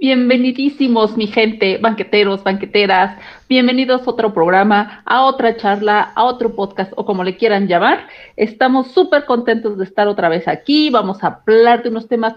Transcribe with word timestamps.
Bienvenidísimos, 0.00 1.14
mi 1.18 1.26
gente, 1.26 1.76
banqueteros, 1.76 2.42
banqueteras. 2.42 3.18
Bienvenidos 3.50 4.06
a 4.06 4.10
otro 4.10 4.32
programa, 4.32 5.02
a 5.04 5.26
otra 5.26 5.58
charla, 5.58 6.12
a 6.14 6.24
otro 6.24 6.54
podcast 6.54 6.90
o 6.96 7.04
como 7.04 7.22
le 7.22 7.36
quieran 7.36 7.68
llamar. 7.68 8.08
Estamos 8.34 8.92
súper 8.92 9.26
contentos 9.26 9.76
de 9.76 9.84
estar 9.84 10.08
otra 10.08 10.30
vez 10.30 10.48
aquí. 10.48 10.88
Vamos 10.88 11.22
a 11.22 11.42
hablar 11.44 11.82
de 11.82 11.90
unos 11.90 12.08
temas, 12.08 12.34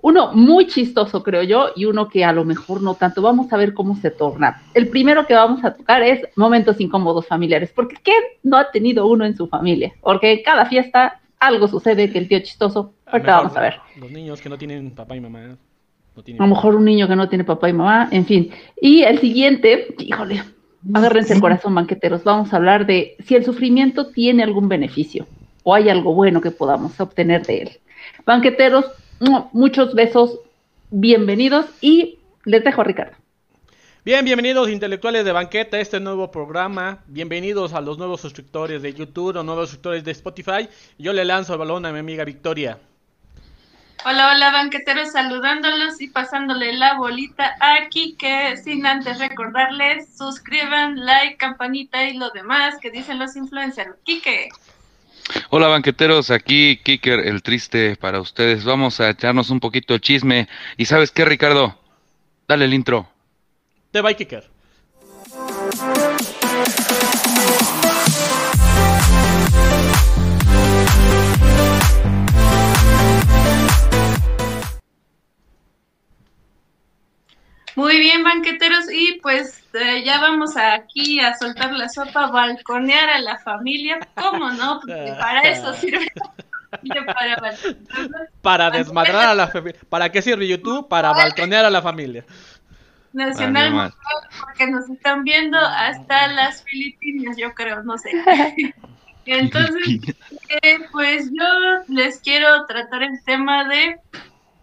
uno 0.00 0.32
muy 0.32 0.66
chistoso, 0.68 1.22
creo 1.22 1.42
yo, 1.42 1.66
y 1.76 1.84
uno 1.84 2.08
que 2.08 2.24
a 2.24 2.32
lo 2.32 2.46
mejor 2.46 2.80
no 2.80 2.94
tanto. 2.94 3.20
Vamos 3.20 3.52
a 3.52 3.58
ver 3.58 3.74
cómo 3.74 3.94
se 3.94 4.10
torna. 4.10 4.62
El 4.72 4.88
primero 4.88 5.26
que 5.26 5.34
vamos 5.34 5.62
a 5.66 5.74
tocar 5.74 6.02
es 6.02 6.26
momentos 6.34 6.80
incómodos 6.80 7.26
familiares, 7.26 7.70
porque 7.76 7.96
¿quién 8.02 8.22
no 8.42 8.56
ha 8.56 8.70
tenido 8.70 9.06
uno 9.06 9.26
en 9.26 9.36
su 9.36 9.48
familia? 9.48 9.92
Porque 10.00 10.32
en 10.32 10.42
cada 10.42 10.64
fiesta 10.64 11.20
algo 11.38 11.68
sucede 11.68 12.10
que 12.10 12.16
el 12.16 12.28
tío 12.28 12.40
chistoso. 12.40 12.94
Ahorita 13.04 13.36
vamos 13.36 13.54
a 13.54 13.60
ver. 13.60 13.74
Los 14.00 14.10
niños 14.10 14.40
que 14.40 14.48
no 14.48 14.56
tienen 14.56 14.92
papá 14.92 15.14
y 15.14 15.20
mamá. 15.20 15.58
A 16.16 16.42
lo 16.42 16.46
mejor 16.46 16.74
un 16.74 16.84
niño 16.84 17.08
que 17.08 17.16
no 17.16 17.28
tiene 17.28 17.44
papá 17.44 17.70
y 17.70 17.72
mamá, 17.72 18.08
en 18.10 18.26
fin. 18.26 18.50
Y 18.80 19.02
el 19.02 19.18
siguiente, 19.18 19.94
híjole, 19.98 20.42
agárrense 20.92 21.32
el 21.32 21.40
corazón, 21.40 21.74
banqueteros. 21.74 22.22
Vamos 22.24 22.52
a 22.52 22.56
hablar 22.56 22.86
de 22.86 23.16
si 23.24 23.34
el 23.34 23.44
sufrimiento 23.44 24.08
tiene 24.08 24.42
algún 24.42 24.68
beneficio 24.68 25.26
o 25.62 25.74
hay 25.74 25.88
algo 25.88 26.14
bueno 26.14 26.40
que 26.40 26.50
podamos 26.50 27.00
obtener 27.00 27.46
de 27.46 27.62
él. 27.62 27.70
Banqueteros, 28.26 28.84
muchos 29.52 29.94
besos, 29.94 30.40
bienvenidos 30.90 31.66
y 31.80 32.18
les 32.44 32.62
dejo 32.62 32.82
a 32.82 32.84
Ricardo. 32.84 33.16
Bien, 34.04 34.24
bienvenidos 34.24 34.68
intelectuales 34.68 35.24
de 35.24 35.30
banqueta 35.30 35.76
a 35.76 35.80
este 35.80 36.00
nuevo 36.00 36.30
programa. 36.30 37.04
Bienvenidos 37.06 37.72
a 37.72 37.80
los 37.80 37.98
nuevos 37.98 38.20
suscriptores 38.20 38.82
de 38.82 38.92
YouTube 38.92 39.36
o 39.36 39.42
nuevos 39.44 39.68
suscriptores 39.68 40.04
de 40.04 40.10
Spotify. 40.10 40.68
Yo 40.98 41.12
le 41.12 41.24
lanzo 41.24 41.52
el 41.52 41.60
balón 41.60 41.86
a 41.86 41.92
mi 41.92 42.00
amiga 42.00 42.24
Victoria. 42.24 42.78
Hola, 44.04 44.32
hola 44.32 44.50
banqueteros, 44.50 45.12
saludándolos 45.12 46.00
y 46.00 46.08
pasándole 46.08 46.72
la 46.72 46.94
bolita 46.94 47.54
aquí 47.60 48.16
que 48.18 48.56
sin 48.56 48.84
antes 48.84 49.18
recordarles, 49.20 50.16
suscriban, 50.16 51.06
like, 51.06 51.36
campanita 51.36 52.08
y 52.08 52.16
lo 52.16 52.30
demás 52.30 52.74
que 52.80 52.90
dicen 52.90 53.20
los 53.20 53.36
influencers. 53.36 53.94
Kike. 54.02 54.48
Hola 55.50 55.68
banqueteros, 55.68 56.32
aquí 56.32 56.78
Kiker 56.78 57.20
el 57.20 57.44
triste 57.44 57.94
para 57.94 58.20
ustedes. 58.20 58.64
Vamos 58.64 59.00
a 59.00 59.10
echarnos 59.10 59.50
un 59.50 59.60
poquito 59.60 59.94
de 59.94 60.00
chisme. 60.00 60.48
¿Y 60.76 60.86
sabes 60.86 61.12
qué, 61.12 61.24
Ricardo? 61.24 61.78
Dale 62.48 62.64
el 62.64 62.74
intro. 62.74 63.08
Te 63.92 64.00
va 64.00 64.12
Kiker. 64.14 64.51
Muy 77.74 77.98
bien, 77.98 78.22
banqueteros, 78.22 78.84
y 78.92 79.18
pues 79.22 79.64
eh, 79.72 80.02
ya 80.04 80.20
vamos 80.20 80.56
aquí 80.56 81.20
a 81.20 81.34
soltar 81.34 81.72
la 81.72 81.88
sopa, 81.88 82.26
balconear 82.26 83.08
a 83.08 83.18
la 83.20 83.38
familia, 83.38 83.98
¿cómo 84.14 84.50
no? 84.50 84.80
Porque 84.80 85.14
para 85.18 85.40
eso 85.42 85.72
sirve. 85.74 86.12
para, 87.06 87.54
para 88.42 88.70
desmadrar 88.70 89.30
a 89.30 89.34
la 89.34 89.48
familia. 89.48 89.80
¿Para 89.88 90.12
qué 90.12 90.20
sirve 90.20 90.46
YouTube? 90.46 90.88
Para 90.88 91.12
balconear 91.12 91.64
a 91.64 91.70
la 91.70 91.80
familia. 91.80 92.24
Nacional, 93.14 93.92
porque 94.40 94.66
nos 94.68 94.88
están 94.88 95.22
viendo 95.22 95.58
hasta 95.58 96.28
las 96.28 96.62
Filipinas, 96.64 97.36
yo 97.36 97.52
creo, 97.54 97.82
no 97.82 97.96
sé. 97.98 98.10
Entonces, 99.26 100.00
eh, 100.62 100.78
pues 100.90 101.30
yo 101.30 101.84
les 101.88 102.20
quiero 102.20 102.66
tratar 102.66 103.02
el 103.02 103.22
tema 103.24 103.68
de 103.68 104.00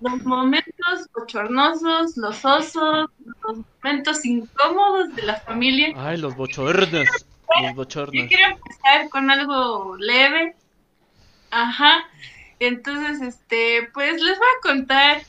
los 0.02 0.24
momentos 0.24 1.10
bochornosos, 1.14 2.18
los 2.18 2.46
osos, 2.46 3.10
los 3.44 3.58
momentos 3.84 4.26
incómodos 4.26 5.16
de 5.16 5.24
la 5.24 5.36
familia. 5.42 5.94
Ay, 5.96 6.18
los 6.18 6.36
bochornos. 6.36 7.08
Los 7.62 7.76
bochornos. 7.76 8.14
Yo 8.14 8.28
quiero 8.28 8.54
empezar 8.54 9.10
con 9.10 9.30
algo 9.30 9.98
leve. 9.98 10.56
Ajá. 11.52 12.06
Entonces, 12.60 13.22
este, 13.22 13.90
pues 13.94 14.22
les 14.22 14.38
voy 14.38 14.48
a 14.48 14.62
contar 14.62 15.22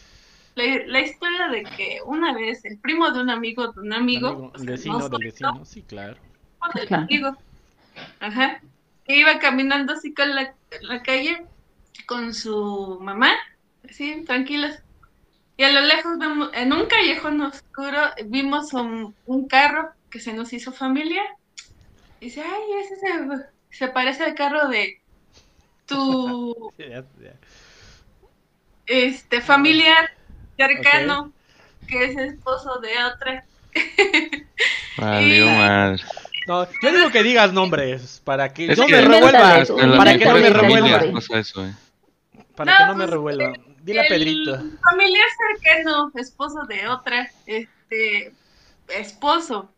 la, 0.55 1.01
historia 1.01 1.49
de 1.49 1.63
que 1.63 2.01
una 2.05 2.35
vez 2.35 2.65
el 2.65 2.79
primo 2.79 3.11
de 3.11 3.21
un 3.21 3.31
amigo 3.31 3.73
de 3.73 3.81
un 3.81 3.93
amigo. 3.93 4.53
el 4.57 4.67
vecino 4.67 5.09
del 5.09 5.25
vecino, 5.25 5.65
sí, 5.65 5.83
claro. 5.83 6.17
Del 6.75 6.93
amigo. 6.93 7.37
Ajá. 8.21 8.61
Que 9.05 9.17
iba 9.17 9.39
caminando 9.39 9.95
así 9.95 10.13
con 10.13 10.35
la, 10.35 10.55
la 10.83 11.03
calle 11.03 11.45
con 12.07 12.35
su 12.35 12.99
mamá 13.01 13.33
sí, 13.89 14.25
tranquilos. 14.27 14.77
Y 15.57 15.65
a 15.65 15.71
lo 15.71 15.81
lejos, 15.83 16.15
en 16.55 16.73
un 16.73 16.87
callejón 16.87 17.41
oscuro, 17.43 17.99
vimos 18.25 18.73
un, 18.73 19.15
carro 19.47 19.91
que 20.11 20.19
se 20.19 20.33
nos 20.33 20.53
hizo 20.53 20.73
familia. 20.73 21.23
Y 22.19 22.25
dice, 22.27 22.43
ay, 22.43 22.63
ese 22.83 22.97
se, 23.71 23.89
parece 23.89 24.25
al 24.25 24.35
carro 24.35 24.69
de 24.69 25.01
tu 25.85 26.73
este 28.87 29.43
familiar 29.43 30.11
cercano, 30.57 31.33
que 31.87 32.05
es 32.05 32.17
esposo 32.17 32.81
de 32.81 33.05
otra. 33.05 33.45
Valió 34.97 35.47
mal. 35.47 36.01
No, 36.47 36.67
yo 36.83 36.93
digo 36.93 37.11
que 37.11 37.23
digas 37.23 37.53
nombres 37.53 38.21
para 38.25 38.53
que 38.53 38.75
no 38.75 38.89
me 38.89 39.01
revuelvas. 39.03 39.71
Para 39.71 40.19
que 40.19 40.25
no 40.25 40.39
me 40.39 40.51
revuelvas. 40.51 41.51
Eh. 41.57 41.75
Para 42.57 42.79
que 42.79 42.85
no 42.87 42.95
me 42.95 43.07
revuelva. 43.07 43.53
Dile 43.83 44.01
a 44.01 44.09
Pedrito. 44.09 44.59
Familiar 44.91 45.27
cercano, 45.39 46.11
esposo 46.15 46.65
de 46.67 46.87
otra, 46.89 47.31
este, 47.47 48.33
esposo, 48.89 49.71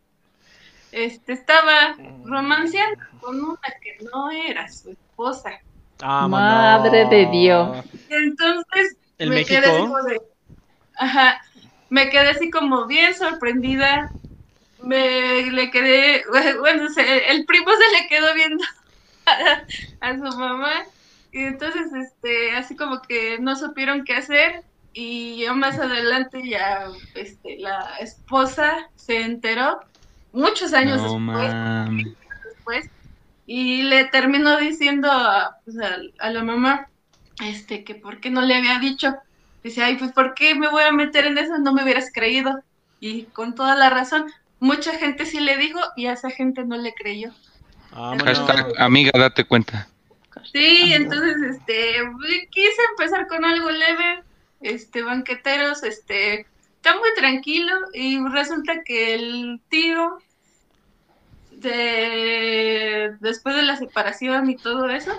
este, 0.91 1.33
estaba 1.33 1.95
romanceando 2.25 2.99
con 3.19 3.41
una 3.41 3.59
que 3.81 4.03
no 4.11 4.29
era 4.31 4.69
su 4.69 4.91
esposa. 4.91 5.59
Ah, 6.01 6.27
Madre 6.27 7.05
de 7.05 7.25
Dios. 7.27 7.85
Entonces, 8.09 8.97
me 9.19 9.45
quedé 9.45 9.67
así 9.67 9.87
ajá, 10.97 11.41
me 11.89 12.09
quedé 12.09 12.29
así 12.29 12.49
como 12.49 12.85
bien 12.87 13.15
sorprendida. 13.15 14.11
Me 14.81 15.43
le 15.49 15.71
quedé, 15.71 16.23
bueno, 16.59 16.87
el 16.97 17.45
primo 17.45 17.71
se 17.71 18.01
le 18.01 18.07
quedó 18.09 18.33
viendo 18.33 18.63
a 20.01 20.13
su 20.13 20.37
mamá 20.37 20.85
y 21.33 21.45
entonces, 21.45 21.91
este, 21.93 22.51
así 22.51 22.75
como 22.75 23.01
que 23.01 23.39
no 23.39 23.55
supieron 23.55 24.05
qué 24.05 24.15
hacer 24.15 24.63
y 24.93 25.37
ya 25.37 25.53
más 25.53 25.79
adelante 25.79 26.47
ya, 26.47 26.87
este, 27.15 27.57
la 27.57 27.97
esposa 27.99 28.89
se 28.95 29.21
enteró 29.21 29.79
muchos 30.31 30.73
años 30.73 31.01
después, 31.01 32.85
y 33.47 33.81
le 33.81 34.05
terminó 34.05 34.57
diciendo 34.57 35.09
a, 35.11 35.57
pues, 35.65 35.75
a, 36.19 36.29
la 36.29 36.43
mamá, 36.43 36.87
este, 37.43 37.83
que 37.83 37.95
por 37.95 38.19
qué 38.19 38.29
no 38.29 38.41
le 38.41 38.55
había 38.55 38.77
dicho. 38.77 39.15
Dice, 39.63 39.83
ay, 39.83 39.95
pues 39.95 40.11
¿por 40.11 40.35
qué 40.35 40.53
me 40.55 40.69
voy 40.69 40.83
a 40.83 40.91
meter 40.91 41.25
en 41.25 41.37
eso? 41.37 41.57
No 41.57 41.73
me 41.73 41.83
hubieras 41.83 42.11
creído. 42.13 42.61
Y 42.99 43.23
con 43.23 43.55
toda 43.55 43.75
la 43.75 43.89
razón, 43.89 44.25
mucha 44.59 44.97
gente 44.97 45.25
sí 45.25 45.39
le 45.39 45.57
dijo 45.57 45.79
y 45.95 46.05
a 46.05 46.13
esa 46.13 46.29
gente 46.29 46.63
no 46.63 46.77
le 46.77 46.93
creyó. 46.93 47.31
Ah, 47.91 48.15
amiga, 48.77 49.11
date 49.13 49.45
cuenta. 49.45 49.87
Sí, 50.51 50.93
entonces, 50.93 51.57
este, 51.57 51.95
quise 52.51 52.81
empezar 52.91 53.27
con 53.27 53.45
algo 53.45 53.69
leve, 53.69 54.23
este, 54.61 55.03
banqueteros, 55.03 55.83
este, 55.83 56.47
está 56.75 56.97
muy 56.97 57.09
tranquilo 57.15 57.73
y 57.93 58.19
resulta 58.27 58.83
que 58.83 59.15
el 59.15 59.61
tío, 59.69 60.17
de, 61.51 63.15
después 63.19 63.55
de 63.55 63.63
la 63.63 63.77
separación 63.77 64.49
y 64.49 64.57
todo 64.57 64.89
eso, 64.89 65.11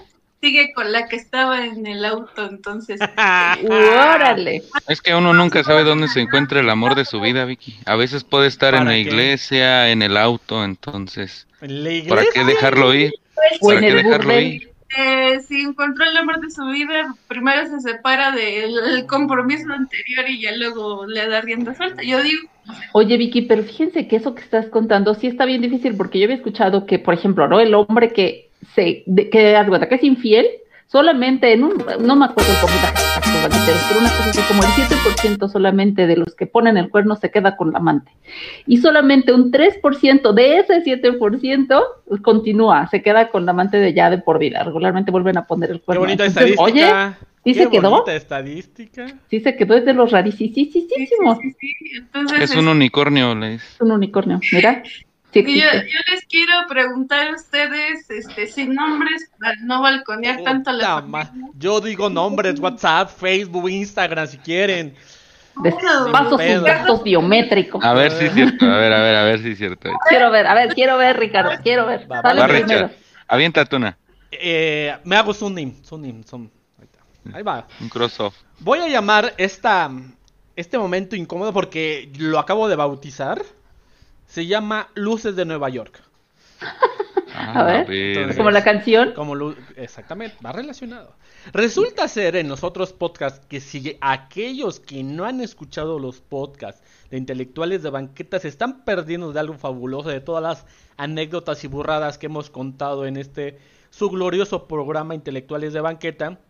sigue 0.44 0.75
con 0.75 0.93
la 0.93 1.09
que 1.09 1.17
estaba 1.17 1.65
en 1.65 1.87
el 1.87 2.05
auto, 2.05 2.47
entonces. 2.47 3.00
Este, 3.55 3.69
¡Órale! 3.69 4.62
Es 4.88 5.00
que 5.00 5.15
uno 5.15 5.32
nunca 5.32 5.62
sabe 5.65 5.85
dónde 5.85 6.09
se 6.09 6.21
encuentra 6.21 6.61
el 6.61 6.69
amor 6.69 6.97
de 6.97 7.05
su 7.05 7.21
vida, 7.21 7.44
Vicky. 7.44 7.79
A 7.87 7.97
veces 7.97 8.25
puede 8.25 8.49
estar 8.49 8.75
en 8.75 8.85
la 8.85 8.97
iglesia, 8.97 9.91
en 9.91 10.03
el 10.03 10.17
auto, 10.17 10.65
entonces. 10.65 11.47
¿Para 11.61 12.25
qué 12.32 12.44
dejarlo 12.44 12.93
ir? 12.94 13.12
¿Para 13.61 13.81
qué 13.81 13.94
dejarlo 13.94 14.41
ir? 14.41 14.74
Eh, 14.96 15.41
si 15.41 15.61
encontró 15.62 16.05
el 16.05 16.17
amor 16.17 16.41
de 16.41 16.50
su 16.50 16.64
vida, 16.67 17.14
primero 17.26 17.67
se 17.67 17.81
separa 17.81 18.31
del 18.31 19.06
compromiso 19.06 19.73
anterior 19.73 20.29
y 20.29 20.43
ya 20.43 20.55
luego 20.56 21.06
le 21.06 21.29
da 21.29 21.41
rienda 21.41 21.75
suelta. 21.75 22.02
Yo 22.02 22.23
digo. 22.23 22.49
Oye, 22.93 23.17
Vicky, 23.17 23.43
pero 23.43 23.62
fíjense 23.64 24.06
que 24.06 24.17
eso 24.17 24.35
que 24.35 24.43
estás 24.43 24.67
contando 24.69 25.14
sí 25.14 25.26
está 25.26 25.44
bien 25.44 25.62
difícil 25.62 25.96
porque 25.96 26.19
yo 26.19 26.25
había 26.25 26.37
escuchado 26.37 26.87
que, 26.87 26.99
por 26.99 27.14
ejemplo, 27.14 27.49
¿no? 27.49 27.61
El 27.61 27.75
hombre 27.75 28.12
que 28.12 28.50
se, 28.75 29.05
que, 29.05 29.31
que 29.31 29.94
es 29.94 30.05
infiel, 30.05 30.46
solamente 30.87 31.52
en 31.52 31.64
un, 31.64 31.85
no 32.00 32.17
me 32.17 32.26
acuerdo 32.26 32.52
el 32.52 33.04
banqueteros, 33.43 33.83
pero 33.89 34.01
una 34.01 34.11
cosa 34.11 34.31
así 34.31 34.41
como 34.43 34.63
el 34.63 34.69
7% 34.69 35.49
solamente 35.51 36.07
de 36.07 36.17
los 36.17 36.35
que 36.35 36.47
ponen 36.47 36.77
el 36.77 36.91
cuerno 36.91 37.17
se 37.17 37.31
queda 37.31 37.57
con 37.57 37.73
la 37.73 37.79
amante. 37.79 38.13
Y 38.67 38.79
solamente 38.79 39.33
un 39.33 39.51
3% 39.51 40.33
de 40.33 40.59
ese 40.59 40.83
7% 40.85 41.85
continúa, 42.23 42.89
se 42.89 43.03
queda 43.03 43.29
con 43.29 43.45
la 43.47 43.53
amante 43.53 43.79
de 43.79 43.95
ya 43.95 44.11
de 44.11 44.19
por 44.19 44.39
vida. 44.39 44.63
Regularmente 44.63 45.11
vuelven 45.11 45.39
a 45.39 45.47
poner 45.47 45.71
el 45.71 45.81
cuerno. 45.81 46.03
Qué 46.03 46.07
bonita 46.07 46.27
estadística. 46.27 46.63
Oye, 46.63 47.27
¿sí 47.45 47.55
se 47.55 47.71
quedó? 47.71 48.07
estadística. 48.07 49.07
Sí 49.29 49.41
se 49.41 49.57
quedó, 49.57 49.75
es 49.75 49.85
de 49.85 49.95
los 49.95 50.11
rarísimos. 50.11 50.55
Sí, 50.55 50.71
sí, 50.73 50.89
sí, 50.89 51.03
es 52.41 52.57
un 52.57 52.69
unicornio, 52.69 53.33
Es 53.45 53.77
un 53.81 53.93
unicornio, 53.93 54.41
mira 54.53 54.83
yo, 55.43 55.69
les 56.13 56.25
quiero 56.29 56.53
preguntar 56.69 57.29
a 57.29 57.35
ustedes, 57.35 58.09
este, 58.11 58.47
sin 58.47 58.75
nombres, 58.75 59.31
para 59.39 59.55
no 59.63 59.83
balconear 59.83 60.43
tanto 60.43 60.73
la 60.73 61.31
Yo 61.59 61.81
digo 61.81 62.09
nombres, 62.09 62.61
WhatsApp, 62.61 63.11
Facebook, 63.11 63.69
Instagram, 63.69 64.27
si 64.27 64.39
quieren. 64.39 64.95
Paso 66.13 66.39
sus 66.39 66.63
datos 66.63 67.03
biométricos. 67.03 67.85
A 67.85 67.93
ver 67.93 68.11
si 68.13 68.25
es 68.27 68.35
cierto, 68.35 68.65
a 68.65 68.77
ver, 68.77 68.93
a 68.93 69.03
ver, 69.03 69.15
a 69.15 69.23
ver 69.25 69.41
si 69.41 69.51
es 69.53 69.59
cierto. 69.59 69.91
Quiero 70.09 70.31
ver, 70.31 70.47
a 70.47 70.55
ver, 70.55 70.75
quiero 70.75 70.99
ver, 70.99 71.17
Ricardo, 71.17 71.51
quiero 71.63 71.87
ver. 71.87 72.11
Va, 72.11 72.21
va, 72.21 72.91
Avienta 73.29 73.65
una. 73.73 73.97
Eh, 74.31 74.97
me 75.05 75.17
hago 75.17 75.33
Sunim, 75.33 75.83
Sunim, 75.83 76.25
Zoom. 76.25 76.49
Ahí 77.33 77.43
va. 77.43 77.67
Un 77.81 77.89
cross-off. 77.89 78.35
Voy 78.59 78.81
a 78.81 78.89
llamar 78.89 79.33
esta, 79.39 79.91
este 80.57 80.77
momento 80.79 81.17
incómodo 81.17 81.53
porque 81.53 82.11
lo 82.19 82.39
acabo 82.39 82.69
de 82.69 82.77
bautizar 82.77 83.43
se 84.35 84.47
llama 84.47 84.89
Luces 84.95 85.37
de 85.37 85.45
Nueva 85.45 85.69
York. 85.69 86.03
a 87.37 87.63
ver, 87.63 88.37
como 88.37 88.51
la 88.51 88.65
canción. 88.65 89.13
Como 89.13 89.55
exactamente, 89.77 90.37
va 90.45 90.51
relacionado. 90.51 91.15
Resulta 91.53 92.09
ser 92.09 92.35
en 92.35 92.49
los 92.49 92.65
otros 92.65 92.93
podcasts 92.93 93.47
que 93.47 93.61
si 93.61 93.97
aquellos 94.01 94.81
que 94.81 95.05
no 95.05 95.25
han 95.25 95.41
escuchado 95.41 96.01
los 96.01 96.21
podcasts 96.21 96.83
de 97.11 97.19
intelectuales 97.19 97.85
de 97.85 97.91
banqueta 97.91 98.41
se 98.41 98.49
están 98.49 98.85
perdiendo 98.85 99.33
de 99.33 99.39
algo 99.39 99.55
fabuloso, 99.55 100.09
de 100.09 100.21
todas 100.21 100.43
las 100.43 100.67
anécdotas 100.97 101.63
y 101.63 101.69
burradas 101.69 102.19
que 102.19 102.27
hemos 102.27 102.51
contado 102.51 103.07
en 103.07 103.17
este 103.17 103.59
su 103.91 104.11
glorioso 104.11 104.67
programa 104.67 105.15
Intelectuales 105.15 105.73
de 105.73 105.81
Banqueta, 105.81 106.41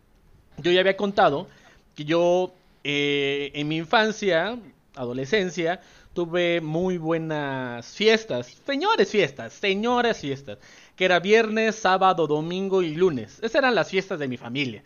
yo 0.57 0.73
ya 0.73 0.81
había 0.81 0.97
contado 0.97 1.49
que 1.95 2.07
yo 2.07 2.55
eh, 2.83 3.51
en 3.53 3.69
mi 3.69 3.77
infancia, 3.77 4.59
adolescencia, 4.97 5.83
tuve 6.14 6.61
muy 6.61 6.96
buenas 6.96 7.94
fiestas, 7.94 8.46
señores 8.64 9.11
fiestas, 9.11 9.52
señores 9.52 10.19
fiestas, 10.19 10.58
que 10.96 11.05
era 11.05 11.19
viernes, 11.19 11.75
sábado, 11.75 12.26
domingo 12.26 12.82
y 12.82 12.94
lunes. 12.94 13.38
Esas 13.38 13.56
eran 13.56 13.75
las 13.75 13.90
fiestas 13.90 14.20
de 14.20 14.28
mi 14.28 14.37
familia. 14.37 14.84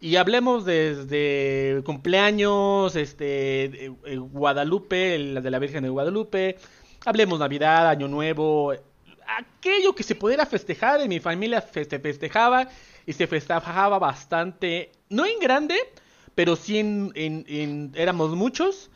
Y 0.00 0.16
hablemos 0.16 0.64
desde 0.64 1.82
cumpleaños, 1.84 2.96
este, 2.96 3.92
Guadalupe, 4.32 5.18
la 5.18 5.40
de 5.40 5.50
la 5.50 5.58
Virgen 5.60 5.84
de 5.84 5.90
Guadalupe, 5.90 6.56
hablemos 7.04 7.38
Navidad, 7.38 7.88
Año 7.88 8.08
Nuevo, 8.08 8.72
aquello 8.72 9.94
que 9.94 10.02
se 10.02 10.14
pudiera 10.14 10.46
festejar, 10.46 11.02
en 11.02 11.10
mi 11.10 11.20
familia 11.20 11.60
se 11.60 11.84
festejaba 11.84 12.68
y 13.06 13.12
se 13.12 13.26
festejaba 13.26 13.98
bastante, 13.98 14.90
no 15.10 15.24
en 15.24 15.38
grande, 15.38 15.76
pero 16.34 16.56
sí 16.56 16.78
en 16.78 17.92
éramos 17.94 18.30
muchos 18.34 18.90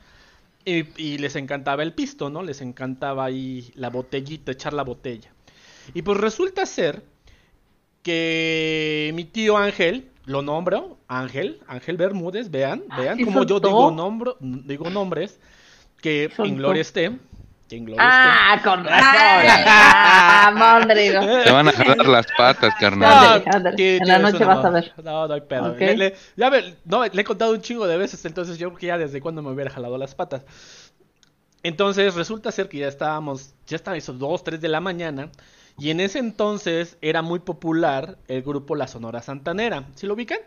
y, 0.66 1.18
les 1.18 1.36
encantaba 1.36 1.84
el 1.84 1.94
pisto, 1.94 2.28
¿no? 2.28 2.42
Les 2.42 2.60
encantaba 2.60 3.24
ahí 3.24 3.70
la 3.74 3.88
botellita, 3.88 4.50
echar 4.50 4.72
la 4.72 4.82
botella. 4.82 5.32
Y 5.94 6.02
pues 6.02 6.18
resulta 6.18 6.66
ser 6.66 7.04
que 8.02 9.12
mi 9.14 9.24
tío 9.24 9.56
Ángel, 9.56 10.10
lo 10.24 10.42
nombro, 10.42 10.98
Ángel, 11.06 11.60
Ángel 11.68 11.96
Bermúdez, 11.96 12.50
vean, 12.50 12.82
vean 12.96 13.24
como 13.24 13.44
yo 13.44 13.60
digo, 13.60 13.92
nombro, 13.92 14.36
digo 14.40 14.90
nombres, 14.90 15.38
que 16.02 16.30
en 16.38 16.56
gloria 16.56 16.82
esté, 16.82 17.16
ah, 17.98 18.60
con 18.62 18.84
razón. 18.84 18.94
ah. 19.66 20.84
Te 21.44 21.50
van 21.52 21.68
a 21.68 21.72
jalar 21.72 22.06
las 22.06 22.26
patas, 22.36 22.74
carnal. 22.78 23.42
en 23.76 24.08
la 24.08 24.18
noche 24.18 24.44
vas 24.44 24.64
a 24.64 24.70
ver. 24.70 24.92
No, 25.02 25.26
no 25.26 25.34
hay 25.34 25.40
pedo. 25.40 25.74
Le, 25.74 26.14
ya 26.36 26.50
no, 26.84 27.04
le 27.04 27.20
he 27.20 27.24
contado 27.24 27.52
un 27.52 27.60
chingo 27.60 27.86
de 27.86 27.96
veces, 27.96 28.24
entonces 28.24 28.58
yo 28.58 28.68
creo 28.68 28.78
que 28.78 28.86
ya 28.86 28.98
desde 28.98 29.20
cuando 29.20 29.42
me 29.42 29.50
hubiera 29.50 29.70
jalado 29.70 29.98
las 29.98 30.14
patas. 30.14 30.44
Entonces 31.62 32.14
resulta 32.14 32.52
ser 32.52 32.68
que 32.68 32.78
ya 32.78 32.88
estábamos, 32.88 33.54
ya 33.66 33.76
estaban 33.76 33.98
esos 33.98 34.18
2, 34.18 34.44
3 34.44 34.60
de 34.60 34.68
la 34.68 34.80
mañana. 34.80 35.30
Y 35.78 35.90
en 35.90 36.00
ese 36.00 36.20
entonces 36.20 36.96
era 37.02 37.22
muy 37.22 37.40
popular 37.40 38.16
el 38.28 38.42
grupo 38.42 38.76
La 38.76 38.86
Sonora 38.86 39.20
Santanera. 39.20 39.84
¿Sí 39.94 40.06
lo 40.06 40.14
ubican? 40.14 40.38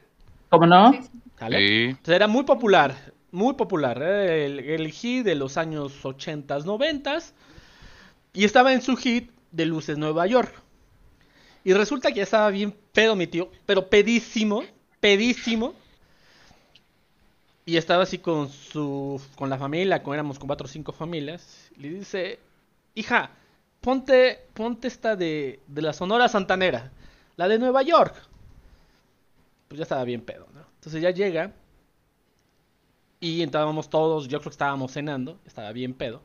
¿Cómo 0.50 0.66
no? 0.66 0.94
Sí. 0.94 1.86
Entonces 1.90 2.16
era 2.16 2.28
muy 2.28 2.44
popular 2.44 2.96
muy 3.32 3.54
popular, 3.54 4.02
¿eh? 4.02 4.46
el, 4.46 4.92
hit 4.92 5.24
de 5.24 5.36
los 5.36 5.58
años 5.58 6.04
80, 6.04 6.60
90 6.60 7.20
y 8.34 8.46
estaba 8.46 8.74
en 8.74 8.82
su 8.82 8.96
hit 8.96 9.32
de 9.52 9.66
Luces 9.66 9.98
Nueva 9.98 10.28
York. 10.28 10.54
Y 11.64 11.74
resulta 11.74 12.10
que 12.10 12.18
ya 12.18 12.24
estaba 12.24 12.50
bien 12.50 12.76
pedo 12.94 13.16
mi 13.16 13.28
tío, 13.28 13.52
pero 13.66 13.90
pedísimo, 13.90 14.64
pedísimo. 15.00 15.74
Y 17.66 17.78
estaba 17.78 18.04
así 18.04 18.18
con 18.18 18.50
su 18.50 19.22
con 19.36 19.50
la 19.50 19.58
familia, 19.58 20.02
con 20.02 20.14
éramos 20.14 20.40
con 20.40 20.48
cuatro 20.48 20.66
o 20.66 20.70
cinco 20.70 20.92
familias, 20.92 21.70
le 21.78 21.90
dice, 21.90 22.40
"Hija, 22.96 23.32
ponte 23.82 24.48
ponte 24.54 24.88
esta 24.88 25.16
de 25.16 25.60
de 25.68 25.82
la 25.82 25.94
Sonora 25.94 26.28
Santanera, 26.30 26.92
la 27.36 27.48
de 27.48 27.60
Nueva 27.60 27.84
York." 27.84 28.16
Pues 29.68 29.78
ya 29.78 29.84
estaba 29.84 30.04
bien 30.04 30.22
pedo, 30.22 30.48
¿no? 30.54 30.66
Entonces 30.80 31.02
ya 31.02 31.12
llega 31.12 31.54
y 33.20 33.42
entrábamos 33.42 33.90
todos, 33.90 34.28
yo 34.28 34.40
creo 34.40 34.52
que 34.52 34.56
estábamos 34.56 34.94
cenando, 34.94 35.40
estaba 35.46 35.72
bien 35.72 35.94
pedo. 35.94 36.22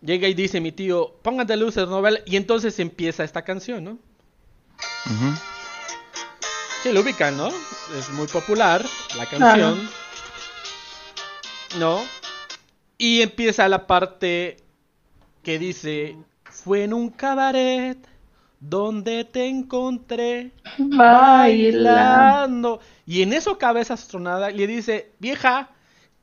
Llega 0.00 0.28
y 0.28 0.34
dice 0.34 0.60
mi 0.60 0.70
tío, 0.70 1.16
póngate 1.22 1.56
luces, 1.56 1.88
novela. 1.88 2.20
Y 2.24 2.36
entonces 2.36 2.78
empieza 2.78 3.24
esta 3.24 3.42
canción, 3.42 3.82
¿no? 3.82 3.98
Sí, 6.82 6.92
lo 6.92 7.00
ubican, 7.00 7.36
¿no? 7.36 7.48
Es 7.98 8.08
muy 8.10 8.28
popular 8.28 8.84
la 9.16 9.26
canción. 9.26 9.88
¿No? 11.78 12.00
Y 12.96 13.22
empieza 13.22 13.68
la 13.68 13.86
parte 13.86 14.58
que 15.42 15.58
dice, 15.58 16.16
fue 16.44 16.84
en 16.84 16.94
un 16.94 17.10
cabaret 17.10 17.98
donde 18.60 19.24
te 19.24 19.46
encontré 19.46 20.52
bailando. 20.78 22.80
Y 23.04 23.22
en 23.22 23.32
eso 23.32 23.58
cabeza 23.58 23.94
astronada 23.94 24.50
le 24.50 24.66
dice, 24.66 25.12
vieja, 25.18 25.70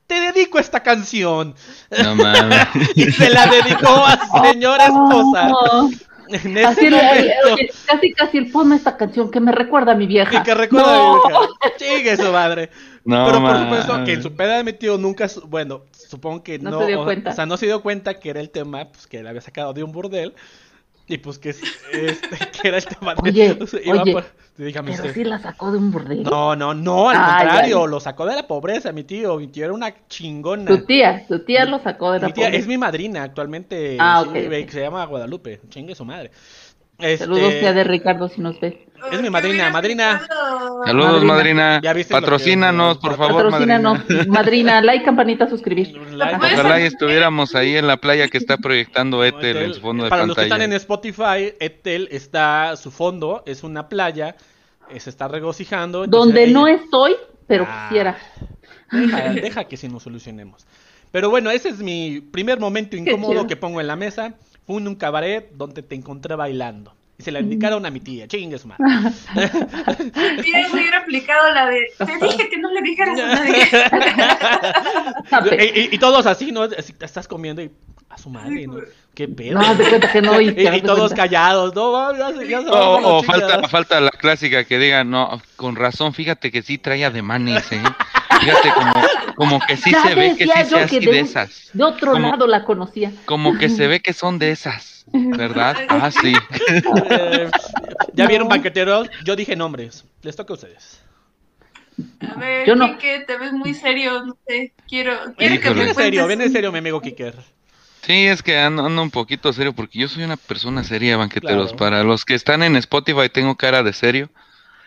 te 0.07 0.19
dedico 0.19 0.59
esta 0.59 0.81
canción. 0.81 1.55
No 2.03 2.15
mames. 2.15 2.67
y 2.95 3.11
se 3.11 3.29
la 3.29 3.47
dedicó 3.47 4.05
a 4.05 4.19
su 4.25 4.51
señora 4.51 4.85
esposa. 4.85 5.49
En 6.27 6.57
ese 6.57 7.35
casi, 7.85 8.13
casi 8.13 8.37
el 8.39 8.51
ponme 8.51 8.75
esta 8.75 8.97
canción 8.97 9.29
que 9.29 9.39
me 9.39 9.51
recuerda 9.51 9.91
a 9.91 9.95
mi 9.95 10.07
vieja. 10.07 10.39
Y 10.39 10.43
que 10.43 10.55
recuerda 10.55 10.95
a 10.95 11.13
mi 11.13 11.19
vieja. 11.27 11.77
Chigue 11.77 12.17
su 12.17 12.31
madre. 12.31 12.69
No, 13.03 13.27
Pero 13.27 13.41
por 13.41 13.57
supuesto 13.59 14.03
que 14.03 14.13
en 14.13 14.23
su 14.23 14.35
peda 14.35 14.57
de 14.57 14.63
mi 14.63 14.73
tío 14.73 14.97
nunca, 14.97 15.27
bueno, 15.47 15.83
supongo 15.91 16.43
que 16.43 16.57
no, 16.57 16.71
no 16.71 16.79
se 16.79 16.87
dio 16.87 17.03
cuenta. 17.03 17.29
O, 17.29 17.33
sea, 17.33 17.45
no 17.45 17.57
se 17.57 17.67
dio 17.67 17.81
cuenta 17.83 18.19
que 18.19 18.31
era 18.31 18.39
el 18.39 18.49
tema 18.49 18.85
pues, 18.85 19.05
que 19.05 19.21
le 19.21 19.29
había 19.29 19.41
sacado 19.41 19.73
de 19.73 19.83
un 19.83 19.91
burdel. 19.91 20.33
Y 21.07 21.17
pues 21.17 21.37
que, 21.37 21.49
este, 21.49 21.65
que 22.61 22.67
era 22.67 22.77
el 22.77 22.85
tema 22.85 23.15
de... 23.15 23.29
Oye, 23.29 23.59
oye, 23.91 24.23
Dígame 24.57 24.95
Pero 24.95 25.13
sí 25.13 25.25
la 25.25 25.37
sacó 25.37 25.69
de 25.69 25.77
un 25.77 25.91
burdel. 25.91 26.23
No, 26.23 26.55
no, 26.55 26.73
no, 26.73 27.09
al 27.09 27.17
contrario, 27.17 27.87
lo 27.87 27.99
sacó 27.99 28.25
de 28.25 28.37
la 28.37 28.47
pobreza, 28.47 28.93
mi 28.93 29.03
tío. 29.03 29.37
Mi 29.37 29.47
tío 29.47 29.65
era 29.65 29.73
una 29.73 29.93
chingona. 30.07 30.65
Tu 30.65 30.85
tía, 30.85 31.25
tu 31.27 31.39
tía 31.43 31.65
lo 31.65 31.77
sacó 31.79 32.13
de 32.13 32.19
la 32.19 32.29
pobreza. 32.29 32.55
Es 32.55 32.65
mi 32.65 32.77
madrina, 32.77 33.23
actualmente. 33.23 33.97
Ah, 33.99 34.23
Se 34.33 34.79
llama 34.79 35.05
Guadalupe, 35.05 35.59
chingue 35.67 35.93
su 35.93 36.05
madre. 36.05 36.31
Saludos, 37.17 37.53
tía 37.59 37.73
de 37.73 37.83
Ricardo, 37.83 38.29
si 38.29 38.41
nos 38.41 38.59
ve. 38.59 38.87
Es 39.11 39.21
mi 39.21 39.29
madrina, 39.29 39.69
madrina. 39.69 40.25
Saludos, 40.85 41.23
madrina. 41.23 41.81
Patrocínanos, 42.09 42.97
por 42.97 43.17
favor, 43.17 43.43
Patrocínanos, 43.43 43.99
madrina. 43.99 44.25
madrina. 44.27 44.81
like, 44.83 45.05
campanita, 45.05 45.49
suscribir. 45.49 45.99
Ojalá 46.15 46.79
estuviéramos 46.79 47.53
ahí 47.55 47.75
en 47.75 47.87
la 47.87 47.97
playa 47.97 48.27
que 48.29 48.37
está 48.37 48.57
proyectando 48.57 49.23
Etel, 49.23 49.57
en 49.57 49.73
su 49.73 49.81
fondo 49.81 50.05
de 50.05 50.09
Para 50.09 50.21
pantalla. 50.21 50.27
los 50.27 50.35
que 50.37 50.43
están 50.43 50.61
en 50.61 50.73
Spotify, 50.73 51.53
Etel 51.59 52.07
está, 52.11 52.75
su 52.77 52.91
fondo 52.91 53.43
es 53.45 53.63
una 53.63 53.89
playa, 53.89 54.35
eh, 54.89 54.99
se 54.99 55.09
está 55.09 55.27
regocijando. 55.27 56.07
Donde 56.07 56.47
no 56.47 56.67
estoy, 56.67 57.15
pero 57.47 57.65
ah, 57.67 57.87
quisiera. 57.89 58.17
Deja, 58.91 59.29
deja 59.33 59.63
que 59.65 59.77
si 59.77 59.87
nos 59.87 60.03
solucionemos. 60.03 60.65
Pero 61.11 61.29
bueno, 61.29 61.49
ese 61.49 61.69
es 61.69 61.79
mi 61.79 62.21
primer 62.21 62.59
momento 62.59 62.95
incómodo 62.95 63.47
que 63.47 63.55
pongo 63.55 63.79
en 63.79 63.87
la 63.87 63.95
mesa. 63.95 64.33
Fue 64.65 64.77
en 64.77 64.87
un 64.87 64.95
cabaret 64.95 65.49
donde 65.53 65.83
te 65.83 65.95
encontré 65.95 66.35
bailando. 66.35 66.93
Y 67.17 67.23
se 67.23 67.31
la 67.31 67.41
dedicaron 67.41 67.85
a 67.85 67.89
mi 67.89 68.01
tía, 68.01 68.27
chingue 68.27 68.57
su 68.57 68.67
madre. 68.67 68.83
Tienes 70.43 70.73
muy 70.73 70.87
aplicado 70.89 71.53
la 71.53 71.67
de, 71.67 71.87
te 71.97 72.25
dije 72.25 72.49
que 72.49 72.57
no 72.57 72.69
le 72.73 72.81
dijeras 72.81 73.17
a 73.17 73.27
nadie. 75.31 75.87
y, 75.93 75.97
todos 75.97 76.25
así, 76.25 76.51
¿no? 76.51 76.65
estás 76.65 77.25
comiendo 77.27 77.61
y, 77.61 77.71
A 78.15 78.17
su 78.17 78.29
madre, 78.29 78.65
¿no? 78.65 78.77
Qué 79.13 79.27
pedo. 79.27 79.59
No, 79.59 79.75
de 79.75 79.89
cuenta 79.89 80.09
que 80.09 80.21
no. 80.21 80.39
Y, 80.39 80.47
y 80.57 80.81
todos 80.81 81.13
callados, 81.13 81.75
no, 81.75 82.15
ya, 82.17 82.31
ya 82.47 82.61
O, 82.61 83.17
o 83.17 83.23
falta, 83.23 83.67
falta 83.67 83.99
la 83.99 84.11
clásica 84.11 84.63
que 84.63 84.79
diga, 84.79 85.03
no, 85.03 85.41
con 85.57 85.75
razón, 85.75 86.13
fíjate 86.13 86.49
que 86.49 86.61
sí 86.61 86.77
trae 86.77 87.03
ademanes, 87.03 87.69
¿eh? 87.73 87.81
Fíjate, 88.39 88.69
como, 88.73 88.93
como 89.35 89.59
que 89.67 89.75
sí 89.75 89.91
se 89.91 90.15
ve 90.15 90.35
que 90.37 90.45
sí 90.45 90.51
se 90.65 90.79
así 90.79 90.99
de, 90.99 91.19
esas. 91.19 91.69
De 91.73 91.83
otro 91.83 92.17
lado 92.17 92.47
la 92.47 92.63
conocía. 92.63 93.11
Como 93.25 93.57
que 93.57 93.67
se 93.67 93.87
ve 93.87 93.99
que 93.99 94.13
son 94.13 94.39
de 94.39 94.51
esas, 94.51 95.05
¿verdad? 95.11 95.75
Ah, 95.89 96.09
sí. 96.09 96.33
Eh, 97.09 97.51
ya 98.13 98.27
vieron 98.27 98.47
banqueteros, 98.47 99.09
yo 99.25 99.35
dije 99.35 99.57
nombres, 99.57 100.05
les 100.21 100.37
toca 100.37 100.53
a 100.53 100.55
ustedes. 100.55 101.01
A 102.21 102.39
ver, 102.39 102.65
yo 102.65 102.75
no... 102.75 102.97
te 102.97 103.37
ves 103.37 103.51
muy 103.51 103.73
serio, 103.73 104.25
no 104.25 104.37
sé, 104.47 104.73
quiero, 104.87 105.17
quiero 105.37 105.61
que 105.61 105.69
me 105.69 105.75
Ven 105.75 105.87
en 105.89 105.95
serio, 105.95 106.27
ven 106.27 106.41
en 106.41 106.51
serio, 106.51 106.71
mi 106.71 106.79
amigo 106.79 107.01
Kiker. 107.01 107.35
Sí, 108.05 108.27
es 108.27 108.43
que 108.43 108.59
ando, 108.59 108.83
un 108.85 109.09
poquito 109.09 109.51
serio 109.51 109.73
porque 109.73 109.97
yo 109.97 110.07
soy 110.07 110.23
una 110.23 110.37
persona 110.37 110.83
seria, 110.83 111.17
banqueteros. 111.17 111.73
Para 111.73 112.03
los 112.03 112.23
que 112.23 112.35
están 112.35 112.61
en 112.61 112.75
Spotify 112.75 113.29
tengo 113.33 113.55
cara 113.55 113.81
de 113.81 113.93
serio. 113.93 114.29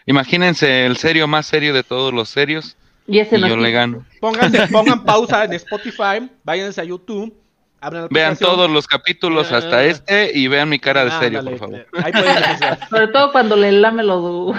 Imagínense 0.07 0.87
el 0.87 0.97
serio 0.97 1.27
más 1.27 1.47
serio 1.47 1.75
de 1.75 1.83
todos 1.83 2.15
los 2.15 2.29
serios. 2.29 2.77
Y, 3.09 3.19
ese 3.19 3.41
yo 3.41 3.57
le 3.57 3.73
gano. 3.73 4.05
pongan 4.21 5.05
pausa 5.05 5.45
en 5.45 5.55
Spotify, 5.55 6.31
váyanse 6.45 6.81
a 6.81 6.85
YouTube. 6.85 7.35
vean 8.11 8.37
todos 8.37 8.71
los 8.71 8.87
capítulos 8.87 9.51
hasta 9.51 9.85
este 9.85 10.31
y 10.33 10.47
vean 10.47 10.69
mi 10.69 10.79
cara 10.79 11.05
de 11.05 11.11
serio, 11.19 11.43
por 11.43 11.59
favor. 11.59 11.87
Ahí 12.05 12.13
Sobre 12.89 13.09
todo 13.09 13.33
cuando 13.33 13.57
le 13.57 13.73
lame 13.73 14.05
los 14.05 14.55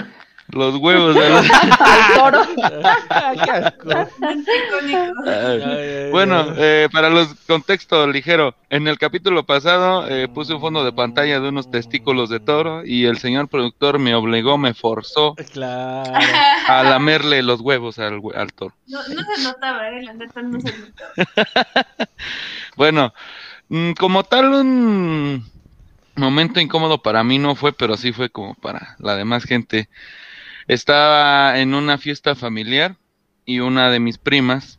los 0.52 0.76
huevos 0.76 1.14
de 1.14 1.30
los... 1.30 1.46
toro. 2.16 2.46
bueno, 6.10 6.46
eh, 6.56 6.88
para 6.92 7.10
los 7.10 7.34
contextos 7.46 8.08
ligeros, 8.08 8.54
en 8.68 8.88
el 8.88 8.98
capítulo 8.98 9.44
pasado 9.44 10.08
eh, 10.08 10.28
puse 10.28 10.54
un 10.54 10.60
fondo 10.60 10.84
de 10.84 10.92
pantalla 10.92 11.40
de 11.40 11.48
unos 11.48 11.70
testículos 11.70 12.30
de 12.30 12.40
toro 12.40 12.82
y 12.84 13.06
el 13.06 13.18
señor 13.18 13.48
productor 13.48 13.98
me 13.98 14.14
obligó, 14.14 14.58
me 14.58 14.74
forzó 14.74 15.34
a 15.56 16.82
lamerle 16.84 17.42
los 17.42 17.60
huevos 17.60 17.98
al, 17.98 18.20
al 18.34 18.52
toro. 18.52 18.74
No, 18.86 19.02
se 19.02 19.42
notaba, 19.42 19.88
¿eh? 19.88 20.02
La 20.02 20.14
neta 20.14 20.42
no 20.42 20.60
se 20.60 20.72
notaba. 20.76 21.86
bueno, 22.76 23.14
mm, 23.68 23.92
como 23.92 24.24
tal 24.24 24.54
un 24.54 25.44
momento 26.16 26.60
incómodo 26.60 27.02
para 27.02 27.24
mí 27.24 27.38
no 27.38 27.54
fue, 27.56 27.72
pero 27.72 27.96
sí 27.96 28.12
fue 28.12 28.30
como 28.30 28.54
para 28.54 28.96
la 28.98 29.16
demás 29.16 29.44
gente. 29.44 29.88
Estaba 30.70 31.58
en 31.58 31.74
una 31.74 31.98
fiesta 31.98 32.36
familiar 32.36 32.94
y 33.44 33.58
una 33.58 33.90
de 33.90 33.98
mis 33.98 34.18
primas, 34.18 34.78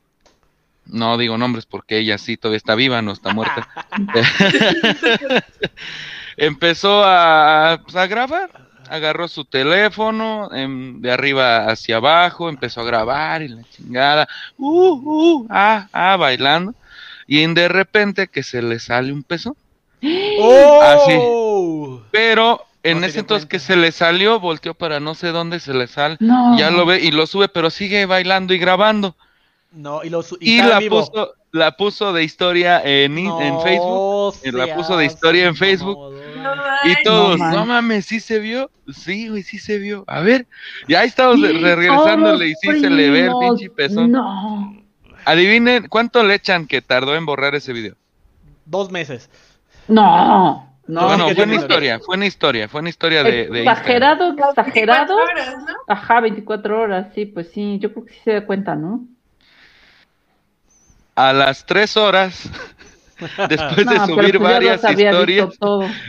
no 0.86 1.18
digo 1.18 1.38
nombres 1.38 1.66
porque 1.66 1.98
ella 1.98 2.18
sí 2.18 2.38
todavía 2.38 2.60
está 2.60 2.76
viva, 2.76 3.02
no 3.02 3.12
está 3.12 3.34
muerta, 3.34 3.68
empezó 6.38 7.04
a, 7.04 7.82
pues, 7.84 7.98
a, 7.98 8.08
grabar. 8.08 8.70
Agarró 8.90 9.28
su 9.28 9.44
teléfono 9.44 10.50
em, 10.54 11.02
de 11.02 11.12
arriba 11.12 11.66
hacia 11.66 11.98
abajo, 11.98 12.48
empezó 12.48 12.80
a 12.80 12.86
grabar 12.86 13.42
y 13.42 13.50
la 13.50 13.64
chingada, 13.64 14.30
uh, 14.58 14.94
uh, 14.94 15.48
ah, 15.50 15.90
ah, 15.92 16.16
bailando. 16.16 16.74
Y 17.28 17.46
de 17.54 17.68
repente 17.68 18.30
que 18.30 18.44
se 18.44 18.62
le 18.62 18.80
sale 18.80 19.12
un 19.12 19.24
peso. 19.24 19.58
¡Oh! 20.40 20.82
Así. 20.82 22.08
Pero 22.12 22.66
en 22.84 23.04
ese 23.04 23.20
entonces 23.20 23.48
que 23.48 23.60
se 23.60 23.76
le 23.76 23.92
salió, 23.92 24.40
volteó 24.40 24.74
para 24.74 25.00
no 25.00 25.16
sé 25.16 25.28
dónde 25.30 25.60
se 25.60 25.74
le 25.74 25.88
sale. 25.88 26.18
Ya 26.58 26.72
lo 26.72 26.86
ve 26.86 27.02
y 27.02 27.12
lo 27.12 27.28
sube, 27.28 27.48
pero 27.48 27.70
sigue 27.70 28.06
bailando 28.06 28.54
y 28.54 28.58
grabando. 28.58 29.16
No, 29.72 30.04
y, 30.04 30.10
lo 30.10 30.22
y, 30.40 30.58
y 30.60 30.62
la 30.62 30.82
puso 30.90 31.34
la 31.52 31.72
puso 31.76 32.14
de 32.14 32.24
historia 32.24 32.82
en, 32.84 33.18
en 33.18 33.62
Facebook. 33.62 34.36
La 34.54 34.74
puso 34.76 34.98
de 34.98 35.06
historia 35.06 35.48
en 35.48 35.56
Facebook. 35.56 36.16
y 36.86 37.04
todos, 37.04 37.40
no, 37.40 37.66
mames, 37.66 38.06
sí 38.06 38.20
se 38.20 38.40
vio. 38.40 38.72
Sí, 38.94 39.28
güey, 39.30 39.44
sí 39.44 39.60
se 39.60 39.78
vio. 39.78 40.04
A 40.08 40.22
ver, 40.22 40.48
ya 40.88 41.04
estamos 41.04 41.40
regresándole 41.42 42.50
y 42.50 42.54
sí 42.56 42.80
se 42.80 42.90
le 42.90 43.10
ve 43.10 43.26
el 43.26 43.34
pinche 43.40 43.70
pezón. 43.70 44.12
No. 44.12 44.82
Adivinen 45.26 45.88
cuánto 45.88 46.24
le 46.24 46.36
echan 46.36 46.66
que 46.66 46.82
tardó 46.82 47.16
en 47.16 47.26
borrar 47.26 47.54
ese 47.54 47.74
video. 47.74 47.96
Dos 48.66 48.90
meses. 48.90 49.30
No. 49.88 50.71
No, 50.88 51.06
bueno, 51.06 51.30
fue 51.30 51.44
una 51.44 51.56
historia, 51.56 52.00
fue 52.00 52.16
una 52.16 52.26
historia, 52.26 52.68
fue 52.68 52.82
una 52.82 52.90
historia 52.90 53.24
de... 53.24 53.48
de 53.48 53.62
exagerado, 53.62 54.36
exagerado. 54.50 55.16
Ajá, 55.88 56.22
24 56.22 56.82
horas, 56.82 57.08
sí, 57.14 57.26
pues 57.26 57.52
sí, 57.52 57.78
yo 57.80 57.94
creo 57.94 58.06
que 58.06 58.14
sí 58.14 58.20
se 58.24 58.34
da 58.34 58.46
cuenta, 58.46 58.76
¿no? 58.76 59.06
A 61.16 61.34
las 61.34 61.66
3 61.66 61.98
horas, 61.98 62.50
después 63.50 63.88
de 63.88 64.00
subir 64.08 64.40
pues 64.40 64.52
varias 64.52 64.84
historias, 64.84 65.50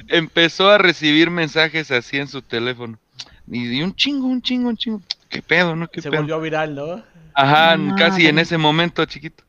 empezó 0.09 0.71
a 0.71 0.79
recibir 0.79 1.31
mensajes 1.31 1.91
así 1.91 2.17
en 2.17 2.29
su 2.29 2.41
teléfono. 2.41 2.99
Y, 3.47 3.83
un 3.83 3.95
chingo, 3.95 4.27
un 4.27 4.41
chingo, 4.41 4.71
un 4.71 4.77
chingo. 4.77 5.03
¿Qué 5.29 5.43
pedo, 5.43 5.77
no? 5.77 5.87
¿Qué 5.89 6.01
se 6.01 6.09
volvió 6.09 6.41
viral, 6.41 6.75
¿no? 6.75 7.03
Ajá, 7.35 7.77
casi 7.99 8.27
en 8.27 8.39
ese 8.39 8.57
momento, 8.57 9.05
chiquito. 9.05 9.45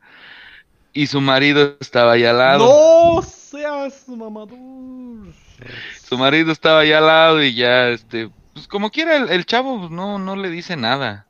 Y 0.91 1.07
su 1.07 1.21
marido 1.21 1.77
estaba 1.79 2.13
ahí 2.13 2.25
al 2.25 2.37
lado. 2.37 2.65
¡No! 2.65 3.21
seas 3.53 4.07
mamador. 4.09 4.57
Su 6.03 6.17
marido 6.17 6.51
estaba 6.51 6.81
allá 6.81 6.99
al 6.99 7.07
lado 7.07 7.43
y 7.43 7.53
ya, 7.53 7.89
este, 7.89 8.29
pues 8.53 8.67
como 8.67 8.91
quiera, 8.91 9.17
el, 9.17 9.45
chavo 9.45 9.79
pues, 9.79 9.91
no, 9.91 10.19
no 10.19 10.35
le 10.35 10.49
dice 10.49 10.75
nada. 10.75 11.27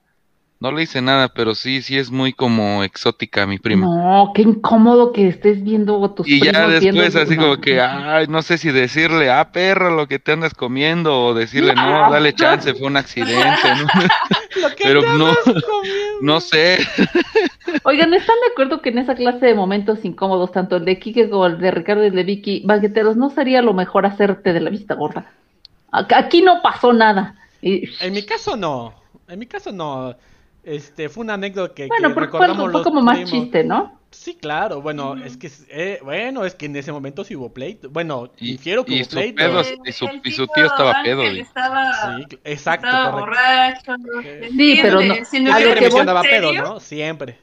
No 0.63 0.71
le 0.71 0.79
dice 0.79 1.01
nada, 1.01 1.27
pero 1.27 1.55
sí, 1.55 1.81
sí 1.81 1.97
es 1.97 2.09
muy 2.09 2.31
como 2.31 2.85
exótica 2.85 3.45
mi 3.45 3.59
prima. 3.59 3.85
No, 3.85 4.31
qué 4.33 4.43
incómodo 4.43 5.11
que 5.11 5.27
estés 5.27 5.61
viendo 5.61 6.05
a 6.05 6.15
tus 6.15 6.25
Y 6.25 6.39
ya 6.39 6.69
después 6.69 7.17
así 7.17 7.35
como 7.35 7.57
que, 7.57 7.81
ay, 7.81 8.27
no 8.29 8.41
sé 8.41 8.57
si 8.57 8.71
decirle, 8.71 9.29
ah, 9.29 9.51
perro, 9.51 9.93
lo 9.93 10.07
que 10.07 10.19
te 10.19 10.31
andas 10.31 10.53
comiendo, 10.53 11.21
o 11.21 11.33
decirle, 11.33 11.75
no, 11.75 11.81
dale 12.09 12.31
chance, 12.31 12.73
fue 12.75 12.87
un 12.87 12.95
accidente, 12.95 13.43
pero 14.81 15.01
no, 15.17 15.33
no 16.21 16.39
sé. 16.39 16.77
Oigan, 17.83 18.13
¿están 18.13 18.37
de 18.47 18.53
acuerdo 18.53 18.81
que 18.81 18.87
en 18.87 18.99
esa 18.99 19.15
clase 19.15 19.45
de 19.45 19.55
momentos 19.55 20.05
incómodos, 20.05 20.53
tanto 20.53 20.77
el 20.77 20.85
de 20.85 20.97
Kike 20.97 21.29
como 21.29 21.45
el 21.45 21.59
de 21.59 21.71
Ricardo 21.71 22.05
y 22.05 22.07
el 22.07 22.15
de 22.15 22.23
Vicky, 22.23 22.61
banqueteros, 22.63 23.17
no 23.17 23.31
sería 23.31 23.61
lo 23.61 23.73
mejor 23.73 24.05
hacerte 24.05 24.53
de 24.53 24.61
la 24.61 24.69
vista 24.69 24.93
gorda? 24.93 25.29
Aquí 25.91 26.41
no 26.41 26.61
pasó 26.61 26.93
nada. 26.93 27.35
En 27.61 28.13
mi 28.13 28.23
caso 28.23 28.55
no, 28.55 28.93
en 29.27 29.39
mi 29.39 29.45
caso 29.45 29.73
no. 29.73 30.15
Este, 30.63 31.09
fue 31.09 31.23
una 31.23 31.33
anécdota 31.33 31.73
que, 31.73 31.87
bueno, 31.87 32.09
recordamos 32.13 32.71
fue, 32.71 32.83
como 32.83 33.01
más 33.01 33.23
chiste, 33.25 33.63
¿no? 33.63 33.99
Sí, 34.11 34.35
claro, 34.35 34.81
bueno, 34.81 35.15
es 35.17 35.35
que 35.37 35.51
eh, 35.69 35.99
bueno, 36.03 36.45
es 36.45 36.53
que 36.53 36.67
en 36.67 36.75
ese 36.75 36.91
momento 36.91 37.23
sí 37.23 37.35
hubo 37.35 37.51
pleito. 37.51 37.89
Bueno, 37.89 38.31
y, 38.37 38.51
infiero 38.51 38.85
que 38.85 38.93
y 38.93 39.01
hubo 39.01 39.09
pleito. 39.09 39.43
y, 39.83 39.91
su, 39.91 40.07
y, 40.23 40.31
su, 40.31 40.47
tío 40.47 40.67
estaba 40.67 41.01
pedo. 41.03 41.23
Estaba, 41.23 42.17
sí, 42.17 42.37
exacto, 42.43 42.87
estaba 42.87 43.19
borracho. 43.19 43.95
Sí, 44.55 44.79
pero 44.81 45.01
no, 45.01 45.15
si 45.25 45.39
no 45.41 45.57
siempre 45.57 45.81
mencionaba 45.81 46.21
pedo, 46.21 46.53
¿no? 46.53 46.79
Siempre. 46.79 47.37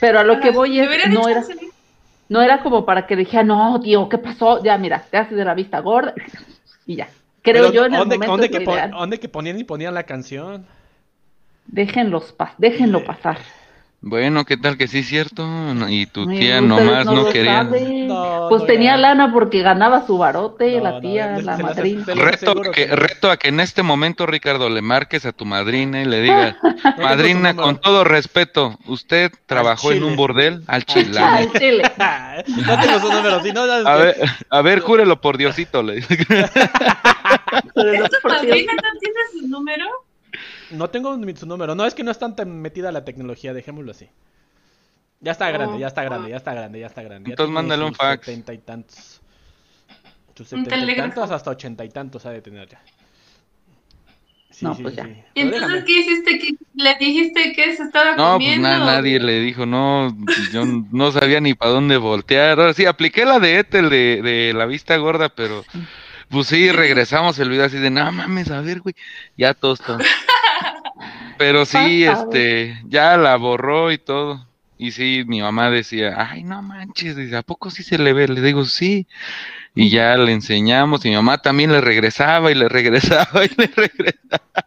Pero 0.00 0.18
a 0.18 0.24
lo 0.24 0.40
que 0.40 0.50
voy 0.50 0.78
es, 0.80 1.08
no 1.08 1.28
era, 1.28 1.44
no 2.28 2.42
era 2.42 2.62
como 2.62 2.84
para 2.84 3.06
que 3.06 3.16
dijera, 3.16 3.44
no, 3.44 3.80
tío, 3.80 4.08
¿qué 4.08 4.18
pasó? 4.18 4.62
Ya, 4.62 4.76
mira, 4.76 5.02
te 5.10 5.16
haces 5.16 5.36
de 5.36 5.44
la 5.44 5.54
vista 5.54 5.78
gorda 5.80 6.12
y 6.86 6.96
ya. 6.96 7.08
Creo 7.40 7.72
yo 7.72 7.86
en 7.86 7.94
el 7.94 8.00
¿dónde, 8.00 8.18
momento 8.18 8.58
que, 8.58 8.90
¿Dónde 8.90 9.20
que 9.20 9.28
ponían 9.28 9.58
y 9.58 9.64
ponían 9.64 9.94
la 9.94 10.02
canción? 10.02 10.66
Déjenlos 11.68 12.34
déjenlo 12.58 13.04
pasar. 13.04 13.38
Bueno, 14.08 14.44
¿qué 14.44 14.56
tal 14.56 14.76
que 14.76 14.86
sí 14.86 14.98
es 14.98 15.08
cierto? 15.08 15.44
Y 15.88 16.06
tu 16.06 16.28
tía 16.28 16.60
nomás 16.60 17.06
no, 17.06 17.28
quería. 17.30 17.68
pues 18.48 18.64
tenía 18.66 18.96
lana 18.96 19.32
porque 19.32 19.62
ganaba 19.62 20.06
su 20.06 20.16
barote, 20.16 20.80
la 20.80 21.00
tía, 21.00 21.38
la 21.42 21.56
madrina. 21.56 22.04
Reto, 22.14 22.52
a 22.52 22.70
que, 22.70 22.86
reto 22.86 23.30
a 23.32 23.36
que 23.36 23.48
en 23.48 23.58
este 23.58 23.82
momento, 23.82 24.26
Ricardo, 24.26 24.68
le 24.68 24.80
marques 24.80 25.26
a 25.26 25.32
tu 25.32 25.44
madrina 25.44 26.02
y 26.02 26.04
le 26.04 26.20
digas, 26.20 26.54
madrina, 26.98 27.56
con 27.56 27.80
todo 27.80 28.04
respeto, 28.04 28.78
¿usted 28.86 29.32
trabajó 29.46 29.90
en 29.90 30.04
un 30.04 30.14
bordel? 30.14 30.62
Al 30.68 30.84
chile. 30.84 31.18
Al 31.18 31.50
chile. 31.52 31.82
no 32.64 33.52
no... 33.52 33.88
A 33.88 33.96
ver, 33.96 34.16
a 34.50 34.62
ver, 34.62 34.80
júrelo 34.80 35.20
por 35.20 35.36
Diosito, 35.36 35.82
le 35.82 35.96
dice. 35.96 36.16
madrina 38.22 38.72
no 38.72 38.98
tiene 39.00 39.20
su 39.32 39.48
número? 39.48 40.05
No 40.70 40.90
tengo 40.90 41.16
su 41.36 41.46
número. 41.46 41.74
No, 41.74 41.86
es 41.86 41.94
que 41.94 42.04
no 42.04 42.10
es 42.10 42.18
tan 42.18 42.34
metida 42.60 42.92
la 42.92 43.04
tecnología, 43.04 43.52
dejémoslo 43.54 43.90
así. 43.90 44.08
Ya 45.20 45.32
está 45.32 45.50
grande, 45.50 45.78
ya 45.78 45.86
está 45.86 46.04
grande, 46.04 46.30
ya 46.30 46.36
está 46.36 46.54
grande, 46.54 46.80
ya 46.80 46.86
está 46.86 47.02
grande. 47.02 47.30
Entonces 47.30 47.52
mándale 47.52 47.84
un 47.84 47.94
fax. 47.94 48.26
Setenta 48.26 48.52
y 48.52 48.58
tantos. 48.58 49.20
Sus 50.34 50.48
setenta 50.48 50.76
y 50.76 50.96
tantos 50.96 51.30
hasta 51.30 51.50
ochenta 51.50 51.84
y 51.84 51.88
tantos 51.88 52.26
ha 52.26 52.30
de 52.30 52.42
tener 52.42 52.68
ya. 52.68 52.80
Sí, 54.50 54.64
no, 54.64 54.74
sí, 54.74 54.82
pues 54.82 54.96
ya. 54.96 55.08
¿Y 55.34 55.40
entonces 55.40 55.84
qué 55.84 56.00
hiciste? 56.00 56.56
¿Le 56.74 56.94
dijiste 56.98 57.52
que 57.54 57.76
se 57.76 57.82
estaba 57.82 58.16
no, 58.16 58.16
pues 58.16 58.32
comiendo? 58.32 58.68
No, 58.68 58.74
pues 58.76 58.86
nadie 58.86 59.20
le 59.20 59.40
dijo, 59.40 59.66
no, 59.66 60.16
yo 60.52 60.64
no 60.64 61.12
sabía 61.12 61.40
ni 61.40 61.54
para 61.54 61.72
dónde 61.72 61.96
voltear. 61.96 62.58
Ahora 62.58 62.72
sí, 62.72 62.86
apliqué 62.86 63.24
la 63.24 63.38
de 63.38 63.58
Ethel 63.58 63.90
de, 63.90 64.22
de 64.22 64.52
la 64.54 64.66
vista 64.66 64.96
gorda, 64.96 65.28
pero 65.28 65.64
pues 66.28 66.48
sí, 66.48 66.70
regresamos 66.72 67.38
el 67.38 67.50
video 67.50 67.66
así 67.66 67.78
de, 67.78 67.90
no 67.90 68.10
mames, 68.12 68.50
a 68.50 68.60
ver, 68.60 68.80
güey, 68.80 68.94
ya 69.36 69.54
todos 69.54 69.80
están. 69.80 70.00
Pero 71.38 71.64
sí, 71.64 72.04
este, 72.04 72.80
ya 72.84 73.16
la 73.16 73.36
borró 73.36 73.92
y 73.92 73.98
todo. 73.98 74.46
Y 74.78 74.90
sí, 74.90 75.24
mi 75.26 75.40
mamá 75.40 75.70
decía, 75.70 76.14
ay, 76.18 76.42
no 76.42 76.62
manches, 76.62 77.32
¿a 77.32 77.42
poco 77.42 77.70
sí 77.70 77.82
se 77.82 77.98
le 77.98 78.12
ve? 78.12 78.28
Le 78.28 78.42
digo, 78.42 78.64
sí. 78.64 79.06
Y 79.74 79.90
ya 79.90 80.16
le 80.16 80.32
enseñamos, 80.32 81.04
y 81.04 81.10
mi 81.10 81.16
mamá 81.16 81.38
también 81.38 81.70
le 81.72 81.80
regresaba 81.80 82.50
y 82.50 82.54
le 82.54 82.68
regresaba 82.68 83.44
y 83.44 83.50
le 83.56 83.66
regresaba. 83.66 84.66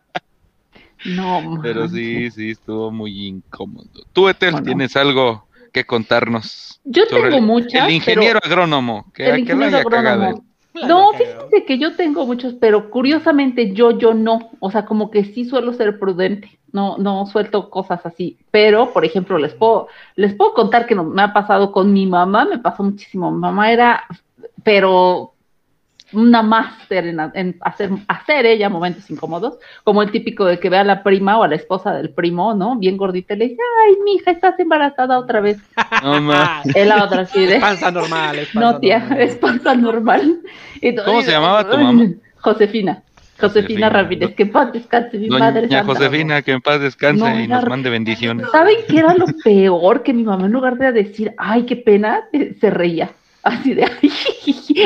No, 1.05 1.59
Pero 1.61 1.87
sí, 1.87 2.29
sí, 2.31 2.51
estuvo 2.51 2.91
muy 2.91 3.27
incómodo. 3.27 4.05
Tú, 4.13 4.27
Etel, 4.27 4.61
tienes 4.63 4.95
algo 4.97 5.47
que 5.71 5.85
contarnos. 5.85 6.81
Yo 6.83 7.07
tengo 7.07 7.41
muchas. 7.41 7.87
El 7.87 7.93
ingeniero 7.93 8.39
agrónomo, 8.43 9.11
que, 9.13 9.29
el 9.29 9.39
ingeniero 9.39 9.77
agrónomo. 9.77 10.43
No, 10.73 11.13
fíjense 11.13 11.65
que 11.65 11.77
yo 11.77 11.95
tengo 11.95 12.25
muchos, 12.25 12.53
pero 12.53 12.89
curiosamente 12.89 13.73
yo, 13.73 13.97
yo 13.97 14.13
no. 14.13 14.51
O 14.59 14.71
sea, 14.71 14.85
como 14.85 15.09
que 15.09 15.25
sí 15.25 15.45
suelo 15.45 15.73
ser 15.73 15.99
prudente. 15.99 16.58
No, 16.71 16.97
no 16.97 17.25
suelto 17.25 17.69
cosas 17.69 18.05
así. 18.05 18.37
Pero, 18.51 18.91
por 18.93 19.05
ejemplo, 19.05 19.37
les 19.37 19.53
puedo, 19.53 19.87
les 20.15 20.33
puedo 20.33 20.53
contar 20.53 20.85
que 20.85 20.95
me 20.95 21.21
ha 21.21 21.33
pasado 21.33 21.71
con 21.71 21.91
mi 21.93 22.05
mamá, 22.05 22.45
me 22.45 22.59
pasó 22.59 22.83
muchísimo. 22.83 23.31
Mi 23.31 23.39
mamá 23.39 23.71
era, 23.71 24.03
pero 24.63 25.33
una 26.11 26.41
máster 26.41 27.05
en, 27.07 27.57
hacer, 27.61 27.91
hacer 28.07 28.45
ella 28.45 28.69
momentos 28.69 29.09
incómodos, 29.09 29.59
como 29.83 30.01
el 30.01 30.11
típico 30.11 30.45
de 30.45 30.59
que 30.59 30.69
ve 30.69 30.77
a 30.77 30.83
la 30.83 31.03
prima 31.03 31.37
o 31.37 31.43
a 31.43 31.47
la 31.47 31.55
esposa 31.55 31.93
del 31.93 32.09
primo, 32.09 32.53
¿no? 32.53 32.75
Bien 32.77 32.97
gordita, 32.97 33.35
y 33.35 33.37
le 33.37 33.47
dice, 33.49 33.61
ay, 33.85 33.95
mi 34.03 34.15
hija, 34.15 34.31
estás 34.31 34.59
embarazada 34.59 35.19
otra 35.19 35.41
vez. 35.41 35.57
No 36.03 36.21
más. 36.21 36.65
Es 36.75 36.87
la 36.87 37.03
otra 37.03 37.23
así 37.23 37.45
de... 37.45 37.55
Es 37.55 37.61
panza 37.61 37.91
normal, 37.91 38.39
es 38.39 38.49
panza 38.49 38.71
No, 38.71 38.79
tía, 38.79 38.99
normal. 38.99 39.21
es 39.21 39.35
panza 39.35 39.75
normal. 39.75 40.39
¿Cómo 41.05 41.21
se 41.21 41.31
llamaba 41.31 41.69
tu 41.69 41.77
mamá? 41.77 42.05
Josefina. 42.41 43.03
Josefina. 43.39 43.89
Ramírez, 43.89 44.35
que 44.35 44.43
en 44.43 44.51
paz 44.51 44.71
descanse, 44.73 45.17
mi 45.17 45.29
madre 45.29 45.67
Doña. 45.67 45.83
Josefina, 45.83 46.41
que 46.41 46.51
en 46.51 46.61
paz 46.61 46.81
descanse 46.81 47.19
No, 47.19 47.39
y 47.39 47.47
nos 47.47 47.65
mande 47.65 47.89
bendiciones. 47.89 48.47
¿Saben 48.51 48.77
qué 48.87 48.99
era 48.99 49.13
lo 49.13 49.25
peor? 49.43 50.03
Que 50.03 50.13
mi 50.13 50.23
mamá 50.23 50.45
en 50.45 50.51
lugar 50.51 50.77
de 50.77 50.91
decir, 50.91 51.33
ay, 51.37 51.65
qué 51.65 51.75
pena, 51.75 52.23
eh, 52.33 52.55
se 52.59 52.69
reía. 52.69 53.11
Así 53.41 53.73
de, 53.73 53.83
ay, 53.83 54.11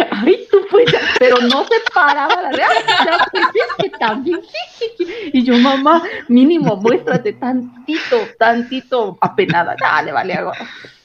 ay, 0.12 0.48
tú 0.52 0.58
pues, 0.70 0.86
pero 1.20 1.38
no 1.42 1.64
se 1.64 1.76
paraba 1.94 2.42
la 2.42 2.52
ya, 2.52 2.68
pues, 3.32 3.44
es 3.54 3.84
que 3.84 3.98
también, 3.98 4.42
y 5.34 5.44
yo, 5.44 5.58
mamá, 5.58 6.04
mínimo, 6.28 6.76
muéstrate 6.78 7.34
tantito, 7.34 8.18
tantito 8.38 9.18
apenada, 9.22 9.76
dale, 9.80 10.12
vale, 10.12 10.34
hago. 10.34 10.52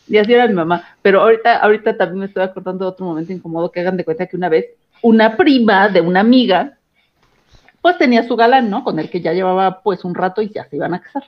Y 0.07 0.17
así 0.17 0.33
era 0.33 0.47
mi 0.47 0.55
mamá, 0.55 0.85
pero 1.03 1.21
ahorita, 1.21 1.59
ahorita 1.59 1.97
también 1.97 2.21
me 2.21 2.27
estoy 2.27 2.43
acordando 2.43 2.87
de 2.87 2.91
otro 2.91 3.07
momento 3.07 3.33
incómodo, 3.33 3.71
que 3.71 3.81
hagan 3.81 3.97
de 3.97 4.05
cuenta 4.05 4.27
que 4.27 4.37
una 4.37 4.49
vez, 4.49 4.67
una 5.03 5.37
prima 5.37 5.89
de 5.89 6.01
una 6.01 6.21
amiga, 6.21 6.78
pues 7.89 7.99
tenía 7.99 8.23
su 8.29 8.37
galán, 8.37 8.69
¿no? 8.69 8.85
Con 8.85 8.99
el 8.99 9.09
que 9.09 9.23
ya 9.23 9.33
llevaba 9.33 9.81
pues 9.83 10.05
un 10.05 10.15
rato 10.15 10.43
y 10.43 10.51
ya 10.51 10.65
se 10.69 10.77
iban 10.77 10.93
a 10.93 11.01
casar. 11.01 11.25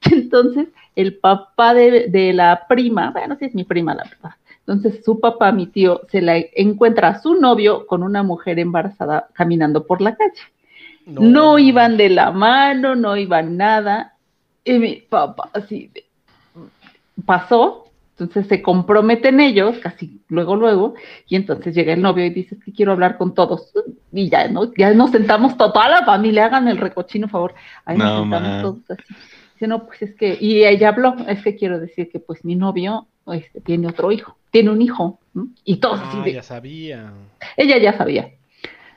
Entonces, 0.02 0.68
el 0.94 1.16
papá 1.16 1.74
de, 1.74 2.06
de 2.08 2.32
la 2.32 2.66
prima, 2.68 3.10
bueno, 3.10 3.36
sí 3.38 3.46
es 3.46 3.54
mi 3.56 3.64
prima, 3.64 3.92
la 3.92 4.04
verdad. 4.04 4.36
Entonces, 4.60 5.04
su 5.04 5.18
papá, 5.18 5.50
mi 5.50 5.66
tío, 5.66 6.02
se 6.10 6.22
la 6.22 6.36
encuentra 6.36 7.08
a 7.08 7.20
su 7.20 7.34
novio 7.34 7.86
con 7.86 8.04
una 8.04 8.22
mujer 8.22 8.60
embarazada 8.60 9.28
caminando 9.32 9.84
por 9.84 10.00
la 10.00 10.14
calle. 10.14 10.42
No, 11.06 11.58
iban 11.58 11.96
de 11.96 12.08
la 12.08 12.30
mano, 12.30 12.94
no 12.94 13.16
iban 13.16 13.56
nada. 13.56 14.14
Y 14.64 14.78
mi 14.78 14.96
papá 14.96 15.50
así 15.52 15.90
pasó, 17.24 17.85
entonces 18.18 18.46
se 18.48 18.62
comprometen 18.62 19.40
ellos, 19.40 19.76
casi 19.78 20.20
luego, 20.28 20.56
luego, 20.56 20.94
y 21.28 21.36
entonces 21.36 21.74
llega 21.74 21.92
el 21.92 22.00
novio 22.00 22.24
y 22.24 22.30
dice, 22.30 22.54
es 22.54 22.64
que 22.64 22.72
quiero 22.72 22.92
hablar 22.92 23.18
con 23.18 23.34
todos. 23.34 23.72
Y 24.12 24.30
ya, 24.30 24.48
¿no? 24.48 24.72
Ya 24.76 24.94
nos 24.94 25.10
sentamos 25.10 25.56
to- 25.58 25.70
toda 25.72 25.88
la 25.88 26.04
familia, 26.06 26.46
hagan 26.46 26.66
el 26.68 26.78
recochino, 26.78 27.28
favor. 27.28 27.54
Ahí 27.84 27.98
nos 27.98 28.06
No, 28.08 28.20
sentamos 28.22 28.48
ma. 28.48 28.62
todos 28.62 28.78
así. 28.90 29.14
Dice, 29.54 29.66
no, 29.66 29.86
pues 29.86 30.00
es 30.02 30.14
que, 30.14 30.36
y 30.40 30.64
ella 30.64 30.88
habló, 30.90 31.14
es 31.28 31.42
que 31.42 31.56
quiero 31.56 31.78
decir 31.78 32.10
que 32.10 32.18
pues 32.18 32.44
mi 32.44 32.56
novio 32.56 33.06
este, 33.32 33.60
tiene 33.60 33.86
otro 33.88 34.10
hijo, 34.12 34.36
tiene 34.50 34.70
un 34.70 34.80
hijo, 34.82 35.18
¿no? 35.34 35.48
y 35.64 35.76
todos 35.76 36.00
así 36.00 36.18
Ah, 36.20 36.24
de- 36.24 36.32
ya 36.32 36.42
sabía. 36.42 37.12
ella 37.56 37.78
ya 37.78 37.96
sabía. 37.98 38.30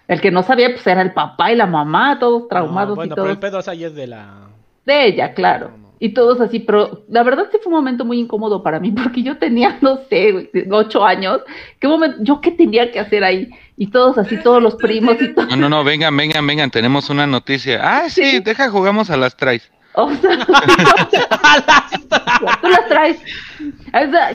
El 0.07 0.21
que 0.21 0.31
no 0.31 0.43
sabía, 0.43 0.69
pues 0.71 0.85
era 0.87 1.01
el 1.01 1.13
papá 1.13 1.51
y 1.51 1.55
la 1.55 1.65
mamá, 1.67 2.17
todos 2.19 2.47
traumados 2.47 2.89
No, 2.91 2.95
bueno, 2.95 3.07
y 3.07 3.15
pero 3.15 3.23
todos. 3.23 3.31
el 3.35 3.39
pedo 3.39 3.59
es 3.59 3.67
ahí 3.67 3.83
es 3.83 3.93
de 3.95 4.07
la... 4.07 4.47
De 4.85 5.05
ella, 5.05 5.33
claro. 5.33 5.69
No, 5.71 5.77
no. 5.77 5.88
Y 6.01 6.13
todos 6.13 6.39
así, 6.39 6.59
pero 6.59 7.03
la 7.09 7.23
verdad 7.23 7.47
sí 7.51 7.57
fue 7.61 7.73
un 7.73 7.79
momento 7.79 8.05
muy 8.05 8.19
incómodo 8.19 8.63
para 8.63 8.79
mí, 8.79 8.91
porque 9.03 9.21
yo 9.21 9.37
tenía, 9.37 9.77
no 9.81 9.99
sé, 10.09 10.49
ocho 10.71 11.05
años. 11.05 11.41
¿Qué 11.79 11.87
momento? 11.87 12.17
¿Yo 12.21 12.41
qué 12.41 12.51
tenía 12.51 12.91
que 12.91 12.99
hacer 12.99 13.23
ahí? 13.23 13.49
Y 13.77 13.87
todos 13.87 14.17
así, 14.17 14.37
todos 14.37 14.61
los 14.61 14.75
primos 14.75 15.21
y 15.21 15.33
todo. 15.33 15.45
No, 15.47 15.55
no, 15.55 15.69
no, 15.69 15.83
vengan, 15.83 16.15
vengan, 16.15 16.45
vengan, 16.45 16.69
tenemos 16.71 17.09
una 17.09 17.27
noticia. 17.27 17.79
Ah, 17.81 18.09
sí, 18.09 18.23
Sí. 18.23 18.39
deja, 18.39 18.69
jugamos 18.69 19.09
a 19.09 19.17
las 19.17 19.35
traes. 19.37 19.69
O 19.93 20.09
sea, 20.15 20.37
tú 22.61 22.67
las 22.67 22.87
traes. 22.87 23.17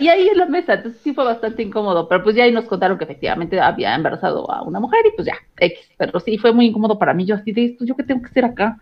Y 0.01 0.09
ahí 0.09 0.29
en 0.29 0.39
la 0.39 0.47
mesa, 0.47 0.75
entonces 0.75 1.01
sí 1.03 1.15
fue 1.15 1.25
bastante 1.25 1.63
incómodo, 1.63 2.09
pero 2.09 2.23
pues 2.25 2.37
ya 2.37 2.45
ahí 2.45 2.53
nos 2.53 2.65
contaron 2.65 2.99
que 2.99 3.05
efectivamente 3.05 3.61
había 3.61 3.95
embarazado 3.95 4.51
a 4.51 4.63
una 4.63 4.81
mujer 4.81 5.01
y 5.07 5.15
pues 5.17 5.27
ya, 5.27 5.37
X. 5.59 5.79
Pero 5.97 6.21
sí 6.21 6.39
fue 6.39 6.53
muy 6.53 6.67
incómodo 6.67 6.99
para 6.99 7.15
mí, 7.15 7.25
yo 7.25 7.37
así 7.37 7.53
de 7.53 7.67
esto, 7.67 7.85
¿yo 7.85 7.95
qué 7.97 8.03
tengo 8.03 8.23
que 8.23 8.29
hacer 8.29 8.45
acá? 8.45 8.79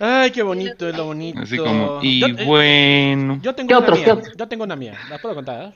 Ay, 0.00 0.30
qué 0.30 0.42
bonito, 0.42 0.88
es 0.88 0.96
lo 0.96 1.06
bonito. 1.06 1.40
Así 1.40 1.56
como, 1.58 1.98
y 2.02 2.20
Yo- 2.20 2.26
eh, 2.28 2.44
bueno. 2.44 3.40
Yo 3.42 3.54
tengo 3.54 3.68
¿Qué 3.68 3.74
una 3.74 3.84
otro? 3.84 3.96
mía. 3.96 4.04
¿Qué 4.04 4.12
otro? 4.12 4.32
Yo 4.36 4.48
tengo 4.48 4.64
una 4.64 4.76
mía. 4.76 4.94
¿La 5.10 5.18
puedo 5.18 5.34
contar? 5.34 5.74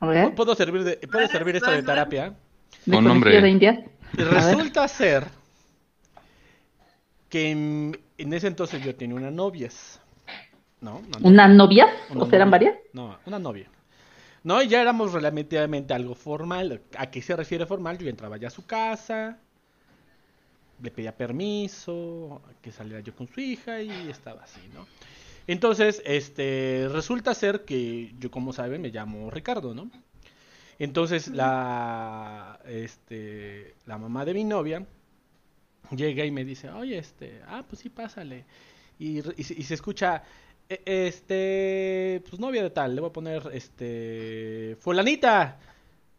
A 0.00 0.06
ver, 0.06 0.34
¿Puedo 0.34 0.54
servir, 0.54 0.84
de, 0.84 0.96
¿puede 1.08 1.26
servir 1.28 1.56
esto 1.56 1.70
de 1.70 1.82
terapia? 1.82 2.34
de 2.84 2.94
Con 2.94 3.04
nombre. 3.04 3.40
de 3.40 4.24
resulta 4.24 4.86
ser 4.88 5.24
que 7.28 7.50
en, 7.50 7.98
en 8.18 8.32
ese 8.32 8.46
entonces 8.46 8.82
yo 8.84 8.94
tenía 8.94 9.16
una 9.16 9.30
novia. 9.30 9.68
¿No? 10.80 11.02
Una 11.22 11.48
novia. 11.48 11.86
¿O 12.14 12.26
serán 12.26 12.50
novia. 12.50 12.70
varias? 12.70 12.74
No, 12.92 13.18
una 13.26 13.38
novia. 13.38 13.68
No, 14.44 14.62
y 14.62 14.68
ya 14.68 14.80
éramos 14.80 15.12
relativamente 15.12 15.92
algo 15.94 16.14
formal. 16.14 16.82
¿A 16.96 17.06
qué 17.10 17.20
se 17.22 17.34
refiere 17.34 17.66
formal? 17.66 17.98
Yo 17.98 18.08
entraba 18.08 18.36
ya 18.36 18.48
a 18.48 18.50
su 18.50 18.64
casa, 18.66 19.38
le 20.82 20.90
pedía 20.90 21.16
permiso, 21.16 22.42
que 22.62 22.72
saliera 22.72 23.00
yo 23.00 23.14
con 23.14 23.28
su 23.28 23.40
hija 23.40 23.80
y 23.82 23.90
estaba 24.10 24.44
así, 24.44 24.60
¿no? 24.74 24.86
Entonces, 25.46 26.02
este, 26.04 26.88
resulta 26.92 27.34
ser 27.34 27.64
que 27.64 28.14
yo, 28.18 28.30
como 28.30 28.52
saben, 28.52 28.82
me 28.82 28.90
llamo 28.90 29.30
Ricardo, 29.30 29.74
¿no? 29.74 29.90
Entonces, 30.78 31.28
la, 31.28 32.60
este, 32.66 33.74
la 33.86 33.98
mamá 33.98 34.24
de 34.24 34.34
mi 34.34 34.44
novia 34.44 34.84
llega 35.94 36.24
y 36.24 36.30
me 36.30 36.44
dice, 36.44 36.70
oye, 36.70 36.98
este, 36.98 37.40
ah, 37.46 37.64
pues 37.68 37.80
sí, 37.82 37.88
pásale. 37.88 38.44
Y, 38.98 39.18
y 39.40 39.44
se- 39.44 39.54
y 39.54 39.62
se 39.62 39.74
escucha, 39.74 40.22
"E- 40.68 40.82
este, 40.86 42.22
pues 42.28 42.40
novia 42.40 42.62
de 42.62 42.70
tal, 42.70 42.94
le 42.94 43.00
voy 43.00 43.10
a 43.10 43.12
poner, 43.12 43.42
este, 43.52 44.76
fulanita, 44.80 45.58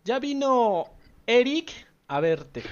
ya 0.05 0.19
vino 0.19 0.85
Eric 1.27 1.71
a 2.07 2.19
verte. 2.21 2.63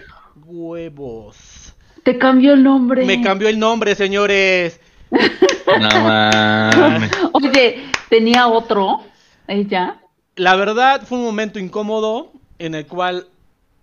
Huevos. 0.46 1.75
Te 2.06 2.20
cambió 2.20 2.54
el 2.54 2.62
nombre. 2.62 3.04
Me 3.04 3.20
cambió 3.20 3.50
el 3.50 3.58
nombre, 3.58 3.96
señores. 3.96 4.80
No 5.10 5.90
mames. 5.90 7.12
Oye, 7.34 7.84
tenía 8.12 8.48
otro, 8.48 9.02
ella. 9.48 10.00
La 10.36 10.56
verdad 10.56 11.02
fue 11.04 11.18
un 11.18 11.24
momento 11.24 11.58
incómodo 11.58 12.32
en 12.60 12.76
el 12.76 12.86
cual 12.86 13.28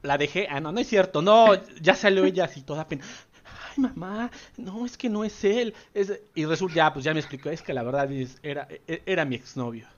la 0.02 0.18
dejé. 0.18 0.46
Ah, 0.48 0.60
no, 0.60 0.70
no 0.70 0.78
es 0.78 0.86
cierto. 0.86 1.20
No, 1.20 1.48
ya 1.80 1.96
salió 1.96 2.24
ella 2.24 2.44
así 2.44 2.60
toda 2.62 2.86
pena. 2.86 3.04
Ay, 3.44 3.82
mamá, 3.82 4.30
no, 4.56 4.86
es 4.86 4.96
que 4.96 5.08
no 5.08 5.24
es 5.24 5.42
él. 5.42 5.74
Es... 5.92 6.12
Y 6.36 6.44
resulta, 6.44 6.76
ya, 6.76 6.92
pues 6.92 7.04
ya 7.04 7.12
me 7.14 7.18
explicó. 7.18 7.50
Es 7.50 7.60
que 7.60 7.74
la 7.74 7.82
verdad 7.82 8.08
es- 8.12 8.38
era, 8.44 8.68
e- 8.86 9.02
era 9.04 9.24
mi 9.24 9.34
exnovio. 9.34 9.88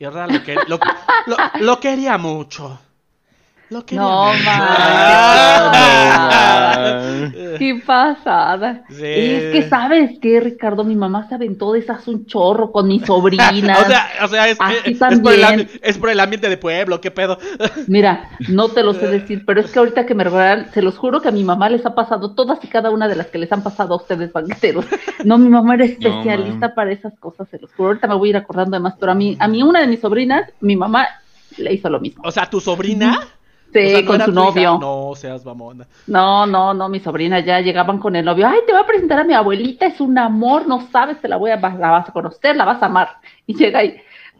Y 0.00 0.04
la 0.04 0.10
verdad 0.10 0.30
lo, 0.30 0.42
que, 0.42 0.54
lo, 0.66 0.80
lo, 1.26 1.36
lo 1.60 1.78
quería 1.78 2.18
mucho. 2.18 2.80
Lo 3.70 3.84
No, 3.92 4.32
mucho. 4.32 4.44
ma. 4.44 5.58
Qué 7.58 7.82
pasada. 7.84 8.84
Sí. 8.88 9.04
Es 9.04 9.52
que, 9.52 9.68
¿sabes 9.68 10.18
qué, 10.22 10.40
Ricardo? 10.40 10.84
Mi 10.84 10.94
mamá 10.96 11.28
se 11.28 11.34
aventó 11.34 11.72
de 11.72 11.80
esas 11.80 12.06
un 12.08 12.24
chorro 12.26 12.72
con 12.72 12.88
mi 12.88 13.00
sobrina. 13.00 13.50
o 13.52 13.84
sea, 13.84 14.08
o 14.24 14.28
sea 14.28 14.48
es, 14.48 14.56
Así 14.60 14.74
es- 14.84 15.02
es 15.02 15.20
por 15.20 15.32
el, 15.34 15.40
también. 15.40 15.68
ambi- 15.68 15.80
es 15.82 15.98
por 15.98 16.10
el 16.10 16.20
ambiente 16.20 16.48
de 16.48 16.56
pueblo, 16.56 17.00
qué 17.00 17.10
pedo. 17.10 17.38
Mira, 17.88 18.30
no 18.48 18.68
te 18.68 18.82
lo 18.82 18.94
sé 18.94 19.06
decir, 19.08 19.44
pero 19.46 19.60
es 19.60 19.70
que 19.70 19.78
ahorita 19.78 20.06
que 20.06 20.14
me 20.14 20.24
regalan, 20.24 20.70
se 20.72 20.80
los 20.82 20.96
juro 20.96 21.20
que 21.20 21.28
a 21.28 21.32
mi 21.32 21.44
mamá 21.44 21.68
les 21.68 21.84
ha 21.84 21.94
pasado 21.94 22.34
todas 22.34 22.58
y 22.64 22.68
cada 22.68 22.90
una 22.90 23.06
de 23.08 23.16
las 23.16 23.26
que 23.26 23.38
les 23.38 23.52
han 23.52 23.62
pasado 23.62 23.94
a 23.94 23.96
ustedes, 23.98 24.32
banqueteros. 24.32 24.86
No, 25.24 25.36
mi 25.36 25.48
mamá 25.50 25.74
era 25.74 25.84
especialista 25.84 26.74
para 26.74 26.92
esas 26.92 27.12
cosas, 27.18 27.48
se 27.50 27.58
los 27.58 27.72
juro. 27.74 27.88
Ahorita 27.90 28.06
me 28.08 28.14
voy 28.14 28.28
a 28.28 28.30
ir 28.30 28.36
acordando 28.36 28.76
de 28.76 28.80
más, 28.82 28.94
pero 28.98 29.12
a 29.12 29.14
mí, 29.14 29.36
a 29.40 29.48
mí 29.48 29.62
una 29.62 29.80
de 29.80 29.88
mis 29.88 30.00
sobrinas, 30.00 30.50
mi 30.60 30.76
mamá 30.76 31.06
le 31.56 31.72
hizo 31.74 31.90
lo 31.90 31.98
mismo. 32.00 32.22
O 32.24 32.30
sea, 32.30 32.48
tu 32.48 32.60
sobrina. 32.60 33.18
Sí, 33.72 33.78
O 33.86 33.90
sea, 33.90 34.00
¿no 34.00 34.06
con 34.06 34.20
su 34.22 34.30
hija? 34.30 34.32
novio. 34.32 34.78
No 34.78 35.14
seas 35.14 35.44
mamona. 35.44 35.86
No, 36.06 36.46
no, 36.46 36.72
no, 36.72 36.88
mi 36.88 37.00
sobrina 37.00 37.40
ya 37.40 37.60
llegaban 37.60 37.98
con 37.98 38.16
el 38.16 38.24
novio. 38.24 38.46
Ay, 38.48 38.60
te 38.66 38.72
voy 38.72 38.80
a 38.80 38.86
presentar 38.86 39.18
a 39.20 39.24
mi 39.24 39.34
abuelita, 39.34 39.86
es 39.86 40.00
un 40.00 40.16
amor, 40.18 40.66
no 40.66 40.88
sabes, 40.90 41.20
te 41.20 41.28
la 41.28 41.36
voy 41.36 41.50
a, 41.50 41.56
la 41.56 41.90
vas 41.90 42.08
a 42.08 42.12
conocer, 42.12 42.56
la 42.56 42.64
vas 42.64 42.82
a 42.82 42.86
amar. 42.86 43.08
Y 43.46 43.54
llega 43.54 43.80
ahí, 43.80 43.96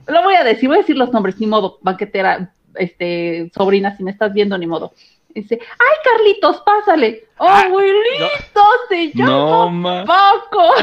lo 0.06 0.22
voy 0.22 0.34
a 0.34 0.44
decir, 0.44 0.68
voy 0.68 0.78
a 0.78 0.80
decir 0.80 0.96
los 0.96 1.12
nombres, 1.12 1.38
ni 1.40 1.46
modo, 1.46 1.78
banquetera, 1.82 2.54
este, 2.74 3.50
sobrina, 3.54 3.96
si 3.96 4.02
me 4.02 4.10
estás 4.10 4.32
viendo, 4.32 4.56
ni 4.56 4.66
modo. 4.66 4.92
Dice, 5.34 5.58
ay, 5.60 5.96
Carlitos, 6.04 6.60
pásale. 6.62 7.24
Oh, 7.40 7.46
Ah, 7.48 7.60
abuelito, 7.66 8.62
se 8.88 9.12
llama 9.14 9.30
No, 9.30 9.70
ma. 9.70 10.04
Paco. 10.04 10.74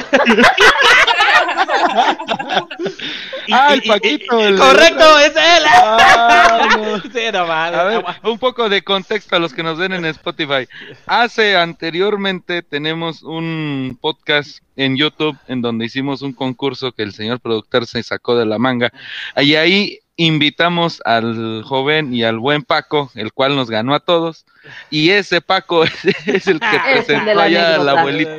Y- 3.47 3.53
Ah, 3.53 3.73
el 3.73 3.81
y- 3.83 3.85
y- 3.85 3.87
Paquito, 3.89 4.39
el- 4.39 4.57
correcto, 4.57 5.19
es 5.19 5.35
él. 5.35 5.63
Ah, 5.67 6.67
no. 6.77 6.99
Sí, 7.13 7.21
no 7.33 7.45
mames. 7.45 7.79
A 7.79 7.83
ver, 7.83 8.05
un 8.23 8.39
poco 8.39 8.69
de 8.69 8.81
contexto 8.83 9.35
a 9.35 9.39
los 9.39 9.53
que 9.53 9.63
nos 9.63 9.77
ven 9.77 9.93
en 9.93 10.05
Spotify. 10.05 10.67
Hace 11.05 11.55
anteriormente 11.57 12.61
tenemos 12.63 13.21
un 13.23 13.97
podcast 14.01 14.59
en 14.75 14.95
YouTube 14.97 15.37
en 15.47 15.61
donde 15.61 15.85
hicimos 15.85 16.21
un 16.21 16.33
concurso 16.33 16.91
que 16.91 17.03
el 17.03 17.13
señor 17.13 17.39
productor 17.39 17.85
se 17.85 18.01
sacó 18.03 18.35
de 18.37 18.45
la 18.45 18.57
manga. 18.57 18.91
Y 19.37 19.55
ahí 19.55 19.99
invitamos 20.17 21.01
al 21.05 21.63
joven 21.63 22.13
y 22.13 22.23
al 22.23 22.39
buen 22.39 22.63
Paco, 22.63 23.11
el 23.15 23.33
cual 23.33 23.55
nos 23.55 23.69
ganó 23.69 23.93
a 23.93 23.99
todos. 23.99 24.45
Y 24.89 25.09
ese 25.11 25.41
Paco 25.41 25.83
es, 25.83 26.05
es 26.27 26.47
el 26.47 26.59
que 26.59 26.67
de 26.67 26.79
presentó 26.93 27.33
la 27.33 27.43
allá 27.43 27.75
a 27.75 27.77
la 27.79 27.91
abuelita. 27.93 28.31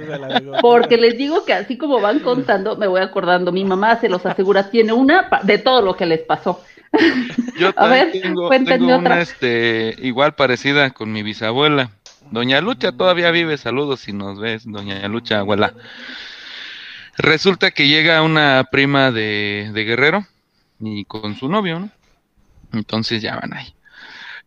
Porque 0.61 0.97
les 0.97 1.17
digo 1.19 1.45
que 1.45 1.53
así 1.53 1.77
como 1.77 2.01
van 2.01 2.21
contando, 2.21 2.77
me 2.77 2.87
voy 2.87 3.01
acordando, 3.01 3.53
mi 3.53 3.65
mamá 3.65 4.01
se 4.01 4.09
los 4.09 4.25
asegura, 4.27 4.71
tiene 4.71 4.93
una 4.93 5.29
de 5.43 5.59
todo 5.59 5.83
lo 5.83 5.97
que 5.97 6.07
les 6.07 6.21
pasó. 6.21 6.63
Yo 7.59 7.69
A 7.69 7.73
también 7.73 8.13
ver, 8.13 8.23
tengo, 8.23 8.49
cuéntenme 8.49 8.79
tengo 8.87 8.99
otra. 9.01 9.15
una 9.15 9.21
este, 9.23 9.95
igual 9.99 10.35
parecida 10.35 10.91
con 10.91 11.13
mi 11.13 11.23
bisabuela. 11.23 11.91
Doña 12.31 12.61
Lucha 12.61 12.91
todavía 12.91 13.31
vive, 13.31 13.57
saludos 13.57 14.01
si 14.01 14.13
nos 14.13 14.41
ves, 14.41 14.65
Doña 14.65 15.07
Lucha, 15.09 15.41
abuela. 15.41 15.75
Resulta 17.19 17.71
que 17.71 17.89
llega 17.89 18.23
una 18.23 18.67
prima 18.71 19.11
de, 19.13 19.71
de 19.73 19.85
Guerrero 19.85 20.27
y 20.81 21.05
con 21.05 21.37
su 21.37 21.49
novio, 21.49 21.81
¿no? 21.81 21.91
Entonces 22.73 23.23
ya 23.23 23.37
van 23.37 23.55
ahí. 23.55 23.75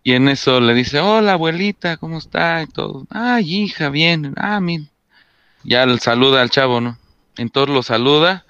Y 0.03 0.13
en 0.13 0.29
eso 0.29 0.61
le 0.61 0.73
dice, 0.73 0.99
hola 0.99 1.33
abuelita, 1.33 1.97
¿cómo 1.97 2.17
está? 2.17 2.61
Y 2.63 2.67
todo, 2.67 3.05
ay 3.09 3.63
hija, 3.63 3.89
bien, 3.89 4.33
ah, 4.37 4.59
min. 4.59 4.89
Ya 5.63 5.85
le 5.85 5.97
saluda 5.99 6.41
al 6.41 6.49
chavo, 6.49 6.79
¿no? 6.79 6.97
Entonces 7.37 7.73
lo 7.73 7.83
saluda 7.83 8.45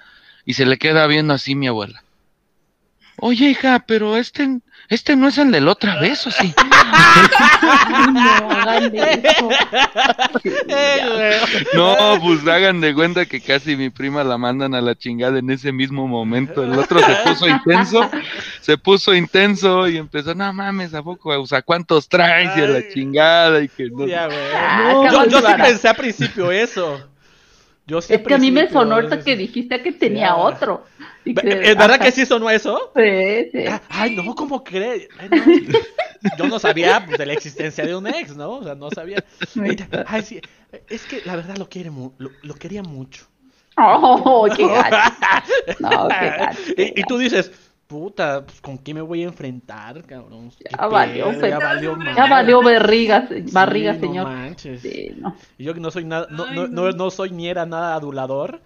y 0.45 0.53
se 0.53 0.65
le 0.65 0.77
queda 0.77 1.07
viendo 1.07 1.33
así 1.33 1.55
mi 1.55 1.67
abuela. 1.67 2.03
Oye, 3.17 3.49
hija, 3.49 3.83
pero 3.85 4.15
este, 4.15 4.59
este 4.87 5.15
no 5.15 5.27
es 5.27 5.37
el 5.37 5.51
de 5.51 5.61
la 5.61 5.71
otra 5.71 5.99
vez, 5.99 6.25
¿o 6.27 6.31
sí? 6.31 6.53
No 11.73 12.19
pues 12.21 12.47
hagan 12.47 12.81
de 12.81 12.93
cuenta 12.93 13.25
que 13.25 13.41
casi 13.41 13.75
mi 13.75 13.89
prima 13.89 14.23
la 14.23 14.37
mandan 14.37 14.73
a 14.75 14.81
la 14.81 14.95
chingada 14.95 15.39
en 15.39 15.49
ese 15.49 15.71
mismo 15.71 16.07
momento. 16.07 16.63
El 16.63 16.77
otro 16.77 16.99
se 16.99 17.15
puso 17.23 17.47
intenso, 17.47 18.09
se 18.61 18.77
puso 18.77 19.13
intenso 19.13 19.87
y 19.87 19.97
empezó, 19.97 20.35
no 20.35 20.51
mames, 20.53 20.93
¿a 20.93 21.03
poco? 21.03 21.29
O 21.39 21.47
sea, 21.47 21.61
¿cuántos 21.61 22.07
traes? 22.07 22.57
Y 22.57 22.61
a 22.61 22.67
la 22.67 22.87
chingada 22.89 23.61
y 23.61 23.67
que 23.69 23.89
no. 23.89 24.07
Ya, 24.07 24.25
güey. 24.25 24.37
Ah, 24.53 25.07
yo, 25.11 25.25
yo 25.25 25.39
sí 25.39 25.53
pensé 25.57 25.87
al 25.87 25.95
principio 25.95 26.51
eso. 26.51 27.01
Yo 27.87 28.01
sí 28.01 28.13
Es 28.13 28.21
que 28.21 28.33
a 28.35 28.37
mí 28.37 28.51
me 28.51 28.69
sonó 28.69 28.95
ahorita 28.95 29.21
que 29.23 29.35
dijiste 29.35 29.81
que 29.81 29.91
tenía 29.91 30.31
ah. 30.31 30.37
otro. 30.37 30.85
Y 31.25 31.33
que- 31.33 31.49
¿Es 31.49 31.75
verdad 31.75 31.93
ajá. 31.93 32.05
que 32.05 32.11
sí 32.11 32.25
sonó 32.25 32.49
eso? 32.49 32.91
Sí, 32.95 33.49
sí. 33.51 33.65
Ay, 33.89 34.15
no, 34.15 34.35
¿cómo 34.35 34.63
crees? 34.63 35.09
Ay, 35.19 35.29
no. 35.31 35.43
Yo 36.35 36.47
no 36.47 36.59
sabía 36.59 37.05
pues, 37.05 37.17
de 37.17 37.25
la 37.25 37.33
existencia 37.33 37.85
de 37.85 37.95
un 37.95 38.07
ex, 38.07 38.35
¿no? 38.35 38.51
O 38.57 38.63
sea, 38.63 38.75
no 38.75 38.91
sabía. 38.91 39.23
Ay, 40.03 40.23
sí. 40.23 40.41
Es 40.89 41.05
que 41.05 41.21
la 41.25 41.35
verdad 41.35 41.57
lo 41.57 41.69
quiere 41.69 41.89
mu- 41.91 42.13
lo, 42.17 42.33
lo 42.41 42.55
quería 42.55 42.83
mucho. 42.83 43.25
Oh, 43.77 44.47
qué 44.53 44.67
gacho. 44.69 45.13
No, 45.79 46.15
qué 46.17 46.31
gacho. 46.31 46.73
qué 46.75 46.93
y, 46.95 47.01
y 47.01 47.03
tú 47.05 47.17
dices, 47.17 47.51
puta, 47.87 48.45
pues, 48.45 48.61
¿con 48.61 48.77
quién 48.77 48.95
me 48.97 49.01
voy 49.01 49.23
a 49.23 49.27
enfrentar, 49.27 50.05
cabrón? 50.05 50.51
¿Qué 50.67 50.77
Ya 50.77 50.87
valió, 50.87 51.31
pedo? 51.31 51.47
ya 51.47 51.59
valió, 51.59 51.95
Ya 52.15 52.27
valió 52.27 52.61
barriga, 52.63 53.27
barriga, 53.51 53.93
Sí, 53.93 53.99
señor. 53.99 54.25
No 54.25 54.29
manches. 54.29 54.81
Sí, 54.81 55.09
no. 55.17 55.35
Y 55.57 55.63
yo 55.65 55.73
que 55.73 55.79
no 55.79 55.91
soy 55.91 56.05
nada, 56.05 56.27
no, 56.31 56.45
Ay, 56.47 56.55
no, 56.55 56.67
no. 56.67 56.91
no, 56.91 56.91
no 56.91 57.11
soy 57.11 57.31
ni 57.31 57.47
era 57.49 57.65
nada 57.65 57.95
adulador. 57.95 58.61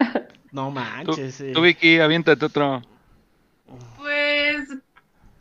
No 0.52 0.70
Tú, 1.04 1.12
manches. 1.12 1.38
tú, 1.52 1.60
Vicky, 1.62 1.98
aviéntate 2.00 2.44
otro. 2.44 2.82
Pues, 3.96 4.68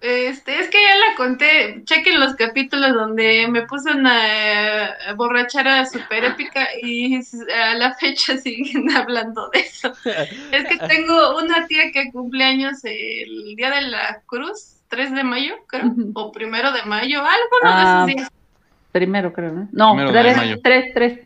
este, 0.05 0.59
es 0.59 0.69
que 0.69 0.77
ya 0.81 0.95
la 1.09 1.15
conté. 1.15 1.81
Chequen 1.85 2.19
los 2.19 2.35
capítulos 2.35 2.93
donde 2.93 3.47
me 3.49 3.63
puse 3.63 3.91
una 3.91 4.27
eh, 4.27 5.13
borrachera 5.15 5.85
súper 5.85 6.25
épica 6.25 6.67
y 6.81 7.19
a 7.63 7.75
la 7.75 7.93
fecha 7.95 8.37
siguen 8.37 8.89
hablando 8.95 9.49
de 9.49 9.59
eso. 9.59 9.93
Es 10.51 10.65
que 10.65 10.77
tengo 10.87 11.37
una 11.37 11.67
tía 11.67 11.91
que 11.91 12.11
cumple 12.11 12.43
años 12.43 12.83
el 12.83 13.55
día 13.55 13.71
de 13.71 13.81
la 13.83 14.21
cruz, 14.25 14.77
3 14.89 15.13
de 15.13 15.23
mayo, 15.23 15.55
creo, 15.67 15.93
o 16.13 16.31
primero 16.31 16.71
de 16.71 16.83
mayo, 16.83 17.19
alguno 17.19 17.35
Ah, 17.63 18.05
de 18.05 18.11
esos 18.13 18.17
días. 18.17 18.31
Primero, 18.91 19.33
creo, 19.33 19.51
¿no? 19.51 19.67
No, 19.71 19.91
Primero 19.95 20.11
de 20.13 20.21
tres, 20.21 20.37
mayo. 20.37 20.59
tres, 20.63 20.93
tres. 20.93 21.19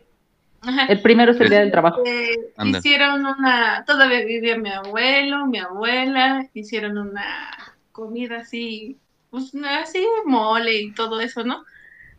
Ajá. 0.61 0.85
El 0.87 1.01
primero 1.01 1.31
es 1.31 1.39
el 1.39 1.49
día 1.49 1.59
del 1.59 1.71
trabajo. 1.71 2.01
Eh, 2.05 2.35
hicieron 2.65 3.25
una, 3.25 3.83
todavía 3.85 4.25
vivía 4.25 4.57
mi 4.57 4.69
abuelo, 4.71 5.45
mi 5.45 5.59
abuela, 5.59 6.45
hicieron 6.53 6.97
una 6.97 7.49
comida 7.91 8.37
así, 8.37 8.97
pues 9.29 9.51
así, 9.55 10.05
mole 10.25 10.81
y 10.81 10.91
todo 10.93 11.19
eso, 11.19 11.43
¿no? 11.43 11.63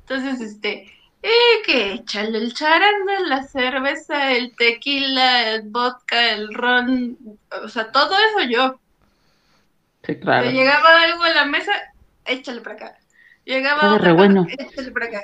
Entonces, 0.00 0.40
este, 0.40 0.92
eh, 1.22 1.62
que 1.64 1.92
échale 1.92 2.38
el 2.38 2.54
charando, 2.54 3.12
la 3.26 3.42
cerveza, 3.42 4.32
el 4.32 4.54
tequila, 4.56 5.50
el 5.50 5.62
vodka, 5.62 6.32
el 6.32 6.54
ron, 6.54 7.18
o 7.62 7.68
sea, 7.68 7.92
todo 7.92 8.16
eso 8.16 8.48
yo. 8.48 8.80
Sí, 10.04 10.16
claro. 10.18 10.46
Le 10.46 10.52
llegaba 10.52 11.02
algo 11.02 11.22
a 11.22 11.30
la 11.30 11.44
mesa, 11.44 11.72
échale 12.24 12.60
para 12.60 12.76
acá. 12.76 12.98
Llegaba 13.44 13.80
Sabe 13.80 13.94
otra 13.96 14.04
re 14.04 14.16
cosa, 14.16 14.26
bueno. 14.26 14.46
échale 14.58 14.90
para 14.92 15.06
acá. 15.06 15.20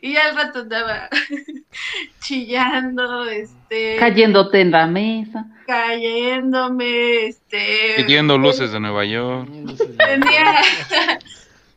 Y 0.00 0.16
al 0.16 0.36
rato 0.36 0.60
andaba 0.60 1.08
chillando, 2.20 3.24
este, 3.26 3.96
Cayéndote 3.98 4.60
en 4.60 4.70
la 4.70 4.86
mesa. 4.86 5.46
cayéndome, 5.66 7.26
este, 7.26 7.94
Pidiendo 7.96 8.38
luces 8.38 8.72
de 8.72 8.80
Nueva 8.80 9.04
York. 9.04 9.48
tenía, 9.96 10.54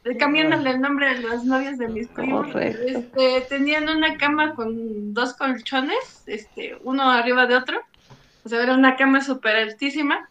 cambiándole 0.19 0.71
el 0.71 0.81
nombre 0.81 1.09
a 1.09 1.13
las 1.15 1.43
novias 1.43 1.77
de 1.77 1.87
mis 1.87 2.07
primos, 2.07 2.47
este, 2.55 3.41
tenían 3.49 3.89
una 3.89 4.17
cama 4.17 4.53
con 4.55 5.13
dos 5.13 5.33
colchones, 5.33 6.23
este, 6.27 6.77
uno 6.83 7.09
arriba 7.09 7.47
de 7.47 7.55
otro, 7.55 7.81
o 8.43 8.49
sea, 8.49 8.61
era 8.63 8.73
una 8.73 8.95
cama 8.95 9.21
súper 9.21 9.55
altísima, 9.55 10.29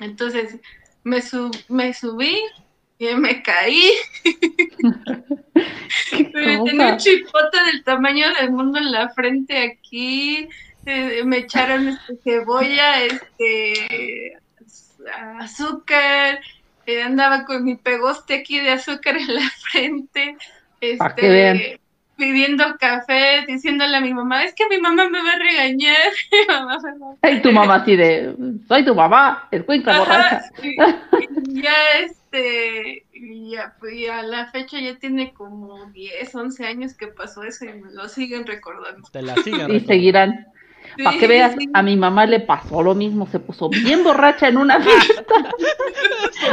entonces 0.00 0.56
me, 1.04 1.20
sub, 1.22 1.56
me 1.68 1.92
subí 1.94 2.36
y 3.10 3.16
me 3.16 3.42
caí, 3.42 3.90
¿Qué 6.10 6.30
pero 6.32 6.64
tenía 6.64 6.92
un 6.92 6.96
chipote 6.98 7.58
del 7.64 7.84
tamaño 7.84 8.26
del 8.40 8.50
mundo 8.52 8.78
en 8.78 8.92
la 8.92 9.08
frente 9.10 9.58
aquí, 9.58 10.48
eh, 10.86 11.22
me 11.24 11.38
echaron 11.38 11.88
este, 11.88 12.16
cebolla, 12.22 13.02
este, 13.04 14.38
azúcar, 15.40 16.40
eh, 16.86 17.02
andaba 17.02 17.44
con 17.44 17.64
mi 17.64 17.76
pegoste 17.76 18.34
aquí 18.34 18.60
de 18.60 18.70
azúcar 18.70 19.16
en 19.16 19.34
la 19.34 19.50
frente, 19.72 20.36
que 20.80 20.96
vean. 21.28 21.56
este, 21.56 21.80
pidiendo 22.16 22.76
café, 22.78 23.44
diciéndole 23.46 23.96
a 23.96 24.00
mi 24.00 24.14
mamá, 24.14 24.44
es 24.44 24.54
que 24.54 24.68
mi 24.68 24.78
mamá 24.78 25.08
me 25.08 25.22
va 25.22 25.30
a 25.32 25.38
regañar, 25.38 25.96
mi 26.32 26.46
mamá 26.46 26.78
me 26.82 26.98
va 26.98 27.12
a 27.12 27.16
Ay, 27.22 27.42
tu 27.42 27.52
mamá 27.52 27.76
así 27.76 27.96
de, 27.96 28.34
soy 28.68 28.84
tu 28.84 28.94
mamá, 28.94 29.48
el 29.50 29.64
cuenca 29.64 29.98
borracha. 29.98 30.36
Ajá, 30.36 30.50
y- 30.62 31.56
y 31.58 31.62
ya 31.62 31.74
este, 32.32 33.06
y 33.12 33.50
ya, 33.50 33.76
pues, 33.78 33.94
y 33.94 34.06
a 34.06 34.22
la 34.22 34.50
fecha 34.50 34.80
ya 34.80 34.98
tiene 34.98 35.32
como 35.34 35.86
10, 35.90 36.34
11 36.34 36.64
años 36.64 36.94
que 36.94 37.08
pasó 37.08 37.42
eso 37.42 37.64
y 37.64 37.74
me 37.74 37.92
lo 37.92 38.08
siguen 38.08 38.46
recordando. 38.46 39.08
Te 39.10 39.22
la 39.22 39.36
siguen. 39.36 39.70
Y 39.70 39.80
recordando. 39.80 39.86
seguirán. 39.86 40.51
Para 41.02 41.18
que 41.18 41.26
veas, 41.26 41.54
sí. 41.58 41.68
a 41.72 41.82
mi 41.82 41.96
mamá 41.96 42.26
le 42.26 42.40
pasó 42.40 42.82
lo 42.82 42.94
mismo, 42.94 43.26
se 43.26 43.38
puso 43.38 43.68
bien 43.68 44.04
borracha 44.04 44.48
en 44.48 44.56
una 44.56 44.80
fiesta. 44.82 45.34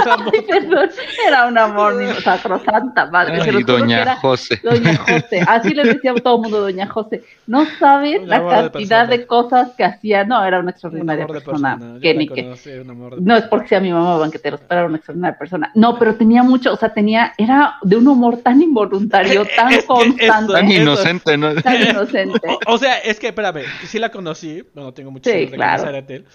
Ay, 0.06 0.41
perdón, 0.49 0.89
era 1.28 1.47
un 1.47 1.58
amor, 1.58 1.95
mi 1.95 2.13
sacrosanta 2.21 3.08
madre. 3.08 3.41
Ay, 3.41 3.52
que 3.52 3.63
doña 3.63 4.02
era 4.02 4.15
José. 4.17 4.60
Doña 4.63 4.95
José, 4.97 5.43
así 5.47 5.73
le 5.73 5.84
decía 5.84 6.12
a 6.12 6.15
todo 6.15 6.36
el 6.38 6.41
mundo 6.43 6.62
Doña 6.62 6.88
José. 6.88 7.23
No 7.47 7.65
sabes 7.80 8.25
la 8.28 8.39
de 8.41 8.49
cantidad 8.49 9.08
de 9.08 9.25
cosas 9.25 9.71
que 9.75 9.84
hacía. 9.84 10.23
No, 10.23 10.43
era 10.45 10.60
una 10.60 10.69
Un 10.69 10.69
extraordinaria 10.69 11.28
persona. 11.28 11.78
persona. 11.78 11.99
que 11.99 12.13
ni 12.13 12.28
que. 12.28 12.43
conocí, 12.43 12.69
de 12.69 12.84
No 12.84 13.36
es 13.36 13.43
porque 13.45 13.69
sea 13.69 13.80
mi 13.80 13.91
mamá 13.91 14.17
banqueteros, 14.17 14.62
pero 14.67 14.82
era 14.82 14.88
una 14.88 14.97
extraordinaria 14.97 15.38
persona. 15.38 15.71
No, 15.75 15.97
pero 15.97 16.15
tenía 16.15 16.43
mucho, 16.43 16.73
o 16.73 16.78
sea, 16.78 16.93
tenía, 16.93 17.34
era 17.38 17.75
de 17.82 17.97
un 17.97 18.08
humor 18.08 18.38
tan 18.38 18.62
involuntario, 18.62 19.45
tan 19.56 19.69
que 19.69 19.84
constante, 19.86 20.54
Tan 20.54 20.71
inocente, 20.71 21.38
¿no? 21.38 21.56
tan 21.56 21.82
inocente. 21.82 22.47
O, 22.67 22.73
o 22.75 22.78
sea, 22.78 22.99
es 22.99 23.19
que, 23.19 23.28
espérame, 23.28 23.63
sí 23.86 23.99
la 23.99 24.10
conocí, 24.10 24.29
bueno, 24.74 24.94
tengo 24.94 25.12
muchos 25.12 25.34
Sí, 25.34 25.34
años 25.34 25.52
de 25.52 25.58
claro. 25.58 25.84
conocer 25.84 25.96
a 25.96 26.06
Tel. 26.06 26.26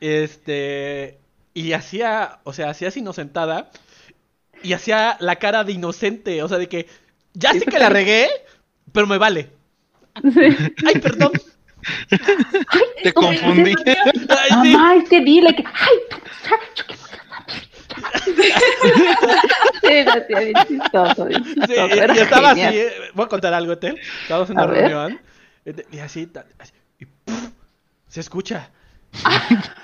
Este, 0.00 1.20
y 1.54 1.72
hacía, 1.72 2.40
o 2.44 2.52
sea, 2.52 2.70
hacía 2.70 2.88
así 2.88 3.00
inocentada 3.00 3.70
y 4.62 4.72
hacía 4.74 5.16
la 5.20 5.36
cara 5.36 5.64
de 5.64 5.72
inocente, 5.72 6.42
o 6.42 6.48
sea, 6.48 6.58
de 6.58 6.68
que 6.68 6.88
ya 7.34 7.54
sé 7.54 7.66
que 7.66 7.78
la 7.78 7.88
regué, 7.90 8.28
pero 8.92 9.06
me 9.06 9.18
vale. 9.18 9.50
Sí. 10.22 10.60
Ay, 10.84 10.98
perdón. 11.00 11.32
Te 13.02 13.12
confundí. 13.12 13.74
Ay, 14.28 14.60
sí. 14.62 14.72
Mamá, 14.72 14.96
es 14.96 15.08
que 15.08 15.20
dile 15.20 15.54
que, 15.54 15.64
ay, 15.66 15.98
tú, 16.10 16.16
muchacho, 16.16 16.84
que 16.88 16.94
Sí, 19.82 20.34
bien 20.34 20.54
chistoso, 20.66 21.26
bien 21.26 21.44
chistoso. 21.44 21.88
Sí, 21.88 22.10
y, 22.12 22.18
estaba 22.18 22.50
genial. 22.54 22.68
así, 22.68 22.78
eh, 22.78 22.92
voy 23.14 23.24
a 23.24 23.28
contar 23.28 23.54
algo, 23.54 23.78
Tel. 23.78 24.00
Estábamos 24.22 24.50
en 24.50 24.58
A 24.58 24.64
una 24.64 24.66
ver. 24.66 24.84
reunión 24.88 25.20
y 25.90 25.98
así, 25.98 26.28
se 28.08 28.20
escucha. 28.20 28.70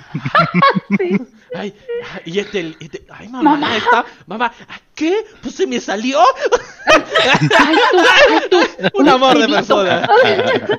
Sí. 0.98 1.18
Ay, 1.54 1.74
ay, 2.14 2.22
y 2.24 2.30
y 2.32 2.38
Ethel, 2.40 2.76
ay, 3.10 3.28
mamá, 3.28 3.52
Mamá. 3.52 3.76
está, 3.76 4.04
mamá, 4.26 4.52
¿qué? 4.94 5.24
Pues 5.42 5.54
se 5.54 5.66
me 5.68 5.78
salió. 5.80 6.20
Ay, 6.86 7.76
tú, 7.90 7.98
ay, 7.98 8.40
tú, 8.50 8.58
Un 8.94 9.08
amor 9.08 9.38
de 9.38 9.48
persona. 9.48 10.08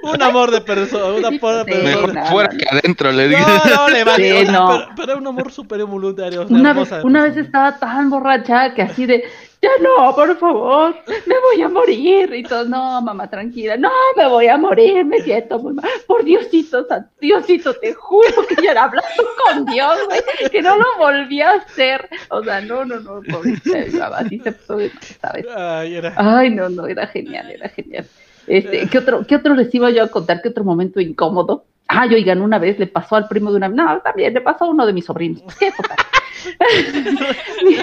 Un 0.04 0.22
amor 0.22 0.52
de 0.52 0.62
persona, 0.62 1.06
un 1.06 1.26
amor 1.26 1.66
de 1.66 1.74
Sí, 1.74 1.82
Mejor 1.82 2.02
persona. 2.14 2.24
no, 2.24 2.32
fuera 2.32 2.50
que 2.50 2.66
adentro, 2.70 3.12
le 3.12 3.28
dije. 3.30 3.42
No, 3.42 3.76
no, 3.76 3.88
le 3.90 4.04
vale. 4.04 4.46
Sí, 4.46 4.52
no. 4.52 4.68
pero, 4.68 4.90
pero 4.98 5.12
era 5.14 5.22
un 5.22 5.28
amor 5.28 5.52
súper 5.52 5.80
involuntario. 5.82 6.46
Una 6.50 6.74
vez, 6.74 6.90
una 7.04 7.24
vez 7.24 7.38
estaba 7.38 7.78
tan 7.78 8.10
borracha 8.10 8.74
que 8.74 8.82
así 8.82 9.06
de, 9.06 9.24
ya 9.62 9.70
no, 9.80 10.16
por 10.16 10.38
favor, 10.40 10.96
me 11.28 11.36
voy 11.40 11.62
a 11.62 11.70
morir. 11.70 12.34
Y 12.34 12.44
todo, 12.44 12.66
no, 12.66 13.02
mamá, 13.02 13.30
tranquila, 13.30 13.78
no, 13.78 13.92
me 14.18 14.28
voy 14.28 14.48
a 14.48 14.58
morir, 14.58 15.06
me 15.06 15.20
siento 15.22 15.60
muy 15.60 15.74
mal. 15.74 15.88
Por 16.08 16.24
Diosito, 16.24 16.88
Diosito, 17.20 17.74
te 17.76 17.94
juro 17.94 18.48
que 18.48 18.56
ya 18.64 18.72
era 18.72 18.86
hablando 18.86 19.24
con 19.46 19.66
Dios, 19.66 20.00
güey, 20.08 20.22
que 20.50 20.62
no 20.64 20.78
lo 20.78 20.86
volví 20.98 21.42
a 21.42 21.54
hacer. 21.54 22.10
O 22.30 22.44
sea, 22.44 22.62
no, 22.62 22.86
no, 22.86 23.00
no, 23.00 23.22
mamá, 23.22 24.18
así 24.18 24.40
se 24.40 24.52
puso 24.52 24.80
¿sabes? 25.22 25.46
Ay, 25.56 25.96
era. 25.96 26.14
Ay, 26.18 26.50
no, 26.50 26.68
no, 26.70 26.88
era 26.88 27.06
genial, 27.08 27.52
era 27.52 27.70
genial. 27.70 28.08
Este, 28.48 28.88
¿qué 28.90 28.98
otro, 28.98 29.26
qué 29.28 29.36
otro 29.36 29.54
les 29.54 29.74
iba 29.76 29.92
yo 29.92 30.04
a 30.04 30.08
contar? 30.08 30.42
¿Qué 30.42 30.50
otro 30.50 30.64
momento 30.64 31.00
incómodo? 31.00 31.66
Ah, 31.88 32.06
yo, 32.06 32.16
oigan, 32.16 32.42
una 32.42 32.58
vez 32.58 32.80
le 32.80 32.88
pasó 32.88 33.16
al 33.16 33.28
primo 33.28 33.52
de 33.52 33.58
una... 33.58 33.68
No, 33.68 34.00
también 34.02 34.34
le 34.34 34.42
pasó 34.42 34.66
a 34.66 34.70
uno 34.70 34.86
de 34.86 34.94
mis 34.94 35.06
sobrinos. 35.06 35.44
¿Qué 35.58 35.72
mi, 37.66 37.78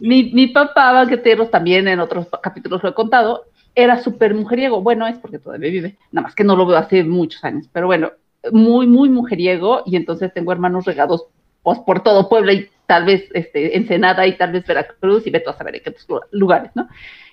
mi, 0.00 0.32
mi 0.32 0.46
papá, 0.48 0.92
banqueteros, 0.92 1.50
también 1.50 1.88
en 1.88 2.00
otros 2.00 2.26
capítulos 2.42 2.82
lo 2.82 2.90
he 2.90 2.94
contado, 2.94 3.44
era 3.74 4.02
súper 4.02 4.34
mujeriego. 4.34 4.82
Bueno, 4.82 5.06
es 5.06 5.18
porque 5.18 5.38
todavía 5.38 5.70
vive, 5.70 5.96
nada 6.10 6.26
más 6.26 6.34
que 6.34 6.44
no 6.44 6.56
lo 6.56 6.66
veo 6.66 6.76
hace 6.76 7.04
muchos 7.04 7.44
años, 7.44 7.68
pero 7.72 7.86
bueno, 7.86 8.10
muy, 8.50 8.86
muy 8.86 9.08
mujeriego 9.08 9.82
y 9.86 9.96
entonces 9.96 10.32
tengo 10.32 10.52
hermanos 10.52 10.84
regados 10.84 11.26
pues, 11.62 11.78
por 11.80 12.02
todo 12.02 12.28
Puebla 12.28 12.52
y 12.52 12.68
tal 12.86 13.04
vez 13.04 13.28
este, 13.34 13.76
Ensenada 13.76 14.26
y 14.26 14.36
tal 14.36 14.52
vez 14.52 14.66
Veracruz 14.66 15.26
y 15.26 15.30
vete 15.30 15.50
a 15.50 15.52
saber 15.52 15.76
en 15.76 15.82
qué 15.82 15.94
lugares, 16.32 16.70
¿no? 16.74 16.88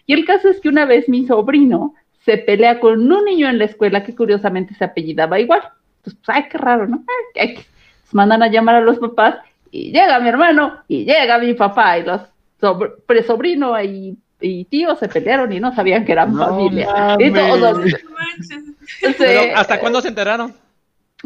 Y 0.05 0.13
el 0.13 0.25
caso 0.25 0.49
es 0.49 0.59
que 0.59 0.69
una 0.69 0.85
vez 0.85 1.07
mi 1.07 1.25
sobrino 1.25 1.93
se 2.25 2.37
pelea 2.37 2.79
con 2.79 3.11
un 3.11 3.25
niño 3.25 3.47
en 3.49 3.57
la 3.57 3.65
escuela 3.65 4.03
que 4.03 4.15
curiosamente 4.15 4.73
se 4.75 4.83
apellidaba 4.83 5.39
igual. 5.39 5.61
Entonces, 6.03 6.21
pues, 6.25 6.37
ay, 6.37 6.49
qué 6.49 6.57
raro, 6.57 6.87
¿no? 6.87 7.03
Ay. 7.39 7.53
Pues, 7.55 7.67
mandan 8.11 8.43
a 8.43 8.47
llamar 8.47 8.75
a 8.75 8.81
los 8.81 8.99
papás 8.99 9.37
y 9.71 9.91
llega 9.91 10.19
mi 10.19 10.29
hermano 10.29 10.79
y 10.87 11.05
llega 11.05 11.39
mi 11.39 11.53
papá 11.53 11.97
y 11.97 12.03
los 12.03 12.21
sobr- 12.61 12.95
presobrino 13.07 13.81
y, 13.81 14.17
y 14.39 14.65
tío 14.65 14.95
se 14.95 15.07
pelearon 15.07 15.51
y 15.51 15.59
no 15.59 15.73
sabían 15.73 16.05
que 16.05 16.11
eran 16.11 16.33
No 16.33 16.45
familia. 16.45 17.15
Y 17.19 17.31
todos, 17.31 17.79
Pero, 19.17 19.41
¿hasta 19.55 19.79
cuándo 19.79 20.01
se 20.01 20.09
enteraron? 20.09 20.53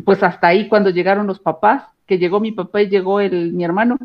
Pues 0.05 0.21
hasta 0.21 0.47
ahí 0.47 0.67
cuando 0.67 0.91
llegaron 0.91 1.27
los 1.27 1.39
papás, 1.39 1.83
que 2.05 2.17
llegó 2.19 2.39
mi 2.39 2.51
papá 2.51 2.81
y 2.83 2.87
llegó 2.89 3.19
el, 3.19 3.51
mi 3.53 3.65
hermano. 3.65 3.97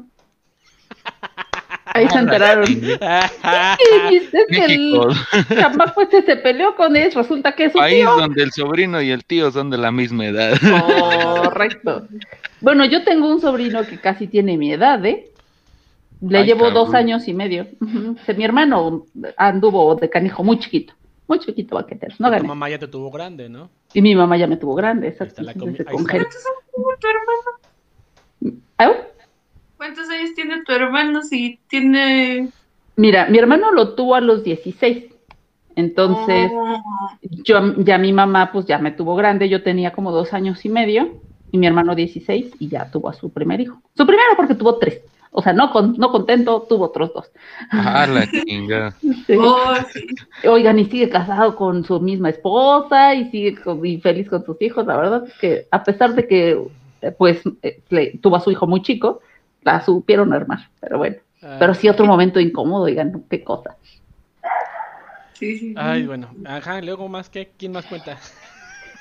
Ahí 1.95 2.09
se 2.09 2.19
enteraron. 2.19 2.65
Y 2.71 4.11
dices 4.11 4.47
que 4.49 4.65
el 4.65 4.69
México, 4.93 5.09
chamaco 5.49 6.03
este 6.03 6.23
se 6.23 6.37
peleó 6.37 6.75
con 6.77 6.97
él, 6.97 7.13
resulta 7.13 7.53
que 7.53 7.67
es 7.67 7.73
su 7.73 7.79
país 7.79 7.97
tío. 8.01 8.17
donde 8.17 8.43
el 8.43 8.53
sobrino 8.53 9.01
y 9.03 9.11
el 9.11 9.25
tío 9.25 9.51
son 9.51 9.71
de 9.71 9.79
la 9.79 9.91
misma 9.93 10.27
edad. 10.27 10.53
Correcto. 11.43 12.07
Bueno, 12.61 12.85
yo 12.85 13.03
tengo 13.05 13.29
un 13.29 13.41
sobrino 13.41 13.85
que 13.87 13.99
casi 13.99 14.27
tiene 14.27 14.57
mi 14.57 14.73
edad, 14.73 15.05
¿eh? 15.05 15.29
Le 16.21 16.39
Ay, 16.39 16.47
llevo 16.47 16.71
dos 16.71 16.95
años 16.95 17.27
y 17.27 17.35
medio. 17.35 17.67
Mi 17.81 18.45
hermano 18.45 19.07
anduvo 19.37 19.95
de 19.97 20.09
canijo 20.09 20.45
muy 20.45 20.59
chiquito, 20.61 20.95
muy 21.27 21.41
chiquito 21.41 21.75
baquetero, 21.75 22.15
no 22.21 22.29
Tu 22.29 22.33
gané. 22.33 22.47
mamá 22.49 22.71
ya 22.71 22.79
te 22.79 22.87
tuvo 22.87 23.11
grande, 23.11 23.49
¿no? 23.49 23.71
Y 23.93 24.03
mi 24.03 24.15
mamá 24.15 24.37
ya 24.37 24.47
me 24.47 24.57
tuvo 24.57 24.75
grande, 24.77 25.09
Ahí 25.09 25.13
está 25.13 25.25
exacto. 25.25 25.43
la 25.43 25.51
ahí 25.53 25.75
está. 25.77 25.91
congeló. 25.91 26.25
¿Cuántos 26.25 26.43
años 26.47 26.63
tiene 26.71 26.97
tu 27.01 27.09
hermano? 27.09 28.63
¿Ah? 28.79 29.02
¿Cuántos 30.35 30.45
años 30.55 30.65
tiene 30.65 30.65
tu 30.65 30.73
hermano 30.73 31.23
si 31.23 31.61
tiene... 31.69 32.51
Mira, 32.97 33.27
mi 33.27 33.39
hermano 33.39 33.73
lo 33.73 33.95
tuvo 33.95 34.15
a 34.15 34.21
los 34.21 34.45
16. 34.45 35.07
Entonces, 35.77 36.51
Oh, 36.55 36.77
yo 37.45 37.75
ya 37.79 37.97
mi 37.99 38.13
mamá 38.13 38.51
pues 38.53 38.67
ya 38.67 38.79
me 38.79 38.91
tuvo 38.91 39.15
grande, 39.17 39.49
yo 39.49 39.63
tenía 39.63 39.93
como 39.93 40.13
dos 40.13 40.33
años 40.35 40.65
y 40.65 40.69
medio 40.69 41.15
y 41.51 41.57
mi 41.59 41.67
hermano 41.67 41.95
16 41.95 42.55
y 42.59 42.69
ya 42.69 42.91
tuvo 42.91 43.09
a 43.09 43.15
su 43.15 43.33
primer 43.33 43.61
hijo. 43.61 43.81
Su 43.97 44.07
primero 44.07 44.29
porque 44.37 44.55
tuvo 44.55 44.79
tres. 44.79 45.01
O 45.31 45.41
sea, 45.41 45.55
no, 45.55 45.71
con, 45.71 45.95
no 45.97 46.11
contento, 46.13 46.67
tuvo 46.69 46.87
otros 46.87 47.15
dos. 47.15 47.31
Ah, 47.71 48.07
la 48.07 48.27
chingada. 48.47 48.91
Sí. 49.01 49.35
oh, 49.39 49.75
sí. 49.91 50.07
Oigan, 50.47 50.79
y 50.79 50.85
sigue 50.85 51.09
casado 51.09 51.57
con 51.57 51.85
su 51.85 51.99
misma 52.01 52.29
esposa 52.29 53.15
y 53.15 53.31
sigue 53.31 53.55
con- 53.57 53.85
y 53.87 53.99
feliz 53.99 54.29
con 54.29 54.45
sus 54.45 54.61
hijos. 54.61 54.87
La 54.87 54.97
verdad 54.99 55.25
es 55.27 55.33
que 55.39 55.67
a 55.71 55.83
pesar 55.85 56.15
de 56.15 56.27
que 56.29 56.59
eh, 57.01 57.11
pues 57.17 57.41
eh, 57.63 57.83
le- 57.89 58.19
tuvo 58.19 58.37
a 58.37 58.41
su 58.41 58.51
hijo 58.51 58.67
muy 58.67 58.83
chico, 58.83 59.21
la 59.63 59.81
supieron 59.85 60.33
armar. 60.33 60.69
Pero 60.81 60.99
bueno, 60.99 61.17
Ah, 61.43 61.57
pero 61.59 61.75
sí 61.75 61.89
otro 61.89 62.07
momento 62.07 62.39
incómodo, 62.39 62.85
oigan, 62.85 63.25
qué 63.29 63.43
cosa. 63.43 63.77
Sí, 65.35 65.59
sí. 65.59 65.75
Ay, 65.77 66.07
bueno. 66.07 66.29
Ajá, 66.45 66.81
luego 66.81 67.09
más 67.09 67.29
que, 67.29 67.51
¿quién 67.59 67.73
más 67.73 67.85
cuenta? 67.87 68.17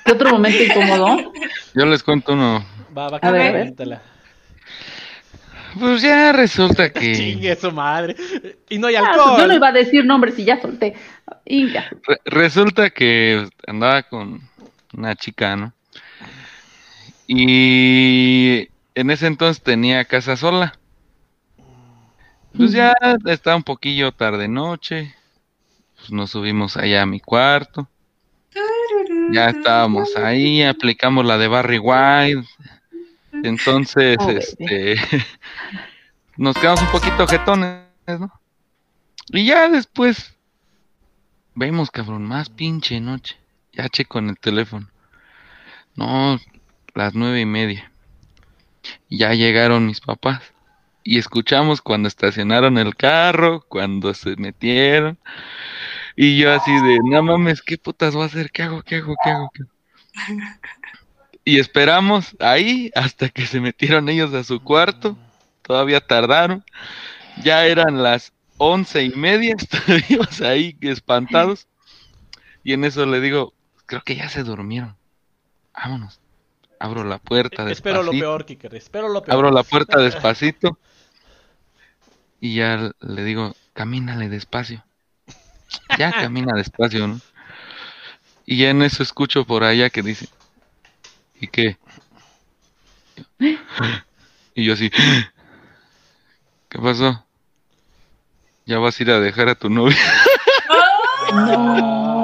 ¿Qué 0.04 0.12
otro 0.12 0.30
momento 0.30 0.62
incómodo? 0.62 1.32
Yo 1.74 1.86
les 1.86 2.02
cuento 2.02 2.32
uno. 2.32 2.64
Va, 2.96 3.08
va, 3.10 3.18
A 3.18 3.30
ver, 3.30 3.52
cuéntala. 3.52 4.02
Pues 5.78 6.02
ya 6.02 6.32
resulta 6.32 6.90
que 6.92 7.12
Chingue 7.14 7.54
su 7.56 7.70
madre. 7.70 8.16
Y 8.68 8.78
no 8.78 8.88
hay 8.88 8.96
Ah, 8.96 9.00
alcohol. 9.06 9.22
pues 9.28 9.38
yo 9.42 9.46
no 9.48 9.54
iba 9.54 9.68
a 9.68 9.72
decir 9.72 10.04
nombres 10.04 10.38
y 10.38 10.44
ya 10.44 10.60
solté. 10.60 10.94
Y 11.44 11.70
ya. 11.70 11.88
re- 12.06 12.20
resulta 12.24 12.90
que 12.90 13.46
andaba 13.68 14.02
con 14.02 14.40
una 14.94 15.14
chica, 15.14 15.54
¿no? 15.56 15.72
Y 17.28 18.68
en 18.94 19.10
ese 19.10 19.26
entonces 19.26 19.62
tenía 19.62 20.04
casa 20.04 20.36
sola. 20.36 20.78
Pues 22.56 22.72
ya 22.72 22.94
estaba 23.26 23.56
un 23.56 23.62
poquillo 23.62 24.12
tarde 24.12 24.48
noche. 24.48 25.14
Pues 25.96 26.10
nos 26.10 26.30
subimos 26.30 26.76
allá 26.76 27.02
a 27.02 27.06
mi 27.06 27.20
cuarto. 27.20 27.88
Ya 29.30 29.46
estábamos 29.46 30.14
ahí, 30.16 30.62
aplicamos 30.62 31.24
la 31.24 31.38
de 31.38 31.48
Barry 31.48 31.78
White. 31.78 32.46
Entonces, 33.42 34.16
Oh, 34.20 34.30
este, 34.30 34.96
nos 36.36 36.56
quedamos 36.56 36.82
un 36.82 36.90
poquito 36.90 37.26
jetones, 37.26 37.86
¿no? 38.06 38.30
Y 39.28 39.46
ya 39.46 39.68
después, 39.68 40.36
vemos, 41.54 41.90
cabrón, 41.90 42.24
más 42.24 42.50
pinche 42.50 43.00
noche. 43.00 43.36
Ya 43.72 43.88
checo 43.88 44.18
en 44.18 44.28
el 44.28 44.38
teléfono. 44.38 44.88
No, 45.94 46.38
las 46.94 47.14
nueve 47.14 47.40
y 47.40 47.46
media. 47.46 47.91
Ya 49.08 49.34
llegaron 49.34 49.86
mis 49.86 50.00
papás. 50.00 50.42
Y 51.04 51.18
escuchamos 51.18 51.82
cuando 51.82 52.08
estacionaron 52.08 52.78
el 52.78 52.94
carro, 52.94 53.64
cuando 53.68 54.14
se 54.14 54.36
metieron. 54.36 55.18
Y 56.16 56.38
yo 56.38 56.52
así 56.52 56.72
de, 56.72 56.98
no 57.04 57.22
mames, 57.22 57.62
¿qué 57.62 57.78
putas 57.78 58.14
voy 58.14 58.24
a 58.24 58.26
hacer? 58.26 58.50
¿Qué 58.50 58.62
hago? 58.62 58.82
¿Qué 58.82 58.96
hago? 58.96 59.14
¿Qué 59.22 59.30
hago? 59.30 59.50
¿Qué 59.52 59.62
hago?". 59.62 60.40
Y 61.44 61.58
esperamos 61.58 62.36
ahí 62.38 62.90
hasta 62.94 63.28
que 63.28 63.46
se 63.46 63.60
metieron 63.60 64.08
ellos 64.08 64.32
a 64.34 64.44
su 64.44 64.62
cuarto. 64.62 65.16
Todavía 65.62 66.00
tardaron. 66.00 66.64
Ya 67.42 67.66
eran 67.66 68.02
las 68.02 68.32
once 68.58 69.02
y 69.02 69.10
media. 69.10 69.56
Estuvimos 69.58 70.40
ahí 70.40 70.76
espantados. 70.80 71.66
Y 72.62 72.74
en 72.74 72.84
eso 72.84 73.06
le 73.06 73.20
digo, 73.20 73.54
creo 73.86 74.02
que 74.02 74.14
ya 74.14 74.28
se 74.28 74.44
durmieron. 74.44 74.96
Vámonos. 75.74 76.21
Abro 76.82 77.04
la 77.04 77.18
puerta 77.18 77.62
Eh, 77.68 77.72
Espero 77.72 78.02
lo 78.02 78.10
despacito. 78.10 78.22
peor, 78.24 78.44
Kiker. 78.44 78.74
Espero 78.74 79.08
lo 79.08 79.22
peor. 79.22 79.36
Abro 79.36 79.50
la 79.52 79.62
puerta 79.62 79.98
despacito. 80.02 80.78
Y 82.40 82.56
ya 82.56 82.90
le 83.00 83.24
digo, 83.24 83.54
camínale 83.72 84.28
despacio. 84.28 84.84
Ya 85.96 86.10
camina 86.22 86.54
despacio, 86.56 87.06
¿no? 87.06 87.20
Y 88.44 88.56
ya 88.58 88.70
en 88.70 88.82
eso 88.82 89.04
escucho 89.04 89.44
por 89.44 89.62
allá 89.62 89.90
que 89.90 90.02
dice, 90.02 90.28
¿y 91.40 91.46
qué? 91.46 91.78
Y 94.54 94.64
yo 94.66 94.74
así, 94.74 94.90
¿qué 96.68 96.78
pasó? 96.78 97.24
Ya 98.66 98.78
vas 98.78 98.98
a 98.98 99.02
ir 99.02 99.10
a 99.10 99.20
dejar 99.20 99.48
a 99.48 99.54
tu 99.54 99.70
novia. 99.70 99.96
No. 101.32 102.21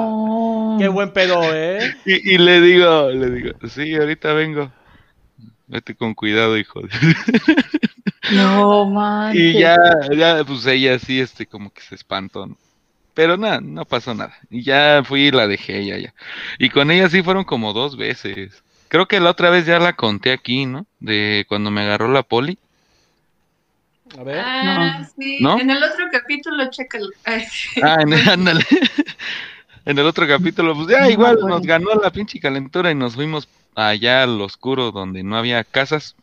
Qué 0.79 0.87
buen 0.87 1.11
pedo, 1.11 1.41
¿eh? 1.53 1.95
Y, 2.05 2.35
y 2.35 2.37
le 2.37 2.61
digo, 2.61 3.09
le 3.09 3.29
digo, 3.29 3.51
sí, 3.67 3.95
ahorita 3.95 4.33
vengo. 4.33 4.71
Vete 5.67 5.93
con 5.93 6.15
cuidado, 6.15 6.57
hijo. 6.57 6.81
No 8.31 8.85
manches. 8.85 9.41
Y 9.41 9.59
ya, 9.59 9.77
ya, 10.11 10.43
pues 10.43 10.65
ella 10.65 10.99
sí, 10.99 11.19
este, 11.19 11.45
como 11.45 11.71
que 11.71 11.81
se 11.81 11.95
espantó, 11.95 12.45
¿no? 12.45 12.57
Pero 13.13 13.37
nada, 13.37 13.59
no 13.61 13.85
pasó 13.85 14.13
nada. 14.13 14.37
Y 14.49 14.63
ya 14.63 15.01
fui 15.03 15.27
y 15.27 15.31
la 15.31 15.47
dejé, 15.47 15.85
ya, 15.85 15.97
ya. 15.97 16.13
Y 16.57 16.69
con 16.69 16.91
ella 16.91 17.09
sí 17.09 17.23
fueron 17.23 17.43
como 17.43 17.73
dos 17.73 17.97
veces. 17.97 18.63
Creo 18.87 19.07
que 19.07 19.19
la 19.19 19.31
otra 19.31 19.49
vez 19.49 19.65
ya 19.65 19.79
la 19.79 19.93
conté 19.93 20.31
aquí, 20.31 20.65
¿no? 20.65 20.85
De 20.99 21.45
cuando 21.47 21.71
me 21.71 21.81
agarró 21.81 22.07
la 22.11 22.23
poli. 22.23 22.57
A 24.17 24.23
ver. 24.23 24.41
Ah, 24.43 25.07
sí. 25.17 25.37
En 25.41 25.69
el 25.69 25.83
otro 25.83 26.05
capítulo, 26.11 26.69
chécalo. 26.69 27.09
Ah, 27.25 27.97
en 28.01 28.13
el, 28.13 28.29
ándale. 28.29 28.65
en 29.85 29.97
el 29.97 30.05
otro 30.05 30.27
capítulo, 30.27 30.75
pues 30.75 30.87
ya 30.87 31.09
igual 31.09 31.37
nos 31.41 31.61
ganó 31.61 31.93
la 31.95 32.11
pinche 32.11 32.39
calentura 32.39 32.91
y 32.91 32.95
nos 32.95 33.15
fuimos 33.15 33.47
allá 33.75 34.23
al 34.23 34.39
oscuro 34.41 34.91
donde 34.91 35.23
no 35.23 35.37
había 35.37 35.63
casas. 35.63 36.15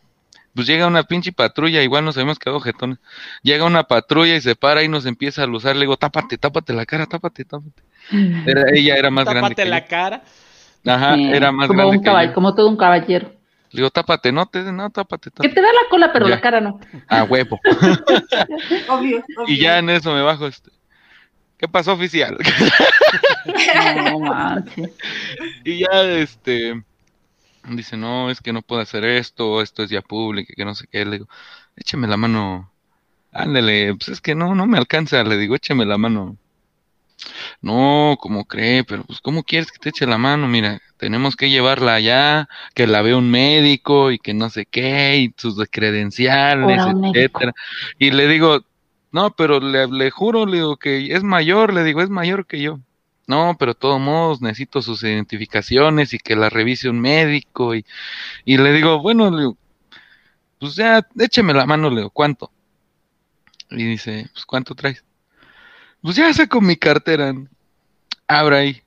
Pues 0.55 0.67
llega 0.67 0.87
una 0.87 1.03
pinche 1.03 1.33
patrulla, 1.33 1.83
igual 1.83 2.05
nos 2.05 2.17
habíamos 2.17 2.39
quedado 2.39 2.61
jetones. 2.61 2.99
Llega 3.43 3.65
una 3.65 3.85
patrulla 3.85 4.37
y 4.37 4.41
se 4.41 4.57
para 4.57 4.83
y 4.83 4.89
nos 4.89 5.05
empieza 5.05 5.43
a 5.43 5.47
luzar. 5.47 5.77
Le 5.77 5.83
digo, 5.83 5.99
tápate, 5.99 6.39
tápate 6.39 6.73
la 6.73 6.87
cara, 6.87 7.07
tápate, 7.07 7.45
tápate. 7.45 7.83
ella 8.75 8.97
era 8.97 9.11
más 9.11 9.27
grande. 9.27 9.51
Tápate 9.51 9.67
la 9.67 9.85
cara. 9.85 10.23
Ajá, 10.87 11.15
era 11.15 11.53
más 11.53 11.67
como 11.69 11.81
grande. 11.81 11.99
Un 11.99 12.05
caballo, 12.05 12.33
Como 12.33 12.55
todo 12.55 12.69
un 12.69 12.77
caballero. 12.77 13.33
Le 13.73 13.81
digo, 13.81 13.91
tápate, 13.91 14.33
no, 14.33 14.47
te, 14.47 14.63
no, 14.73 14.89
tápate, 14.89 15.31
tápate. 15.31 15.49
Que 15.49 15.55
te 15.55 15.61
da 15.61 15.69
la 15.69 15.91
cola, 15.91 16.11
pero 16.13 16.29
la 16.29 16.41
cara 16.41 16.61
no. 16.61 16.81
A 17.09 17.25
huevo. 17.25 17.61
obvio, 18.89 18.89
obvio. 18.89 19.25
Y 19.47 19.59
ya 19.59 19.79
en 19.79 19.91
eso 19.91 20.15
me 20.15 20.23
bajo 20.23 20.47
este. 20.47 20.71
¿Qué 21.59 21.69
pasó, 21.69 21.93
oficial? 21.95 22.37
no 24.05 24.21
manches. 24.21 24.91
Y 25.65 25.81
ya, 25.81 26.03
este, 26.03 26.83
dice, 27.69 27.97
no, 27.97 28.31
es 28.31 28.41
que 28.41 28.53
no 28.53 28.63
puedo 28.63 28.83
hacer 28.83 29.05
esto, 29.05 29.63
esto 29.63 29.83
es 29.83 29.91
ya 29.91 30.03
público, 30.03 30.53
que 30.57 30.65
no 30.65 30.75
sé 30.75 30.87
qué. 30.91 31.05
Le 31.05 31.13
digo, 31.13 31.29
écheme 31.77 32.09
la 32.09 32.17
mano, 32.17 32.71
ándale, 33.33 33.95
pues 33.95 34.09
es 34.09 34.21
que 34.21 34.35
no, 34.35 34.55
no 34.55 34.67
me 34.67 34.79
alcanza. 34.79 35.23
Le 35.25 35.37
digo, 35.37 35.55
écheme 35.55 35.87
la 35.87 35.99
mano 35.99 36.37
no, 37.61 38.17
como 38.21 38.45
cree? 38.47 38.85
Pero 38.85 39.05
pues, 39.05 39.21
¿cómo 39.21 39.43
quieres 39.43 39.73
que 39.73 39.79
te 39.79 39.91
eche 39.91 40.07
la 40.07 40.19
mano? 40.19 40.49
Mira, 40.49 40.81
tenemos 40.99 41.37
que 41.37 41.51
llevarla 41.51 41.95
allá, 41.95 42.49
que 42.75 42.87
la 42.87 43.03
vea 43.03 43.17
un 43.17 43.31
médico 43.31 44.11
y 44.11 44.19
que 44.19 44.35
no 44.35 44.51
sé 44.51 44.67
qué, 44.67 45.17
y 45.17 45.35
sus 45.37 45.57
credenciales, 45.71 46.81
etcétera. 46.81 47.53
Y 47.99 48.11
le 48.11 48.29
digo, 48.29 48.63
no, 49.17 49.35
pero 49.35 49.61
le, 49.61 50.11
juro, 50.11 50.45
le 50.45 50.59
digo 50.59 50.77
que 50.77 51.15
es 51.15 51.23
mayor, 51.23 51.73
le 51.73 51.85
digo, 51.85 52.03
es 52.03 52.11
mayor 52.11 52.45
que 52.45 52.61
yo. 52.61 52.81
No, 53.27 53.57
pero 53.59 53.73
de 53.73 53.81
todos 53.81 53.99
modos 53.99 54.43
necesito 54.43 54.83
sus 54.83 55.03
identificaciones 55.05 56.13
y 56.13 56.19
que 56.19 56.37
la 56.37 56.51
revise 56.51 56.91
un 56.91 57.01
médico. 57.01 57.75
Y, 57.75 57.87
y 58.45 58.59
le 58.59 58.75
digo, 58.75 59.01
bueno, 59.01 59.31
le 59.31 59.39
digo, 59.39 59.57
pues 60.61 60.77
ya, 60.77 61.09
écheme 61.19 61.55
la 61.55 61.65
mano, 61.65 61.89
le 61.89 61.97
digo, 61.97 62.11
¿cuánto? 62.11 62.53
Y 63.71 63.85
dice, 63.87 64.29
pues 64.35 64.45
¿cuánto 64.45 64.75
traes? 64.75 65.03
Pues 66.03 66.17
ya 66.17 66.31
saco 66.35 66.61
mi 66.61 66.77
cartera. 66.77 67.33
Abra 68.29 68.59
ahí. 68.59 68.83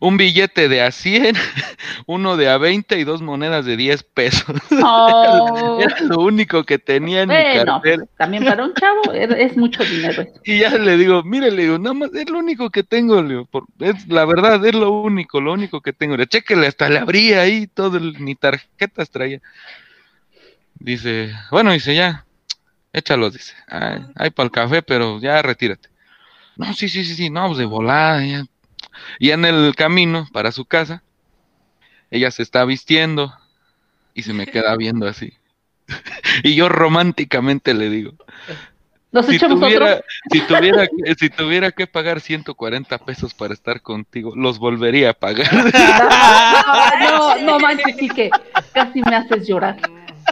Un 0.00 0.16
billete 0.16 0.68
de 0.68 0.82
a 0.82 0.90
100, 0.90 1.34
uno 2.06 2.36
de 2.36 2.48
a 2.48 2.58
20 2.58 2.98
y 2.98 3.04
dos 3.04 3.22
monedas 3.22 3.64
de 3.64 3.76
10 3.76 4.02
pesos. 4.04 4.44
Oh. 4.80 5.78
Era 5.80 6.00
lo 6.02 6.20
único 6.20 6.64
que 6.64 6.78
tenía 6.78 7.22
en 7.22 7.28
mi 7.28 7.34
cartera. 7.34 8.04
También 8.16 8.44
para 8.44 8.64
un 8.64 8.72
chavo 8.74 9.12
es 9.12 9.56
mucho 9.56 9.84
dinero. 9.84 10.24
Y 10.44 10.60
ya 10.60 10.70
le 10.70 10.96
digo, 10.96 11.22
mire, 11.24 11.50
le 11.50 11.62
digo, 11.62 11.78
nada 11.78 11.94
más 11.94 12.14
es 12.14 12.30
lo 12.30 12.38
único 12.38 12.70
que 12.70 12.84
tengo, 12.84 13.20
le 13.22 13.44
es 13.80 14.06
la 14.08 14.24
verdad, 14.24 14.64
es 14.64 14.74
lo 14.74 14.90
único, 14.90 15.40
lo 15.40 15.52
único 15.52 15.80
que 15.80 15.92
tengo. 15.92 16.16
Le 16.16 16.26
chéquele, 16.26 16.68
hasta 16.68 16.88
le 16.88 16.98
abría 16.98 17.42
ahí 17.42 17.66
todo, 17.66 17.98
ni 17.98 18.34
tarjetas 18.34 19.10
traía. 19.10 19.40
Dice, 20.74 21.34
bueno, 21.50 21.72
dice, 21.72 21.94
ya, 21.94 22.24
échalos, 22.92 23.32
dice. 23.32 23.54
Hay 24.14 24.30
para 24.30 24.44
el 24.44 24.52
café, 24.52 24.82
pero 24.82 25.20
ya 25.20 25.42
retírate. 25.42 25.88
No, 26.56 26.72
sí, 26.74 26.88
sí, 26.88 27.04
sí, 27.04 27.14
sí, 27.14 27.30
no, 27.30 27.46
pues 27.46 27.58
de 27.58 27.64
volada. 27.64 28.24
Ya. 28.24 28.44
Y 29.18 29.30
en 29.30 29.44
el 29.44 29.74
camino 29.74 30.28
para 30.32 30.52
su 30.52 30.64
casa, 30.64 31.02
ella 32.10 32.30
se 32.30 32.42
está 32.42 32.64
vistiendo 32.64 33.34
y 34.14 34.22
se 34.22 34.32
me 34.32 34.46
queda 34.46 34.76
viendo 34.78 35.06
así. 35.06 35.34
y 36.42 36.54
yo 36.54 36.68
románticamente 36.68 37.74
le 37.74 37.90
digo, 37.90 38.14
si 39.26 39.38
tuviera, 39.38 40.02
si 40.30 40.40
tuviera, 40.42 40.86
que, 40.86 41.14
si 41.14 41.30
tuviera 41.30 41.72
que 41.72 41.86
pagar 41.86 42.20
140 42.20 42.98
pesos 42.98 43.32
para 43.32 43.54
estar 43.54 43.80
contigo, 43.80 44.34
los 44.36 44.58
volvería 44.58 45.10
a 45.10 45.14
pagar. 45.14 45.48
no, 47.00 47.36
no, 47.36 47.38
no 47.42 47.58
manches, 47.58 47.96
sí 47.96 48.08
que 48.08 48.30
casi 48.72 49.00
me 49.02 49.16
haces 49.16 49.46
llorar. 49.46 49.78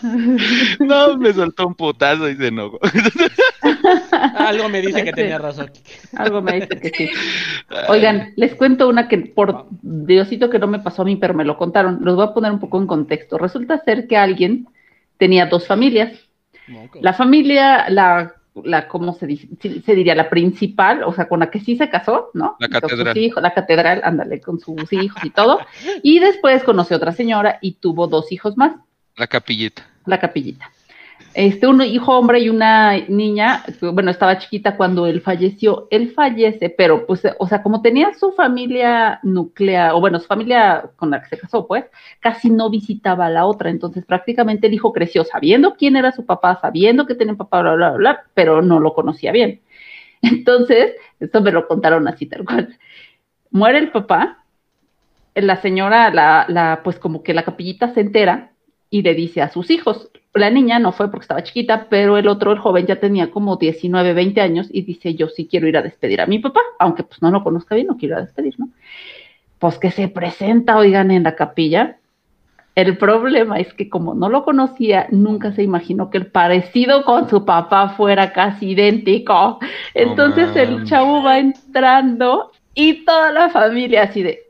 No, 0.80 1.16
me 1.16 1.32
soltó 1.32 1.66
un 1.66 1.74
putazo 1.74 2.28
y 2.28 2.36
se 2.36 2.48
enojó. 2.48 2.78
Algo 4.36 4.68
me 4.68 4.80
dice 4.80 5.04
que 5.04 5.12
tenía 5.12 5.38
razón. 5.38 5.70
Algo 6.14 6.42
me 6.42 6.60
dice 6.60 6.80
que 6.80 6.90
sí. 6.90 7.10
Oigan, 7.88 8.32
les 8.36 8.54
cuento 8.54 8.88
una 8.88 9.08
que 9.08 9.18
por 9.18 9.66
Diosito 9.82 10.50
que 10.50 10.58
no 10.58 10.66
me 10.66 10.78
pasó 10.78 11.02
a 11.02 11.04
mí, 11.04 11.16
pero 11.16 11.34
me 11.34 11.44
lo 11.44 11.56
contaron. 11.56 11.98
Los 12.02 12.16
voy 12.16 12.26
a 12.26 12.34
poner 12.34 12.52
un 12.52 12.60
poco 12.60 12.78
en 12.78 12.86
contexto. 12.86 13.38
Resulta 13.38 13.82
ser 13.84 14.06
que 14.06 14.16
alguien 14.16 14.68
tenía 15.18 15.46
dos 15.46 15.66
familias. 15.66 16.12
La 17.00 17.12
familia, 17.12 17.88
la, 17.90 18.34
la 18.64 18.88
¿cómo 18.88 19.12
se, 19.12 19.26
dice? 19.26 19.48
se 19.60 19.94
diría? 19.94 20.14
La 20.14 20.28
principal, 20.28 21.04
o 21.04 21.12
sea, 21.12 21.28
con 21.28 21.40
la 21.40 21.50
que 21.50 21.60
sí 21.60 21.76
se 21.76 21.88
casó, 21.88 22.30
¿no? 22.34 22.56
La 22.58 22.68
catedral. 22.68 23.16
la 23.36 23.54
catedral, 23.54 24.00
ándale, 24.04 24.40
con 24.40 24.58
sus 24.58 24.92
hijos 24.92 25.24
y 25.24 25.30
todo. 25.30 25.60
Y 26.02 26.18
después 26.18 26.64
conoció 26.64 26.96
a 26.96 26.98
otra 26.98 27.12
señora 27.12 27.58
y 27.60 27.74
tuvo 27.74 28.08
dos 28.08 28.32
hijos 28.32 28.56
más. 28.56 28.74
La 29.16 29.26
capillita. 29.26 29.86
La 30.06 30.18
capillita. 30.18 30.70
Este, 31.36 31.66
un 31.66 31.82
hijo 31.82 32.18
hombre 32.18 32.40
y 32.40 32.48
una 32.48 32.96
niña, 33.08 33.62
bueno, 33.92 34.10
estaba 34.10 34.38
chiquita 34.38 34.74
cuando 34.78 35.06
él 35.06 35.20
falleció. 35.20 35.86
Él 35.90 36.12
fallece, 36.12 36.70
pero 36.70 37.06
pues, 37.06 37.22
o 37.38 37.46
sea, 37.46 37.62
como 37.62 37.82
tenía 37.82 38.14
su 38.14 38.32
familia 38.32 39.20
nuclear, 39.22 39.92
o 39.92 40.00
bueno, 40.00 40.18
su 40.18 40.26
familia 40.26 40.90
con 40.96 41.10
la 41.10 41.20
que 41.20 41.28
se 41.28 41.38
casó, 41.38 41.66
pues, 41.66 41.84
casi 42.20 42.48
no 42.48 42.70
visitaba 42.70 43.26
a 43.26 43.30
la 43.30 43.44
otra. 43.44 43.68
Entonces, 43.68 44.06
prácticamente 44.06 44.66
el 44.66 44.72
hijo 44.72 44.94
creció 44.94 45.24
sabiendo 45.24 45.76
quién 45.76 45.96
era 45.96 46.10
su 46.12 46.24
papá, 46.24 46.58
sabiendo 46.58 47.04
que 47.04 47.14
tenía 47.14 47.32
un 47.32 47.38
papá, 47.38 47.60
bla, 47.60 47.74
bla, 47.74 47.90
bla, 47.90 48.24
pero 48.32 48.62
no 48.62 48.80
lo 48.80 48.94
conocía 48.94 49.30
bien. 49.30 49.60
Entonces, 50.22 50.94
esto 51.20 51.42
me 51.42 51.52
lo 51.52 51.68
contaron 51.68 52.08
así 52.08 52.24
tal 52.24 52.46
cual. 52.46 52.78
Muere 53.50 53.78
el 53.78 53.90
papá, 53.90 54.44
la 55.34 55.56
señora, 55.60 56.10
la, 56.10 56.46
la, 56.48 56.80
pues 56.82 56.98
como 56.98 57.22
que 57.22 57.34
la 57.34 57.44
capillita 57.44 57.92
se 57.92 58.00
entera 58.00 58.52
y 58.90 59.02
le 59.02 59.14
dice 59.14 59.42
a 59.42 59.50
sus 59.50 59.70
hijos, 59.70 60.10
la 60.34 60.50
niña 60.50 60.78
no 60.78 60.92
fue 60.92 61.10
porque 61.10 61.24
estaba 61.24 61.42
chiquita, 61.42 61.86
pero 61.88 62.18
el 62.18 62.28
otro, 62.28 62.52
el 62.52 62.58
joven, 62.58 62.86
ya 62.86 62.96
tenía 62.96 63.30
como 63.30 63.56
19, 63.56 64.12
20 64.12 64.40
años 64.40 64.68
y 64.70 64.82
dice, 64.82 65.14
yo 65.14 65.28
sí 65.28 65.46
quiero 65.50 65.66
ir 65.66 65.76
a 65.76 65.82
despedir 65.82 66.20
a 66.20 66.26
mi 66.26 66.38
papá, 66.38 66.60
aunque 66.78 67.02
pues 67.02 67.22
no 67.22 67.30
lo 67.30 67.42
conozca 67.42 67.74
bien, 67.74 67.86
no 67.86 67.96
quiero 67.96 68.14
ir 68.14 68.18
a 68.18 68.24
despedir, 68.26 68.54
¿no? 68.58 68.68
Pues 69.58 69.78
que 69.78 69.90
se 69.90 70.08
presenta, 70.08 70.76
oigan, 70.76 71.10
en 71.10 71.22
la 71.22 71.34
capilla. 71.34 71.96
El 72.74 72.98
problema 72.98 73.58
es 73.58 73.72
que 73.72 73.88
como 73.88 74.14
no 74.14 74.28
lo 74.28 74.44
conocía, 74.44 75.06
nunca 75.10 75.52
se 75.52 75.62
imaginó 75.62 76.10
que 76.10 76.18
el 76.18 76.26
parecido 76.26 77.04
con 77.04 77.30
su 77.30 77.46
papá 77.46 77.88
fuera 77.96 78.34
casi 78.34 78.72
idéntico. 78.72 79.58
Entonces 79.94 80.54
el 80.54 80.84
chavo 80.84 81.22
va 81.22 81.38
entrando 81.38 82.52
y 82.74 83.06
toda 83.06 83.32
la 83.32 83.48
familia 83.48 84.02
así 84.02 84.22
de, 84.22 84.40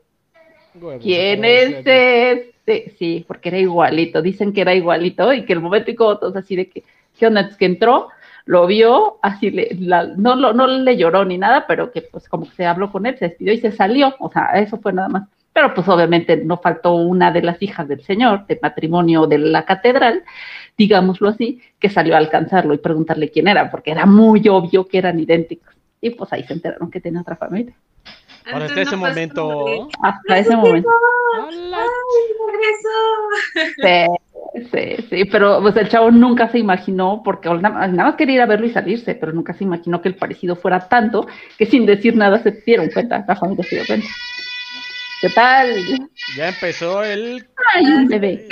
¿quién 1.01 1.45
es 1.45 1.69
este? 1.69 2.56
Sí, 2.97 3.25
porque 3.27 3.49
era 3.49 3.59
igualito, 3.59 4.21
dicen 4.21 4.53
que 4.53 4.61
era 4.61 4.73
igualito 4.73 5.33
y 5.33 5.45
que 5.45 5.53
el 5.53 5.61
momento 5.61 5.91
y 5.91 5.95
como 5.95 6.17
todos 6.17 6.35
así 6.35 6.55
de 6.55 6.69
que. 6.69 6.83
Es 7.19 7.57
que 7.57 7.65
entró, 7.65 8.09
lo 8.45 8.67
vio, 8.67 9.17
así 9.23 9.49
le, 9.49 9.69
no, 10.17 10.35
no 10.35 10.67
le 10.67 10.97
lloró 10.97 11.25
ni 11.25 11.37
nada, 11.37 11.65
pero 11.67 11.91
que 11.91 12.03
pues 12.03 12.29
como 12.29 12.45
que 12.45 12.55
se 12.55 12.65
habló 12.65 12.91
con 12.91 13.07
él, 13.07 13.17
se 13.17 13.29
despidió 13.29 13.53
y 13.53 13.57
se 13.57 13.71
salió, 13.71 14.15
o 14.19 14.31
sea, 14.31 14.51
eso 14.53 14.77
fue 14.77 14.93
nada 14.93 15.09
más. 15.09 15.27
Pero 15.51 15.73
pues 15.73 15.87
obviamente 15.87 16.37
no 16.37 16.57
faltó 16.57 16.93
una 16.93 17.31
de 17.31 17.41
las 17.41 17.59
hijas 17.63 17.87
del 17.87 18.03
señor, 18.03 18.45
de 18.45 18.59
matrimonio 18.61 19.25
de 19.25 19.39
la 19.39 19.65
catedral, 19.65 20.23
digámoslo 20.77 21.29
así, 21.29 21.59
que 21.79 21.89
salió 21.89 22.13
a 22.13 22.19
alcanzarlo 22.19 22.75
y 22.75 22.77
preguntarle 22.77 23.31
quién 23.31 23.47
era, 23.47 23.71
porque 23.71 23.91
era 23.91 24.05
muy 24.05 24.47
obvio 24.47 24.87
que 24.87 24.99
eran 24.99 25.19
idénticos. 25.19 25.73
Y 25.99 26.11
pues 26.11 26.31
ahí 26.31 26.43
se 26.43 26.53
enteraron 26.53 26.91
que 26.91 27.01
tenía 27.01 27.21
otra 27.21 27.35
familia. 27.35 27.73
Ahora 28.51 28.65
hasta 28.65 28.81
ese 28.81 28.95
momento. 28.95 29.89
Hasta 30.01 30.39
ese 30.39 30.55
momento. 30.55 30.89
¡Ay, 33.81 34.07
Sí, 34.55 34.65
sí, 34.71 35.05
sí, 35.09 35.25
pero 35.25 35.61
pues 35.61 35.75
el 35.77 35.89
chavo 35.89 36.09
nunca 36.09 36.49
se 36.49 36.57
imaginó, 36.57 37.21
porque 37.23 37.49
nada, 37.49 37.87
más 37.87 38.15
quería 38.15 38.35
ir 38.35 38.41
a 38.41 38.45
verlo 38.45 38.65
y 38.65 38.71
salirse, 38.71 39.13
pero 39.15 39.31
nunca 39.31 39.53
se 39.53 39.63
imaginó 39.63 40.01
que 40.01 40.09
el 40.09 40.15
parecido 40.15 40.55
fuera 40.55 40.87
tanto 40.87 41.27
que 41.57 41.65
sin 41.65 41.85
decir 41.85 42.15
nada 42.15 42.41
se 42.41 42.51
dieron 42.65 42.89
cuenta, 42.89 43.23
la 43.27 43.35
familia 43.35 43.63
se 43.65 43.75
dio 43.75 43.85
cuenta. 43.85 44.07
¿Qué 45.21 45.29
tal? 45.29 45.73
Ya 46.35 46.49
empezó 46.49 47.03
el. 47.03 47.47
Ay, 47.73 47.85
un 47.85 48.07
bebé. 48.07 48.47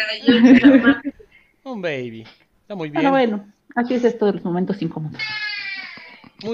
un 1.63 1.81
baby. 1.81 2.25
Está 2.61 2.75
muy 2.75 2.89
bien. 2.89 3.01
Pero 3.01 3.11
bueno, 3.11 3.45
así 3.75 3.93
es 3.93 4.03
esto 4.03 4.25
de 4.25 4.33
los 4.33 4.43
momentos 4.43 4.81
incómodos. 4.81 5.21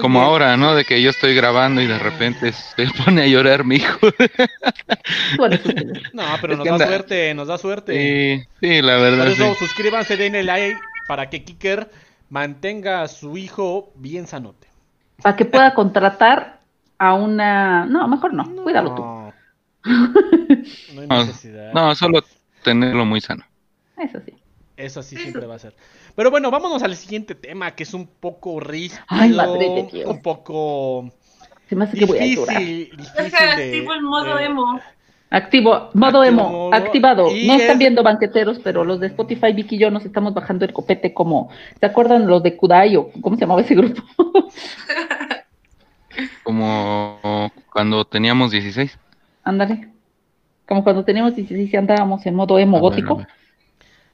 Como 0.00 0.22
ahora, 0.22 0.56
¿no? 0.56 0.74
De 0.74 0.84
que 0.84 1.02
yo 1.02 1.10
estoy 1.10 1.34
grabando 1.34 1.80
y 1.80 1.86
de 1.86 1.98
repente 1.98 2.52
se 2.52 2.86
pone 3.04 3.22
a 3.22 3.26
llorar 3.26 3.64
mi 3.64 3.76
hijo. 3.76 3.98
no, 6.12 6.22
pero 6.40 6.56
nos 6.56 6.78
da 6.78 6.86
suerte, 6.86 7.34
nos 7.34 7.48
da 7.48 7.58
suerte. 7.58 7.92
Sí, 7.92 8.44
sí, 8.60 8.82
la 8.82 8.96
verdad. 8.96 9.24
Por 9.24 9.32
eso 9.32 9.54
suscríbanse, 9.54 10.16
denle 10.16 10.44
like 10.44 10.80
para 11.08 11.28
que 11.28 11.44
Kicker 11.44 11.90
mantenga 12.30 13.02
a 13.02 13.08
su 13.08 13.36
hijo 13.36 13.92
bien 13.96 14.26
sanote. 14.26 14.68
Para 15.20 15.36
que 15.36 15.44
pueda 15.44 15.74
contratar 15.74 16.60
a 16.98 17.14
una... 17.14 17.84
No, 17.86 18.06
mejor 18.08 18.32
no, 18.32 18.44
cuídalo 18.62 18.94
tú. 18.94 19.02
No 20.94 21.00
hay 21.00 21.08
necesidad. 21.08 21.72
No, 21.72 21.94
solo 21.94 22.22
tenerlo 22.62 23.04
muy 23.04 23.20
sano. 23.20 23.44
Eso 23.98 24.20
sí. 24.24 24.32
Eso 24.76 25.02
sí 25.02 25.16
siempre 25.16 25.46
va 25.46 25.56
a 25.56 25.58
ser. 25.58 25.74
Pero 26.16 26.30
bueno, 26.30 26.50
vámonos 26.50 26.82
al 26.82 26.96
siguiente 26.96 27.34
tema, 27.34 27.72
que 27.72 27.82
es 27.82 27.92
un 27.94 28.06
poco 28.06 28.58
rígido, 28.60 29.04
un 30.06 30.22
poco 30.22 31.10
Se 31.68 31.76
me 31.76 31.84
hace 31.84 31.98
que 31.98 32.06
difícil, 32.06 32.36
voy 32.38 32.48
a 32.48 32.58
difícil 32.58 32.98
de- 33.30 33.50
activo 33.50 33.92
el 33.94 34.02
modo 34.02 34.36
de- 34.36 34.44
emo. 34.46 34.80
Activo, 35.30 35.70
modo 35.94 36.20
Activo 36.20 36.24
emo, 36.24 36.48
modo, 36.50 36.74
activado. 36.74 37.34
y 37.34 37.46
No 37.46 37.54
están 37.54 37.72
es- 37.72 37.78
viendo 37.78 38.02
banqueteros, 38.02 38.58
pero 38.58 38.84
los 38.84 39.00
de 39.00 39.06
Spotify, 39.06 39.52
Vicky 39.54 39.76
y 39.76 39.78
yo 39.78 39.90
nos 39.90 40.04
estamos 40.04 40.34
bajando 40.34 40.64
el 40.66 40.72
copete 40.74 41.14
como, 41.14 41.48
¿se 41.80 41.86
acuerdan 41.86 42.26
los 42.26 42.42
de 42.42 42.54
Kudai 42.56 42.96
o 42.96 43.10
cómo 43.22 43.36
se 43.36 43.40
llamaba 43.42 43.62
ese 43.62 43.74
grupo? 43.74 44.02
Como 46.42 47.50
cuando 47.72 48.04
teníamos 48.04 48.50
16. 48.50 48.98
Ándale. 49.44 49.88
Como 50.68 50.84
cuando 50.84 51.04
teníamos 51.04 51.34
16 51.34 51.72
y 51.72 51.76
andábamos 51.76 52.24
en 52.26 52.34
modo 52.34 52.58
emo 52.58 52.76
Ah, 52.76 52.80
gótico. 52.80 53.14
bueno. 53.14 53.28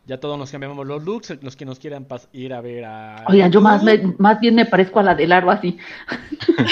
Ya 0.08 0.18
todos 0.18 0.38
nos 0.38 0.50
cambiamos 0.50 0.86
los 0.86 1.04
looks, 1.04 1.36
los 1.42 1.54
que 1.54 1.66
nos 1.66 1.78
quieran 1.78 2.06
ir 2.32 2.54
a 2.54 2.62
ver 2.62 2.86
a... 2.86 3.24
Oigan, 3.28 3.52
yo 3.52 3.60
más, 3.60 3.82
me- 3.82 4.14
más 4.16 4.40
bien 4.40 4.54
me 4.54 4.64
parezco 4.64 5.00
a 5.00 5.02
la 5.02 5.14
del 5.14 5.30
aro 5.32 5.50
así. 5.50 5.76
¿No 6.48 6.64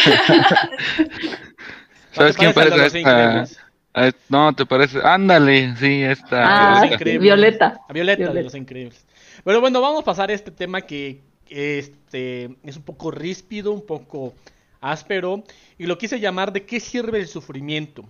te 1.05 2.15
¿Sabes 2.15 2.37
quién 2.37 2.53
parece 2.55 2.75
a 2.75 2.77
parece 2.77 2.77
los 2.77 2.83
a 2.83 2.87
esta? 2.87 2.99
Increíbles? 2.99 3.61
a- 3.95 4.13
No, 4.31 4.53
te 4.55 4.65
parece. 4.67 5.01
Ándale, 5.05 5.77
sí, 5.77 6.03
esta. 6.03 6.81
Ah, 6.81 6.87
Increíbles. 6.87 7.21
Violeta. 7.23 7.81
A 7.89 7.93
Violeta, 7.93 8.19
de 8.19 8.25
Violeta. 8.25 8.45
los 8.45 8.55
increíbles. 8.55 9.07
Pero 9.45 9.61
bueno, 9.61 9.81
vamos 9.83 10.01
a 10.01 10.05
pasar 10.05 10.31
a 10.31 10.33
este 10.33 10.51
tema 10.51 10.81
que 10.81 11.21
este 11.51 12.57
es 12.65 12.77
un 12.77 12.83
poco 12.85 13.11
ríspido, 13.11 13.71
un 13.73 13.85
poco 13.85 14.35
áspero, 14.81 15.45
y 15.79 15.85
lo 15.87 15.99
quise 15.99 16.19
llamar 16.21 16.53
de 16.53 16.65
qué 16.65 16.81
sirve 16.81 17.19
el 17.19 17.29
sufrimiento. 17.29 18.05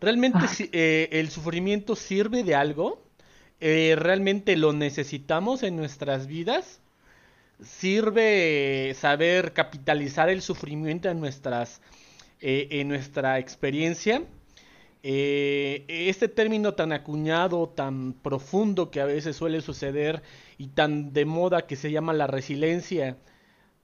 ¿Realmente 0.00 0.38
Ah. 0.42 0.48
si- 0.48 0.70
eh, 0.72 1.08
el 1.12 1.28
sufrimiento 1.30 1.94
sirve 1.94 2.42
de 2.42 2.54
algo? 2.54 3.02
Eh, 3.64 3.94
¿Realmente 3.96 4.56
lo 4.56 4.72
necesitamos 4.72 5.62
en 5.62 5.76
nuestras 5.76 6.26
vidas? 6.26 6.80
¿Sirve 7.62 8.92
saber 8.98 9.52
capitalizar 9.52 10.28
el 10.28 10.42
sufrimiento 10.42 11.08
en 11.08 11.20
nuestras 11.20 11.80
eh, 12.40 12.66
en 12.72 12.88
nuestra 12.88 13.38
experiencia? 13.38 14.24
Eh, 15.04 15.84
este 15.86 16.26
término 16.26 16.74
tan 16.74 16.92
acuñado, 16.92 17.68
tan 17.68 18.14
profundo 18.14 18.90
que 18.90 19.00
a 19.00 19.04
veces 19.04 19.36
suele 19.36 19.60
suceder 19.60 20.24
y 20.58 20.66
tan 20.68 21.12
de 21.12 21.24
moda 21.24 21.66
que 21.68 21.76
se 21.76 21.92
llama 21.92 22.12
la 22.14 22.26
resiliencia, 22.26 23.16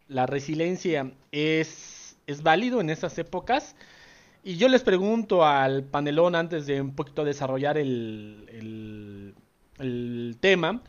la 0.09 0.27
resiliencia 0.27 1.13
es, 1.31 2.17
es 2.27 2.43
válido 2.43 2.81
en 2.81 2.91
estas 2.91 3.17
épocas. 3.19 3.77
Y 4.43 4.57
yo 4.57 4.69
les 4.69 4.83
pregunto 4.83 5.45
al 5.47 5.85
panelón 5.85 6.35
antes 6.35 6.67
de 6.67 6.81
un 6.81 6.97
poquito 6.97 7.25
desarrollar 7.25 7.79
el, 7.79 9.35
el 9.79 10.37
tema, 10.41 10.83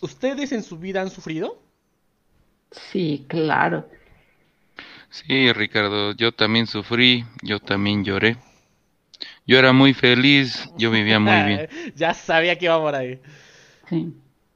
¿ustedes 0.00 0.52
en 0.52 0.62
su 0.62 0.78
vida 0.78 1.00
han 1.00 1.10
sufrido? 1.10 1.60
Sí, 2.70 3.24
claro. 3.28 3.88
Sí, 5.10 5.52
Ricardo, 5.52 6.12
yo 6.12 6.32
también 6.32 6.66
sufrí, 6.66 7.24
yo 7.42 7.58
también 7.60 8.04
lloré. 8.04 8.36
Yo 9.46 9.58
era 9.58 9.72
muy 9.72 9.94
feliz, 9.94 10.68
yo 10.76 10.90
vivía 10.90 11.18
muy 11.18 11.42
bien. 11.44 11.68
ya 11.94 12.12
sabía 12.12 12.58
que 12.58 12.66
iba 12.66 12.78
por 12.78 12.94
ahí. 12.94 13.20
Sí. 13.88 14.12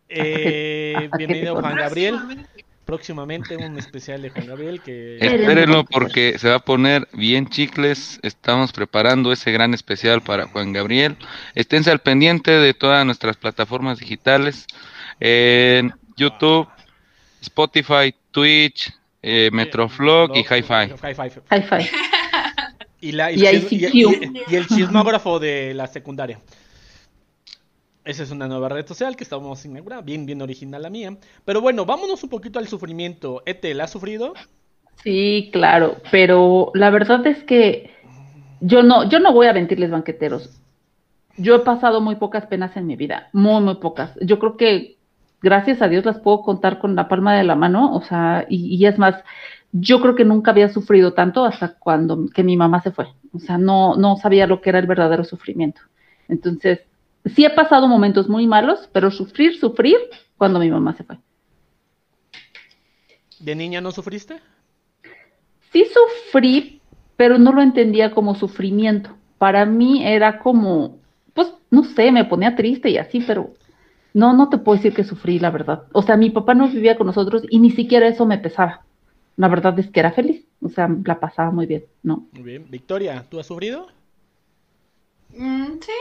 Eh, 0.08 1.08
bienvenido 1.16 1.60
Juan. 1.60 1.76
Gabriel. 1.76 2.46
Próximamente 2.90 3.56
un 3.56 3.78
especial 3.78 4.20
de 4.20 4.30
Juan 4.30 4.48
Gabriel 4.48 4.80
que 4.82 5.18
Espérenlo 5.20 5.84
porque 5.84 6.36
se 6.40 6.48
va 6.48 6.56
a 6.56 6.58
poner 6.58 7.06
bien 7.12 7.46
chicles. 7.48 8.18
Estamos 8.24 8.72
preparando 8.72 9.30
ese 9.30 9.52
gran 9.52 9.74
especial 9.74 10.22
para 10.22 10.48
Juan 10.48 10.72
Gabriel. 10.72 11.16
Esténse 11.54 11.92
al 11.92 12.00
pendiente 12.00 12.50
de 12.50 12.74
todas 12.74 13.06
nuestras 13.06 13.36
plataformas 13.36 14.00
digitales. 14.00 14.66
En 15.20 15.92
YouTube, 16.16 16.66
Spotify, 17.40 18.12
Twitch, 18.32 18.92
eh, 19.22 19.50
Metroflog 19.52 20.36
y 20.36 20.40
Hi-Fi. 20.40 20.92
Hi-Fi. 21.06 21.40
Hi-Fi. 21.48 21.90
Y, 23.02 23.12
la, 23.12 23.30
Y 23.30 23.46
el, 23.46 23.56
ICQ. 23.70 23.94
y- 23.94 24.02
y- 24.02 24.42
y 24.48 24.56
el 24.56 24.66
chismógrafo 24.66 25.38
de 25.38 25.74
la 25.74 25.86
secundaria. 25.86 26.40
Esa 28.04 28.22
es 28.22 28.30
una 28.30 28.48
nueva 28.48 28.70
red 28.70 28.86
social 28.86 29.14
que 29.14 29.24
estamos 29.24 29.64
inaugurando, 29.64 30.04
bien, 30.04 30.24
bien 30.24 30.40
original 30.40 30.82
la 30.82 30.90
mía. 30.90 31.16
Pero 31.44 31.60
bueno, 31.60 31.84
vámonos 31.84 32.22
un 32.22 32.30
poquito 32.30 32.58
al 32.58 32.66
sufrimiento. 32.66 33.42
Etel, 33.44 33.80
¿has 33.80 33.90
sufrido? 33.90 34.32
Sí, 35.02 35.50
claro, 35.52 35.96
pero 36.10 36.70
la 36.74 36.90
verdad 36.90 37.26
es 37.26 37.42
que 37.44 37.90
yo 38.60 38.82
no, 38.82 39.08
yo 39.08 39.20
no 39.20 39.32
voy 39.32 39.46
a 39.46 39.52
mentirles 39.52 39.90
banqueteros. 39.90 40.50
Yo 41.36 41.56
he 41.56 41.60
pasado 41.60 42.00
muy 42.00 42.16
pocas 42.16 42.46
penas 42.46 42.76
en 42.76 42.86
mi 42.86 42.96
vida, 42.96 43.28
muy, 43.32 43.62
muy 43.62 43.76
pocas. 43.76 44.12
Yo 44.20 44.38
creo 44.38 44.56
que 44.56 44.96
gracias 45.42 45.80
a 45.80 45.88
Dios 45.88 46.04
las 46.04 46.18
puedo 46.18 46.42
contar 46.42 46.78
con 46.78 46.94
la 46.94 47.08
palma 47.08 47.36
de 47.36 47.44
la 47.44 47.54
mano, 47.54 47.94
o 47.94 48.02
sea, 48.02 48.46
y, 48.48 48.76
y 48.76 48.86
es 48.86 48.98
más, 48.98 49.16
yo 49.72 50.00
creo 50.00 50.14
que 50.14 50.24
nunca 50.24 50.50
había 50.50 50.68
sufrido 50.68 51.14
tanto 51.14 51.44
hasta 51.44 51.78
cuando 51.78 52.26
que 52.34 52.42
mi 52.42 52.56
mamá 52.56 52.82
se 52.82 52.90
fue. 52.90 53.06
O 53.32 53.38
sea, 53.38 53.58
no, 53.58 53.96
no 53.96 54.16
sabía 54.16 54.46
lo 54.46 54.60
que 54.60 54.70
era 54.70 54.78
el 54.78 54.86
verdadero 54.86 55.24
sufrimiento. 55.24 55.80
Entonces, 56.28 56.80
sí 57.24 57.44
he 57.44 57.50
pasado 57.50 57.88
momentos 57.88 58.28
muy 58.28 58.46
malos, 58.46 58.88
pero 58.92 59.10
sufrir, 59.10 59.58
sufrir 59.58 59.96
cuando 60.36 60.58
mi 60.58 60.70
mamá 60.70 60.94
se 60.94 61.04
fue. 61.04 61.18
¿De 63.38 63.54
niña 63.54 63.80
no 63.80 63.90
sufriste? 63.90 64.36
Sí 65.72 65.86
sufrí, 65.86 66.80
pero 67.16 67.38
no 67.38 67.52
lo 67.52 67.62
entendía 67.62 68.10
como 68.12 68.34
sufrimiento. 68.34 69.16
Para 69.38 69.64
mí 69.64 70.04
era 70.04 70.40
como, 70.40 70.98
pues, 71.32 71.52
no 71.70 71.84
sé, 71.84 72.12
me 72.12 72.24
ponía 72.24 72.56
triste 72.56 72.90
y 72.90 72.98
así, 72.98 73.20
pero 73.26 73.54
no, 74.12 74.34
no 74.34 74.48
te 74.48 74.58
puedo 74.58 74.76
decir 74.76 74.92
que 74.92 75.04
sufrí, 75.04 75.38
la 75.38 75.50
verdad. 75.50 75.84
O 75.92 76.02
sea, 76.02 76.16
mi 76.16 76.30
papá 76.30 76.54
no 76.54 76.68
vivía 76.68 76.96
con 76.96 77.06
nosotros 77.06 77.44
y 77.48 77.58
ni 77.60 77.70
siquiera 77.70 78.08
eso 78.08 78.26
me 78.26 78.38
pesaba. 78.38 78.84
La 79.36 79.48
verdad 79.48 79.78
es 79.78 79.88
que 79.90 80.00
era 80.00 80.12
feliz, 80.12 80.44
o 80.60 80.68
sea, 80.68 80.88
la 81.04 81.18
pasaba 81.18 81.50
muy 81.50 81.66
bien, 81.66 81.84
¿no? 82.02 82.26
Muy 82.32 82.42
bien. 82.42 82.66
Victoria, 82.68 83.24
¿tú 83.30 83.40
has 83.40 83.46
sufrido? 83.46 83.86
Mm, 85.32 85.78
Sí, 85.80 85.92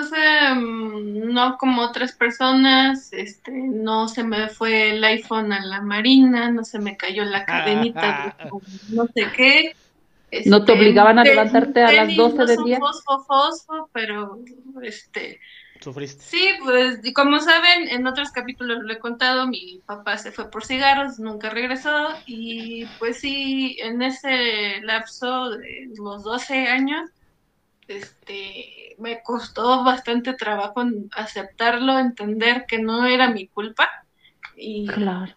o 0.00 0.02
sea, 0.04 0.54
mm, 0.54 1.32
no 1.32 1.56
como 1.58 1.82
otras 1.82 2.12
personas, 2.16 3.12
este, 3.12 3.52
no 3.52 4.08
se 4.08 4.24
me 4.24 4.48
fue 4.48 4.90
el 4.90 5.04
iPhone 5.04 5.52
a 5.52 5.64
la 5.64 5.80
marina, 5.82 6.50
no 6.50 6.64
se 6.64 6.78
me 6.80 6.96
cayó 6.96 7.24
la 7.24 7.46
cadenita, 7.46 8.06
de 8.42 8.50
no 8.88 9.06
sé 9.14 9.30
qué. 9.32 9.72
¿No 10.44 10.64
te 10.64 10.70
Este, 10.70 10.72
obligaban 10.72 11.18
a 11.18 11.24
te- 11.24 11.24
levantarte 11.24 11.82
a 11.82 11.90
las 11.92 12.14
tenis 12.14 12.14
12 12.14 12.46
no 12.46 12.46
del 12.46 12.62
día? 12.62 12.80
Fosfo, 12.80 13.24
fosfo, 13.26 13.90
pero 13.92 14.38
este, 14.82 15.40
¿Sufriste? 15.80 16.24
sí, 16.24 16.38
pues 16.64 17.00
y 17.04 17.12
como 17.12 17.40
saben, 17.40 17.88
en 17.88 18.06
otros 18.06 18.30
capítulos 18.32 18.78
lo 18.82 18.92
he 18.92 18.98
contado, 18.98 19.46
mi 19.48 19.82
papá 19.86 20.18
se 20.18 20.32
fue 20.32 20.50
por 20.50 20.64
cigarros, 20.64 21.18
nunca 21.18 21.50
regresó 21.50 21.90
y 22.26 22.94
pues 22.98 23.20
sí, 23.20 23.76
en 23.80 24.02
ese 24.02 24.80
lapso 24.82 25.50
de 25.50 25.88
los 25.96 26.22
12 26.24 26.66
años, 26.68 27.10
este, 27.96 28.94
me 28.98 29.22
costó 29.22 29.84
bastante 29.84 30.34
trabajo 30.34 30.82
en 30.82 31.08
aceptarlo, 31.14 31.98
entender 31.98 32.66
que 32.66 32.78
no 32.78 33.06
era 33.06 33.30
mi 33.30 33.48
culpa 33.48 33.88
y, 34.56 34.86
Claro. 34.86 35.34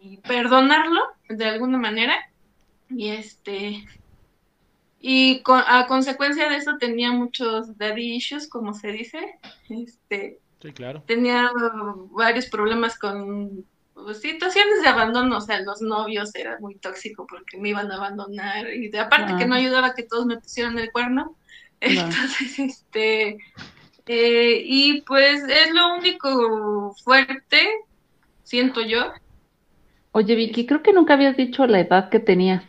y 0.00 0.18
perdonarlo 0.18 1.00
de 1.28 1.44
alguna 1.46 1.78
manera. 1.78 2.14
Y 2.88 3.08
este, 3.08 3.84
y 5.00 5.40
con- 5.42 5.64
a 5.66 5.86
consecuencia 5.86 6.48
de 6.48 6.56
eso 6.56 6.76
tenía 6.78 7.10
muchos 7.12 7.76
daddy 7.76 8.14
issues, 8.16 8.48
como 8.48 8.72
se 8.74 8.88
dice. 8.92 9.18
Este, 9.68 10.38
Sí, 10.60 10.72
claro. 10.72 11.02
tenía 11.06 11.50
varios 12.12 12.46
problemas 12.46 12.96
con 12.96 13.64
pues, 13.94 14.20
situaciones 14.20 14.80
de 14.80 14.88
abandono, 14.88 15.38
o 15.38 15.40
sea, 15.40 15.60
los 15.60 15.82
novios 15.82 16.32
era 16.36 16.58
muy 16.60 16.76
tóxico 16.76 17.26
porque 17.26 17.58
me 17.58 17.70
iban 17.70 17.90
a 17.90 17.96
abandonar 17.96 18.72
y 18.72 18.88
de, 18.88 19.00
aparte 19.00 19.34
que 19.36 19.46
no 19.46 19.56
ayudaba 19.56 19.94
que 19.94 20.04
todos 20.04 20.24
me 20.24 20.38
pusieran 20.38 20.78
el 20.78 20.92
cuerno. 20.92 21.36
Entonces, 21.82 22.58
este, 22.58 23.38
eh, 24.06 24.62
y 24.64 25.02
pues 25.02 25.42
es 25.42 25.74
lo 25.74 25.94
único 25.96 26.94
fuerte, 27.04 27.60
siento 28.44 28.80
yo. 28.82 29.12
Oye, 30.12 30.34
Vicky, 30.34 30.66
creo 30.66 30.82
que 30.82 30.92
nunca 30.92 31.14
habías 31.14 31.36
dicho 31.36 31.66
la 31.66 31.80
edad 31.80 32.08
que 32.10 32.20
tenías 32.20 32.62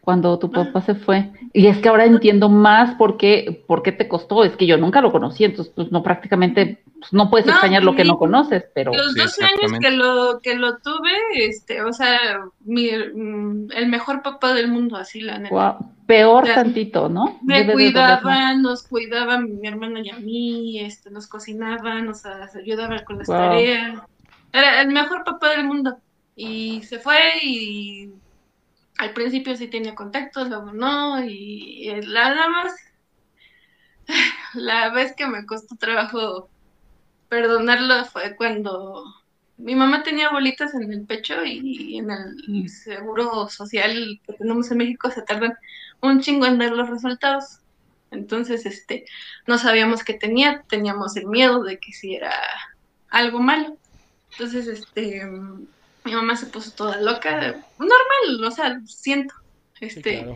cuando 0.00 0.38
tu 0.38 0.48
Ah. 0.48 0.64
papá 0.64 0.82
se 0.82 0.94
fue. 0.94 1.30
Y 1.52 1.66
es 1.66 1.78
que 1.78 1.88
ahora 1.88 2.04
entiendo 2.04 2.48
más 2.48 2.94
por 2.96 3.16
qué, 3.16 3.64
por 3.66 3.82
qué 3.82 3.92
te 3.92 4.08
costó. 4.08 4.44
Es 4.44 4.56
que 4.56 4.66
yo 4.66 4.76
nunca 4.76 5.00
lo 5.00 5.12
conocí, 5.12 5.44
entonces 5.44 5.72
pues 5.74 5.90
no 5.90 6.02
prácticamente 6.02 6.82
pues, 6.98 7.12
no 7.12 7.30
puedes 7.30 7.46
No, 7.46 7.52
extrañar 7.52 7.84
lo 7.84 7.94
que 7.94 8.04
no 8.04 8.18
conoces, 8.18 8.64
pero 8.74 8.92
Los 8.94 9.12
Sí, 9.12 9.20
12 9.20 9.44
años 9.44 9.72
que 9.80 9.90
lo, 9.90 10.40
que 10.42 10.54
lo 10.56 10.78
tuve, 10.78 11.10
este, 11.34 11.82
o 11.82 11.92
sea, 11.92 12.18
mi, 12.60 12.90
mm, 12.90 13.68
el 13.74 13.88
mejor 13.88 14.22
papá 14.22 14.52
del 14.54 14.68
mundo, 14.68 14.96
así 14.96 15.20
la 15.20 15.38
neta. 15.38 15.78
peor 16.06 16.44
tantito, 16.44 17.08
¿no? 17.08 17.38
Me 17.44 17.60
Debe 17.66 17.76
de 17.76 17.92
doler 17.92 17.92
más. 17.92 18.18
cuidaba, 18.22 18.54
nos 18.54 18.82
cuidaba 18.86 19.38
mi 19.38 19.66
hermano 19.66 20.00
y 20.00 20.10
a 20.10 20.18
mí, 20.18 20.80
este, 20.80 21.10
nos 21.10 21.26
cocinaba, 21.28 22.00
nos 22.00 22.24
a- 22.26 22.48
ayudaba 22.56 23.04
con 23.04 23.18
las 23.18 23.28
Wow. 23.28 23.36
tareas. 23.38 24.00
Era 24.52 24.80
el 24.80 24.88
mejor 24.88 25.24
papá 25.24 25.50
del 25.50 25.64
mundo. 25.64 25.98
Y 26.34 26.82
se 26.82 26.98
fue 26.98 27.16
y 27.42 28.10
al 28.98 29.14
principio 29.14 29.56
sí 29.56 29.68
tenía 29.68 29.94
contactos, 29.94 30.48
luego 30.48 30.72
no, 30.72 31.24
y 31.24 31.88
eh, 31.88 32.02
la- 32.02 32.34
nada 32.34 32.48
más 32.48 32.74
la 34.54 34.90
vez 34.90 35.14
que 35.16 35.26
me 35.26 35.46
costó 35.46 35.76
trabajo 35.76 36.50
perdonarlo 37.28 38.04
fue 38.06 38.36
cuando 38.36 39.04
mi 39.56 39.74
mamá 39.76 40.02
tenía 40.04 40.30
bolitas 40.30 40.74
en 40.74 40.92
el 40.92 41.06
pecho 41.06 41.44
y 41.44 41.98
en 41.98 42.10
el 42.10 42.68
seguro 42.70 43.48
social 43.48 44.20
que 44.26 44.34
tenemos 44.34 44.70
en 44.70 44.78
México 44.78 45.10
se 45.10 45.22
tardan 45.22 45.54
un 46.02 46.20
chingo 46.20 46.46
en 46.46 46.58
ver 46.58 46.72
los 46.72 46.90
resultados. 46.90 47.44
Entonces, 48.10 48.66
este, 48.66 49.04
no 49.46 49.58
sabíamos 49.58 50.04
qué 50.04 50.14
tenía, 50.14 50.64
teníamos 50.68 51.16
el 51.16 51.26
miedo 51.28 51.62
de 51.64 51.78
que 51.80 51.92
si 51.92 52.14
era 52.16 52.32
algo 53.08 53.40
malo. 53.40 53.78
Entonces, 54.36 54.68
este, 54.68 55.22
mi 56.08 56.14
mamá 56.14 56.36
se 56.36 56.46
puso 56.46 56.72
toda 56.72 57.00
loca, 57.00 57.62
normal, 57.78 58.44
o 58.44 58.50
sea, 58.50 58.80
siento, 58.86 59.34
este, 59.80 60.26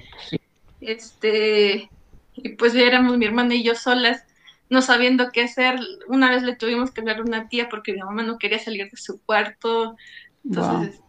este, 0.81 1.91
y 2.35 2.49
pues 2.51 2.75
ya 2.75 2.83
éramos 2.83 3.17
mi 3.17 3.25
hermana 3.25 3.55
y 3.55 3.63
yo 3.63 3.75
solas, 3.75 4.25
no 4.69 4.83
sabiendo 4.83 5.31
qué 5.33 5.43
hacer. 5.43 5.79
Una 6.09 6.31
vez 6.31 6.43
le 6.43 6.57
tuvimos 6.57 6.91
que 6.91 7.01
hablar 7.01 7.19
a 7.19 7.23
una 7.23 7.49
tía 7.49 7.69
porque 7.69 7.93
mi 7.93 8.01
mamá 8.01 8.23
no 8.23 8.39
quería 8.39 8.59
salir 8.59 8.91
de 8.91 8.97
su 8.97 9.21
cuarto. 9.23 9.97
Entonces, 10.45 11.01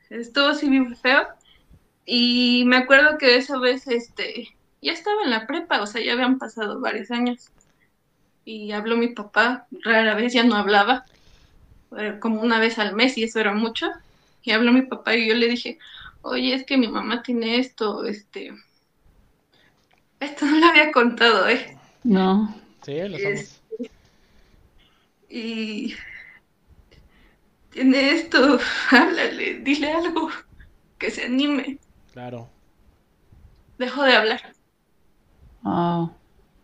este, 0.00 0.20
estuvo 0.20 0.46
así 0.46 0.68
bien 0.68 0.96
feo. 0.96 1.26
Y 2.04 2.64
me 2.66 2.76
acuerdo 2.76 3.16
que 3.18 3.36
esa 3.36 3.58
vez, 3.58 3.86
este, 3.86 4.48
ya 4.82 4.92
estaba 4.92 5.22
en 5.22 5.30
la 5.30 5.46
prepa, 5.46 5.80
o 5.80 5.86
sea, 5.86 6.02
ya 6.02 6.14
habían 6.14 6.38
pasado 6.38 6.80
varios 6.80 7.10
años. 7.10 7.50
Y 8.44 8.72
habló 8.72 8.96
mi 8.96 9.08
papá, 9.08 9.66
rara 9.84 10.14
vez 10.14 10.32
ya 10.32 10.42
no 10.42 10.56
hablaba, 10.56 11.04
como 12.20 12.40
una 12.40 12.58
vez 12.58 12.78
al 12.78 12.94
mes 12.94 13.16
y 13.18 13.24
eso 13.24 13.40
era 13.40 13.52
mucho. 13.52 13.90
Y 14.42 14.52
habló 14.52 14.72
mi 14.72 14.82
papá 14.82 15.14
y 15.16 15.28
yo 15.28 15.34
le 15.34 15.48
dije, 15.48 15.78
oye, 16.22 16.54
es 16.54 16.64
que 16.64 16.76
mi 16.76 16.88
mamá 16.88 17.22
tiene 17.22 17.58
esto, 17.58 18.04
este... 18.04 18.54
Esto 20.18 20.46
no 20.46 20.58
lo 20.58 20.66
había 20.66 20.92
contado, 20.92 21.48
¿eh? 21.48 21.76
No. 22.04 22.54
Sí, 22.82 23.00
lo 23.08 23.18
sabemos. 23.18 23.40
Este, 23.40 23.90
y 25.30 25.94
tiene 27.70 28.10
esto, 28.10 28.58
háblale, 28.90 29.60
dile 29.60 29.92
algo, 29.92 30.28
que 30.98 31.10
se 31.10 31.24
anime. 31.24 31.78
Claro. 32.12 32.48
Dejó 33.78 34.02
de 34.02 34.14
hablar. 34.14 34.54
Ah, 35.64 36.10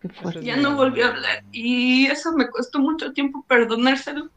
qué 0.02 0.08
fuerte. 0.08 0.44
Ya 0.44 0.56
no 0.56 0.74
volvió 0.74 1.06
a 1.06 1.10
hablar. 1.10 1.44
Y 1.52 2.06
eso 2.06 2.32
me 2.32 2.48
costó 2.48 2.80
mucho 2.80 3.12
tiempo 3.12 3.44
perdonárselo. 3.46 4.30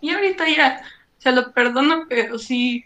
Y 0.00 0.10
ahorita 0.10 0.48
ya 0.48 0.82
se 1.18 1.32
lo 1.32 1.52
perdono, 1.52 2.06
pero 2.08 2.38
sí, 2.38 2.84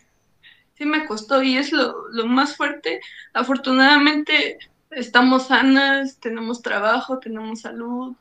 sí 0.74 0.84
me 0.84 1.06
costó. 1.06 1.42
Y 1.42 1.56
es 1.56 1.72
lo, 1.72 2.08
lo 2.08 2.26
más 2.26 2.56
fuerte. 2.56 3.00
Afortunadamente 3.32 4.58
estamos 4.90 5.48
sanas, 5.48 6.18
tenemos 6.18 6.62
trabajo, 6.62 7.18
tenemos 7.18 7.60
salud. 7.60 8.14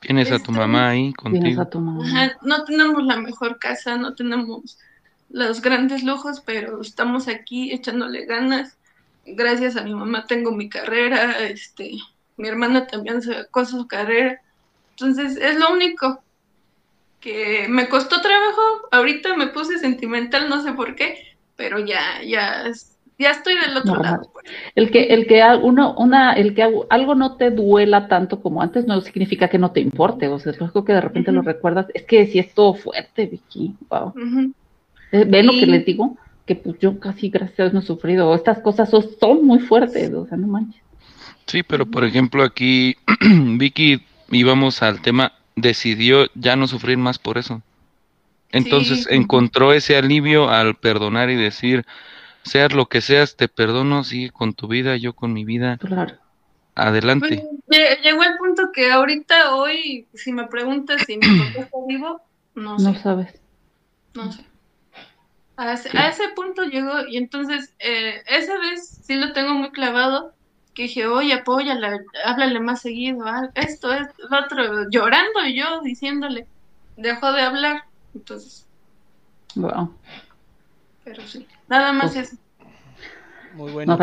Tienes 0.00 0.30
a 0.30 0.38
tu 0.38 0.52
mamá 0.52 0.90
ahí 0.90 1.12
contigo. 1.14 1.62
A 1.62 1.70
tu 1.70 1.80
mamá. 1.80 2.36
no 2.42 2.64
tenemos 2.64 3.02
la 3.02 3.16
mejor 3.16 3.58
casa, 3.58 3.96
no 3.96 4.14
tenemos 4.14 4.78
los 5.30 5.60
grandes 5.60 6.04
lujos, 6.04 6.40
pero 6.40 6.80
estamos 6.80 7.28
aquí 7.28 7.72
echándole 7.72 8.26
ganas. 8.26 8.78
Gracias 9.24 9.76
a 9.76 9.82
mi 9.82 9.94
mamá 9.94 10.26
tengo 10.26 10.52
mi 10.52 10.68
carrera, 10.68 11.40
este, 11.40 11.98
mi 12.36 12.48
hermana 12.48 12.86
también 12.86 13.22
sacó 13.22 13.64
su 13.64 13.88
carrera. 13.88 14.40
Entonces, 14.90 15.36
es 15.36 15.58
lo 15.58 15.72
único 15.72 16.22
que 17.26 17.66
me 17.68 17.88
costó 17.88 18.20
trabajo. 18.20 18.62
Ahorita 18.92 19.36
me 19.36 19.48
puse 19.48 19.80
sentimental, 19.80 20.48
no 20.48 20.62
sé 20.62 20.72
por 20.74 20.94
qué, 20.94 21.18
pero 21.56 21.80
ya, 21.80 22.22
ya, 22.24 22.70
ya 23.18 23.30
estoy 23.32 23.54
del 23.56 23.76
otro 23.76 23.96
lado. 23.96 24.30
Pues. 24.32 24.46
El 24.76 24.92
que, 24.92 25.06
el 25.06 25.26
que 25.26 25.42
uno, 25.60 25.96
una, 25.98 26.34
el 26.34 26.54
que 26.54 26.62
algo 26.88 27.14
no 27.16 27.36
te 27.36 27.50
duela 27.50 28.06
tanto 28.06 28.40
como 28.40 28.62
antes 28.62 28.86
no 28.86 29.00
significa 29.00 29.48
que 29.48 29.58
no 29.58 29.72
te 29.72 29.80
importe. 29.80 30.28
O 30.28 30.38
sea, 30.38 30.52
es 30.52 30.60
lógico 30.60 30.84
que 30.84 30.92
de 30.92 31.00
repente 31.00 31.32
lo 31.32 31.42
recuerdas. 31.42 31.86
Es 31.94 32.04
que 32.04 32.28
si 32.28 32.38
es 32.38 32.54
todo 32.54 32.74
fuerte, 32.74 33.26
Vicky. 33.26 33.74
Wow. 33.90 34.14
Eh, 35.10 35.24
¿Ven 35.26 35.46
lo 35.46 35.52
que 35.52 35.66
les 35.66 35.84
digo? 35.84 36.16
Que 36.46 36.54
pues 36.54 36.78
yo 36.78 37.00
casi, 37.00 37.28
gracias 37.28 37.58
a 37.58 37.62
Dios, 37.64 37.74
no 37.74 37.80
he 37.80 37.82
sufrido. 37.82 38.32
Estas 38.36 38.60
cosas 38.60 38.88
son 39.18 39.44
muy 39.44 39.58
fuertes, 39.58 40.14
o 40.14 40.28
sea, 40.28 40.38
no 40.38 40.46
manches. 40.46 40.80
Sí, 41.46 41.64
pero 41.64 41.86
por 41.86 42.04
ejemplo 42.04 42.44
aquí 42.44 42.96
Vicky 43.20 44.00
íbamos 44.30 44.80
al 44.82 45.00
tema, 45.00 45.32
decidió 45.56 46.28
ya 46.34 46.54
no 46.54 46.68
sufrir 46.68 46.98
más 46.98 47.18
por 47.18 47.38
eso. 47.38 47.62
Entonces 48.52 49.08
encontró 49.10 49.72
ese 49.72 49.96
alivio 49.96 50.48
al 50.48 50.76
perdonar 50.76 51.30
y 51.30 51.34
decir, 51.34 51.84
seas 52.44 52.72
lo 52.72 52.86
que 52.86 53.00
seas, 53.00 53.36
te 53.36 53.48
perdono, 53.48 54.04
sigue 54.04 54.30
con 54.30 54.54
tu 54.54 54.68
vida, 54.68 54.96
yo 54.96 55.14
con 55.14 55.32
mi 55.32 55.44
vida. 55.44 55.78
Claro. 55.78 56.14
Adelante. 56.74 57.42
Llegó 57.68 58.22
el 58.22 58.36
punto 58.38 58.70
que 58.72 58.92
ahorita, 58.92 59.56
hoy, 59.56 60.06
si 60.14 60.32
me 60.32 60.46
preguntas 60.46 61.02
si 61.06 61.16
mi 61.16 61.26
papá 61.26 61.60
está 61.60 61.78
vivo, 61.88 62.20
no 62.54 62.78
sé. 62.78 62.84
No 62.84 62.94
sabes. 62.94 63.40
No 64.14 64.30
sé. 64.30 64.44
A 65.56 65.72
ese, 65.72 66.28
punto 66.34 66.64
llegó 66.64 67.06
y 67.08 67.16
entonces 67.16 67.74
eh, 67.78 68.22
esa 68.26 68.58
vez 68.58 69.00
sí 69.02 69.14
lo 69.14 69.32
tengo 69.32 69.54
muy 69.54 69.70
clavado 69.70 70.34
que 70.76 70.82
dije, 70.82 71.06
oye, 71.06 71.32
apóyala, 71.32 72.00
háblale 72.26 72.60
más 72.60 72.82
seguido, 72.82 73.26
ah, 73.26 73.48
esto, 73.54 73.92
es 73.94 74.06
lo 74.18 74.38
otro, 74.38 74.90
llorando 74.90 75.46
yo, 75.46 75.80
diciéndole, 75.80 76.46
dejó 76.98 77.32
de 77.32 77.40
hablar, 77.40 77.84
entonces. 78.14 78.66
Wow. 79.54 79.96
Pero 81.02 81.22
sí, 81.26 81.46
nada 81.66 81.94
más 81.94 82.14
eso. 82.14 82.36
Muy 83.54 83.72
bueno, 83.72 83.98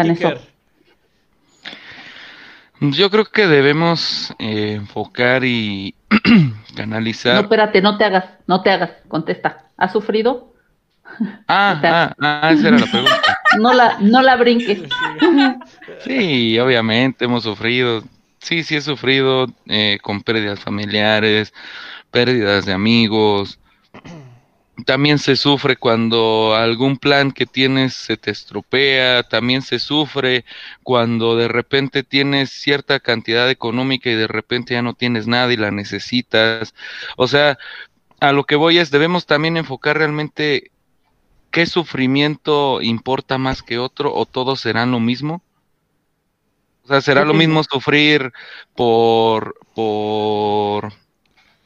Yo 2.79 3.11
creo 3.11 3.25
que 3.25 3.45
debemos 3.45 4.33
eh, 4.39 4.73
enfocar 4.73 5.43
y 5.43 5.93
canalizar. 6.75 7.35
No, 7.35 7.41
espérate, 7.41 7.83
no 7.83 7.97
te 7.99 8.05
hagas, 8.05 8.25
no 8.47 8.63
te 8.63 8.71
hagas, 8.71 8.89
contesta. 9.07 9.67
¿Has 9.77 9.91
sufrido? 9.91 10.55
Ah, 11.47 11.79
ah, 11.83 12.15
ah, 12.19 12.51
esa 12.51 12.69
era 12.69 12.79
la 12.79 12.87
pregunta. 12.87 13.42
No 13.59 13.73
la, 13.73 13.97
no 13.99 14.21
la 14.21 14.35
brinques. 14.35 14.81
Sí, 16.05 16.57
obviamente 16.59 17.25
hemos 17.25 17.43
sufrido. 17.43 18.03
Sí, 18.39 18.63
sí 18.63 18.75
he 18.75 18.81
sufrido 18.81 19.47
eh, 19.67 19.99
con 20.01 20.21
pérdidas 20.21 20.59
familiares, 20.59 21.53
pérdidas 22.11 22.65
de 22.65 22.73
amigos. 22.73 23.59
También 24.85 25.19
se 25.19 25.35
sufre 25.35 25.77
cuando 25.77 26.55
algún 26.55 26.97
plan 26.97 27.31
que 27.31 27.45
tienes 27.45 27.93
se 27.93 28.17
te 28.17 28.31
estropea. 28.31 29.23
También 29.23 29.61
se 29.61 29.79
sufre 29.79 30.45
cuando 30.81 31.37
de 31.37 31.47
repente 31.47 32.03
tienes 32.03 32.49
cierta 32.49 32.99
cantidad 32.99 33.49
económica 33.49 34.09
y 34.09 34.15
de 34.15 34.27
repente 34.27 34.73
ya 34.73 34.81
no 34.81 34.93
tienes 34.93 35.27
nada 35.27 35.53
y 35.53 35.57
la 35.57 35.71
necesitas. 35.71 36.73
O 37.15 37.27
sea, 37.27 37.57
a 38.19 38.31
lo 38.33 38.45
que 38.45 38.55
voy 38.55 38.79
es, 38.79 38.89
debemos 38.89 39.25
también 39.25 39.57
enfocar 39.57 39.97
realmente 39.97 40.71
¿qué 41.53 41.67
sufrimiento 41.67 42.81
importa 42.81 43.37
más 43.37 43.61
que 43.61 43.77
otro 43.77 44.13
o 44.13 44.25
todos 44.25 44.59
serán 44.59 44.89
lo 44.89 44.99
mismo? 44.99 45.43
O 46.83 46.87
sea, 46.87 46.99
¿será 46.99 47.23
lo 47.23 47.35
mismo 47.35 47.63
sufrir 47.63 48.33
por, 48.75 49.55
por 49.75 50.91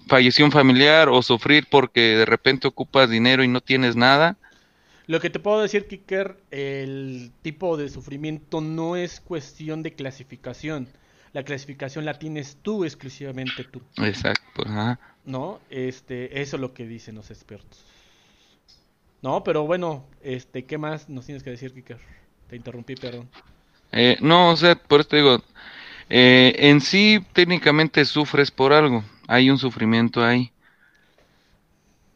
falleció 0.08 0.52
familiar 0.52 1.08
o 1.08 1.22
sufrir 1.22 1.68
porque 1.72 2.18
de 2.18 2.26
repente 2.26 2.68
ocupas 2.68 3.10
dinero 3.10 3.46
y 3.46 3.48
no 3.48 3.62
tienes 3.62 3.96
nada? 3.96 4.36
Lo 5.08 5.22
que 5.22 5.30
te 5.30 5.40
puedo 5.40 5.62
decir, 5.62 5.88
Kiker, 5.88 6.38
el 6.52 7.32
tipo 7.42 7.78
de 7.78 7.88
sufrimiento 7.88 8.60
no 8.60 8.98
es 8.98 9.22
cuestión 9.22 9.84
de 9.84 9.94
clasificación. 9.94 10.90
La 11.32 11.44
clasificación 11.44 12.04
la 12.04 12.20
tienes 12.20 12.58
tú 12.62 12.84
exclusivamente 12.84 13.64
tú. 13.64 13.82
Exacto. 14.04 14.64
Ajá. 14.66 15.00
¿No? 15.24 15.62
Este, 15.70 16.42
eso 16.42 16.58
es 16.58 16.62
lo 16.62 16.74
que 16.74 16.86
dicen 16.86 17.16
los 17.16 17.32
expertos. 17.32 17.86
No, 19.22 19.44
pero 19.44 19.66
bueno, 19.66 20.06
este, 20.22 20.66
¿qué 20.66 20.78
más 20.78 21.10
nos 21.10 21.26
tienes 21.26 21.44
que 21.44 21.50
decir, 21.50 21.74
Kiker? 21.74 21.98
Te 22.50 22.56
interrumpí, 22.56 22.96
perdón. 22.96 23.28
Eh, 23.92 24.18
no, 24.22 24.52
o 24.52 24.58
sea, 24.58 24.76
por 24.76 25.02
esto 25.02 25.16
digo, 25.16 25.42
eh, 26.10 26.54
en 26.58 26.82
sí 26.82 27.26
técnicamente 27.34 28.06
sufres 28.06 28.52
por 28.52 28.74
algo, 28.74 29.04
hay 29.28 29.50
un 29.50 29.58
sufrimiento 29.58 30.24
ahí. 30.24 30.52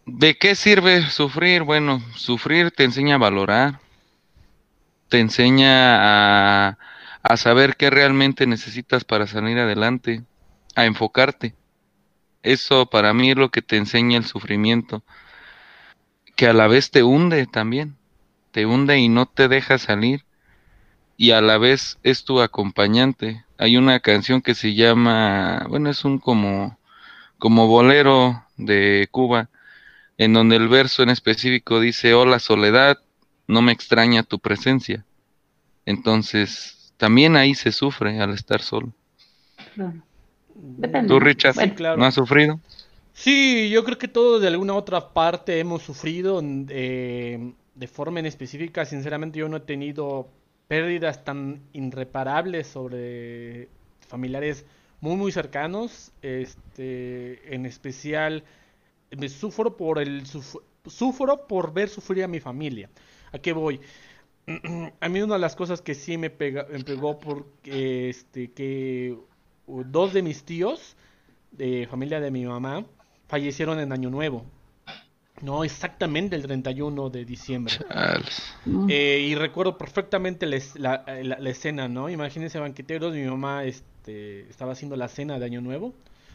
¿De 0.05 0.37
qué 0.37 0.55
sirve 0.55 1.01
sufrir? 1.09 1.63
Bueno, 1.63 2.01
sufrir 2.15 2.71
te 2.71 2.83
enseña 2.83 3.15
a 3.15 3.19
valorar, 3.19 3.79
te 5.09 5.19
enseña 5.19 6.67
a, 6.67 6.77
a 7.23 7.37
saber 7.37 7.75
qué 7.77 7.89
realmente 7.89 8.45
necesitas 8.47 9.03
para 9.03 9.27
salir 9.27 9.57
adelante, 9.57 10.23
a 10.75 10.85
enfocarte. 10.85 11.55
Eso 12.43 12.87
para 12.87 13.13
mí 13.13 13.31
es 13.31 13.37
lo 13.37 13.49
que 13.49 13.61
te 13.61 13.77
enseña 13.77 14.17
el 14.17 14.25
sufrimiento 14.25 15.03
que 16.41 16.47
a 16.47 16.53
la 16.53 16.67
vez 16.67 16.89
te 16.89 17.03
hunde 17.03 17.45
también, 17.45 17.97
te 18.49 18.65
hunde 18.65 18.97
y 18.97 19.09
no 19.09 19.27
te 19.27 19.47
deja 19.47 19.77
salir 19.77 20.25
y 21.15 21.33
a 21.33 21.39
la 21.39 21.59
vez 21.59 21.99
es 22.01 22.23
tu 22.23 22.41
acompañante. 22.41 23.45
Hay 23.59 23.77
una 23.77 23.99
canción 23.99 24.41
que 24.41 24.55
se 24.55 24.73
llama, 24.73 25.67
bueno, 25.69 25.91
es 25.91 26.03
un 26.03 26.17
como 26.17 26.79
como 27.37 27.67
bolero 27.67 28.43
de 28.57 29.07
Cuba 29.11 29.51
en 30.17 30.33
donde 30.33 30.55
el 30.55 30.67
verso 30.67 31.03
en 31.03 31.11
específico 31.11 31.79
dice, 31.79 32.15
"Hola 32.15 32.39
soledad, 32.39 32.97
no 33.45 33.61
me 33.61 33.71
extraña 33.71 34.23
tu 34.23 34.39
presencia." 34.39 35.05
Entonces, 35.85 36.91
también 36.97 37.35
ahí 37.35 37.53
se 37.53 37.71
sufre 37.71 38.19
al 38.19 38.33
estar 38.33 38.61
solo. 38.63 38.91
¿Tú, 41.07 41.19
Richard, 41.19 41.55
no 41.99 42.03
has 42.03 42.15
sufrido? 42.15 42.59
Sí, 43.23 43.69
yo 43.69 43.83
creo 43.83 43.99
que 43.99 44.07
todos 44.07 44.41
de 44.41 44.47
alguna 44.47 44.73
otra 44.73 45.13
parte 45.13 45.59
hemos 45.59 45.83
sufrido 45.83 46.41
eh, 46.43 47.53
de 47.75 47.87
forma 47.87 48.19
en 48.19 48.25
específica. 48.25 48.83
Sinceramente 48.83 49.37
yo 49.37 49.47
no 49.47 49.57
he 49.57 49.59
tenido 49.59 50.27
pérdidas 50.67 51.23
tan 51.23 51.61
irreparables 51.71 52.65
sobre 52.65 53.69
familiares 54.07 54.65
muy 55.01 55.17
muy 55.17 55.31
cercanos. 55.31 56.11
Este, 56.23 57.53
en 57.53 57.67
especial 57.67 58.43
me 59.11 59.29
sufro 59.29 59.77
por 59.77 59.99
el 59.99 60.25
sufro 60.25 61.45
por 61.47 61.73
ver 61.73 61.89
sufrir 61.89 62.23
a 62.23 62.27
mi 62.27 62.39
familia. 62.39 62.89
¿A 63.31 63.37
qué 63.37 63.53
voy? 63.53 63.81
A 64.99 65.09
mí 65.09 65.21
una 65.21 65.35
de 65.35 65.41
las 65.41 65.55
cosas 65.55 65.83
que 65.83 65.93
sí 65.93 66.17
me, 66.17 66.31
pega, 66.31 66.65
me 66.71 66.83
pegó 66.83 67.19
porque 67.19 68.09
este 68.09 68.51
que 68.51 69.15
dos 69.67 70.11
de 70.11 70.23
mis 70.23 70.43
tíos 70.43 70.97
de 71.51 71.87
familia 71.87 72.19
de 72.19 72.31
mi 72.31 72.45
mamá 72.45 72.83
fallecieron 73.31 73.79
en 73.79 73.93
Año 73.93 74.09
Nuevo. 74.09 74.45
No, 75.41 75.63
exactamente 75.63 76.35
el 76.35 76.43
31 76.43 77.09
de 77.09 77.23
diciembre. 77.25 77.73
Eh, 78.89 79.25
y 79.27 79.35
recuerdo 79.35 79.77
perfectamente 79.77 80.45
la, 80.45 80.95
escena, 81.45 81.87
¿no? 81.87 82.09
Imagínense 82.09 82.59
banqueteros, 82.59 83.13
mi 83.13 83.23
mamá 83.23 83.63
este, 83.63 84.41
estaba 84.41 84.73
haciendo 84.73 84.97
la 84.97 85.07
cena 85.07 85.39
de 85.39 85.45
Año 85.45 85.61
Nuevo. 85.61 85.93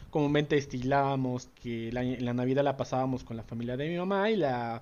Comúnmente 0.09 0.57
estilábamos 0.57 1.49
que 1.61 1.91
la, 1.93 2.01
la 2.01 2.33
Navidad 2.33 2.63
la 2.63 2.75
pasábamos 2.75 3.23
con 3.23 3.37
la 3.37 3.43
familia 3.43 3.77
de 3.77 3.87
mi 3.87 3.97
mamá 3.97 4.29
y 4.31 4.35
la 4.35 4.81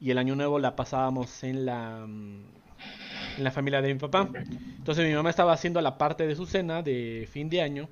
y 0.00 0.10
el 0.10 0.18
Año 0.18 0.34
Nuevo 0.36 0.58
la 0.58 0.76
pasábamos 0.76 1.42
en 1.42 1.66
la 1.66 2.06
mm, 2.06 2.42
en 3.38 3.44
la 3.44 3.50
familia 3.50 3.82
de 3.82 3.92
mi 3.92 3.98
papá. 3.98 4.28
Entonces 4.78 5.06
mi 5.06 5.14
mamá 5.14 5.30
estaba 5.30 5.52
haciendo 5.52 5.80
la 5.80 5.98
parte 5.98 6.26
de 6.26 6.36
su 6.36 6.46
cena 6.46 6.82
de 6.82 7.28
fin 7.30 7.48
de 7.48 7.62
año 7.62 7.88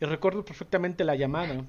y 0.00 0.04
recuerdo 0.04 0.44
perfectamente 0.44 1.04
la 1.04 1.14
llamada 1.14 1.64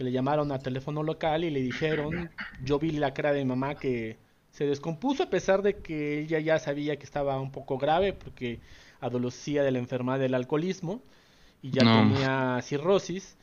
que 0.00 0.04
le 0.04 0.12
llamaron 0.12 0.50
a 0.50 0.58
teléfono 0.58 1.02
local 1.02 1.44
y 1.44 1.50
le 1.50 1.60
dijeron, 1.60 2.30
yo 2.64 2.78
vi 2.78 2.92
la 2.92 3.12
cara 3.12 3.34
de 3.34 3.40
mi 3.40 3.44
mamá 3.50 3.74
que 3.74 4.16
se 4.50 4.64
descompuso 4.64 5.24
a 5.24 5.28
pesar 5.28 5.60
de 5.60 5.82
que 5.82 6.20
ella 6.20 6.38
ya 6.38 6.58
sabía 6.58 6.96
que 6.96 7.04
estaba 7.04 7.38
un 7.38 7.52
poco 7.52 7.76
grave 7.76 8.14
porque 8.14 8.60
adolecía 9.02 9.62
de 9.62 9.72
la 9.72 9.78
enfermedad 9.78 10.18
del 10.18 10.32
alcoholismo 10.32 11.02
y 11.60 11.70
ya 11.72 11.82
tenía 11.82 12.58
cirrosis 12.62 13.36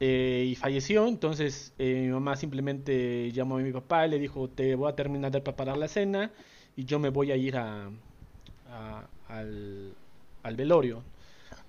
eh, 0.00 0.48
y 0.50 0.56
falleció. 0.56 1.06
Entonces 1.06 1.72
eh, 1.78 2.02
mi 2.06 2.08
mamá 2.08 2.34
simplemente 2.34 3.30
llamó 3.30 3.58
a 3.58 3.60
mi 3.60 3.70
papá 3.70 4.04
y 4.08 4.10
le 4.10 4.18
dijo, 4.18 4.48
te 4.50 4.74
voy 4.74 4.90
a 4.90 4.96
terminar 4.96 5.30
de 5.30 5.42
preparar 5.42 5.76
la 5.76 5.86
cena 5.86 6.32
y 6.74 6.86
yo 6.86 6.98
me 6.98 7.10
voy 7.10 7.30
a 7.30 7.36
ir 7.36 7.56
a, 7.56 7.88
al, 9.28 9.94
al 10.42 10.56
velorio. 10.56 11.04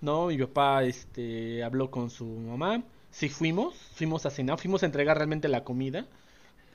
No, 0.01 0.27
mi 0.27 0.37
papá 0.39 0.83
este, 0.83 1.63
habló 1.63 1.91
con 1.91 2.09
su 2.09 2.25
mamá 2.25 2.83
sí 3.15 3.29
fuimos, 3.29 3.73
fuimos 3.93 4.25
a 4.25 4.29
cenar, 4.29 4.59
fuimos 4.59 4.83
a 4.83 4.87
entregar 4.87 5.17
realmente 5.17 5.47
la 5.47 5.63
comida. 5.63 6.05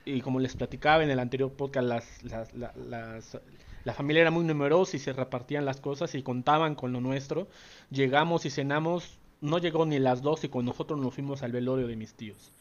Y 0.05 0.21
como 0.21 0.39
les 0.39 0.55
platicaba 0.55 1.03
en 1.03 1.11
el 1.11 1.19
anterior 1.19 1.51
podcast, 1.53 1.87
las, 1.87 2.23
las, 2.55 2.75
las, 2.75 3.37
la 3.83 3.93
familia 3.93 4.21
era 4.21 4.31
muy 4.31 4.43
numerosa 4.43 4.97
y 4.97 4.99
se 4.99 5.13
repartían 5.13 5.65
las 5.65 5.79
cosas 5.79 6.15
y 6.15 6.23
contaban 6.23 6.73
con 6.73 6.91
lo 6.91 6.99
nuestro. 6.99 7.47
Llegamos 7.91 8.47
y 8.47 8.49
cenamos, 8.49 9.19
no 9.41 9.59
llegó 9.59 9.85
ni 9.85 9.99
las 9.99 10.23
dos 10.23 10.43
y 10.43 10.49
con 10.49 10.65
nosotros 10.65 10.99
nos 10.99 11.13
fuimos 11.13 11.43
al 11.43 11.51
velorio 11.51 11.85
de 11.85 11.95
mis 11.95 12.15
tíos. 12.15 12.51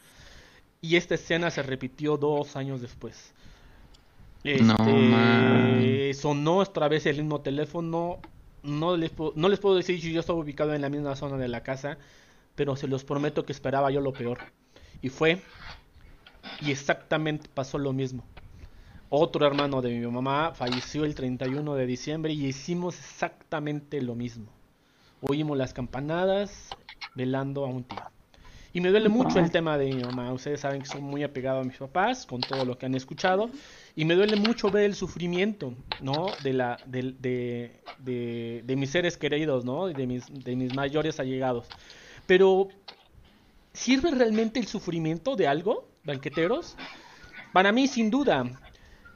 Y 0.83 0.97
esta 0.97 1.15
escena 1.15 1.51
se 1.51 1.63
repitió 1.63 2.19
dos 2.19 2.57
años 2.57 2.83
después. 2.83 3.33
Este, 4.45 6.13
sonó 6.15 6.59
otra 6.59 6.89
vez 6.89 7.07
el 7.07 7.17
mismo 7.17 7.41
teléfono. 7.41 8.19
No 8.63 8.99
les, 8.99 9.13
no 9.35 9.49
les 9.49 9.59
puedo 9.59 9.77
decir 9.77 9.99
si 10.03 10.13
yo 10.13 10.21
estaba 10.21 10.39
ubicado 10.39 10.75
en 10.75 10.83
la 10.83 10.91
misma 10.91 11.17
zona 11.17 11.39
de 11.39 11.49
la 11.49 11.63
casa, 11.63 11.97
pero 12.55 12.77
se 12.77 12.89
los 12.89 13.05
prometo 13.05 13.45
que 13.45 13.53
esperaba 13.53 13.91
yo 13.91 14.01
lo 14.01 14.13
peor. 14.13 14.39
Y 15.03 15.09
fue, 15.09 15.43
y 16.61 16.71
exactamente 16.71 17.49
pasó 17.53 17.79
lo 17.79 17.93
mismo. 17.93 18.25
Otro 19.09 19.47
hermano 19.47 19.83
de 19.83 19.91
mi 19.91 20.07
mamá 20.07 20.53
falleció 20.55 21.05
el 21.05 21.15
31 21.15 21.75
de 21.75 21.87
diciembre 21.87 22.33
y 22.33 22.47
hicimos 22.47 22.97
exactamente 22.97 24.01
lo 24.01 24.15
mismo. 24.15 24.47
Oímos 25.21 25.59
las 25.59 25.75
campanadas 25.75 26.69
velando 27.15 27.65
a 27.65 27.69
un 27.69 27.85
tío. 27.85 28.01
Y 28.73 28.81
me 28.81 28.91
duele 28.91 29.09
mucho 29.09 29.41
el 29.41 29.51
tema 29.51 29.77
de 29.77 29.93
mi 29.93 30.03
mamá. 30.03 30.33
Ustedes 30.33 30.61
saben 30.61 30.83
que 30.83 30.87
soy 30.87 31.01
muy 31.01 31.25
apegado 31.25 31.61
a 31.61 31.65
mis 31.65 31.77
papás, 31.77 32.25
con 32.25 32.41
todo 32.41 32.65
lo 32.65 32.79
que 32.79 32.87
han 32.87 32.95
escuchado. 32.95 33.51
Y 33.97 34.05
me 34.05 34.15
duele 34.15 34.37
mucho 34.37 34.71
ver 34.71 34.85
el 34.85 34.95
sufrimiento, 34.95 35.75
¿no? 36.01 36.29
De, 36.45 36.53
la, 36.53 36.79
de, 36.87 37.15
de, 37.19 38.63
de, 38.65 38.77
mis 38.77 38.91
seres 38.91 39.17
queridos, 39.17 39.65
¿no? 39.65 39.89
De 39.89 40.07
mis, 40.07 40.33
de 40.33 40.55
mis 40.55 40.73
mayores 40.75 41.19
allegados. 41.19 41.67
Pero, 42.31 42.69
¿sirve 43.73 44.13
realmente 44.13 44.61
el 44.61 44.69
sufrimiento 44.69 45.35
de 45.35 45.49
algo, 45.49 45.89
banqueteros? 46.05 46.77
Para 47.53 47.73
mí, 47.73 47.89
sin 47.89 48.09
duda. 48.09 48.45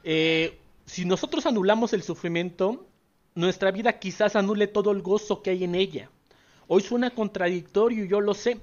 Eh, 0.03 0.59
si 0.85 1.05
nosotros 1.05 1.45
anulamos 1.45 1.93
el 1.93 2.03
sufrimiento, 2.03 2.85
nuestra 3.33 3.71
vida 3.71 3.99
quizás 3.99 4.35
anule 4.35 4.67
todo 4.67 4.91
el 4.91 5.01
gozo 5.01 5.41
que 5.41 5.51
hay 5.51 5.63
en 5.63 5.75
ella. 5.75 6.09
Hoy 6.67 6.81
suena 6.81 7.11
contradictorio, 7.11 8.03
yo 8.03 8.19
lo 8.19 8.33
sé. 8.33 8.59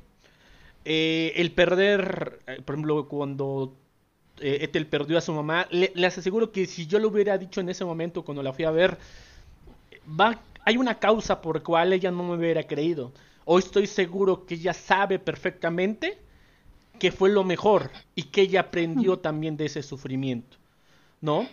Eh, 0.84 1.32
el 1.36 1.52
perder, 1.52 2.40
eh, 2.46 2.60
por 2.62 2.74
ejemplo, 2.74 3.08
cuando 3.08 3.74
Ethel 4.38 4.86
perdió 4.86 5.16
a 5.16 5.22
su 5.22 5.32
mamá, 5.32 5.66
le, 5.70 5.92
les 5.94 6.18
aseguro 6.18 6.52
que 6.52 6.66
si 6.66 6.86
yo 6.86 6.98
lo 6.98 7.08
hubiera 7.08 7.38
dicho 7.38 7.62
en 7.62 7.70
ese 7.70 7.86
momento 7.86 8.22
cuando 8.22 8.42
la 8.42 8.52
fui 8.52 8.66
a 8.66 8.70
ver, 8.70 8.98
va, 10.06 10.38
hay 10.66 10.76
una 10.76 10.98
causa 10.98 11.40
por 11.40 11.56
la 11.56 11.62
cual 11.62 11.94
ella 11.94 12.10
no 12.10 12.22
me 12.22 12.36
hubiera 12.36 12.64
creído. 12.64 13.14
Hoy 13.44 13.60
estoy 13.60 13.86
seguro 13.86 14.46
que 14.46 14.54
ella 14.54 14.72
sabe 14.72 15.18
perfectamente 15.18 16.18
que 16.98 17.10
fue 17.10 17.30
lo 17.30 17.42
mejor 17.42 17.90
y 18.14 18.24
que 18.24 18.42
ella 18.42 18.60
aprendió 18.60 19.18
también 19.18 19.56
de 19.56 19.66
ese 19.66 19.82
sufrimiento, 19.82 20.56
¿no? 21.20 21.48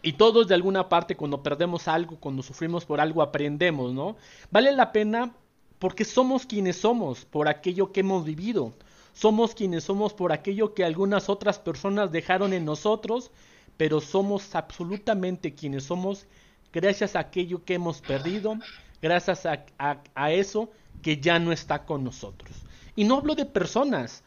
Y 0.00 0.14
todos 0.14 0.48
de 0.48 0.54
alguna 0.54 0.88
parte 0.88 1.16
cuando 1.16 1.42
perdemos 1.42 1.88
algo, 1.88 2.16
cuando 2.18 2.42
sufrimos 2.42 2.84
por 2.84 3.00
algo, 3.00 3.20
aprendemos, 3.20 3.92
¿no? 3.92 4.16
Vale 4.50 4.72
la 4.72 4.92
pena 4.92 5.34
porque 5.78 6.04
somos 6.04 6.46
quienes 6.46 6.76
somos, 6.76 7.24
por 7.24 7.48
aquello 7.48 7.92
que 7.92 8.00
hemos 8.00 8.24
vivido. 8.24 8.72
Somos 9.12 9.54
quienes 9.54 9.84
somos 9.84 10.14
por 10.14 10.32
aquello 10.32 10.74
que 10.74 10.84
algunas 10.84 11.28
otras 11.28 11.58
personas 11.58 12.12
dejaron 12.12 12.52
en 12.52 12.64
nosotros, 12.64 13.30
pero 13.76 14.00
somos 14.00 14.54
absolutamente 14.54 15.54
quienes 15.54 15.84
somos 15.84 16.26
gracias 16.72 17.16
a 17.16 17.20
aquello 17.20 17.64
que 17.64 17.74
hemos 17.74 18.00
perdido, 18.00 18.56
gracias 19.02 19.46
a, 19.46 20.32
eso 20.32 20.70
que 21.02 21.18
ya 21.18 21.38
no 21.38 21.52
está 21.52 21.84
con 21.84 22.04
nosotros. 22.04 22.52
Y 22.94 23.04
no 23.04 23.18
hablo 23.18 23.34
de 23.34 23.44
personas, 23.44 24.22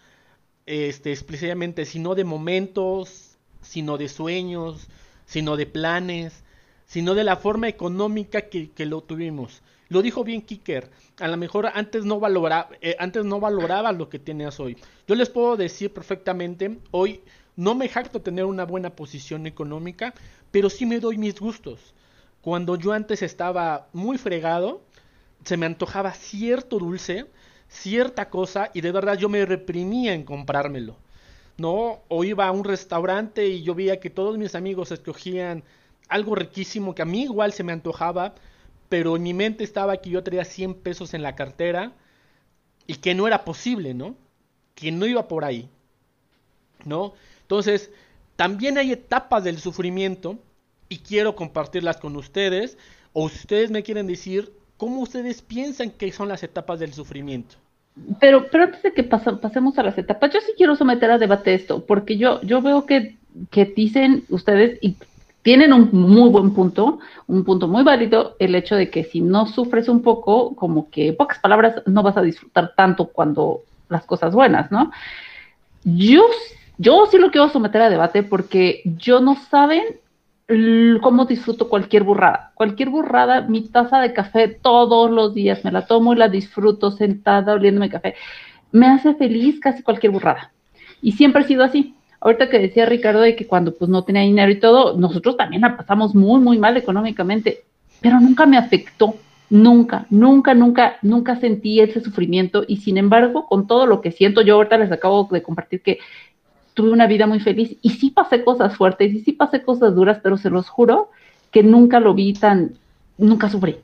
este, 0.65 1.11
explícitamente, 1.11 1.85
sino 1.85 2.13
de 2.13 2.25
momentos, 2.25 3.37
sino 3.61 3.97
de 3.97 4.09
sueños, 4.09 4.87
sino 5.25 5.55
de 5.55 5.65
planes, 5.65 6.43
sino 6.85 7.15
de 7.15 7.23
la 7.23 7.37
forma 7.37 7.69
económica 7.69 8.49
que, 8.49 8.71
lo 8.85 9.01
tuvimos. 9.01 9.61
Lo 9.87 10.01
dijo 10.01 10.23
bien 10.23 10.41
Kicker, 10.41 10.89
a 11.19 11.27
lo 11.27 11.37
mejor 11.37 11.67
antes 11.73 12.05
no, 12.05 12.19
valoraba, 12.19 12.69
eh, 12.81 12.95
antes 12.99 13.23
no 13.23 13.39
valoraba 13.39 13.91
lo 13.91 14.09
que 14.09 14.19
tenías 14.19 14.59
hoy. 14.59 14.77
Yo 15.07 15.15
les 15.15 15.29
puedo 15.29 15.55
decir 15.57 15.93
perfectamente, 15.93 16.79
hoy 16.91 17.21
no 17.55 17.75
me 17.75 17.87
jacto 17.87 18.21
tener 18.21 18.45
una 18.45 18.65
buena 18.65 18.89
posición 18.89 19.47
económica, 19.47 20.13
pero 20.51 20.69
sí 20.69 20.85
me 20.85 20.99
doy 20.99 21.17
mis 21.17 21.39
gustos. 21.39 21.93
Cuando 22.45 22.75
yo 22.75 22.91
antes 22.91 23.23
estaba 23.23 23.87
muy 23.91 24.19
fregado, 24.19 24.83
se 25.43 25.57
me 25.57 25.65
antojaba 25.65 26.13
cierto 26.13 26.77
dulce, 26.77 27.25
cierta 27.67 28.29
cosa, 28.29 28.69
y 28.71 28.81
de 28.81 28.91
verdad 28.91 29.17
yo 29.17 29.29
me 29.29 29.43
reprimía 29.47 30.13
en 30.13 30.23
comprármelo. 30.23 30.95
¿No? 31.57 32.03
O 32.07 32.23
iba 32.23 32.45
a 32.45 32.51
un 32.51 32.63
restaurante 32.63 33.47
y 33.47 33.63
yo 33.63 33.73
veía 33.73 33.99
que 33.99 34.11
todos 34.11 34.37
mis 34.37 34.53
amigos 34.53 34.91
escogían 34.91 35.63
algo 36.07 36.35
riquísimo 36.35 36.93
que 36.93 37.01
a 37.01 37.05
mí 37.05 37.23
igual 37.23 37.51
se 37.51 37.63
me 37.63 37.73
antojaba, 37.73 38.35
pero 38.89 39.15
en 39.15 39.23
mi 39.23 39.33
mente 39.33 39.63
estaba 39.63 39.97
que 39.97 40.11
yo 40.11 40.21
traía 40.21 40.45
100 40.45 40.75
pesos 40.75 41.15
en 41.15 41.23
la 41.23 41.35
cartera 41.35 41.93
y 42.85 42.97
que 42.97 43.15
no 43.15 43.25
era 43.25 43.43
posible, 43.43 43.95
¿no? 43.95 44.15
Que 44.75 44.91
no 44.91 45.07
iba 45.07 45.27
por 45.27 45.45
ahí, 45.45 45.67
¿no? 46.83 47.15
Entonces, 47.41 47.89
también 48.35 48.77
hay 48.77 48.91
etapas 48.91 49.43
del 49.43 49.57
sufrimiento 49.57 50.37
y 50.89 50.99
quiero 50.99 51.35
compartirlas 51.35 51.97
con 51.97 52.15
ustedes. 52.15 52.77
O 53.13 53.25
ustedes 53.25 53.71
me 53.71 53.83
quieren 53.83 54.07
decir 54.07 54.51
cómo 54.77 55.01
ustedes 55.01 55.41
piensan 55.41 55.91
que 55.91 56.11
son 56.11 56.27
las 56.27 56.43
etapas 56.43 56.79
del 56.79 56.93
sufrimiento. 56.93 57.55
Pero, 58.19 58.47
pero 58.51 58.65
antes 58.65 58.83
de 58.83 58.93
que 58.93 59.03
pasemos 59.03 59.77
a 59.77 59.83
las 59.83 59.97
etapas, 59.97 60.33
yo 60.33 60.41
sí 60.41 60.51
quiero 60.57 60.75
someter 60.75 61.11
a 61.11 61.17
debate 61.17 61.53
esto, 61.53 61.85
porque 61.85 62.17
yo, 62.17 62.41
yo 62.41 62.61
veo 62.61 62.85
que, 62.85 63.15
que 63.51 63.65
dicen 63.65 64.25
ustedes 64.29 64.77
y 64.81 64.97
tienen 65.43 65.71
un 65.71 65.89
muy 65.93 66.29
buen 66.29 66.53
punto, 66.53 66.99
un 67.27 67.45
punto 67.45 67.67
muy 67.69 67.83
válido, 67.83 68.35
el 68.39 68.55
hecho 68.55 68.75
de 68.75 68.89
que 68.89 69.05
si 69.05 69.21
no 69.21 69.45
sufres 69.45 69.87
un 69.87 70.01
poco, 70.01 70.55
como 70.55 70.89
que 70.89 71.13
pocas 71.13 71.39
palabras, 71.39 71.83
no 71.85 72.03
vas 72.03 72.17
a 72.17 72.21
disfrutar 72.21 72.73
tanto 72.75 73.05
cuando 73.05 73.61
las 73.87 74.03
cosas 74.05 74.33
buenas, 74.33 74.71
¿no? 74.71 74.91
Yo, 75.83 76.25
yo 76.77 77.05
sí 77.11 77.17
lo 77.17 77.31
quiero 77.31 77.49
someter 77.49 77.83
a 77.83 77.89
debate 77.89 78.23
porque 78.23 78.81
yo 78.97 79.21
no 79.21 79.35
saben 79.35 79.83
cómo 81.01 81.25
disfruto 81.25 81.69
cualquier 81.69 82.03
burrada. 82.03 82.51
Cualquier 82.55 82.89
burrada, 82.89 83.41
mi 83.41 83.61
taza 83.61 83.99
de 83.99 84.13
café 84.13 84.47
todos 84.47 85.09
los 85.09 85.33
días, 85.33 85.63
me 85.63 85.71
la 85.71 85.85
tomo 85.85 86.13
y 86.13 86.17
la 86.17 86.29
disfruto 86.29 86.91
sentada 86.91 87.53
oliéndome 87.53 87.89
café. 87.89 88.15
Me 88.71 88.87
hace 88.87 89.15
feliz 89.15 89.59
casi 89.59 89.81
cualquier 89.81 90.11
burrada. 90.11 90.51
Y 91.01 91.13
siempre 91.13 91.43
he 91.43 91.47
sido 91.47 91.63
así. 91.63 91.95
Ahorita 92.19 92.49
que 92.49 92.59
decía 92.59 92.85
Ricardo 92.85 93.21
de 93.21 93.35
que 93.35 93.47
cuando 93.47 93.75
pues 93.75 93.89
no 93.89 94.03
tenía 94.03 94.21
dinero 94.21 94.51
y 94.51 94.59
todo, 94.59 94.97
nosotros 94.97 95.37
también 95.37 95.61
la 95.61 95.77
pasamos 95.77 96.15
muy, 96.15 96.39
muy 96.39 96.57
mal 96.57 96.77
económicamente, 96.77 97.63
pero 98.01 98.19
nunca 98.19 98.45
me 98.45 98.57
afectó. 98.57 99.15
Nunca, 99.47 100.07
nunca, 100.09 100.55
nunca, 100.55 100.97
nunca 101.03 101.35
sentí 101.35 101.79
ese 101.79 102.01
sufrimiento 102.01 102.63
y 102.67 102.77
sin 102.77 102.97
embargo, 102.97 103.45
con 103.45 103.67
todo 103.67 103.85
lo 103.85 104.01
que 104.01 104.11
siento, 104.11 104.41
yo 104.41 104.55
ahorita 104.55 104.79
les 104.79 104.91
acabo 104.91 105.27
de 105.31 105.43
compartir 105.43 105.83
que 105.83 105.99
tuve 106.75 106.91
una 106.91 107.07
vida 107.07 107.25
muy 107.25 107.39
feliz 107.39 107.75
y 107.81 107.89
sí 107.91 108.11
pasé 108.11 108.43
cosas 108.43 108.77
fuertes 108.77 109.11
y 109.13 109.21
sí 109.21 109.31
pasé 109.31 109.63
cosas 109.63 109.95
duras, 109.95 110.19
pero 110.21 110.37
se 110.37 110.51
los 110.51 110.69
juro 110.69 111.09
que 111.49 111.63
nunca 111.63 111.99
lo 111.99 112.13
vi 112.13 112.33
tan, 112.33 112.77
nunca 113.17 113.49
sufrí. 113.49 113.77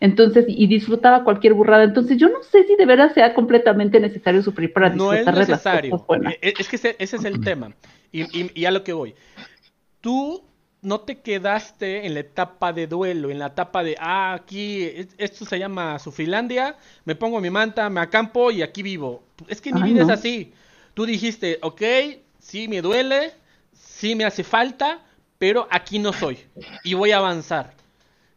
Entonces, 0.00 0.46
y 0.48 0.66
disfrutaba 0.68 1.24
cualquier 1.24 1.52
burrada. 1.52 1.84
Entonces, 1.84 2.16
yo 2.16 2.28
no 2.28 2.42
sé 2.42 2.64
si 2.64 2.76
de 2.76 2.86
veras 2.86 3.12
sea 3.12 3.34
completamente 3.34 4.00
necesario 4.00 4.42
sufrir 4.42 4.72
para 4.72 4.88
disfrutar 4.88 5.34
no 5.34 5.40
es 5.40 5.48
necesario. 5.48 6.06
E, 6.40 6.54
es 6.58 6.68
que 6.68 6.76
ese, 6.76 6.96
es 6.98 7.24
el 7.24 7.40
tema. 7.40 7.72
Y, 8.12 8.24
y, 8.58 8.64
a 8.64 8.70
lo 8.70 8.82
que 8.82 8.92
voy. 8.92 9.14
Tú 10.00 10.42
no 10.80 11.00
te 11.00 11.18
quedaste 11.18 12.06
en 12.06 12.14
la 12.14 12.20
etapa 12.20 12.72
de 12.72 12.86
duelo, 12.86 13.28
en 13.28 13.40
la 13.40 13.46
etapa 13.48 13.82
de, 13.82 13.96
ah, 13.98 14.34
aquí, 14.34 14.88
esto 15.18 15.44
se 15.44 15.58
llama 15.58 15.98
Sufrilandia, 15.98 16.76
me 17.04 17.16
pongo 17.16 17.40
mi 17.40 17.50
manta, 17.50 17.90
me 17.90 18.00
acampo 18.00 18.50
y 18.50 18.62
aquí 18.62 18.82
vivo. 18.82 19.24
Es 19.48 19.60
que 19.60 19.72
mi 19.72 19.82
vida 19.82 20.04
es 20.04 20.08
así. 20.08 20.52
Tú 20.94 21.04
dijiste, 21.04 21.58
ok, 21.60 21.82
sí 22.46 22.68
me 22.68 22.80
duele, 22.80 23.32
sí 23.72 24.14
me 24.14 24.24
hace 24.24 24.44
falta, 24.44 25.00
pero 25.38 25.66
aquí 25.70 25.98
no 25.98 26.12
soy 26.12 26.38
y 26.84 26.94
voy 26.94 27.10
a 27.10 27.18
avanzar. 27.18 27.74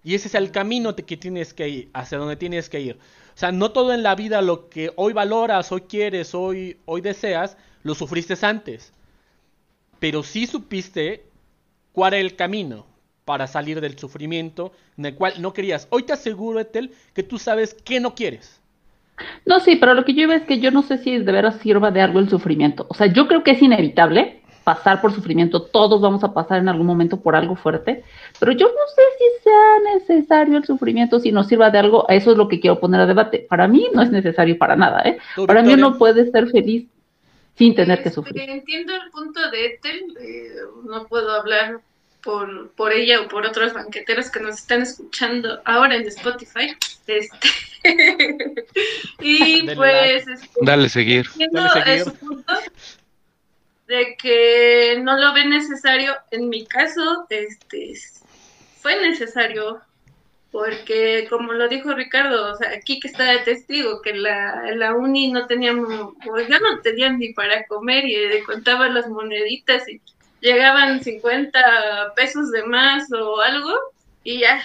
Y 0.03 0.16
ese 0.16 0.30
es 0.30 0.36
el 0.36 0.51
camino 0.51 0.95
que 0.95 1.18
tienes 1.18 1.53
que 1.53 1.70
ir, 1.70 1.89
hacia 1.93 2.18
donde 2.18 2.36
tienes 2.36 2.70
que 2.70 2.80
ir. 2.80 2.95
O 2.95 3.38
sea, 3.39 3.51
no 3.51 3.72
todo 3.72 3.93
en 3.93 4.01
la 4.01 4.16
vida 4.16 4.41
lo 4.41 4.70
que 4.70 4.91
hoy 4.95 5.14
valoras, 5.14 5.72
hoy 5.72 5.82
quieres, 5.82 6.34
hoy, 6.34 6.78
hoy 6.86 7.01
deseas, 7.01 7.57
lo 7.84 7.93
sufriste 7.95 8.34
antes. 8.45 8.91
Pero 9.99 10.24
sí 10.24 10.47
supiste 10.47 11.26
cuál 11.91 12.14
era 12.14 12.22
el 12.22 12.36
camino 12.36 12.88
para 13.26 13.45
salir 13.45 13.80
del 13.80 13.99
sufrimiento 13.99 14.72
en 14.97 15.05
el 15.05 15.16
cual 15.16 15.39
no 15.39 15.53
querías. 15.53 15.88
Hoy 15.91 16.03
te 16.03 16.14
aseguro, 16.14 16.60
Etel, 16.60 16.95
que 17.14 17.24
tú 17.24 17.38
sabes 17.38 17.76
que 17.76 17.99
no 17.99 18.16
quieres. 18.16 18.59
No, 19.45 19.59
sí, 19.59 19.76
pero 19.76 19.93
lo 19.93 20.05
que 20.05 20.13
yo 20.13 20.28
veo 20.28 20.38
es 20.38 20.43
que 20.43 20.59
yo 20.59 20.72
no 20.72 20.84
sé 20.84 20.97
si 20.97 21.17
de 21.17 21.32
veras 21.32 21.57
sirva 21.57 21.91
de 21.91 22.01
algo 22.01 22.20
el 22.20 22.30
sufrimiento. 22.30 22.86
O 22.89 22.93
sea, 22.93 23.07
yo 23.07 23.28
creo 23.28 23.43
que 23.43 23.51
es 23.51 23.61
inevitable 23.61 24.41
pasar 24.63 25.01
por 25.01 25.11
sufrimiento, 25.13 25.63
todos 25.63 25.99
vamos 25.99 26.24
a 26.24 26.32
pasar 26.32 26.59
en 26.59 26.70
algún 26.70 26.86
momento 26.86 27.20
por 27.22 27.36
algo 27.36 27.55
fuerte, 27.55 28.03
pero 28.39 28.51
yo 28.51 28.67
no 28.67 28.88
sé 28.95 29.01
si 29.17 29.43
sea 29.43 29.95
necesario 29.95 30.57
el 30.57 30.63
sufrimiento, 30.63 31.20
si 31.20 31.32
nos 31.32 31.47
sirva 31.47 31.72
de 31.72 31.80
algo, 31.80 32.07
eso 32.07 32.32
es 32.32 32.38
lo 32.38 32.47
que 32.47 32.59
quiero 32.59 32.80
poner 32.80 33.01
a 33.01 33.07
debate. 33.07 33.47
Para 33.49 33.67
mí 33.67 33.89
no 33.93 34.03
es 34.03 34.11
necesario 34.11 34.59
para 34.59 34.76
nada, 34.76 35.01
¿eh? 35.01 35.17
Para 35.47 35.63
mí 35.63 35.74
uno 35.74 35.97
puede 35.97 36.30
ser 36.30 36.51
feliz 36.51 36.88
sin 37.55 37.74
tener 37.74 38.03
que 38.03 38.11
sufrir. 38.11 38.47
Entiendo 38.47 38.93
el 38.93 39.09
punto 39.09 39.39
de 39.49 39.65
Ethel, 39.65 40.13
no 40.84 41.07
puedo 41.07 41.32
hablar 41.32 41.80
por, 42.24 42.70
por 42.72 42.93
ella 42.93 43.22
o 43.22 43.28
por 43.28 43.45
otros 43.45 43.74
banqueteros 43.74 44.30
que 44.30 44.39
nos 44.39 44.57
están 44.57 44.84
escuchando 44.84 45.61
ahora 45.65 45.95
en 45.95 46.07
Spotify. 46.07 46.76
Este. 47.07 47.30
y 49.20 49.70
pues. 49.76 50.28
Este, 50.28 50.49
Dale 50.61 50.89
seguir. 50.89 51.28
Su 51.28 52.13
punto 52.15 52.53
de 53.88 54.15
que 54.22 54.99
no 55.01 55.17
lo 55.17 55.34
ve 55.34 55.45
necesario. 55.45 56.15
En 56.32 56.49
mi 56.49 56.65
caso, 56.65 57.26
este 57.30 57.95
fue 58.82 59.01
necesario 59.01 59.82
porque 60.51 61.28
como 61.30 61.53
lo 61.53 61.67
dijo 61.67 61.93
Ricardo, 61.93 62.51
o 62.51 62.55
sea, 62.55 62.72
aquí 62.72 62.99
que 62.99 63.07
está 63.07 63.26
de 63.26 63.39
testigo, 63.39 64.01
que 64.01 64.13
la, 64.13 64.72
la 64.76 64.95
uni 64.95 65.32
no 65.32 65.45
teníamos, 65.45 66.13
pues 66.26 66.47
ya 66.47 66.59
no 66.59 66.82
tenían 66.82 67.20
ni 67.20 67.34
para 67.34 67.65
comer 67.67 68.05
y 68.05 68.41
contaba 68.43 68.89
las 68.89 69.07
moneditas 69.09 69.88
y 69.88 70.01
llegaban 70.41 71.03
50 71.03 72.13
pesos 72.15 72.51
de 72.51 72.63
más 72.63 73.11
o 73.11 73.41
algo 73.41 73.74
y 74.24 74.39
ya, 74.39 74.61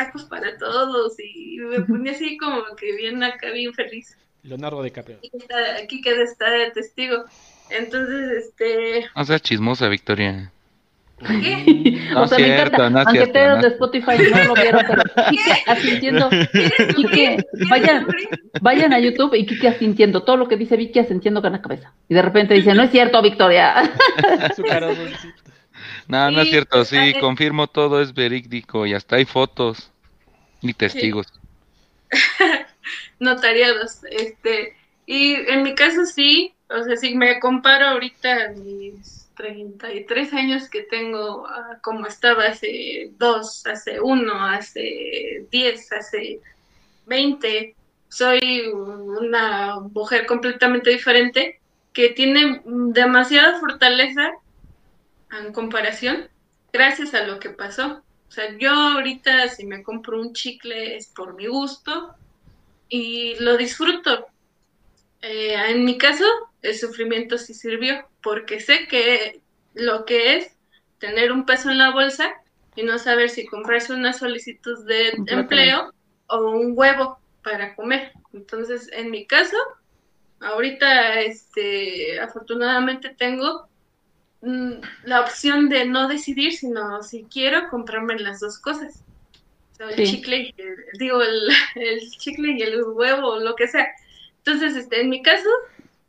tacos 0.00 0.24
para 0.24 0.56
todos 0.56 1.14
y 1.18 1.58
me 1.58 1.80
ponía 1.80 2.12
así 2.12 2.36
como 2.38 2.62
que 2.76 2.96
bien 2.96 3.22
acá, 3.22 3.50
bien 3.50 3.72
feliz. 3.74 4.16
Leonardo 4.42 4.82
DiCaprio. 4.82 5.18
Aquí, 5.18 5.30
está, 5.34 5.56
aquí 5.82 6.00
queda 6.00 6.22
está 6.24 6.50
de 6.50 6.70
testigo. 6.70 7.24
Entonces, 7.68 8.46
este... 8.46 9.06
No 9.14 9.24
seas 9.24 9.42
chismosa, 9.42 9.88
Victoria. 9.88 10.50
¿Qué? 11.18 12.08
No 12.14 12.22
o 12.22 12.26
sea, 12.26 12.38
me 12.38 12.54
encanta, 12.54 12.88
no 12.88 13.04
banqueteros 13.04 13.60
de 13.60 13.68
Spotify 13.68 14.12
no 14.32 14.44
lo 14.44 14.54
vieron, 14.54 14.82
pero 14.88 15.02
Kike 15.28 15.52
asintiendo, 15.66 16.30
Kike, 16.96 17.44
vayan, 17.68 18.06
vayan 18.62 18.94
a 18.94 18.98
YouTube 18.98 19.34
y 19.34 19.44
Kike 19.44 19.68
asintiendo, 19.68 20.22
todo 20.22 20.38
lo 20.38 20.48
que 20.48 20.56
dice 20.56 20.78
Vicky 20.78 20.98
asintiendo 20.98 21.42
con 21.42 21.52
la 21.52 21.60
cabeza. 21.60 21.92
Y 22.08 22.14
de 22.14 22.22
repente 22.22 22.54
dice, 22.54 22.72
no 22.72 22.82
es 22.82 22.90
cierto, 22.90 23.20
Victoria. 23.20 23.74
no, 26.10 26.30
no 26.30 26.42
es 26.42 26.50
cierto, 26.50 26.84
sí, 26.84 27.14
confirmo 27.20 27.66
todo 27.66 28.00
es 28.00 28.12
verídico 28.12 28.86
y 28.86 28.94
hasta 28.94 29.16
hay 29.16 29.24
fotos 29.24 29.90
y 30.60 30.74
testigos. 30.74 31.26
Notariados, 33.18 34.00
este, 34.10 34.76
y 35.06 35.34
en 35.34 35.62
mi 35.62 35.74
caso 35.74 36.06
sí, 36.06 36.54
o 36.68 36.82
sea, 36.82 36.96
si 36.96 37.14
me 37.14 37.38
comparo 37.40 37.86
ahorita 37.86 38.50
mis 38.56 39.28
33 39.36 40.34
años 40.34 40.68
que 40.68 40.82
tengo 40.82 41.46
como 41.82 42.06
estaba 42.06 42.44
hace 42.46 43.10
dos, 43.18 43.66
hace 43.66 44.00
uno, 44.00 44.44
hace 44.44 45.46
10, 45.50 45.92
hace 45.92 46.40
20. 47.06 47.74
Soy 48.08 48.68
una 48.72 49.80
mujer 49.80 50.26
completamente 50.26 50.90
diferente 50.90 51.60
que 51.92 52.10
tiene 52.10 52.60
demasiada 52.64 53.58
fortaleza 53.60 54.32
en 55.32 55.52
comparación 55.52 56.28
gracias 56.72 57.14
a 57.14 57.26
lo 57.26 57.38
que 57.38 57.50
pasó. 57.50 58.02
O 58.28 58.32
sea, 58.32 58.56
yo 58.58 58.70
ahorita 58.70 59.48
si 59.48 59.66
me 59.66 59.82
compro 59.82 60.20
un 60.20 60.32
chicle 60.32 60.96
es 60.96 61.08
por 61.08 61.34
mi 61.34 61.46
gusto 61.46 62.14
y 62.88 63.36
lo 63.40 63.56
disfruto. 63.56 64.26
Eh, 65.22 65.54
en 65.54 65.84
mi 65.84 65.98
caso, 65.98 66.24
el 66.62 66.76
sufrimiento 66.76 67.38
sí 67.38 67.54
sirvió, 67.54 68.08
porque 68.22 68.60
sé 68.60 68.86
que 68.88 69.40
lo 69.74 70.04
que 70.04 70.36
es 70.36 70.56
tener 70.98 71.32
un 71.32 71.44
peso 71.46 71.70
en 71.70 71.78
la 71.78 71.90
bolsa 71.90 72.32
y 72.76 72.82
no 72.82 72.98
saber 72.98 73.30
si 73.30 73.46
comprarse 73.46 73.92
una 73.92 74.12
solicitud 74.12 74.86
de 74.86 75.12
empleo 75.26 75.92
o 76.28 76.50
un 76.50 76.72
huevo 76.76 77.18
para 77.42 77.74
comer. 77.74 78.12
Entonces, 78.32 78.88
en 78.92 79.10
mi 79.10 79.26
caso, 79.26 79.56
ahorita, 80.40 81.20
este, 81.20 82.20
afortunadamente 82.20 83.10
tengo 83.10 83.69
la 84.42 85.20
opción 85.20 85.68
de 85.68 85.84
no 85.84 86.08
decidir, 86.08 86.52
sino 86.52 87.02
si 87.02 87.24
quiero 87.24 87.68
comprarme 87.68 88.18
las 88.18 88.40
dos 88.40 88.58
cosas. 88.58 89.02
el 89.78 90.06
chicle, 90.06 90.54
digo, 90.98 91.22
el, 91.22 91.48
el 91.76 92.10
chicle 92.10 92.52
y 92.52 92.62
el 92.62 92.82
huevo 92.82 93.34
o 93.34 93.40
lo 93.40 93.54
que 93.54 93.68
sea. 93.68 93.86
Entonces, 94.38 94.76
este, 94.76 95.02
en 95.02 95.10
mi 95.10 95.22
caso, 95.22 95.48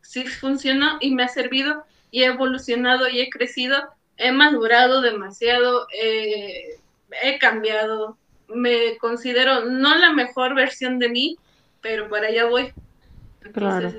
sí 0.01 0.25
funcionó 0.25 0.97
y 1.01 1.13
me 1.13 1.23
ha 1.23 1.27
servido 1.27 1.84
y 2.09 2.23
he 2.23 2.27
evolucionado 2.27 3.09
y 3.09 3.21
he 3.21 3.29
crecido, 3.29 3.77
he 4.17 4.32
madurado 4.32 5.01
demasiado, 5.01 5.88
he 5.91 7.39
cambiado, 7.39 8.17
me 8.47 8.97
considero 8.97 9.65
no 9.65 9.97
la 9.97 10.13
mejor 10.13 10.55
versión 10.55 10.99
de 10.99 11.09
mí, 11.09 11.38
pero 11.82 12.09
para 12.09 12.27
allá 12.27 12.45
voy. 12.45 12.73
claro. 13.53 13.91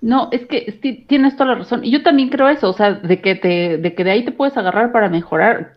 No, 0.00 0.28
es 0.32 0.46
que 0.46 0.72
tienes 1.06 1.36
toda 1.36 1.50
la 1.50 1.54
razón. 1.56 1.84
Y 1.84 1.90
yo 1.90 2.02
también 2.02 2.30
creo 2.30 2.48
eso, 2.48 2.70
o 2.70 2.72
sea, 2.72 2.92
de 2.94 3.20
que, 3.20 3.34
te, 3.34 3.76
de 3.76 3.94
que 3.94 4.04
de 4.04 4.10
ahí 4.10 4.24
te 4.24 4.32
puedes 4.32 4.56
agarrar 4.56 4.92
para 4.92 5.08
mejorar, 5.10 5.74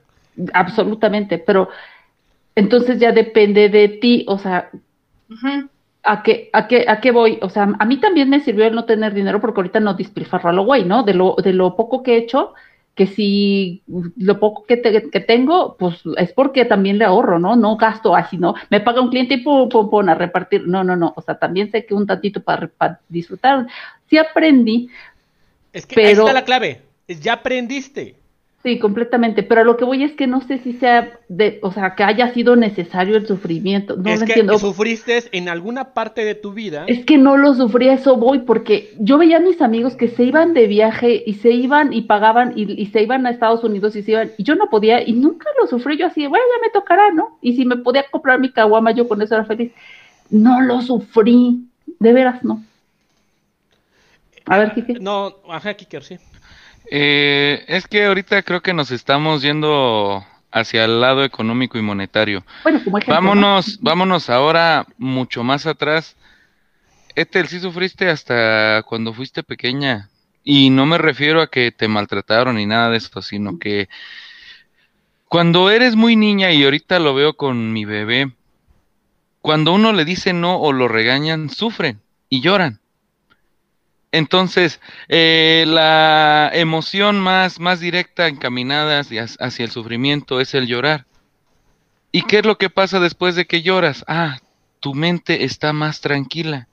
absolutamente, 0.54 1.38
pero 1.38 1.70
entonces 2.56 3.00
ya 3.00 3.12
depende 3.12 3.70
de 3.70 3.90
ti, 3.90 4.26
o 4.28 4.38
sea, 4.38 4.70
¿A 6.06 6.22
qué, 6.22 6.50
a, 6.52 6.68
qué, 6.68 6.86
¿A 6.88 7.00
qué 7.00 7.12
voy? 7.12 7.40
O 7.42 7.50
sea, 7.50 7.64
a 7.80 7.86
mí 7.86 7.98
también 7.98 8.30
me 8.30 8.42
sirvió 8.42 8.66
el 8.66 8.76
no 8.76 8.84
tener 8.84 9.14
dinero 9.14 9.40
porque 9.40 9.62
ahorita 9.62 9.80
no 9.80 9.94
despilfarro 9.94 10.52
lo 10.52 10.66
güey, 10.66 10.84
¿no? 10.84 11.04
De 11.04 11.14
lo, 11.14 11.36
de 11.42 11.54
lo 11.54 11.78
poco 11.78 12.04
que 12.04 12.16
he 12.16 12.18
hecho, 12.18 12.54
que 12.94 13.08
si 13.08 13.84
lo 14.18 14.40
poco 14.40 14.66
que, 14.66 14.82
que 14.82 15.20
tengo, 15.22 15.78
pues 15.78 16.02
es 16.18 16.34
porque 16.34 16.66
también 16.66 16.98
le 16.98 17.06
ahorro, 17.06 17.40
¿no? 17.40 17.56
No 17.56 17.78
gasto 17.78 18.16
así, 18.16 18.38
¿no? 18.38 18.54
Me 18.70 18.82
paga 18.82 19.00
un 19.02 19.10
cliente 19.10 19.36
y 19.36 19.38
pum, 19.38 19.70
pum, 19.70 19.90
pum, 19.90 20.10
a 20.10 20.16
repartir. 20.16 20.68
No, 20.68 20.84
no, 20.84 20.98
no. 20.98 21.14
O 21.16 21.22
sea, 21.22 21.40
también 21.40 21.72
sé 21.72 21.86
que 21.86 21.94
un 21.94 22.06
tantito 22.06 22.44
para, 22.44 22.70
disfrutar. 23.08 23.68
Sí 24.14 24.20
aprendí. 24.20 24.90
Es 25.72 25.88
que 25.88 26.06
ahí 26.06 26.12
está 26.12 26.34
la 26.34 26.46
clave. 26.46 26.82
Ya 27.08 27.34
aprendiste. 27.34 28.16
Sí, 28.62 28.78
completamente, 28.78 29.42
pero 29.42 29.64
lo 29.64 29.76
que 29.76 29.86
voy 29.86 30.04
es 30.04 30.12
que 30.12 30.28
no 30.28 30.40
sé 30.42 30.60
si 30.60 30.74
sea 30.74 31.20
de, 31.30 31.58
o 31.64 31.72
sea, 31.72 31.96
que 31.96 32.04
haya 32.04 32.32
sido 32.32 32.56
necesario 32.56 33.18
el 33.18 33.26
sufrimiento. 33.26 33.98
No 33.98 34.08
es 34.12 34.20
lo 34.20 34.26
que 34.28 34.34
entiendo. 34.34 34.60
sufriste 34.60 35.24
en 35.32 35.50
alguna 35.50 35.96
parte 35.96 36.24
de 36.24 36.36
tu 36.36 36.54
vida. 36.54 36.86
Es 36.88 37.04
que 37.06 37.18
no 37.18 37.38
lo 37.38 37.56
sufrí, 37.56 37.90
eso 37.90 38.18
voy, 38.18 38.40
porque 38.40 38.94
yo 39.00 39.18
veía 39.18 39.38
a 39.38 39.40
mis 39.40 39.62
amigos 39.64 39.96
que 39.96 40.10
se 40.10 40.24
iban 40.24 40.54
de 40.54 40.68
viaje 40.68 41.24
y 41.26 41.34
se 41.34 41.50
iban 41.50 41.92
y 41.92 42.04
pagaban 42.04 42.54
y, 42.56 42.86
se 42.86 43.02
iban 43.02 43.26
a 43.26 43.32
Estados 43.32 43.64
Unidos 43.64 43.96
y 43.96 44.04
se 44.04 44.12
iban, 44.12 44.32
y 44.38 44.44
yo 44.44 44.54
no 44.54 44.70
podía, 44.70 45.02
y 45.06 45.14
nunca 45.14 45.50
lo 45.60 45.68
sufrí, 45.68 45.98
yo 45.98 46.06
así, 46.06 46.28
bueno, 46.28 46.46
ya 46.56 46.62
me 46.62 46.72
tocará, 46.72 47.12
¿no? 47.12 47.40
Y 47.42 47.56
si 47.56 47.66
me 47.66 47.78
podía 47.78 48.06
comprar 48.12 48.40
mi 48.40 48.52
caguama, 48.52 48.92
yo 48.92 49.08
con 49.08 49.24
eso 49.24 49.34
era 49.34 49.46
feliz. 49.46 49.72
No 50.30 50.62
lo 50.62 50.84
sufrí, 50.84 51.66
de 52.00 52.14
veras 52.14 52.44
no. 52.44 52.64
A 54.46 54.58
ver, 54.58 54.74
Kike. 54.74 55.00
No, 55.00 55.36
ajá, 55.50 55.74
Kiker, 55.74 56.04
sí. 56.04 56.18
Eh, 56.92 57.64
es 57.68 57.88
que 57.88 58.06
ahorita 58.06 58.42
creo 58.44 58.62
que 58.62 58.74
nos 58.74 58.92
estamos 58.92 59.42
yendo 59.42 60.24
hacia 60.52 60.86
el 60.86 61.02
lado 61.02 61.24
económico 61.24 61.78
y 61.78 61.82
monetario. 61.82 62.44
Bueno, 62.64 62.84
como 62.84 62.98
ejemplo, 62.98 63.16
vámonos, 63.16 63.80
vámonos 63.82 64.30
ahora 64.30 64.86
mucho 64.98 65.44
más 65.44 65.66
atrás. 65.66 66.16
Ethel, 67.16 67.48
sí 67.48 67.60
sufriste 67.60 68.10
hasta 68.10 68.84
cuando 68.84 69.14
fuiste 69.14 69.44
pequeña. 69.44 70.10
Y 70.44 70.70
no 70.70 70.86
me 70.86 70.98
refiero 70.98 71.42
a 71.42 71.48
que 71.48 71.72
te 71.72 71.88
maltrataron 71.88 72.58
ni 72.58 72.66
nada 72.66 72.90
de 72.90 72.98
esto, 72.98 73.22
sino 73.22 73.58
que 73.60 73.88
cuando 75.34 75.72
eres 75.72 75.96
muy 75.96 76.16
niña, 76.16 76.52
y 76.52 76.64
ahorita 76.64 77.00
lo 77.00 77.16
veo 77.16 77.34
con 77.34 77.74
mi 77.74 77.86
bebé, 77.86 78.34
cuando 79.42 79.74
uno 79.74 79.92
le 79.92 80.06
dice 80.06 80.32
no 80.32 80.58
o 80.58 80.72
lo 80.74 80.88
regañan, 80.88 81.50
sufren 81.50 82.02
y 82.30 82.42
lloran. 82.42 82.83
Entonces, 84.14 84.80
eh, 85.10 85.66
la 85.68 86.52
emoción 86.54 87.20
más, 87.20 87.60
más 87.60 87.80
directa 87.80 88.28
encaminada 88.28 89.00
hacia, 89.00 89.26
hacia 89.40 89.66
el 89.66 89.72
sufrimiento 89.72 90.40
es 90.40 90.54
el 90.54 90.68
llorar. 90.68 91.08
¿Y 92.12 92.22
qué 92.22 92.38
es 92.38 92.46
lo 92.46 92.60
que 92.60 92.70
pasa 92.70 93.00
después 93.00 93.36
de 93.36 93.46
que 93.46 93.64
lloras? 93.64 94.06
Ah, 94.08 94.38
tu 94.80 94.94
mente 94.94 95.46
está 95.46 95.74
más 95.74 96.00
tranquila. 96.00 96.68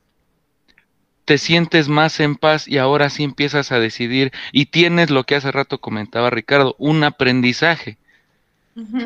Te 1.25 1.39
sientes 1.39 1.89
más 1.89 2.21
en 2.21 2.37
paz 2.37 2.69
y 2.69 2.77
ahora 2.77 3.09
sí 3.09 3.25
empiezas 3.25 3.73
a 3.73 3.81
decidir 3.81 4.33
y 4.53 4.67
tienes 4.67 5.09
lo 5.09 5.25
que 5.25 5.37
hace 5.37 5.51
rato 5.51 5.81
comentaba 5.81 6.29
Ricardo, 6.29 6.77
un 6.79 7.05
aprendizaje. 7.05 7.97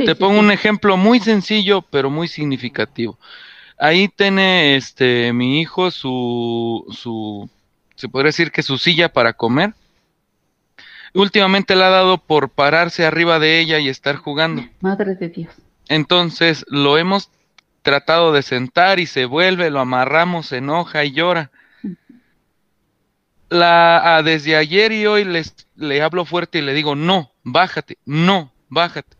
Te 0.05 0.16
pongo 0.16 0.41
un 0.41 0.51
ejemplo 0.51 0.97
muy 0.97 1.20
sencillo 1.20 1.82
pero 1.82 2.11
muy 2.11 2.26
significativo. 2.26 3.16
Ahí 3.78 4.09
tiene 4.09 4.74
este 4.74 5.32
mi 5.32 5.61
hijo 5.61 5.93
su, 5.93 6.85
su 6.91 7.49
se 7.95 8.09
podría 8.09 8.28
decir 8.28 8.53
que 8.53 8.62
su 8.62 8.78
silla 8.78 9.12
para 9.12 9.32
comer. 9.32 9.74
Últimamente 11.12 11.76
le 11.76 11.84
ha 11.84 11.90
dado 11.90 12.18
por 12.18 12.51
pararse 12.51 13.07
arriba 13.07 13.38
de 13.38 13.61
ella 13.61 13.78
y 13.78 13.88
estar 13.88 14.16
jugando. 14.16 14.64
Madre 14.80 15.14
de 15.14 15.28
Dios. 15.28 15.55
Entonces 15.88 16.64
lo 16.68 16.99
hemos 16.99 17.30
tratado 17.82 18.32
de 18.32 18.42
sentar 18.42 18.99
y 18.99 19.07
se 19.07 19.26
vuelve, 19.26 19.70
lo 19.70 19.80
amarramos, 19.80 20.47
se 20.47 20.57
enoja 20.57 21.05
y 21.05 21.12
llora. 21.12 21.51
La, 23.51 24.16
ah, 24.16 24.22
desde 24.22 24.57
ayer 24.57 24.90
y 24.90 25.07
hoy 25.07 25.24
les, 25.24 25.55
le 25.76 26.03
hablo 26.03 26.24
fuerte 26.24 26.59
y 26.59 26.62
le 26.62 26.72
digo, 26.72 26.97
no, 26.97 27.30
bájate, 27.45 27.99
no, 28.05 28.53
bájate 28.68 29.16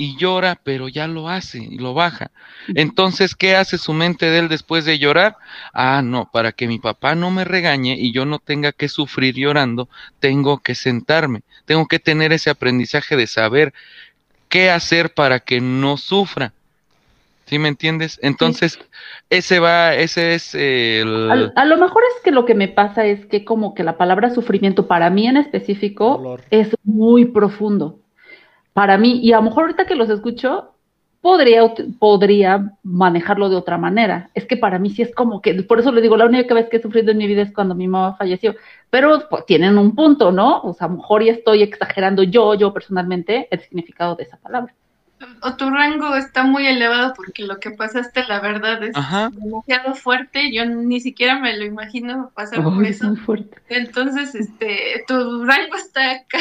y 0.00 0.16
llora, 0.16 0.60
pero 0.62 0.88
ya 0.88 1.08
lo 1.08 1.28
hace 1.28 1.58
y 1.58 1.76
lo 1.76 1.92
baja. 1.92 2.30
Entonces, 2.68 3.34
¿qué 3.34 3.56
hace 3.56 3.78
su 3.78 3.92
mente 3.92 4.30
de 4.30 4.38
él 4.38 4.48
después 4.48 4.84
de 4.84 5.00
llorar? 5.00 5.36
Ah, 5.74 6.02
no, 6.02 6.30
para 6.32 6.52
que 6.52 6.68
mi 6.68 6.78
papá 6.78 7.16
no 7.16 7.32
me 7.32 7.44
regañe 7.44 7.96
y 7.98 8.12
yo 8.12 8.24
no 8.24 8.38
tenga 8.38 8.70
que 8.70 8.88
sufrir 8.88 9.34
llorando, 9.34 9.88
tengo 10.20 10.58
que 10.58 10.76
sentarme, 10.76 11.42
tengo 11.66 11.86
que 11.86 11.98
tener 11.98 12.32
ese 12.32 12.48
aprendizaje 12.48 13.16
de 13.16 13.26
saber 13.26 13.74
qué 14.48 14.70
hacer 14.70 15.12
para 15.12 15.40
que 15.40 15.60
no 15.60 15.96
sufra. 15.96 16.52
¿Sí 17.46 17.58
me 17.58 17.68
entiendes? 17.68 18.20
Entonces, 18.22 18.78
ese 19.30 19.58
va, 19.58 19.96
ese 19.96 20.34
es 20.34 20.54
el... 20.54 21.50
A, 21.56 21.64
lo 21.64 21.76
mejor 21.76 22.02
es 22.14 22.22
que 22.22 22.30
lo 22.30 22.44
que 22.44 22.54
me 22.54 22.68
pasa 22.68 23.04
es 23.04 23.26
que 23.26 23.44
como 23.44 23.74
que 23.74 23.82
la 23.82 23.96
palabra 23.96 24.30
sufrimiento 24.30 24.86
para 24.86 25.10
mí 25.10 25.26
en 25.26 25.38
específico 25.38 26.38
es 26.50 26.76
muy 26.84 27.24
profundo 27.24 27.98
para 28.78 28.96
mí, 28.96 29.18
y 29.24 29.32
a 29.32 29.38
lo 29.38 29.42
mejor 29.42 29.64
ahorita 29.64 29.86
que 29.86 29.96
los 29.96 30.08
escucho, 30.08 30.72
podría, 31.20 31.74
podría 31.98 32.76
manejarlo 32.84 33.48
de 33.48 33.56
otra 33.56 33.76
manera. 33.76 34.30
Es 34.34 34.46
que 34.46 34.56
para 34.56 34.78
mí 34.78 34.90
sí 34.90 35.02
es 35.02 35.12
como 35.12 35.42
que, 35.42 35.52
por 35.64 35.80
eso 35.80 35.90
le 35.90 36.00
digo, 36.00 36.16
la 36.16 36.26
única 36.26 36.54
vez 36.54 36.68
que 36.68 36.76
he 36.76 36.80
sufrido 36.80 37.10
en 37.10 37.18
mi 37.18 37.26
vida 37.26 37.42
es 37.42 37.52
cuando 37.52 37.74
mi 37.74 37.88
mamá 37.88 38.14
falleció, 38.14 38.54
pero 38.88 39.20
pues, 39.28 39.44
tienen 39.46 39.78
un 39.78 39.96
punto, 39.96 40.30
¿no? 40.30 40.60
O 40.60 40.74
sea, 40.74 40.86
a 40.86 40.90
lo 40.90 40.98
mejor 40.98 41.24
ya 41.24 41.32
estoy 41.32 41.64
exagerando 41.64 42.22
yo, 42.22 42.54
yo 42.54 42.72
personalmente, 42.72 43.48
el 43.50 43.58
significado 43.58 44.14
de 44.14 44.22
esa 44.22 44.36
palabra 44.36 44.72
o 45.42 45.54
tu 45.54 45.70
rango 45.70 46.14
está 46.14 46.44
muy 46.44 46.66
elevado 46.66 47.12
porque 47.14 47.42
lo 47.44 47.58
que 47.58 47.70
pasaste, 47.70 48.24
la 48.28 48.40
verdad, 48.40 48.82
es 48.82 48.94
demasiado 49.34 49.94
fuerte. 49.94 50.52
Yo 50.52 50.64
ni 50.64 51.00
siquiera 51.00 51.38
me 51.38 51.56
lo 51.56 51.64
imagino 51.64 52.30
pasar 52.34 52.62
por 52.62 52.84
eso. 52.84 53.14
Entonces, 53.68 54.34
este, 54.34 55.04
tu 55.08 55.44
rango 55.44 55.76
está 55.76 56.12
acá. 56.12 56.38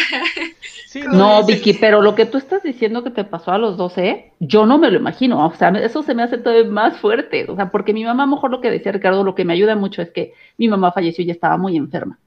no, 1.11 1.43
Vicky, 1.45 1.73
pero 1.73 2.01
lo 2.01 2.13
que 2.13 2.25
tú 2.25 2.37
estás 2.37 2.61
diciendo 2.61 3.03
que 3.03 3.09
te 3.09 3.23
pasó 3.23 3.51
a 3.51 3.57
los 3.57 3.77
12, 3.77 4.33
yo 4.39 4.65
no 4.65 4.77
me 4.77 4.91
lo 4.91 4.97
imagino. 4.97 5.45
O 5.45 5.53
sea, 5.55 5.69
eso 5.69 6.03
se 6.03 6.13
me 6.13 6.23
hace 6.23 6.37
todavía 6.37 6.69
más 6.69 6.97
fuerte. 6.97 7.49
O 7.49 7.55
sea, 7.55 7.71
porque 7.71 7.93
mi 7.93 8.03
mamá, 8.03 8.23
a 8.23 8.27
lo 8.27 8.35
mejor 8.35 8.51
lo 8.51 8.61
que 8.61 8.69
decía 8.69 8.91
Ricardo, 8.91 9.23
lo 9.23 9.35
que 9.35 9.45
me 9.45 9.53
ayuda 9.53 9.75
mucho 9.75 10.01
es 10.01 10.11
que 10.11 10.33
mi 10.57 10.67
mamá 10.67 10.91
falleció 10.91 11.23
y 11.23 11.27
ya 11.27 11.33
estaba 11.33 11.57
muy 11.57 11.77
enferma. 11.77 12.19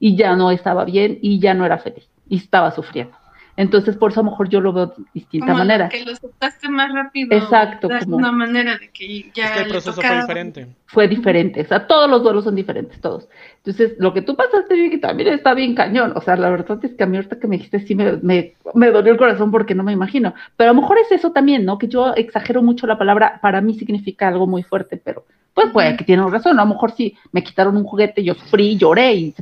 Y 0.00 0.16
ya 0.16 0.36
no 0.36 0.50
estaba 0.50 0.84
bien 0.84 1.18
y 1.20 1.38
ya 1.38 1.52
no 1.52 1.66
era 1.66 1.78
feliz. 1.78 2.08
Y 2.28 2.36
estaba 2.36 2.70
sufriendo. 2.70 3.17
Entonces, 3.58 3.96
por 3.96 4.12
eso 4.12 4.20
a 4.20 4.22
lo 4.22 4.30
mejor 4.30 4.48
yo 4.48 4.60
lo 4.60 4.72
veo 4.72 4.86
de 4.86 5.02
distinta 5.12 5.52
manera. 5.52 5.88
Que 5.88 6.04
lo 6.04 6.12
aceptaste 6.12 6.68
más 6.68 6.92
rápido. 6.92 7.36
Exacto. 7.36 7.88
Como 8.04 8.16
una 8.16 8.30
manera 8.30 8.78
de 8.78 8.88
que 8.90 9.32
ya. 9.34 9.52
el 9.56 9.68
proceso 9.68 10.00
fue 10.00 10.16
diferente. 10.20 10.68
Fue 10.86 11.08
diferente. 11.08 11.62
O 11.62 11.64
sea, 11.64 11.88
todos 11.88 12.08
los 12.08 12.22
duelos 12.22 12.44
son 12.44 12.54
diferentes, 12.54 13.00
todos. 13.00 13.28
Entonces, 13.56 13.96
lo 13.98 14.14
que 14.14 14.22
tú 14.22 14.36
pasaste, 14.36 14.76
Vicky, 14.76 14.98
también 14.98 15.30
está 15.30 15.54
bien 15.54 15.74
cañón. 15.74 16.12
O 16.14 16.20
sea, 16.20 16.36
la 16.36 16.50
verdad 16.50 16.78
es 16.84 16.94
que 16.94 17.02
a 17.02 17.06
mí 17.06 17.16
ahorita 17.16 17.40
que 17.40 17.48
me 17.48 17.56
dijiste, 17.56 17.80
sí 17.80 17.96
me, 17.96 18.18
me, 18.18 18.54
me 18.74 18.92
dolió 18.92 19.10
el 19.10 19.18
corazón 19.18 19.50
porque 19.50 19.74
no 19.74 19.82
me 19.82 19.92
imagino. 19.92 20.34
Pero 20.56 20.70
a 20.70 20.72
lo 20.72 20.80
mejor 20.80 20.98
es 20.98 21.10
eso 21.10 21.32
también, 21.32 21.64
¿no? 21.64 21.78
Que 21.78 21.88
yo 21.88 22.14
exagero 22.14 22.62
mucho 22.62 22.86
la 22.86 22.96
palabra, 22.96 23.40
para 23.42 23.60
mí 23.60 23.74
significa 23.74 24.28
algo 24.28 24.46
muy 24.46 24.62
fuerte, 24.62 25.00
pero 25.02 25.24
pues 25.52 25.70
puede 25.72 25.96
que 25.96 26.04
tienen 26.04 26.30
razón. 26.30 26.60
A 26.60 26.62
lo 26.62 26.68
mejor 26.68 26.92
sí 26.92 27.16
me 27.32 27.42
quitaron 27.42 27.76
un 27.76 27.82
juguete, 27.82 28.22
yo 28.22 28.34
sufrí, 28.34 28.76
lloré 28.76 29.14
y 29.14 29.34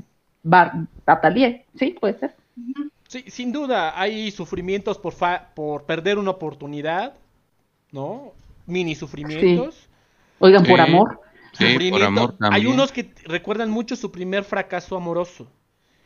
batalié. 0.42 1.66
Sí, 1.74 1.94
puede 2.00 2.18
ser. 2.18 2.35
Sí, 3.16 3.30
sin 3.30 3.52
duda, 3.52 3.98
hay 3.98 4.30
sufrimientos 4.30 4.98
por, 4.98 5.14
por 5.54 5.84
perder 5.84 6.18
una 6.18 6.32
oportunidad, 6.32 7.14
¿no? 7.90 8.32
Mini 8.66 8.94
sufrimientos. 8.94 9.88
Oigan, 10.38 10.64
por 10.64 10.80
amor. 10.80 11.20
Sí, 11.52 11.90
por 11.90 12.02
amor 12.02 12.36
Hay 12.40 12.66
unos 12.66 12.92
que 12.92 13.10
recuerdan 13.24 13.70
mucho 13.70 13.96
su 13.96 14.12
primer 14.12 14.44
fracaso 14.44 14.96
amoroso. 14.96 15.50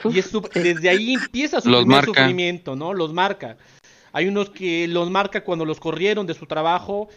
y 0.05 0.21
es 0.21 0.31
desde 0.55 0.89
ahí 0.89 1.15
empieza 1.15 1.61
su 1.61 1.71
primer 1.71 2.05
sufrimiento, 2.05 2.77
¿no? 2.77 2.95
Los 2.95 3.13
marca. 3.13 3.57
Hay 4.13 4.29
unos 4.29 4.51
que 4.51 4.87
los 4.87 5.11
marca 5.11 5.43
cuando 5.43 5.65
los 5.65 5.81
corrieron 5.81 6.27
de 6.27 6.35
su 6.35 6.47
trabajo 6.47 7.09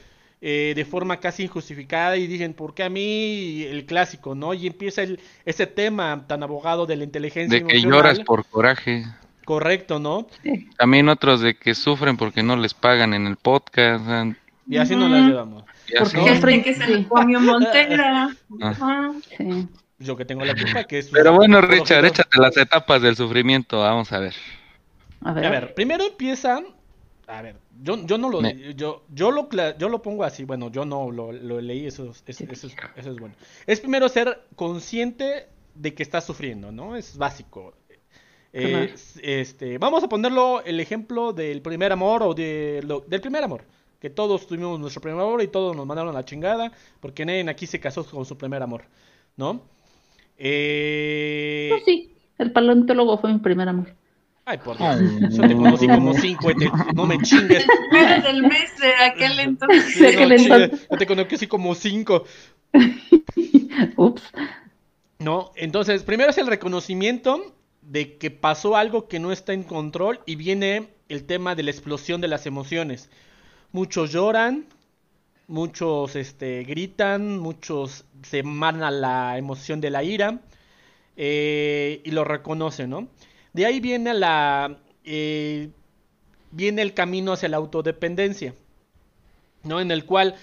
eh, 0.42 0.74
de 0.76 0.86
forma 0.86 1.20
casi 1.20 1.44
injustificada 1.44 2.18
y 2.18 2.28
dicen, 2.28 2.54
¿por 2.54 2.74
qué 2.74 2.84
a 2.84 2.90
mí 2.90 3.64
el 3.64 3.86
clásico, 3.86 4.34
no? 4.34 4.54
Y 4.54 4.68
empieza 4.68 5.04
el, 5.04 5.20
ese 5.46 5.68
tema 5.68 6.26
tan 6.28 6.42
abogado 6.44 6.86
de 6.86 6.96
la 6.96 7.04
inteligencia. 7.04 7.60
De 7.60 7.66
que 7.66 7.82
lloras 7.82 8.20
por 8.22 8.44
coraje. 8.46 9.06
Correcto, 9.46 10.00
¿no? 10.00 10.28
También 10.78 11.10
otros 11.10 11.42
de 11.42 11.56
que 11.56 11.76
sufren 11.76 12.18
porque 12.18 12.44
no 12.44 12.56
les 12.56 12.74
pagan 12.74 13.14
en 13.14 13.28
el 13.28 13.36
podcast. 13.36 14.06
Y 14.68 14.78
así 14.78 14.96
no 14.96 15.10
las 15.10 15.28
llevamos. 15.28 15.64
Porque 16.00 16.64
que 16.64 16.74
se 16.74 16.88
le 16.88 17.08
comió 17.08 17.40
Montera. 17.40 18.36
Ah. 18.62 19.12
Yo 20.00 20.18
que 20.18 20.26
tengo 20.26 20.44
la 20.44 20.56
culpa 20.56 20.84
que 20.86 21.00
es... 21.00 21.10
Pero 21.10 21.34
bueno, 21.34 21.62
Richard, 21.62 22.06
échate 22.06 22.40
las 22.40 22.58
etapas 22.58 23.02
del 23.02 23.16
sufrimiento, 23.16 23.80
vamos 23.80 24.12
a 24.12 24.20
ver. 24.20 24.34
A 25.22 25.34
ver, 25.34 25.74
primero 25.74 26.06
empieza... 26.06 26.62
A 27.28 27.42
ver, 27.42 27.56
yo, 27.82 28.06
yo 28.06 28.18
no 28.18 28.30
lo... 28.30 28.42
Yo, 28.76 29.06
yo, 29.10 29.32
lo 29.32 29.50
yo 29.78 29.90
lo 29.90 30.02
pongo 30.02 30.26
así, 30.26 30.44
bueno, 30.44 30.70
yo 30.72 30.84
no 30.84 31.10
lo, 31.10 31.32
lo 31.32 31.62
leí, 31.62 31.88
eso, 31.88 32.12
eso, 32.28 32.44
eso, 32.50 32.68
es, 32.68 32.76
eso 32.98 33.12
es 33.12 33.18
bueno. 33.18 33.36
Es 33.66 33.80
primero 33.80 34.10
ser 34.10 34.46
consciente 34.56 35.48
de 35.76 35.94
que 35.94 36.04
estás 36.04 36.26
sufriendo, 36.26 36.72
¿no? 36.72 36.96
Es 36.96 37.18
básico 37.18 37.74
eh, 38.54 38.94
este, 39.24 39.80
vamos 39.80 40.04
a 40.04 40.10
ponerlo 40.10 40.64
el 40.64 40.80
ejemplo 40.80 41.34
del 41.34 41.62
primer 41.62 41.92
amor 41.92 42.22
o 42.22 42.34
de 42.34 42.84
del 43.08 43.22
primer 43.22 43.44
amor. 43.44 43.66
Que 44.00 44.10
todos 44.10 44.46
tuvimos 44.46 44.80
nuestro 44.80 45.02
primer 45.02 45.22
amor 45.22 45.42
y 45.42 45.48
todos 45.48 45.76
nos 45.76 45.86
mandaron 45.88 46.12
a 46.12 46.20
la 46.20 46.26
chingada. 46.26 46.72
Porque 47.00 47.26
nadie 47.26 47.50
aquí 47.50 47.66
se 47.66 47.80
casó 47.80 48.06
con 48.06 48.26
su 48.26 48.38
primer 48.38 48.62
amor. 48.62 48.86
¿No? 49.38 49.62
Eh... 50.38 51.72
sí, 51.86 52.12
el 52.38 52.52
paleontólogo 52.52 53.18
fue 53.18 53.34
mi 53.34 53.40
primer 53.40 53.70
amor. 53.70 53.96
Ay, 54.46 54.58
por 54.58 54.78
Dios. 54.78 55.00
Yo 55.32 55.48
te 55.48 55.56
conocí 55.56 55.88
como 55.88 56.14
cinco, 56.14 56.50
no 56.94 57.06
me 57.06 57.18
chingues. 57.20 57.66
Eres 57.92 58.24
del 58.24 58.42
mes 58.42 58.78
de 58.78 58.94
aquel 59.06 59.40
entonces. 59.40 60.88
Yo 60.92 60.98
te 60.98 61.08
conocí 61.08 61.48
como 61.48 61.74
cinco. 61.74 62.26
Ups. 63.96 64.22
No, 65.20 65.52
entonces, 65.56 66.04
primero 66.04 66.32
es 66.32 66.38
el 66.38 66.48
reconocimiento 66.48 67.56
de 67.88 68.18
que 68.18 68.32
pasó 68.32 68.76
algo 68.76 69.08
que 69.08 69.20
no 69.20 69.32
está 69.32 69.54
en 69.54 69.64
control 69.64 70.20
y 70.26 70.36
viene 70.36 70.90
el 71.10 71.26
tema 71.26 71.56
de 71.56 71.64
la 71.64 71.72
explosión 71.72 72.22
de 72.22 72.28
las 72.28 72.46
emociones. 72.46 73.10
Muchos 73.72 74.12
lloran, 74.12 74.66
muchos 75.48 76.16
este, 76.16 76.64
gritan, 76.64 77.38
muchos 77.40 78.06
se 78.24 78.40
a 78.42 78.92
la 78.92 79.38
emoción 79.38 79.82
de 79.82 79.90
la 79.90 80.04
ira 80.04 80.40
eh, 81.18 82.02
y 82.04 82.12
lo 82.12 82.24
reconocen, 82.24 82.90
¿no? 82.90 83.08
De 83.52 83.66
ahí 83.66 83.80
viene 83.80 84.14
la 84.14 84.80
eh, 85.04 85.70
viene 86.52 86.82
el 86.82 86.94
camino 86.94 87.34
hacia 87.34 87.50
la 87.50 87.58
autodependencia, 87.58 88.56
¿no? 89.64 89.82
En 89.82 89.92
el 89.92 90.06
cual 90.06 90.36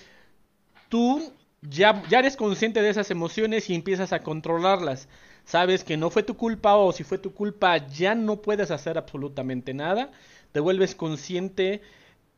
tú 0.89 1.33
ya, 1.63 2.03
ya 2.09 2.19
eres 2.19 2.37
consciente 2.37 2.83
de 2.83 2.91
esas 2.91 3.11
emociones 3.11 3.71
y 3.71 3.75
empiezas 3.75 4.13
a 4.13 4.23
controlarlas. 4.23 5.09
Sabes 5.51 5.83
que 5.83 5.97
no 5.97 6.11
fue 6.11 6.23
tu 6.23 6.37
culpa 6.37 6.77
o 6.77 6.93
si 6.93 7.03
fue 7.03 7.19
tu 7.19 7.35
culpa 7.35 7.85
ya 7.89 8.15
no 8.15 8.41
puedes 8.41 8.71
hacer 8.71 8.97
absolutamente 8.97 9.75
nada. 9.75 10.13
Te 10.53 10.61
vuelves 10.61 10.95
consciente 10.95 11.81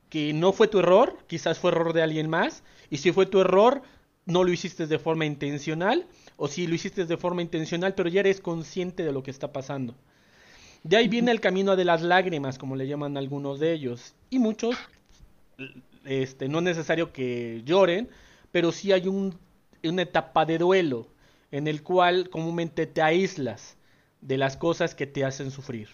que 0.09 0.33
no 0.33 0.55
fue 0.55 0.67
tu 0.67 0.79
error, 0.79 1.19
quizás 1.27 1.59
fue 1.59 1.73
error 1.73 1.93
de 1.93 2.01
alguien 2.01 2.31
más. 2.31 2.63
Y 2.89 2.97
si 2.97 3.13
fue 3.13 3.27
tu 3.27 3.43
error, 3.43 3.83
no 4.25 4.45
lo 4.45 4.51
hiciste 4.51 4.87
de 4.87 4.99
forma 4.99 5.27
intencional. 5.27 6.07
O 6.39 6.49
si 6.49 6.67
lo 6.67 6.75
hiciste 6.75 7.05
de 7.05 7.19
forma 7.19 7.43
intencional, 7.43 7.95
pero 7.95 8.09
ya 8.09 8.21
eres 8.21 8.41
consciente 8.41 9.03
de 9.03 9.13
lo 9.13 9.23
que 9.23 9.31
está 9.31 9.53
pasando. 9.53 9.95
De 10.83 10.97
ahí 10.97 11.07
viene 11.07 11.33
el 11.33 11.41
camino 11.43 11.77
de 11.77 11.85
las 11.85 12.01
lágrimas, 12.01 12.57
como 12.57 12.77
le 12.77 12.87
llaman 12.87 13.19
algunos 13.19 13.61
de 13.61 13.75
ellos. 13.75 14.15
Y 14.31 14.39
muchos, 14.39 14.75
este, 16.07 16.49
no 16.49 16.61
es 16.61 16.65
necesario 16.65 17.13
que 17.13 17.61
lloren, 17.67 18.09
pero 18.53 18.73
sí 18.73 18.91
hay 18.91 19.07
un, 19.07 19.39
una 19.83 20.01
etapa 20.01 20.47
de 20.47 20.57
duelo 20.57 21.13
en 21.53 21.69
el 21.69 21.83
cual 21.83 22.31
comúnmente 22.31 22.87
te 22.87 23.03
aíslas 23.03 23.77
de 24.21 24.39
las 24.39 24.57
cosas 24.57 24.95
que 24.95 25.07
te 25.07 25.25
hacen 25.25 25.51
sufrir. 25.51 25.89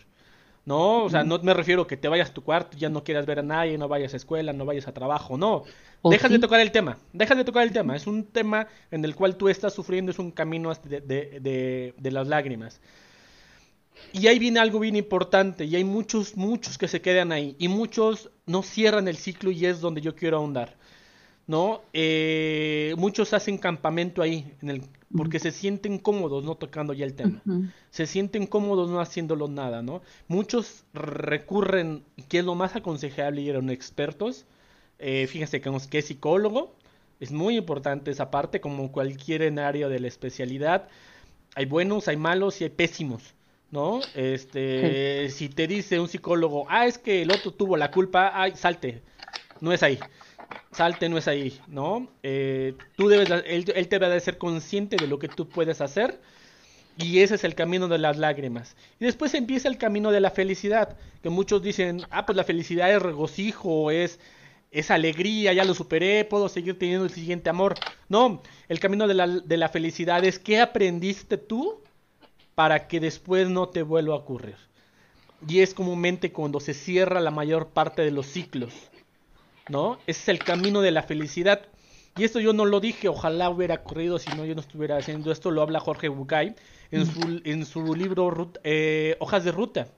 No, 0.65 1.05
o 1.05 1.11
sea, 1.11 1.25
no 1.25 1.39
me 1.39 1.55
refiero 1.55 1.87
que 1.87 1.97
te 1.97 2.09
vayas 2.09 2.29
a 2.29 2.35
tu 2.35 2.45
cuarto, 2.45 2.77
ya 2.77 2.91
no 2.91 3.03
quieras 3.03 3.25
ver 3.25 3.39
a 3.39 3.43
nadie, 3.43 3.79
no 3.79 3.89
vayas 3.89 4.13
a 4.13 4.19
escuela, 4.19 4.53
no 4.53 4.67
vayas 4.67 4.87
a 4.87 4.93
trabajo, 4.93 5.39
no. 5.39 5.65
Dejas 6.05 6.31
de 6.31 6.39
tocar 6.39 6.61
el 6.61 6.71
tema, 6.71 6.99
dejas 7.13 7.39
de 7.39 7.45
tocar 7.45 7.63
el 7.63 7.73
tema. 7.73 7.97
Es 7.97 8.07
un 8.07 8.25
tema 8.25 8.69
en 8.91 9.03
el 9.05 9.15
cual 9.15 9.37
tú 9.37 9.49
estás 9.49 9.73
sufriendo, 9.73 10.13
es 10.13 10.19
un 10.19 10.31
camino 10.31 10.73
de, 10.75 11.01
de, 11.01 11.95
de 11.97 12.11
las 12.11 12.29
lágrimas. 12.29 12.81
Y 14.13 14.27
ahí 14.27 14.39
viene 14.39 14.61
algo 14.61 14.79
bien 14.79 14.95
importante, 14.95 15.65
y 15.65 15.75
hay 15.75 15.85
muchos, 15.85 16.37
muchos 16.37 16.77
que 16.77 16.87
se 16.87 17.01
quedan 17.01 17.33
ahí, 17.33 17.57
y 17.59 17.69
muchos 17.69 18.31
no 18.47 18.63
cierran 18.63 19.09
el 19.09 19.17
ciclo 19.17 19.51
y 19.51 19.65
es 19.65 19.81
donde 19.81 20.03
yo 20.03 20.15
quiero 20.15 20.37
ahondar. 20.37 20.77
¿No? 21.49 21.83
Eh, 21.93 22.95
muchos 22.99 23.33
hacen 23.33 23.59
campamento 23.59 24.23
ahí, 24.23 24.55
en 24.63 24.71
el, 24.71 24.83
porque 25.17 25.41
se 25.41 25.51
sienten 25.51 25.99
cómodos 25.99 26.45
no 26.45 26.55
tocando 26.55 26.93
ya 26.93 27.05
el 27.05 27.15
tema. 27.15 27.43
Se 27.91 28.07
sienten 28.07 28.47
cómodos 28.47 28.91
no 28.91 29.01
haciéndolo 29.01 29.49
nada, 29.49 29.83
¿no? 29.83 30.03
Muchos 30.29 30.85
recurren, 30.93 32.05
que 32.29 32.41
es 32.41 32.45
lo 32.45 32.55
más 32.55 32.77
aconsejable, 32.77 33.41
y 33.41 33.49
eran 33.49 33.71
expertos. 33.71 34.45
Eh, 35.01 35.27
fíjense 35.27 35.61
que, 35.61 35.75
que 35.91 35.99
es 35.99 36.05
psicólogo, 36.05 36.75
es 37.19 37.33
muy 37.33 37.57
importante 37.57 38.11
esa 38.11 38.31
parte, 38.31 38.61
como 38.61 38.93
cualquier 38.93 39.59
área 39.59 39.89
de 39.89 39.99
la 39.99 40.07
especialidad. 40.07 40.89
Hay 41.55 41.65
buenos, 41.65 42.07
hay 42.09 42.17
malos 42.17 42.61
y 42.61 42.65
hay 42.65 42.71
pésimos. 42.71 43.35
¿no? 43.71 44.01
Este, 44.15 45.29
si 45.31 45.49
te 45.49 45.67
dice 45.67 46.01
un 46.01 46.09
psicólogo, 46.09 46.67
ah, 46.69 46.87
es 46.87 46.99
que 46.99 47.23
el 47.23 47.31
otro 47.31 47.53
tuvo 47.53 47.77
la 47.77 47.91
culpa, 47.91 48.33
ay, 48.35 48.53
salte, 48.57 49.03
no 49.61 49.73
es 49.73 49.83
ahí, 49.83 49.99
salte, 50.73 51.09
no 51.09 51.19
es 51.19 51.29
ahí, 51.29 51.59
¿no? 51.67 52.09
Eh, 52.23 52.75
tú 52.97 53.09
debes, 53.09 53.31
él, 53.47 53.89
te 53.89 53.99
va 53.99 54.15
a 54.15 54.21
ser 54.21 54.39
consciente 54.39 54.97
de 54.97 55.07
lo 55.07 55.19
que 55.19 55.29
tú 55.29 55.49
puedes 55.49 55.81
hacer 55.81 56.21
y 56.97 57.21
ese 57.21 57.37
es 57.37 57.45
el 57.45 57.55
camino 57.55 57.89
de 57.89 57.99
las 57.99 58.17
lágrimas. 58.17 58.77
Y 59.01 59.05
después 59.05 59.35
empieza 59.35 59.69
el 59.69 59.79
camino 59.79 60.11
de 60.11 60.21
la 60.21 60.31
felicidad, 60.31 60.97
que 61.23 61.31
muchos 61.31 61.63
dicen, 61.63 62.03
ah, 62.11 62.27
pues 62.27 62.37
la 62.37 62.45
felicidad 62.45 62.93
es 62.93 63.01
regocijo, 63.01 63.91
es, 63.91 64.19
es 64.71 64.91
alegría, 64.91 65.53
ya 65.53 65.65
lo 65.65 65.75
superé, 65.75 66.25
puedo 66.25 66.49
seguir 66.49 66.79
teniendo 66.79 67.05
el 67.05 67.13
siguiente 67.13 67.51
amor. 67.51 67.75
No, 68.09 68.43
el 68.69 68.81
camino 68.81 69.07
de 69.07 69.15
la, 69.15 69.27
de 69.29 69.57
la 69.57 69.69
felicidad 69.69 70.25
es 70.25 70.39
qué 70.39 70.61
aprendiste 70.61 71.39
tú 71.39 71.81
para 72.55 72.89
que 72.89 72.99
después 72.99 73.49
no 73.49 73.69
te 73.69 73.83
vuelva 73.83 74.15
a 74.15 74.19
ocurrir. 74.19 74.57
Y 75.47 75.61
es 75.61 75.75
comúnmente 75.75 76.33
cuando 76.33 76.59
se 76.59 76.75
cierra 76.75 77.21
la 77.21 77.31
mayor 77.31 77.69
parte 77.69 78.03
de 78.03 78.11
los 78.11 78.27
ciclos, 78.27 78.73
¿no? 79.69 79.99
Ese 80.07 80.23
es 80.23 80.29
el 80.29 80.39
camino 80.39 80.81
de 80.81 80.91
la 80.91 81.03
felicidad. 81.03 81.63
Y 82.17 82.25
esto 82.25 82.41
yo 82.41 82.53
no 82.53 82.65
lo 82.65 82.81
dije, 82.81 83.09
ojalá 83.09 83.49
hubiera 83.49 83.77
ocurrido 83.77 84.19
si 84.19 84.31
no 84.37 84.45
yo 84.45 84.55
no 84.55 84.61
estuviera 84.61 84.97
haciendo 84.97 85.31
esto, 85.31 85.51
lo 85.51 85.63
habla 85.63 85.79
Jorge 85.79 86.09
Bucay 86.09 86.55
en 86.91 87.07
su, 87.07 87.41
en 87.45 87.65
su 87.65 87.95
libro 87.95 88.51
eh, 88.65 89.17
Hojas 89.21 89.45
de 89.45 89.53
Ruta. 89.53 89.89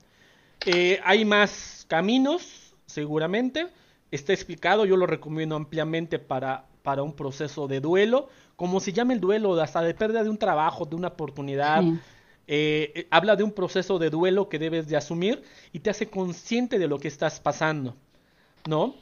Eh, 0.66 1.00
hay 1.04 1.24
más 1.24 1.86
caminos, 1.88 2.74
seguramente, 2.84 3.68
está 4.10 4.32
explicado, 4.32 4.84
yo 4.84 4.96
lo 4.96 5.06
recomiendo 5.06 5.56
ampliamente 5.56 6.18
para, 6.18 6.66
para 6.82 7.02
un 7.02 7.14
proceso 7.14 7.66
de 7.68 7.80
duelo, 7.80 8.28
como 8.56 8.80
se 8.80 8.92
llama 8.92 9.14
el 9.14 9.20
duelo, 9.20 9.58
hasta 9.60 9.80
de 9.80 9.94
pérdida 9.94 10.22
de 10.22 10.28
un 10.28 10.36
trabajo, 10.36 10.84
de 10.84 10.96
una 10.96 11.08
oportunidad. 11.08 11.82
Eh, 12.46 12.92
eh, 12.94 13.06
habla 13.10 13.36
de 13.36 13.44
un 13.44 13.52
proceso 13.52 13.98
de 13.98 14.10
duelo 14.10 14.48
que 14.48 14.58
debes 14.58 14.88
de 14.88 14.96
asumir 14.96 15.42
y 15.72 15.78
te 15.78 15.90
hace 15.90 16.10
consciente 16.10 16.78
de 16.78 16.88
lo 16.88 16.98
que 16.98 17.08
estás 17.08 17.38
pasando, 17.40 17.96
¿no? 18.66 18.96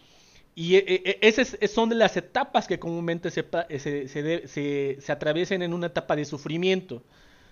Y 0.60 0.74
eh, 0.74 1.18
esas 1.20 1.56
son 1.72 1.96
las 1.96 2.16
etapas 2.16 2.66
que 2.66 2.80
comúnmente 2.80 3.30
se, 3.30 3.46
se, 3.78 4.98
se, 5.00 5.12
atraviesen 5.12 5.62
en 5.62 5.72
una 5.72 5.86
etapa 5.86 6.16
de 6.16 6.24
sufrimiento, 6.24 7.04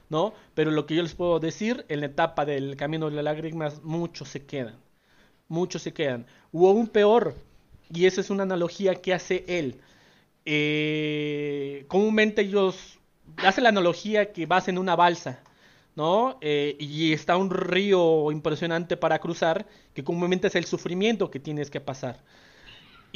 ¿no? 0.09 0.35
Pero 0.55 0.73
lo 0.73 0.87
que 0.87 0.97
yo 0.97 1.05
les 1.05 1.15
puedo 1.15 1.39
decir, 1.39 1.85
en 1.89 2.01
la 2.01 2.07
etapa 2.07 2.45
del 2.45 2.75
camino 2.75 3.09
de 3.09 3.15
las 3.15 3.23
lágrimas, 3.23 3.81
muchos 3.85 4.31
se 4.31 4.45
quedan, 4.45 4.75
muchos 5.47 5.83
se 5.83 5.93
quedan. 5.93 6.27
O 6.51 6.69
aún 6.69 6.89
peor, 6.89 7.37
y 7.95 8.07
esa 8.07 8.21
es 8.21 8.29
una 8.29 8.43
analogía 8.43 8.97
que 8.97 9.15
hace 9.15 9.45
él. 9.47 9.77
comúnmente 11.87 12.43
ellos 12.43 12.99
hace 13.37 13.61
la 13.61 13.69
analogía 13.69 14.33
que 14.33 14.47
vas 14.47 14.67
en 14.67 14.79
una 14.79 14.97
balsa, 14.97 15.45
¿no? 15.95 16.39
Eh, 16.41 16.77
y 16.81 17.13
está 17.13 17.37
un 17.37 17.51
río 17.51 18.33
impresionante 18.33 18.97
para 18.97 19.21
cruzar, 19.21 19.65
que 19.95 20.03
comúnmente 20.03 20.49
es 20.49 20.57
el 20.57 20.65
sufrimiento 20.65 21.31
que 21.31 21.39
tienes 21.39 21.71
que 21.71 21.81
pasar. 21.81 22.25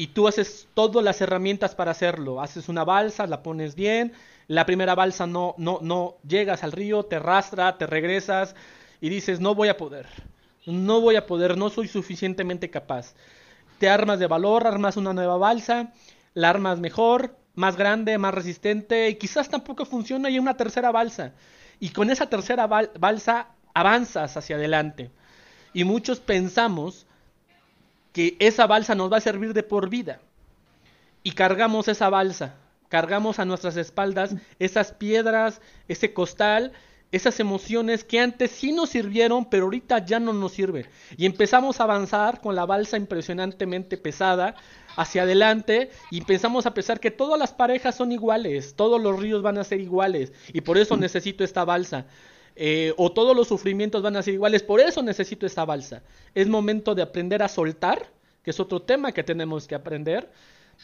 Y 0.00 0.06
tú 0.06 0.26
haces 0.26 0.66
todas 0.72 1.04
las 1.04 1.20
herramientas 1.20 1.74
para 1.74 1.90
hacerlo. 1.90 2.40
Haces 2.40 2.70
una 2.70 2.84
balsa, 2.84 3.26
la 3.26 3.42
pones 3.42 3.74
bien. 3.74 4.14
La 4.48 4.64
primera 4.64 4.94
balsa 4.94 5.26
no, 5.26 5.54
no, 5.58 5.78
no 5.82 6.16
llegas 6.26 6.64
al 6.64 6.72
río, 6.72 7.02
te 7.02 7.16
arrastra, 7.16 7.76
te 7.76 7.86
regresas 7.86 8.54
y 9.02 9.10
dices, 9.10 9.40
no 9.40 9.54
voy 9.54 9.68
a 9.68 9.76
poder. 9.76 10.06
No 10.64 11.02
voy 11.02 11.16
a 11.16 11.26
poder, 11.26 11.58
no 11.58 11.68
soy 11.68 11.86
suficientemente 11.86 12.70
capaz. 12.70 13.12
Te 13.78 13.90
armas 13.90 14.18
de 14.18 14.26
valor, 14.26 14.66
armas 14.66 14.96
una 14.96 15.12
nueva 15.12 15.36
balsa, 15.36 15.92
la 16.32 16.48
armas 16.48 16.78
mejor, 16.78 17.36
más 17.54 17.76
grande, 17.76 18.16
más 18.16 18.32
resistente, 18.32 19.10
y 19.10 19.16
quizás 19.16 19.50
tampoco 19.50 19.84
funciona 19.84 20.30
y 20.30 20.32
hay 20.32 20.38
una 20.38 20.56
tercera 20.56 20.90
balsa 20.90 21.34
y 21.78 21.90
con 21.90 22.08
esa 22.08 22.24
tercera 22.24 22.66
balsa 22.66 23.48
avanzas 23.74 24.34
hacia 24.34 24.56
adelante. 24.56 25.10
Y 25.74 25.84
muchos 25.84 26.20
pensamos 26.20 27.06
que 28.12 28.36
esa 28.38 28.66
balsa 28.66 28.94
nos 28.94 29.12
va 29.12 29.18
a 29.18 29.22
servir 29.22 29.52
de 29.54 29.62
por 29.62 29.88
vida. 29.88 30.20
Y 31.22 31.32
cargamos 31.32 31.88
esa 31.88 32.08
balsa, 32.08 32.54
cargamos 32.88 33.38
a 33.38 33.44
nuestras 33.44 33.76
espaldas 33.76 34.34
esas 34.58 34.92
piedras, 34.92 35.60
ese 35.88 36.12
costal, 36.12 36.72
esas 37.12 37.40
emociones 37.40 38.04
que 38.04 38.20
antes 38.20 38.52
sí 38.52 38.72
nos 38.72 38.90
sirvieron, 38.90 39.44
pero 39.44 39.64
ahorita 39.64 40.04
ya 40.04 40.20
no 40.20 40.32
nos 40.32 40.52
sirven. 40.52 40.86
Y 41.16 41.26
empezamos 41.26 41.80
a 41.80 41.84
avanzar 41.84 42.40
con 42.40 42.54
la 42.54 42.66
balsa 42.66 42.96
impresionantemente 42.96 43.96
pesada 43.96 44.54
hacia 44.96 45.22
adelante 45.22 45.90
y 46.10 46.18
empezamos 46.18 46.66
a 46.66 46.74
pensar 46.74 47.00
que 47.00 47.10
todas 47.10 47.38
las 47.38 47.52
parejas 47.52 47.96
son 47.96 48.12
iguales, 48.12 48.74
todos 48.76 49.00
los 49.00 49.18
ríos 49.18 49.42
van 49.42 49.58
a 49.58 49.64
ser 49.64 49.80
iguales 49.80 50.32
y 50.52 50.60
por 50.60 50.78
eso 50.78 50.96
necesito 50.96 51.42
esta 51.42 51.64
balsa. 51.64 52.06
Eh, 52.56 52.92
o 52.96 53.12
todos 53.12 53.36
los 53.36 53.48
sufrimientos 53.48 54.02
van 54.02 54.16
a 54.16 54.22
ser 54.22 54.34
iguales, 54.34 54.62
por 54.62 54.80
eso 54.80 55.02
necesito 55.02 55.46
esta 55.46 55.64
balsa. 55.64 56.02
Es 56.34 56.48
momento 56.48 56.94
de 56.94 57.02
aprender 57.02 57.42
a 57.42 57.48
soltar, 57.48 58.10
que 58.42 58.50
es 58.50 58.60
otro 58.60 58.82
tema 58.82 59.12
que 59.12 59.22
tenemos 59.22 59.66
que 59.66 59.74
aprender. 59.74 60.30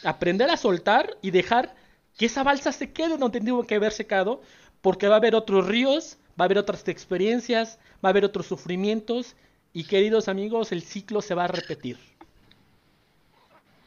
Aprender 0.04 0.50
a 0.50 0.56
soltar 0.56 1.16
y 1.22 1.30
dejar 1.30 1.74
que 2.16 2.26
esa 2.26 2.42
balsa 2.42 2.72
se 2.72 2.92
quede 2.92 3.18
donde 3.18 3.40
tengo 3.40 3.66
que 3.66 3.74
haber 3.74 3.92
secado, 3.92 4.40
porque 4.80 5.08
va 5.08 5.14
a 5.14 5.18
haber 5.18 5.34
otros 5.34 5.66
ríos, 5.66 6.18
va 6.38 6.44
a 6.44 6.46
haber 6.46 6.58
otras 6.58 6.86
experiencias, 6.88 7.78
va 8.04 8.08
a 8.08 8.10
haber 8.10 8.24
otros 8.24 8.46
sufrimientos 8.46 9.34
y 9.72 9.84
queridos 9.84 10.28
amigos, 10.28 10.72
el 10.72 10.82
ciclo 10.82 11.20
se 11.20 11.34
va 11.34 11.44
a 11.44 11.48
repetir. 11.48 11.98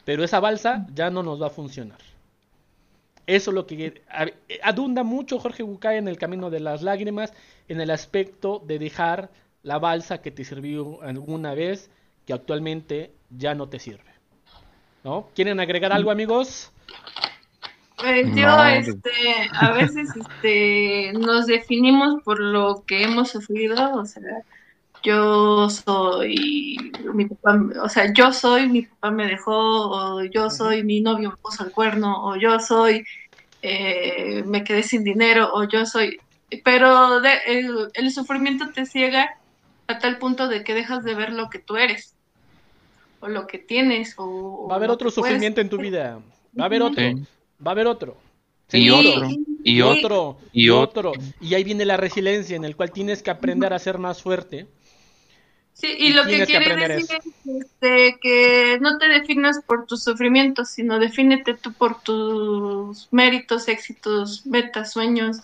Pero 0.04 0.24
esa 0.24 0.40
balsa 0.40 0.86
ya 0.94 1.10
no 1.10 1.22
nos 1.22 1.40
va 1.40 1.48
a 1.48 1.50
funcionar. 1.50 1.98
Eso 3.30 3.52
es 3.52 3.54
lo 3.54 3.64
que 3.64 4.02
adunda 4.60 5.04
mucho 5.04 5.38
Jorge 5.38 5.62
Bucay 5.62 5.98
en 5.98 6.08
el 6.08 6.18
camino 6.18 6.50
de 6.50 6.58
las 6.58 6.82
lágrimas, 6.82 7.32
en 7.68 7.80
el 7.80 7.92
aspecto 7.92 8.60
de 8.66 8.80
dejar 8.80 9.30
la 9.62 9.78
balsa 9.78 10.20
que 10.20 10.32
te 10.32 10.44
sirvió 10.44 11.00
alguna 11.00 11.54
vez, 11.54 11.90
que 12.26 12.32
actualmente 12.32 13.12
ya 13.30 13.54
no 13.54 13.68
te 13.68 13.78
sirve. 13.78 14.10
¿No? 15.04 15.28
¿Quieren 15.36 15.60
agregar 15.60 15.92
algo, 15.92 16.10
amigos? 16.10 16.72
Pues 17.98 18.34
yo, 18.34 18.64
este, 18.64 19.48
a 19.52 19.70
veces, 19.74 20.08
este, 20.16 21.12
nos 21.12 21.46
definimos 21.46 22.20
por 22.24 22.40
lo 22.40 22.82
que 22.84 23.04
hemos 23.04 23.30
sufrido, 23.30 23.94
o 23.94 24.06
sea, 24.06 24.42
yo 25.02 25.70
soy 25.70 26.92
mi 27.12 27.26
papá, 27.26 27.60
o 27.82 27.88
sea, 27.88 28.12
yo 28.12 28.32
soy 28.32 28.68
mi 28.68 28.82
papá 28.82 29.10
me 29.10 29.26
dejó, 29.26 29.52
o 29.52 30.24
yo 30.24 30.50
soy 30.50 30.82
mi 30.84 31.00
novio 31.00 31.30
me 31.30 31.36
puso 31.36 31.64
el 31.64 31.72
cuerno, 31.72 32.24
o 32.24 32.36
yo 32.36 32.58
soy 32.60 33.04
eh, 33.62 34.42
me 34.46 34.64
quedé 34.64 34.82
sin 34.82 35.04
dinero, 35.04 35.50
o 35.52 35.64
yo 35.64 35.84
soy, 35.84 36.18
pero 36.64 37.20
el, 37.22 38.10
sufrimiento 38.10 38.70
te 38.74 38.86
ciega 38.86 39.36
a 39.86 39.98
tal 39.98 40.18
punto 40.18 40.48
de 40.48 40.64
que 40.64 40.74
dejas 40.74 41.04
de 41.04 41.14
ver 41.14 41.32
lo 41.32 41.50
que 41.50 41.58
tú 41.58 41.76
eres, 41.76 42.14
o 43.20 43.28
lo 43.28 43.46
que 43.46 43.58
tienes, 43.58 44.14
o... 44.16 44.66
Va 44.68 44.74
a 44.74 44.76
haber 44.78 44.90
otro 44.90 45.10
sufrimiento 45.10 45.60
en 45.60 45.68
tu 45.68 45.76
vida, 45.76 46.20
va 46.58 46.64
a 46.64 46.66
haber 46.66 46.82
otro, 46.82 47.02
va 47.04 47.70
a 47.70 47.72
haber 47.72 47.86
otro. 47.86 48.16
y, 48.72 48.88
otro, 48.88 49.28
y, 49.62 49.80
otro, 49.82 50.38
y 50.52 50.70
otro, 50.70 51.12
y 51.40 51.54
ahí 51.54 51.64
viene 51.64 51.84
la 51.84 51.98
resiliencia 51.98 52.56
en 52.56 52.64
el 52.64 52.76
cual 52.76 52.92
tienes 52.92 53.22
que 53.22 53.30
aprender 53.30 53.74
a 53.74 53.78
ser 53.78 53.98
más 53.98 54.22
fuerte. 54.22 54.68
Sí, 55.80 55.94
y, 55.98 56.12
lo 56.12 56.24
que 56.26 56.44
quiere 56.44 56.76
decir 56.76 57.16
es 57.16 57.62
este, 57.62 58.18
que 58.20 58.78
no 58.82 58.98
te 58.98 59.08
definas 59.08 59.60
por 59.66 59.86
tus 59.86 60.04
sufrimientos, 60.04 60.68
sino 60.68 60.98
defínete 60.98 61.54
tú 61.54 61.72
por 61.72 62.02
tus 62.02 63.08
méritos, 63.10 63.66
éxitos, 63.68 64.44
metas, 64.44 64.92
sueños. 64.92 65.38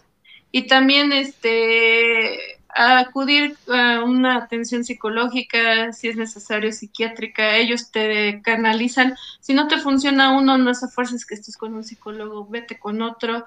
Y 0.52 0.66
también 0.66 1.12
este 1.12 2.56
acudir 2.76 3.56
a 3.68 4.04
una 4.04 4.36
atención 4.36 4.84
psicológica, 4.84 5.92
si 5.92 6.08
es 6.08 6.16
necesario 6.16 6.72
psiquiátrica, 6.72 7.56
ellos 7.56 7.90
te 7.90 8.42
canalizan. 8.42 9.16
Si 9.40 9.54
no 9.54 9.68
te 9.68 9.78
funciona 9.78 10.36
uno, 10.36 10.58
no 10.58 10.70
es 10.70 10.82
a 10.82 10.88
fuerzas 10.88 11.24
que 11.24 11.34
estés 11.34 11.56
con 11.56 11.74
un 11.74 11.84
psicólogo, 11.84 12.46
vete 12.46 12.78
con 12.78 13.00
otro. 13.00 13.44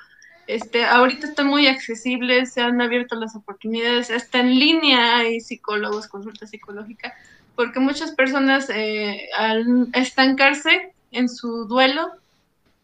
Este, 0.49 0.83
ahorita 0.83 1.27
está 1.27 1.43
muy 1.43 1.67
accesible, 1.67 2.43
se 2.47 2.61
han 2.61 2.81
abierto 2.81 3.13
las 3.13 3.35
oportunidades, 3.35 4.09
hasta 4.09 4.39
en 4.39 4.57
línea 4.57 5.17
hay 5.17 5.41
psicólogos, 5.41 6.07
consulta 6.07 6.47
psicológica, 6.47 7.13
porque 7.55 7.79
muchas 7.79 8.13
personas 8.13 8.67
eh, 8.71 9.29
al 9.37 9.89
estancarse 9.93 10.91
en 11.11 11.29
su 11.29 11.65
duelo 11.65 12.09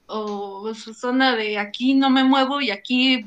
o 0.05 0.71
su 0.75 0.93
zona 0.93 1.35
de 1.35 1.57
aquí 1.57 1.95
no 1.95 2.11
me 2.11 2.23
muevo 2.23 2.61
y 2.61 2.69
aquí 2.69 3.25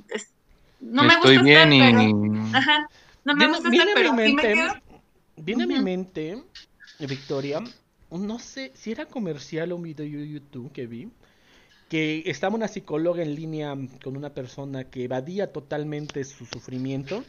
no 0.80 1.02
me 1.02 1.16
gusta 1.16 1.42
bien 1.42 2.54
ajá, 2.54 2.88
no 3.24 3.34
me 3.34 3.48
gusta 3.48 3.68
estar, 3.70 3.88
pero 3.92 4.12
aquí 4.12 4.34
me 4.34 4.40
quedo. 4.40 4.72
Viene 5.36 5.64
a 5.64 5.66
mi 5.66 5.80
mente, 5.80 6.40
Victoria, 7.00 7.60
no 8.12 8.38
sé 8.38 8.70
si 8.76 8.92
era 8.92 9.04
comercial 9.04 9.72
o 9.72 9.76
un 9.76 9.82
video 9.82 10.06
de 10.06 10.28
YouTube 10.28 10.70
que 10.70 10.86
vi, 10.86 11.08
que 11.88 12.22
estaba 12.26 12.54
una 12.54 12.68
psicóloga 12.68 13.22
en 13.22 13.34
línea 13.34 13.74
con 14.02 14.16
una 14.16 14.34
persona 14.34 14.84
que 14.84 15.04
evadía 15.04 15.52
totalmente 15.52 16.22
su 16.24 16.44
sufrimiento 16.46 17.24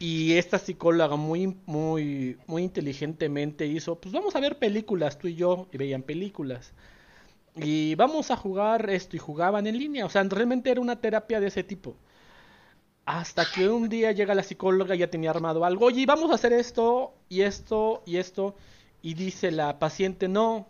y 0.00 0.32
esta 0.34 0.58
psicóloga 0.58 1.16
muy 1.16 1.56
muy 1.66 2.38
muy 2.46 2.62
inteligentemente 2.64 3.66
hizo, 3.66 3.96
pues 4.00 4.12
vamos 4.12 4.34
a 4.36 4.40
ver 4.40 4.58
películas 4.58 5.18
tú 5.18 5.28
y 5.28 5.36
yo 5.36 5.68
y 5.72 5.76
veían 5.76 6.02
películas. 6.02 6.72
Y 7.56 7.94
vamos 7.94 8.30
a 8.30 8.36
jugar 8.36 8.90
esto 8.90 9.16
y 9.16 9.18
jugaban 9.18 9.66
en 9.66 9.78
línea, 9.78 10.04
o 10.04 10.10
sea, 10.10 10.22
realmente 10.24 10.70
era 10.70 10.80
una 10.80 11.00
terapia 11.00 11.40
de 11.40 11.46
ese 11.46 11.64
tipo. 11.64 11.96
Hasta 13.06 13.44
que 13.50 13.68
un 13.68 13.88
día 13.88 14.12
llega 14.12 14.34
la 14.34 14.42
psicóloga 14.42 14.94
y 14.94 14.98
ya 14.98 15.10
tenía 15.10 15.30
armado 15.30 15.64
algo, 15.64 15.86
oye, 15.86 16.04
vamos 16.06 16.30
a 16.30 16.34
hacer 16.34 16.52
esto 16.52 17.14
y 17.28 17.42
esto 17.42 18.02
y 18.04 18.16
esto. 18.18 18.56
Y 19.00 19.14
dice 19.14 19.52
la 19.52 19.78
paciente, 19.78 20.28
no, 20.28 20.66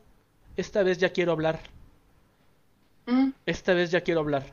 esta 0.57 0.83
vez 0.83 0.99
ya 0.99 1.11
quiero 1.13 1.33
hablar. 1.33 1.61
Mm. 3.07 3.31
Esta 3.47 3.75
vez 3.75 3.91
ya 3.91 4.01
quiero 4.01 4.21
hablar. 4.21 4.45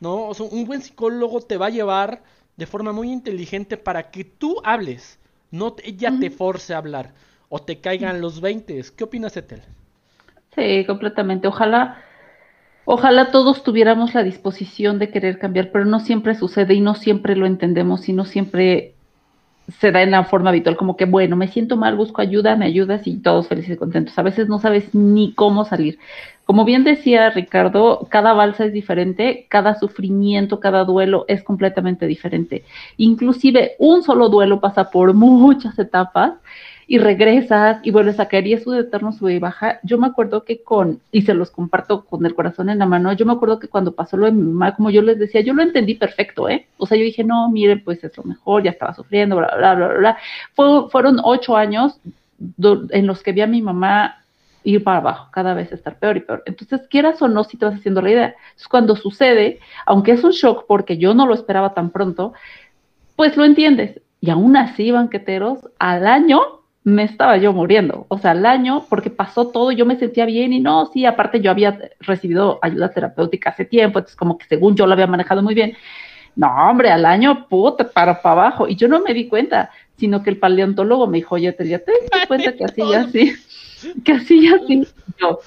¿No? 0.00 0.28
O 0.28 0.34
sea, 0.34 0.46
un 0.46 0.64
buen 0.64 0.82
psicólogo 0.82 1.40
te 1.42 1.58
va 1.58 1.66
a 1.66 1.70
llevar 1.70 2.22
de 2.56 2.66
forma 2.66 2.92
muy 2.92 3.10
inteligente 3.10 3.76
para 3.76 4.10
que 4.10 4.24
tú 4.24 4.56
hables. 4.64 5.18
No 5.50 5.76
ella 5.84 6.12
te 6.18 6.30
force 6.30 6.74
a 6.74 6.78
hablar. 6.78 7.12
O 7.48 7.58
te 7.60 7.80
caigan 7.80 8.20
los 8.20 8.40
20. 8.40 8.82
¿Qué 8.96 9.04
opinas, 9.04 9.36
Etel? 9.36 9.62
Sí, 10.54 10.84
completamente. 10.86 11.48
Ojalá, 11.48 12.02
ojalá 12.84 13.30
todos 13.30 13.62
tuviéramos 13.62 14.14
la 14.14 14.22
disposición 14.22 14.98
de 14.98 15.10
querer 15.10 15.38
cambiar, 15.38 15.70
pero 15.72 15.84
no 15.84 16.00
siempre 16.00 16.34
sucede 16.34 16.74
y 16.74 16.80
no 16.80 16.94
siempre 16.94 17.36
lo 17.36 17.46
entendemos 17.46 18.08
y 18.08 18.12
no 18.12 18.24
siempre 18.24 18.94
se 19.78 19.92
da 19.92 20.02
en 20.02 20.10
la 20.10 20.24
forma 20.24 20.50
habitual, 20.50 20.76
como 20.76 20.96
que, 20.96 21.04
bueno, 21.04 21.36
me 21.36 21.48
siento 21.48 21.76
mal, 21.76 21.96
busco 21.96 22.20
ayuda, 22.20 22.56
me 22.56 22.66
ayudas 22.66 23.06
y 23.06 23.18
todos 23.18 23.48
felices 23.48 23.74
y 23.74 23.76
contentos. 23.76 24.18
A 24.18 24.22
veces 24.22 24.48
no 24.48 24.58
sabes 24.58 24.94
ni 24.94 25.34
cómo 25.34 25.64
salir. 25.64 25.98
Como 26.44 26.64
bien 26.64 26.82
decía 26.82 27.30
Ricardo, 27.30 28.08
cada 28.10 28.32
balsa 28.32 28.64
es 28.64 28.72
diferente, 28.72 29.46
cada 29.48 29.78
sufrimiento, 29.78 30.58
cada 30.58 30.84
duelo 30.84 31.24
es 31.28 31.44
completamente 31.44 32.06
diferente. 32.06 32.64
Inclusive 32.96 33.76
un 33.78 34.02
solo 34.02 34.28
duelo 34.28 34.60
pasa 34.60 34.90
por 34.90 35.14
muchas 35.14 35.78
etapas 35.78 36.32
y 36.90 36.98
regresas 36.98 37.78
y 37.84 37.92
vuelves 37.92 38.18
a 38.18 38.26
caer 38.26 38.48
y 38.48 38.56
de 38.56 38.80
eterno 38.80 39.12
sube 39.12 39.34
y 39.34 39.38
baja. 39.38 39.78
Yo 39.84 39.96
me 39.96 40.08
acuerdo 40.08 40.42
que 40.42 40.64
con, 40.64 41.00
y 41.12 41.22
se 41.22 41.34
los 41.34 41.52
comparto 41.52 42.04
con 42.04 42.26
el 42.26 42.34
corazón 42.34 42.68
en 42.68 42.80
la 42.80 42.86
mano, 42.86 43.12
yo 43.12 43.24
me 43.24 43.32
acuerdo 43.32 43.60
que 43.60 43.68
cuando 43.68 43.94
pasó 43.94 44.16
lo 44.16 44.26
de 44.26 44.32
mi 44.32 44.42
mamá, 44.42 44.74
como 44.74 44.90
yo 44.90 45.00
les 45.00 45.16
decía, 45.16 45.40
yo 45.40 45.54
lo 45.54 45.62
entendí 45.62 45.94
perfecto, 45.94 46.48
¿eh? 46.48 46.66
O 46.78 46.86
sea, 46.86 46.98
yo 46.98 47.04
dije, 47.04 47.22
no, 47.22 47.48
mire, 47.48 47.76
pues 47.76 48.02
es 48.02 48.16
lo 48.16 48.24
mejor, 48.24 48.64
ya 48.64 48.72
estaba 48.72 48.92
sufriendo, 48.92 49.36
bla, 49.36 49.52
bla, 49.56 49.74
bla, 49.76 49.88
bla. 49.98 50.88
fueron 50.90 51.20
ocho 51.22 51.56
años 51.56 52.00
en 52.58 53.06
los 53.06 53.22
que 53.22 53.30
vi 53.30 53.42
a 53.42 53.46
mi 53.46 53.62
mamá 53.62 54.24
ir 54.64 54.82
para 54.82 54.98
abajo, 54.98 55.28
cada 55.30 55.54
vez 55.54 55.70
estar 55.70 55.96
peor 55.96 56.16
y 56.16 56.20
peor. 56.22 56.42
Entonces, 56.44 56.88
quieras 56.88 57.22
o 57.22 57.28
no, 57.28 57.44
si 57.44 57.56
te 57.56 57.66
vas 57.66 57.76
haciendo 57.76 58.02
la 58.02 58.10
idea. 58.10 58.34
Es 58.56 58.66
cuando 58.66 58.96
sucede, 58.96 59.60
aunque 59.86 60.10
es 60.10 60.24
un 60.24 60.32
shock 60.32 60.64
porque 60.66 60.98
yo 60.98 61.14
no 61.14 61.26
lo 61.26 61.34
esperaba 61.34 61.72
tan 61.72 61.90
pronto, 61.90 62.32
pues 63.14 63.36
lo 63.36 63.44
entiendes. 63.44 64.00
Y 64.20 64.30
aún 64.30 64.56
así, 64.56 64.90
banqueteros, 64.90 65.60
al 65.78 66.08
año 66.08 66.59
me 66.84 67.04
estaba 67.04 67.36
yo 67.36 67.52
muriendo. 67.52 68.06
O 68.08 68.18
sea, 68.18 68.32
al 68.32 68.46
año, 68.46 68.86
porque 68.88 69.10
pasó 69.10 69.48
todo, 69.48 69.70
yo 69.72 69.84
me 69.86 69.98
sentía 69.98 70.24
bien 70.24 70.52
y 70.52 70.60
no, 70.60 70.86
sí, 70.86 71.04
aparte 71.04 71.40
yo 71.40 71.50
había 71.50 71.78
recibido 72.00 72.58
ayuda 72.62 72.90
terapéutica 72.90 73.50
hace 73.50 73.64
tiempo, 73.64 73.98
entonces 73.98 74.16
como 74.16 74.38
que 74.38 74.46
según 74.46 74.76
yo 74.76 74.86
lo 74.86 74.92
había 74.92 75.06
manejado 75.06 75.42
muy 75.42 75.54
bien. 75.54 75.74
No, 76.36 76.48
hombre, 76.48 76.90
al 76.90 77.04
año, 77.04 77.48
puta, 77.48 77.90
para 77.90 78.22
para 78.22 78.32
abajo. 78.32 78.68
Y 78.68 78.76
yo 78.76 78.88
no 78.88 79.00
me 79.00 79.12
di 79.12 79.28
cuenta, 79.28 79.70
sino 79.96 80.22
que 80.22 80.30
el 80.30 80.38
paleontólogo 80.38 81.06
me 81.06 81.18
dijo, 81.18 81.34
oye, 81.34 81.52
te, 81.52 81.68
ya 81.68 81.80
te 81.80 81.92
di 81.92 82.26
cuenta 82.26 82.52
que 82.54 82.64
así 82.64 82.82
y 82.82 82.94
así, 82.94 83.34
que 84.04 84.12
así 84.12 84.38
y 84.40 84.48
así. 84.48 84.86
Yo, 85.20 85.40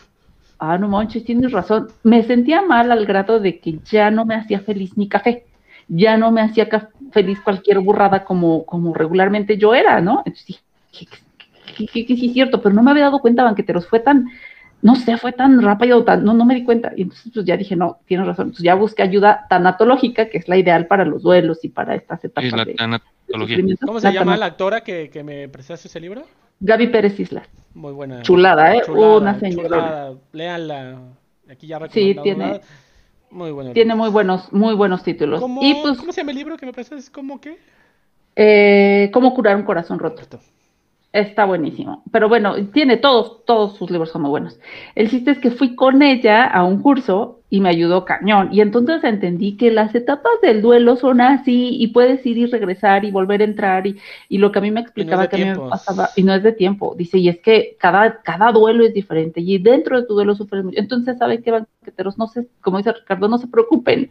ah, 0.59 0.77
no 0.77 0.87
manches, 0.89 1.23
tienes 1.23 1.51
razón. 1.51 1.87
Me 2.03 2.23
sentía 2.23 2.61
mal 2.61 2.91
al 2.91 3.05
grado 3.05 3.39
de 3.39 3.59
que 3.59 3.79
ya 3.85 4.11
no 4.11 4.25
me 4.25 4.35
hacía 4.35 4.59
feliz 4.59 4.95
ni 4.97 5.07
café. 5.07 5.45
Ya 5.87 6.17
no 6.17 6.31
me 6.31 6.41
hacía 6.41 6.69
feliz 7.11 7.39
cualquier 7.41 7.79
burrada 7.79 8.23
como, 8.23 8.65
como 8.65 8.93
regularmente 8.93 9.57
yo 9.57 9.73
era, 9.73 9.99
¿no? 10.01 10.21
Entonces 10.25 10.62
que, 10.93 11.87
sí 11.87 12.25
es 12.27 12.33
cierto, 12.33 12.61
pero 12.61 12.73
no 12.75 12.83
me 12.83 12.91
había 12.91 13.03
dado 13.03 13.19
cuenta, 13.19 13.43
banqueteros, 13.43 13.87
fue 13.87 13.99
tan, 13.99 14.27
no 14.81 14.95
sé, 14.95 15.17
fue 15.17 15.31
tan 15.31 15.61
rápido, 15.61 16.03
tan, 16.03 16.23
no, 16.23 16.33
no 16.33 16.45
me 16.45 16.55
di 16.55 16.63
cuenta. 16.63 16.91
Y 16.95 17.03
entonces 17.03 17.31
pues 17.33 17.45
ya 17.45 17.57
dije, 17.57 17.75
no, 17.75 17.99
tienes 18.05 18.27
razón, 18.27 18.51
pues 18.51 18.59
ya 18.59 18.75
busqué 18.75 19.03
ayuda 19.03 19.45
tanatológica, 19.49 20.29
que 20.29 20.37
es 20.37 20.47
la 20.47 20.57
ideal 20.57 20.87
para 20.87 21.05
los 21.05 21.23
duelos 21.23 21.63
y 21.63 21.69
para 21.69 21.95
estas 21.95 22.23
etapas. 22.23 22.51
la 22.51 22.65
tanatología. 22.65 23.57
¿Cómo 23.85 23.99
se 23.99 24.13
llama 24.13 24.37
la 24.37 24.47
actora 24.47 24.81
que, 24.81 25.09
que 25.09 25.23
me 25.23 25.49
prestaste 25.49 25.87
ese 25.87 25.99
libro? 25.99 26.23
Gaby 26.59 26.87
Pérez 26.87 27.19
Islas. 27.19 27.47
Muy 27.73 27.91
buena. 27.91 28.21
Chulada, 28.21 28.75
¿eh? 28.75 28.81
Una 28.89 29.39
señora. 29.39 30.13
Léanla. 30.31 30.99
Aquí 31.49 31.67
ya 31.67 31.79
Sí, 31.89 32.15
tiene. 32.23 32.61
Muy 33.31 33.51
bueno. 33.51 33.71
Tiene 33.71 33.95
muy 33.95 34.09
buenos, 34.09 34.53
muy 34.53 34.75
buenos 34.75 35.03
títulos. 35.03 35.41
¿Cómo, 35.41 35.61
y 35.63 35.73
pues, 35.81 35.97
¿Cómo 35.97 36.11
se 36.11 36.21
llama 36.21 36.31
el 36.31 36.37
libro 36.37 36.55
que 36.55 36.67
me 36.67 36.73
prestaste? 36.73 37.11
¿Cómo 37.11 37.41
qué? 37.41 37.57
Eh, 38.35 39.09
¿Cómo 39.11 39.33
curar 39.33 39.55
un 39.55 39.63
corazón 39.63 39.97
roto? 39.97 40.39
Está 41.13 41.45
buenísimo. 41.45 42.03
Pero 42.11 42.27
bueno, 42.27 42.55
tiene 42.71 42.97
todos, 42.97 43.45
todos 43.45 43.77
sus 43.77 43.91
libros 43.91 44.09
son 44.09 44.23
muy 44.23 44.31
buenos. 44.31 44.59
El 44.95 45.09
chiste 45.11 45.31
es 45.31 45.39
que 45.39 45.51
fui 45.51 45.75
con 45.75 46.01
ella 46.01 46.43
a 46.45 46.63
un 46.63 46.81
curso 46.81 47.32
y 47.53 47.61
me 47.61 47.69
ayudó 47.69 48.03
cañón. 48.03 48.49
Y 48.51 48.61
entonces 48.61 49.03
entendí 49.03 49.57
que 49.57 49.69
las 49.69 49.93
etapas 49.93 50.33
del 50.41 50.63
duelo 50.63 50.95
son 50.95 51.21
así 51.21 51.77
y 51.79 51.89
puedes 51.89 52.25
ir 52.25 52.39
y 52.39 52.47
regresar 52.47 53.05
y 53.05 53.11
volver 53.11 53.41
a 53.41 53.43
entrar 53.43 53.85
y, 53.85 53.95
y 54.27 54.39
lo 54.39 54.51
que 54.51 54.57
a 54.57 54.61
mí 54.63 54.71
me 54.71 54.79
explicaba 54.79 55.27
que 55.27 55.35
a 55.35 55.45
mí 55.45 55.59
me 55.59 55.69
pasaba, 55.69 56.09
y 56.15 56.23
no 56.23 56.33
es 56.33 56.41
de 56.41 56.53
tiempo, 56.53 56.95
dice, 56.97 57.19
y 57.19 57.29
es 57.29 57.37
que 57.41 57.77
cada, 57.79 58.23
cada 58.23 58.51
duelo 58.51 58.83
es 58.83 58.91
diferente 58.95 59.39
y 59.39 59.59
dentro 59.59 60.01
de 60.01 60.07
tu 60.07 60.15
duelo 60.15 60.33
sufres 60.33 60.63
mucho. 60.63 60.79
Entonces, 60.79 61.19
¿saben 61.19 61.43
qué, 61.43 61.51
banqueteros? 61.51 62.17
No 62.17 62.25
se, 62.25 62.47
como 62.59 62.79
dice 62.79 62.91
Ricardo, 62.91 63.27
no 63.27 63.37
se 63.37 63.45
preocupen. 63.45 64.09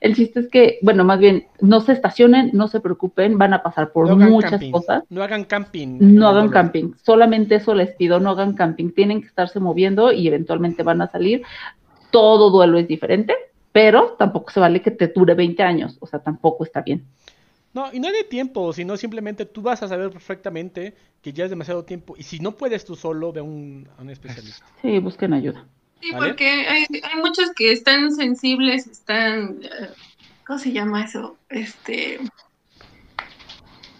El 0.00 0.14
chiste 0.14 0.38
es 0.38 0.48
que, 0.48 0.78
bueno, 0.80 1.02
más 1.02 1.18
bien, 1.18 1.48
no 1.60 1.80
se 1.80 1.94
estacionen, 1.94 2.50
no 2.52 2.68
se 2.68 2.78
preocupen, 2.78 3.38
van 3.38 3.54
a 3.54 3.64
pasar 3.64 3.90
por 3.90 4.14
muchas 4.14 4.62
cosas. 4.70 5.02
No 5.10 5.24
hagan 5.24 5.42
camping. 5.42 5.98
No 5.98 6.28
hagan 6.28 6.48
camping. 6.48 6.92
Solamente 7.02 7.56
eso 7.56 7.74
les 7.74 7.90
pido, 7.96 8.20
no 8.20 8.30
hagan 8.30 8.54
camping. 8.54 8.92
Tienen 8.92 9.20
que 9.20 9.26
estarse 9.26 9.58
moviendo 9.58 10.12
y 10.12 10.28
eventualmente 10.28 10.84
van 10.84 11.02
a 11.02 11.10
salir 11.10 11.42
todo 12.14 12.48
duelo 12.50 12.78
es 12.78 12.86
diferente, 12.86 13.34
pero 13.72 14.14
tampoco 14.16 14.52
se 14.52 14.60
vale 14.60 14.80
que 14.80 14.92
te 14.92 15.08
dure 15.08 15.34
20 15.34 15.60
años, 15.64 15.96
o 15.98 16.06
sea, 16.06 16.20
tampoco 16.20 16.62
está 16.62 16.82
bien. 16.82 17.04
No, 17.72 17.92
y 17.92 17.98
no 17.98 18.06
hay 18.06 18.12
de 18.14 18.22
tiempo, 18.22 18.72
sino 18.72 18.96
simplemente 18.96 19.46
tú 19.46 19.62
vas 19.62 19.82
a 19.82 19.88
saber 19.88 20.10
perfectamente 20.10 20.94
que 21.20 21.32
ya 21.32 21.42
es 21.42 21.50
demasiado 21.50 21.84
tiempo. 21.84 22.14
Y 22.16 22.22
si 22.22 22.38
no 22.38 22.52
puedes 22.52 22.84
tú 22.84 22.94
solo, 22.94 23.32
ve 23.32 23.40
a 23.40 23.42
un, 23.42 23.88
especialista. 24.08 24.64
Sí, 24.80 25.00
busquen 25.00 25.32
ayuda. 25.32 25.66
Sí, 26.00 26.12
porque 26.16 26.48
hay, 26.48 26.86
hay, 27.02 27.20
muchos 27.20 27.50
que 27.50 27.72
están 27.72 28.12
sensibles, 28.12 28.86
están, 28.86 29.58
eh, 29.64 29.90
¿cómo 30.46 30.60
se 30.60 30.70
llama 30.70 31.02
eso? 31.02 31.36
Este, 31.48 32.20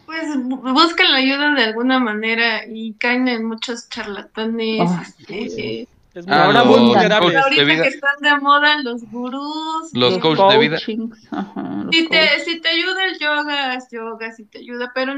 pues 0.06 0.24
buscan 0.36 1.10
la 1.10 1.16
ayuda 1.16 1.54
de 1.54 1.64
alguna 1.64 1.98
manera 1.98 2.64
y 2.68 2.92
caen 2.92 3.26
en 3.26 3.44
muchos 3.44 3.88
charlatanes, 3.88 4.88
ah, 4.88 5.04
este, 5.28 5.88
es 6.14 6.28
ah, 6.28 6.44
ahora 6.44 6.64
muy 6.64 6.78
vulnerable. 6.78 7.36
Ahorita 7.36 7.82
que 7.82 7.88
están 7.88 8.20
de 8.20 8.36
moda 8.38 8.82
los 8.82 9.02
gurús. 9.10 9.90
Los, 9.92 10.18
coaches 10.18 10.48
de 10.48 10.58
vida. 10.58 10.78
si, 10.78 12.08
te, 12.08 12.40
si 12.44 12.60
te 12.60 12.68
ayuda 12.68 13.04
el 13.06 13.18
yoga, 13.18 13.72
haz 13.72 13.90
yoga, 13.90 14.32
si 14.32 14.44
te 14.44 14.58
ayuda, 14.58 14.92
pero 14.94 15.12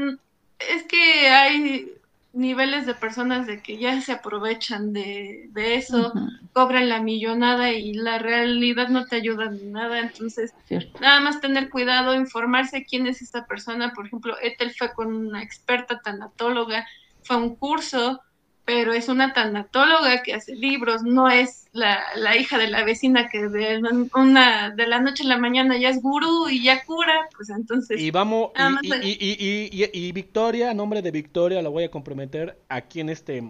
es 0.59 0.83
que 0.87 1.29
hay 1.29 1.97
niveles 2.33 2.85
de 2.85 2.93
personas 2.93 3.47
de 3.47 3.61
que 3.61 3.77
ya 3.77 3.99
se 4.01 4.11
aprovechan 4.11 4.93
de, 4.93 5.49
eso, 5.55 6.13
cobran 6.53 6.87
la 6.87 7.01
millonada 7.01 7.71
y 7.71 7.93
la 7.93 8.19
realidad 8.19 8.89
no 8.89 9.05
te 9.05 9.15
ayuda 9.17 9.45
en 9.45 9.71
nada. 9.71 9.99
Entonces, 9.99 10.53
nada 11.01 11.19
más 11.19 11.41
tener 11.41 11.69
cuidado, 11.69 12.13
informarse 12.13 12.85
quién 12.85 13.07
es 13.07 13.21
esta 13.21 13.45
persona. 13.45 13.93
Por 13.93 14.05
ejemplo, 14.05 14.35
Ethel 14.41 14.71
fue 14.71 14.93
con 14.93 15.13
una 15.13 15.41
experta 15.41 15.99
tanatóloga, 16.01 16.85
fue 17.23 17.37
un 17.37 17.55
curso, 17.55 18.21
pero 18.67 18.91
es 18.91 19.07
una 19.07 19.31
tanatóloga 19.31 20.23
que 20.23 20.33
hace 20.33 20.53
libros, 20.53 21.01
no 21.01 21.29
es 21.29 21.69
la, 21.71 22.03
la 22.17 22.35
hija 22.35 22.57
de 22.57 22.67
la 22.67 22.83
vecina 22.83 23.29
que 23.29 23.47
de, 23.47 23.81
una, 24.13 24.71
de 24.71 24.87
la 24.87 24.99
noche 24.99 25.23
a 25.23 25.27
la 25.27 25.37
mañana 25.37 25.77
ya 25.77 25.87
es 25.87 26.01
gurú 26.01 26.49
y 26.49 26.61
ya 26.63 26.83
cura, 26.83 27.29
pues 27.33 27.49
entonces... 27.49 27.97
Y 27.97 28.11
vamos, 28.11 28.51
y, 28.81 28.93
y, 28.93 29.69
y, 29.71 29.89
y, 29.93 30.11
Victoria, 30.11 30.71
a 30.71 30.73
nombre 30.73 31.01
de 31.01 31.11
Victoria, 31.11 31.61
la 31.61 31.69
voy 31.69 31.85
a 31.85 31.89
comprometer 31.89 32.59
aquí 32.67 32.99
en 32.99 33.07
este 33.07 33.41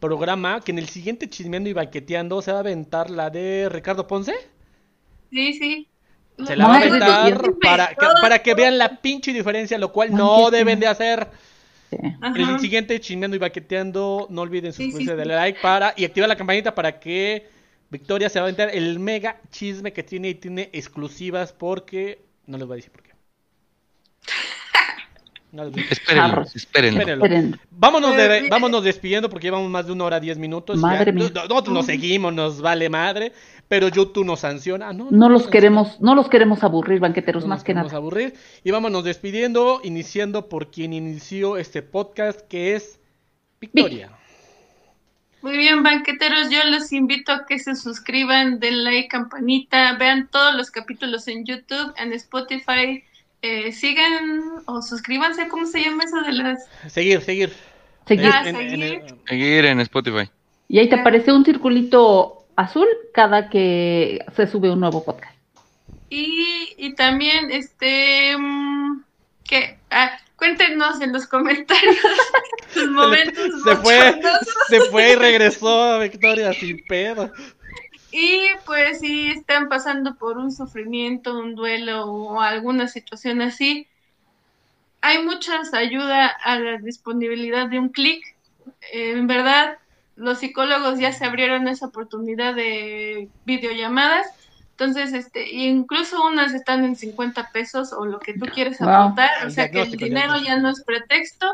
programa, 0.00 0.62
que 0.62 0.72
en 0.72 0.78
el 0.78 0.88
siguiente 0.88 1.28
Chismeando 1.28 1.68
y 1.68 1.74
Banqueteando 1.74 2.40
se 2.40 2.52
va 2.52 2.56
a 2.56 2.60
aventar 2.60 3.10
la 3.10 3.28
de 3.28 3.68
Ricardo 3.70 4.06
Ponce. 4.06 4.34
Sí, 5.30 5.52
sí. 5.52 5.88
Se 6.42 6.56
la 6.56 6.68
va 6.68 6.76
a 6.76 6.78
aventar 6.78 7.38
para 7.60 7.88
que, 7.88 8.06
para 8.22 8.38
que 8.38 8.54
vean 8.54 8.78
la 8.78 8.96
pinche 8.96 9.30
diferencia, 9.34 9.76
lo 9.76 9.92
cual 9.92 10.10
no 10.14 10.50
deben 10.50 10.80
de 10.80 10.86
hacer. 10.86 11.28
El 12.34 12.60
siguiente, 12.60 12.98
chismeando 13.00 13.36
y 13.36 13.40
baqueteando, 13.40 14.26
no 14.30 14.42
olviden 14.42 14.72
suscribirse, 14.72 15.16
darle 15.16 15.34
like 15.34 15.60
para 15.60 15.94
y 15.96 16.04
activar 16.04 16.28
la 16.28 16.36
campanita 16.36 16.74
para 16.74 16.98
que 16.98 17.48
Victoria 17.90 18.28
se 18.28 18.40
va 18.40 18.46
a 18.46 18.48
enterar 18.48 18.74
el 18.74 18.98
mega 18.98 19.40
chisme 19.50 19.92
que 19.92 20.02
tiene 20.02 20.30
y 20.30 20.34
tiene 20.34 20.70
exclusivas 20.72 21.52
porque 21.52 22.22
no 22.46 22.56
les 22.56 22.66
voy 22.66 22.74
a 22.74 22.76
decir 22.76 22.90
por 22.90 23.02
qué. 23.02 23.12
No 25.52 25.64
espérenlo, 25.64 26.44
espérenlo. 26.54 27.58
Vámonos, 27.70 28.16
vámonos 28.48 28.82
despidiendo 28.82 29.28
porque 29.28 29.48
llevamos 29.48 29.68
más 29.68 29.84
de 29.84 29.92
una 29.92 30.04
hora 30.04 30.18
diez 30.18 30.38
minutos. 30.38 30.78
Madre 30.78 31.12
mía. 31.12 31.30
Nosotros 31.30 31.74
nos 31.74 31.84
seguimos, 31.84 32.32
nos 32.32 32.62
vale 32.62 32.88
madre, 32.88 33.34
pero 33.72 33.88
YouTube 33.88 34.26
nos 34.26 34.40
sanciona. 34.40 34.92
No, 34.92 35.08
no, 35.10 35.30
los 35.30 35.46
queremos, 35.46 35.98
no 35.98 36.14
los 36.14 36.28
queremos 36.28 36.62
aburrir, 36.62 37.00
banqueteros, 37.00 37.46
más 37.46 37.64
que 37.64 37.72
nada. 37.72 37.88
aburrir. 37.96 38.34
Y 38.62 38.70
vámonos 38.70 39.02
despidiendo, 39.02 39.80
iniciando 39.82 40.50
por 40.50 40.70
quien 40.70 40.92
inició 40.92 41.56
este 41.56 41.80
podcast, 41.80 42.42
que 42.48 42.74
es 42.74 43.00
Victoria. 43.62 44.10
Muy 45.40 45.56
bien, 45.56 45.82
banqueteros, 45.82 46.50
yo 46.50 46.62
los 46.64 46.92
invito 46.92 47.32
a 47.32 47.46
que 47.46 47.58
se 47.58 47.74
suscriban, 47.74 48.60
den 48.60 48.84
like, 48.84 49.08
campanita, 49.08 49.96
vean 49.96 50.28
todos 50.30 50.54
los 50.54 50.70
capítulos 50.70 51.26
en 51.26 51.46
YouTube, 51.46 51.94
en 51.96 52.12
Spotify 52.12 53.02
eh, 53.40 53.72
sigan 53.72 54.42
o 54.66 54.82
suscríbanse, 54.82 55.48
¿cómo 55.48 55.64
se 55.64 55.80
llama 55.80 56.04
eso 56.04 56.20
de 56.20 56.32
las? 56.32 56.68
Seguir, 56.88 57.22
seguir. 57.22 57.50
Seguir. 58.06 58.30
Ah, 58.34 58.44
seguir. 58.44 59.02
seguir 59.26 59.64
en 59.64 59.80
Spotify. 59.80 60.28
Y 60.68 60.78
ahí 60.78 60.90
te 60.90 60.96
aparece 60.96 61.32
un 61.32 61.42
circulito 61.46 62.41
azul 62.56 62.86
cada 63.14 63.48
que 63.50 64.24
se 64.36 64.46
sube 64.46 64.70
un 64.70 64.80
nuevo 64.80 65.04
podcast. 65.04 65.34
Y, 66.10 66.74
y 66.76 66.94
también, 66.94 67.50
este, 67.50 68.36
mm, 68.36 69.02
que, 69.44 69.78
ah, 69.90 70.18
cuéntenos 70.36 71.00
en 71.00 71.12
los 71.12 71.26
comentarios 71.26 71.96
sus 72.74 72.90
momentos. 72.90 73.62
Se 73.64 73.76
fue, 73.76 74.20
se 74.68 74.80
fue 74.90 75.12
y 75.12 75.14
regresó 75.14 75.98
Victoria 76.00 76.52
sin 76.52 76.84
pedo. 76.86 77.32
Y 78.10 78.42
pues 78.66 79.00
si 79.00 79.30
están 79.30 79.70
pasando 79.70 80.16
por 80.16 80.36
un 80.36 80.52
sufrimiento, 80.52 81.38
un 81.38 81.54
duelo 81.54 82.04
o 82.04 82.40
alguna 82.40 82.88
situación 82.88 83.40
así, 83.40 83.88
hay 85.00 85.24
muchas 85.24 85.72
ayuda 85.72 86.26
a 86.26 86.58
la 86.58 86.78
disponibilidad 86.78 87.68
de 87.68 87.78
un 87.78 87.88
clic. 87.88 88.22
en 88.92 89.26
verdad, 89.26 89.78
los 90.16 90.38
psicólogos 90.38 90.98
ya 90.98 91.12
se 91.12 91.24
abrieron 91.24 91.68
esa 91.68 91.86
oportunidad 91.86 92.54
de 92.54 93.28
videollamadas. 93.44 94.26
Entonces, 94.72 95.12
este, 95.12 95.52
incluso 95.52 96.26
unas 96.26 96.54
están 96.54 96.84
en 96.84 96.96
50 96.96 97.50
pesos 97.52 97.92
o 97.92 98.04
lo 98.04 98.18
que 98.18 98.34
tú 98.34 98.46
quieres 98.46 98.80
aportar. 98.80 99.46
O 99.46 99.50
sea 99.50 99.70
que 99.70 99.82
el 99.82 99.92
dinero 99.92 100.34
ya 100.44 100.58
no 100.58 100.70
es 100.70 100.82
pretexto 100.82 101.46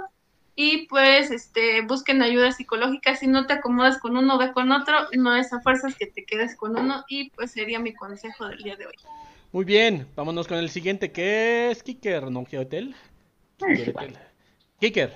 y 0.60 0.86
pues 0.86 1.30
este 1.30 1.82
busquen 1.82 2.20
ayuda 2.20 2.50
psicológica 2.50 3.14
si 3.14 3.28
no 3.28 3.46
te 3.46 3.52
acomodas 3.52 3.98
con 3.98 4.16
uno 4.16 4.38
ve 4.38 4.52
con 4.52 4.72
otro 4.72 4.96
no 5.12 5.36
es 5.36 5.52
a 5.52 5.60
fuerzas 5.60 5.94
que 5.94 6.06
te 6.06 6.24
quedes 6.24 6.56
con 6.56 6.76
uno 6.76 7.04
y 7.08 7.30
pues 7.30 7.52
sería 7.52 7.78
mi 7.78 7.94
consejo 7.94 8.48
del 8.48 8.64
día 8.64 8.74
de 8.74 8.86
hoy. 8.86 8.94
Muy 9.52 9.64
bien 9.64 10.08
vámonos 10.16 10.48
con 10.48 10.58
el 10.58 10.68
siguiente 10.68 11.12
que 11.12 11.70
es 11.70 11.84
Kicker 11.84 12.28
no 12.32 12.40
Hotel 12.40 12.96
Kicker 14.80 15.12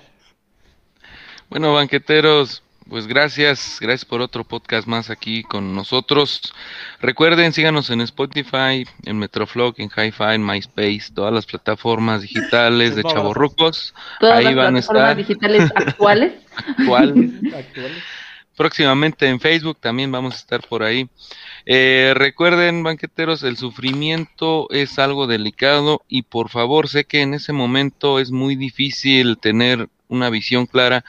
bueno 1.49 1.73
banqueteros 1.73 2.62
pues 2.89 3.07
gracias, 3.07 3.77
gracias 3.79 4.05
por 4.05 4.21
otro 4.21 4.43
podcast 4.43 4.87
más 4.87 5.09
aquí 5.09 5.43
con 5.43 5.73
nosotros. 5.73 6.53
Recuerden, 6.99 7.53
síganos 7.53 7.89
en 7.89 8.01
Spotify, 8.01 8.85
en 9.05 9.19
Metroflog, 9.19 9.75
en 9.77 9.89
Hi-Fi, 9.89 10.35
en 10.35 10.45
MySpace, 10.45 11.11
todas 11.13 11.33
las 11.33 11.45
plataformas 11.45 12.21
digitales 12.21 12.95
de 12.95 13.03
Chavorrucos. 13.03 13.93
Ahí 14.21 14.53
van 14.53 14.75
a 14.75 14.79
estar. 14.79 15.15
digitales 15.15 15.71
actuales. 15.75 16.33
actuales. 16.77 17.31
Próximamente 18.55 19.27
en 19.27 19.39
Facebook 19.39 19.77
también 19.79 20.11
vamos 20.11 20.35
a 20.35 20.37
estar 20.37 20.61
por 20.67 20.83
ahí. 20.83 21.09
Eh, 21.65 22.13
recuerden, 22.15 22.83
banqueteros, 22.83 23.41
el 23.43 23.57
sufrimiento 23.57 24.67
es 24.69 24.99
algo 24.99 25.25
delicado 25.25 26.03
y 26.07 26.23
por 26.23 26.49
favor, 26.49 26.87
sé 26.87 27.05
que 27.05 27.21
en 27.21 27.33
ese 27.33 27.53
momento 27.53 28.19
es 28.19 28.29
muy 28.29 28.55
difícil 28.55 29.37
tener 29.39 29.89
una 30.07 30.29
visión 30.29 30.67
clara 30.67 31.03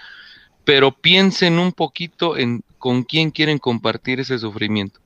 pero 0.64 0.92
piensen 0.92 1.58
un 1.58 1.72
poquito 1.72 2.36
en 2.36 2.62
con 2.78 3.02
quién 3.02 3.30
quieren 3.30 3.58
compartir 3.58 4.20
ese 4.20 4.38
sufrimiento. 4.38 5.00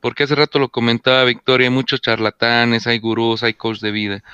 Porque 0.00 0.24
hace 0.24 0.34
rato 0.34 0.58
lo 0.58 0.70
comentaba 0.70 1.22
Victoria, 1.24 1.68
hay 1.68 1.72
muchos 1.72 2.00
charlatanes, 2.00 2.88
hay 2.88 2.98
gurús, 2.98 3.44
hay 3.44 3.54
coach 3.54 3.78
de 3.78 3.92
vida 3.92 4.24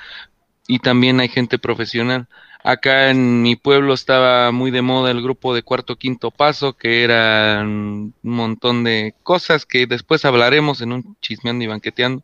y 0.66 0.78
también 0.78 1.20
hay 1.20 1.28
gente 1.28 1.58
profesional. 1.58 2.28
Acá 2.64 3.10
en 3.10 3.42
mi 3.42 3.56
pueblo 3.56 3.92
estaba 3.92 4.52
muy 4.52 4.70
de 4.70 4.80
moda 4.80 5.10
el 5.10 5.20
grupo 5.20 5.54
de 5.54 5.62
cuarto 5.62 5.96
quinto 5.96 6.30
paso, 6.30 6.74
que 6.74 7.04
eran 7.04 7.68
un 7.68 8.14
montón 8.22 8.84
de 8.84 9.14
cosas 9.22 9.66
que 9.66 9.86
después 9.86 10.24
hablaremos 10.24 10.80
en 10.80 10.92
un 10.92 11.16
chismeando 11.20 11.64
y 11.64 11.66
banqueteando. 11.66 12.22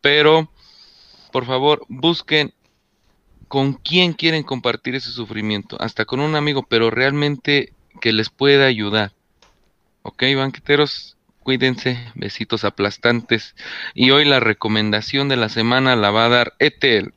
Pero, 0.00 0.50
por 1.30 1.46
favor, 1.46 1.84
busquen 1.88 2.52
con 3.48 3.74
quién 3.74 4.12
quieren 4.12 4.42
compartir 4.42 4.94
ese 4.94 5.10
sufrimiento, 5.10 5.76
hasta 5.80 6.04
con 6.04 6.20
un 6.20 6.34
amigo, 6.34 6.64
pero 6.68 6.90
realmente 6.90 7.72
que 8.00 8.12
les 8.12 8.30
pueda 8.30 8.66
ayudar. 8.66 9.12
Ok, 10.02 10.22
banqueteros, 10.36 11.16
cuídense, 11.40 11.98
besitos 12.14 12.64
aplastantes. 12.64 13.54
Y 13.94 14.10
hoy 14.10 14.24
la 14.24 14.40
recomendación 14.40 15.28
de 15.28 15.36
la 15.36 15.48
semana 15.48 15.96
la 15.96 16.10
va 16.10 16.26
a 16.26 16.28
dar 16.28 16.54
Etel. 16.58 17.12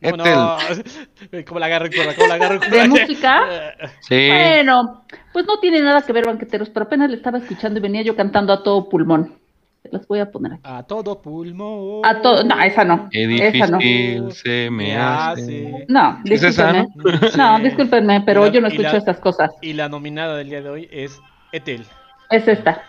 Etel. 0.00 1.44
¿Cómo 1.46 1.60
la 1.60 1.66
agarro? 1.66 1.88
¿Cómo 2.16 2.28
la 2.28 2.34
agarro? 2.34 2.58
¿De 2.60 2.88
música? 2.88 3.74
Sí. 4.00 4.28
Bueno, 4.28 5.04
pues 5.32 5.46
no 5.46 5.58
tiene 5.60 5.82
nada 5.82 6.02
que 6.02 6.12
ver, 6.12 6.26
banqueteros, 6.26 6.70
pero 6.70 6.86
apenas 6.86 7.10
le 7.10 7.16
estaba 7.16 7.38
escuchando 7.38 7.78
y 7.78 7.82
venía 7.82 8.02
yo 8.02 8.16
cantando 8.16 8.52
a 8.52 8.62
todo 8.62 8.88
pulmón 8.88 9.38
las 9.84 10.06
voy 10.06 10.20
a 10.20 10.30
poner 10.30 10.54
aquí. 10.54 10.62
A 10.64 10.82
todo 10.82 11.20
pulmón. 11.22 12.04
A 12.04 12.20
todo, 12.20 12.44
no, 12.44 12.60
esa 12.60 12.84
no. 12.84 13.08
esa 13.10 13.66
no. 13.68 14.30
se 14.30 14.68
me 14.70 14.96
hace. 14.96 15.86
No, 15.88 16.20
discúlpenme. 16.24 16.88
no? 17.36 17.58
discúlpenme, 17.60 18.20
pero 18.22 18.46
yo 18.48 18.60
no 18.60 18.68
escucho 18.68 18.96
estas 18.96 19.18
cosas. 19.18 19.50
Y 19.62 19.72
la 19.72 19.88
nominada 19.88 20.36
del 20.36 20.50
día 20.50 20.62
de 20.62 20.68
hoy 20.68 20.88
es 20.90 21.20
Etel. 21.52 21.84
Es 22.30 22.46
esta. 22.46 22.82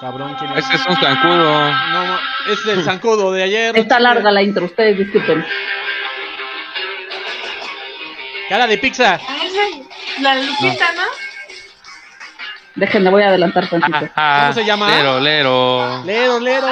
Cabrón, 0.00 0.36
¿quién 0.38 0.50
es? 0.52 0.58
Ese 0.58 0.74
es 0.74 0.86
un 0.86 0.96
zancudo. 0.96 1.70
No, 1.70 2.06
no, 2.06 2.18
es 2.52 2.66
el 2.66 2.84
zancudo 2.84 3.32
de 3.32 3.42
ayer. 3.44 3.76
Está 3.76 3.98
larga 3.98 4.30
la 4.30 4.42
intro, 4.42 4.66
ustedes 4.66 4.98
disculpen. 4.98 5.44
Cara 8.50 8.66
de 8.66 8.78
pizza. 8.78 9.18
La 10.20 10.34
Lupita, 10.34 10.92
¿no? 10.94 11.25
Déjenme, 12.76 13.10
voy 13.10 13.22
a 13.22 13.28
adelantar 13.28 13.68
tantito. 13.68 13.98
¿Cómo 13.98 14.52
se 14.52 14.64
llama? 14.64 14.90
Lero, 14.94 15.18
lero. 15.18 16.04
Lero, 16.04 16.38
lero. 16.38 16.66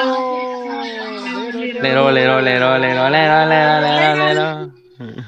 Lero, 1.55 2.11
lero, 2.11 2.41
lero, 2.43 2.79
lero, 2.79 3.09
lero, 3.09 3.47
lero, 3.49 4.17
lero, 4.17 4.73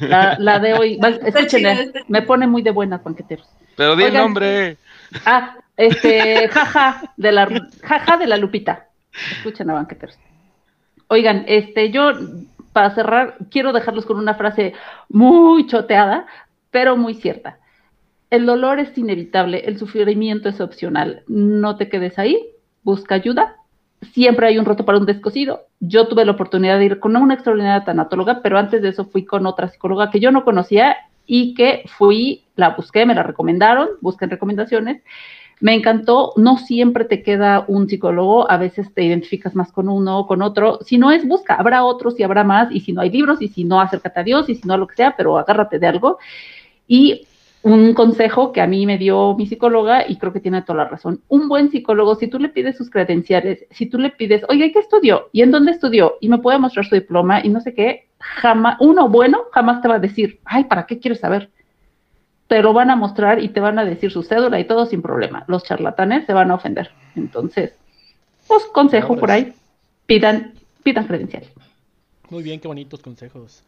La, 0.01 0.37
la 0.39 0.59
de 0.59 0.75
hoy, 0.75 1.01
escúchenme, 1.25 1.93
me 2.09 2.23
pone 2.23 2.47
muy 2.47 2.61
de 2.63 2.71
buena, 2.71 2.99
banqueteros. 2.99 3.49
Pero 3.75 3.97
di 3.97 4.05
el 4.05 4.15
nombre. 4.15 4.77
Ah, 5.25 5.57
este, 5.77 6.49
jaja, 6.49 7.13
de 7.17 7.33
la, 7.33 7.49
jaja 7.83 8.17
de 8.19 8.27
la 8.27 8.37
Lupita. 8.37 8.87
Escuchen 9.39 9.71
a 9.71 9.75
banqueteros. 9.75 10.19
Oigan, 11.09 11.45
este, 11.49 11.91
yo, 11.91 12.13
para 12.75 12.95
cerrar, 12.95 13.37
quiero 13.51 13.73
dejarlos 13.73 14.05
con 14.05 14.19
una 14.19 14.35
frase 14.35 14.75
muy 15.09 15.67
choteada, 15.67 16.27
pero 16.71 16.97
muy 16.97 17.15
cierta 17.15 17.59
el 18.31 18.47
dolor 18.47 18.81
es 18.81 18.97
inevitable, 18.99 19.59
el 19.67 19.79
sufrimiento 19.79 20.49
es 20.49 20.61
opcional. 20.61 21.23
No 21.29 21.77
te 21.77 21.89
quedes 21.89 22.19
ahí, 22.19 22.39
busca 22.83 23.15
ayuda. 23.15 23.57
siempre 24.13 24.47
hay 24.47 24.59
un 24.59 24.65
roto 24.65 24.85
para 24.85 24.99
un 24.99 25.07
descosido. 25.07 25.63
Yo 25.81 26.07
tuve 26.09 26.25
la 26.25 26.33
oportunidad 26.33 26.79
de 26.79 26.85
ir 26.85 27.01
con 27.01 27.17
una 27.17 27.35
extraordinaria 27.35 27.85
tanatóloga, 27.85 28.43
pero 28.43 28.59
antes 28.59 28.83
de 28.83 28.91
eso 28.91 29.07
fui 29.07 29.25
con 29.25 29.47
otra 29.47 29.69
psicóloga 29.69 30.11
que 30.11 30.21
yo 30.21 30.31
no 30.31 30.45
conocía 30.45 30.97
y 31.27 31.55
que 31.55 31.85
fui, 31.99 32.45
la 32.57 32.71
busqué, 32.71 33.07
me 33.07 33.15
la 33.15 33.23
recomendaron, 33.23 33.89
busquen 34.01 34.31
recomendaciones. 34.31 35.03
Me 35.59 35.75
encantó, 35.75 36.35
no 36.37 36.59
siempre 36.59 37.07
te 37.07 37.23
queda 37.23 37.65
un 37.67 37.89
psicólogo, 37.89 38.51
a 38.51 38.59
veces 38.59 38.93
te 38.93 39.03
identificas 39.03 39.55
más 39.55 39.73
con 39.73 39.89
uno 39.89 40.19
o 40.19 40.27
con 40.27 40.43
otro. 40.43 40.81
Si 40.85 40.99
no 40.99 41.11
es, 41.11 41.27
busca, 41.27 41.55
habrá 41.55 41.85
otros 41.85 42.21
y 42.21 42.23
habrá 42.23 42.45
más, 42.45 42.71
y 42.71 42.81
si 42.81 42.93
no 42.93 43.01
hay 43.01 43.11
libros, 43.11 43.41
y 43.41 43.49
si 43.49 43.65
no, 43.65 43.81
acércate 43.81 44.21
a 44.21 44.25
Dios, 44.25 44.49
y 44.51 44.57
si 44.57 44.69
no, 44.69 44.77
lo 44.77 44.87
que 44.87 44.97
sea, 44.97 45.15
pero 45.17 45.39
agárrate 45.39 45.79
de 45.79 45.87
algo. 45.87 46.19
Y 46.87 47.27
un 47.67 47.95
consejo 47.95 48.53
que 48.53 48.61
a 48.61 48.69
mí 48.69 48.87
me 48.87 48.97
dio 48.97 49.35
mi 49.35 49.45
psicóloga 49.45 50.09
y 50.09 50.19
creo 50.19 50.33
que 50.33 50.39
tiene 50.39 50.63
toda 50.63 50.85
la 50.85 50.89
razón. 50.89 51.21
Un 51.27 51.49
buen 51.49 51.69
psicólogo, 51.69 52.15
si 52.15 52.29
tú 52.29 52.39
le 52.39 52.49
pides 52.49 52.77
sus 52.77 52.91
credenciales, 52.91 53.67
si 53.73 53.87
tú 53.87 53.99
le 53.99 54.11
pides, 54.11 54.45
oye, 54.49 54.71
¿qué 54.71 54.79
estudió? 54.79 55.31
¿Y 55.33 55.43
en 55.43 55.51
dónde 55.51 55.73
estudió? 55.73 56.15
Y 56.21 56.29
me 56.29 56.39
puede 56.39 56.61
mostrar 56.61 56.87
su 56.87 56.95
diploma 56.95 57.45
y 57.45 57.49
no 57.49 57.61
sé 57.61 57.75
qué, 57.75 58.07
jamás, 58.21 58.77
uno 58.79 59.09
bueno 59.09 59.47
jamás 59.51 59.83
te 59.83 59.89
va 59.89 59.97
a 59.97 59.99
decir, 59.99 60.39
ay, 60.45 60.63
¿para 60.63 60.87
qué 60.87 61.01
quieres 61.01 61.19
saber? 61.19 61.51
Te 62.47 62.63
lo 62.63 62.73
van 62.73 62.91
a 62.91 62.95
mostrar 62.95 63.43
y 63.43 63.49
te 63.49 63.59
van 63.59 63.81
a 63.81 63.85
decir 63.85 64.13
su 64.13 64.23
cédula 64.23 64.61
y 64.61 64.65
todo 64.65 64.87
sin 64.87 65.03
problema. 65.03 65.45
Los 65.49 65.65
charlatanes 65.65 66.25
se 66.25 66.35
van 66.35 66.53
a 66.53 66.55
ofender. 66.55 66.93
Entonces, 67.17 67.75
pues 68.47 68.63
consejo 68.67 69.17
por 69.17 69.33
ahí, 69.33 69.53
pidan, 70.07 70.55
pidan 70.85 71.09
credenciales. 71.09 71.51
Muy 72.31 72.45
bien, 72.45 72.61
qué 72.61 72.69
bonitos 72.69 73.01
consejos. 73.01 73.65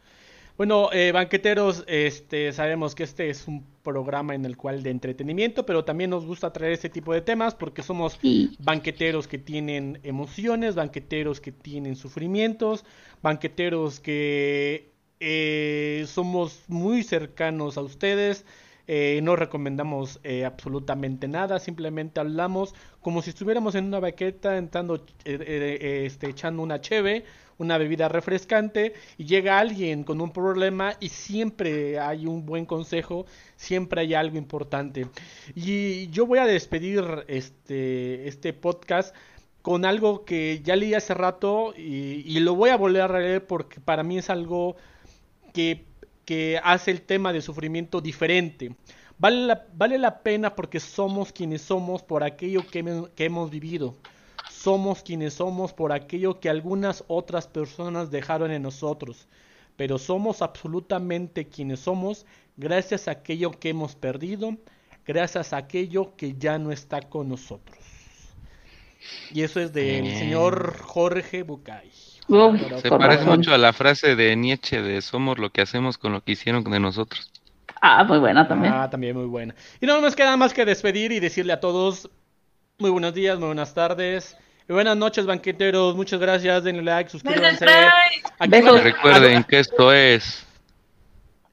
Bueno, 0.59 0.89
eh, 0.91 1.13
banqueteros, 1.13 1.85
este, 1.87 2.51
sabemos 2.51 2.93
que 2.93 3.03
este 3.03 3.29
es 3.29 3.47
un 3.47 3.63
programa 3.81 4.35
en 4.35 4.43
el 4.43 4.57
cual 4.57 4.83
de 4.83 4.89
entretenimiento, 4.89 5.65
pero 5.65 5.85
también 5.85 6.09
nos 6.09 6.25
gusta 6.25 6.51
traer 6.51 6.73
este 6.73 6.89
tipo 6.89 7.13
de 7.13 7.21
temas 7.21 7.55
porque 7.55 7.81
somos 7.81 8.19
banqueteros 8.59 9.29
que 9.29 9.37
tienen 9.37 10.01
emociones, 10.03 10.75
banqueteros 10.75 11.39
que 11.39 11.53
tienen 11.53 11.95
sufrimientos, 11.95 12.83
banqueteros 13.21 14.01
que 14.01 14.91
eh, 15.21 16.03
somos 16.07 16.59
muy 16.67 17.03
cercanos 17.03 17.77
a 17.77 17.81
ustedes. 17.81 18.43
Eh, 18.91 19.19
no 19.21 19.35
recomendamos 19.35 20.19
eh, 20.23 20.45
absolutamente 20.45 21.27
nada, 21.27 21.59
simplemente 21.59 22.19
hablamos 22.19 22.73
como 23.01 23.21
si 23.21 23.29
estuviéramos 23.29 23.75
en 23.75 23.85
una 23.85 23.99
baqueta 23.99 24.57
entrando, 24.57 25.05
este, 25.25 26.27
echando 26.27 26.63
una 26.63 26.81
cheve 26.81 27.23
una 27.59 27.77
bebida 27.77 28.07
refrescante 28.07 28.93
y 29.17 29.25
llega 29.25 29.59
alguien 29.59 30.03
con 30.03 30.21
un 30.21 30.31
problema 30.31 30.95
y 30.99 31.09
siempre 31.09 31.99
hay 31.99 32.25
un 32.25 32.45
buen 32.45 32.65
consejo, 32.65 33.25
siempre 33.57 34.01
hay 34.01 34.13
algo 34.15 34.37
importante. 34.37 35.07
Y 35.53 36.07
yo 36.07 36.25
voy 36.25 36.39
a 36.39 36.45
despedir 36.45 37.03
este, 37.27 38.27
este 38.27 38.53
podcast 38.53 39.13
con 39.61 39.85
algo 39.85 40.23
que 40.25 40.61
ya 40.63 40.75
leí 40.75 40.93
hace 40.93 41.13
rato 41.13 41.73
y, 41.77 42.39
lo 42.39 42.55
voy 42.55 42.69
a 42.69 42.77
volver 42.77 43.01
a 43.01 43.19
leer 43.19 43.45
porque 43.45 43.81
para 43.81 44.03
mí 44.03 44.17
es 44.17 44.29
algo 44.29 44.77
que, 45.53 45.85
que 46.29 46.61
hace 46.63 46.91
el 46.91 47.01
tema 47.01 47.33
de 47.33 47.41
sufrimiento 47.41 48.01
diferente. 48.01 48.75
Vale 49.17 49.47
la, 49.47 49.65
vale 49.73 49.97
la 49.97 50.21
pena 50.21 50.53
porque 50.53 50.79
somos 50.79 51.33
quienes 51.33 51.63
somos 51.63 52.03
por 52.03 52.23
aquello 52.23 52.61
que, 52.67 53.07
que 53.15 53.25
hemos 53.25 53.49
vivido 53.49 53.95
somos 54.51 55.01
quienes 55.01 55.35
somos 55.35 55.73
por 55.73 55.91
aquello 55.91 56.39
que 56.39 56.49
algunas 56.49 57.03
otras 57.07 57.47
personas 57.47 58.11
dejaron 58.11 58.51
en 58.51 58.61
nosotros, 58.61 59.27
pero 59.77 59.97
somos 59.97 60.41
absolutamente 60.41 61.47
quienes 61.47 61.79
somos 61.79 62.25
gracias 62.57 63.07
a 63.07 63.11
aquello 63.11 63.51
que 63.51 63.69
hemos 63.69 63.95
perdido, 63.95 64.57
gracias 65.07 65.53
a 65.53 65.57
aquello 65.57 66.15
que 66.15 66.35
ya 66.37 66.59
no 66.59 66.71
está 66.71 67.01
con 67.01 67.29
nosotros. 67.29 67.77
Y 69.31 69.43
eso 69.43 69.61
es 69.61 69.71
del 69.71 70.05
señor 70.17 70.77
Jorge 70.77 71.43
Bucay. 71.43 71.89
Se 72.81 72.89
parece 72.89 73.25
mucho 73.25 73.53
a 73.53 73.57
la 73.57 73.73
frase 73.73 74.15
de 74.15 74.35
Nietzsche 74.35 74.81
de 74.81 75.01
somos 75.01 75.39
lo 75.39 75.49
que 75.49 75.61
hacemos 75.61 75.97
con 75.97 76.13
lo 76.13 76.21
que 76.21 76.33
hicieron 76.33 76.63
de 76.63 76.79
nosotros. 76.79 77.31
Ah, 77.81 78.03
muy 78.03 78.19
buena 78.19 78.47
también. 78.47 78.73
Ah, 78.73 78.89
también 78.89 79.15
muy 79.15 79.25
buena. 79.25 79.55
Y 79.81 79.85
no 79.85 79.99
nos 80.01 80.15
queda 80.15 80.37
más 80.37 80.53
que 80.53 80.65
despedir 80.65 81.11
y 81.11 81.19
decirle 81.19 81.53
a 81.53 81.59
todos 81.59 82.09
muy 82.77 82.89
buenos 82.89 83.13
días, 83.13 83.37
muy 83.39 83.47
buenas 83.47 83.73
tardes 83.73 84.37
buenas 84.73 84.97
noches, 84.97 85.25
banqueteros. 85.25 85.95
Muchas 85.95 86.19
gracias. 86.19 86.63
Denle 86.63 86.83
like, 86.83 87.09
suscríbanse. 87.09 87.65
Recuerden 88.83 89.43
que 89.43 89.59
esto 89.59 89.91
es 89.91 90.45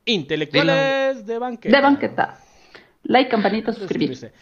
Intelectuales 0.04 1.26
de 1.26 1.38
banqueta. 1.38 1.76
De 1.76 1.82
banqueta. 1.82 2.38
Like, 3.04 3.30
campanita, 3.30 3.72
suscribirse. 3.72 4.32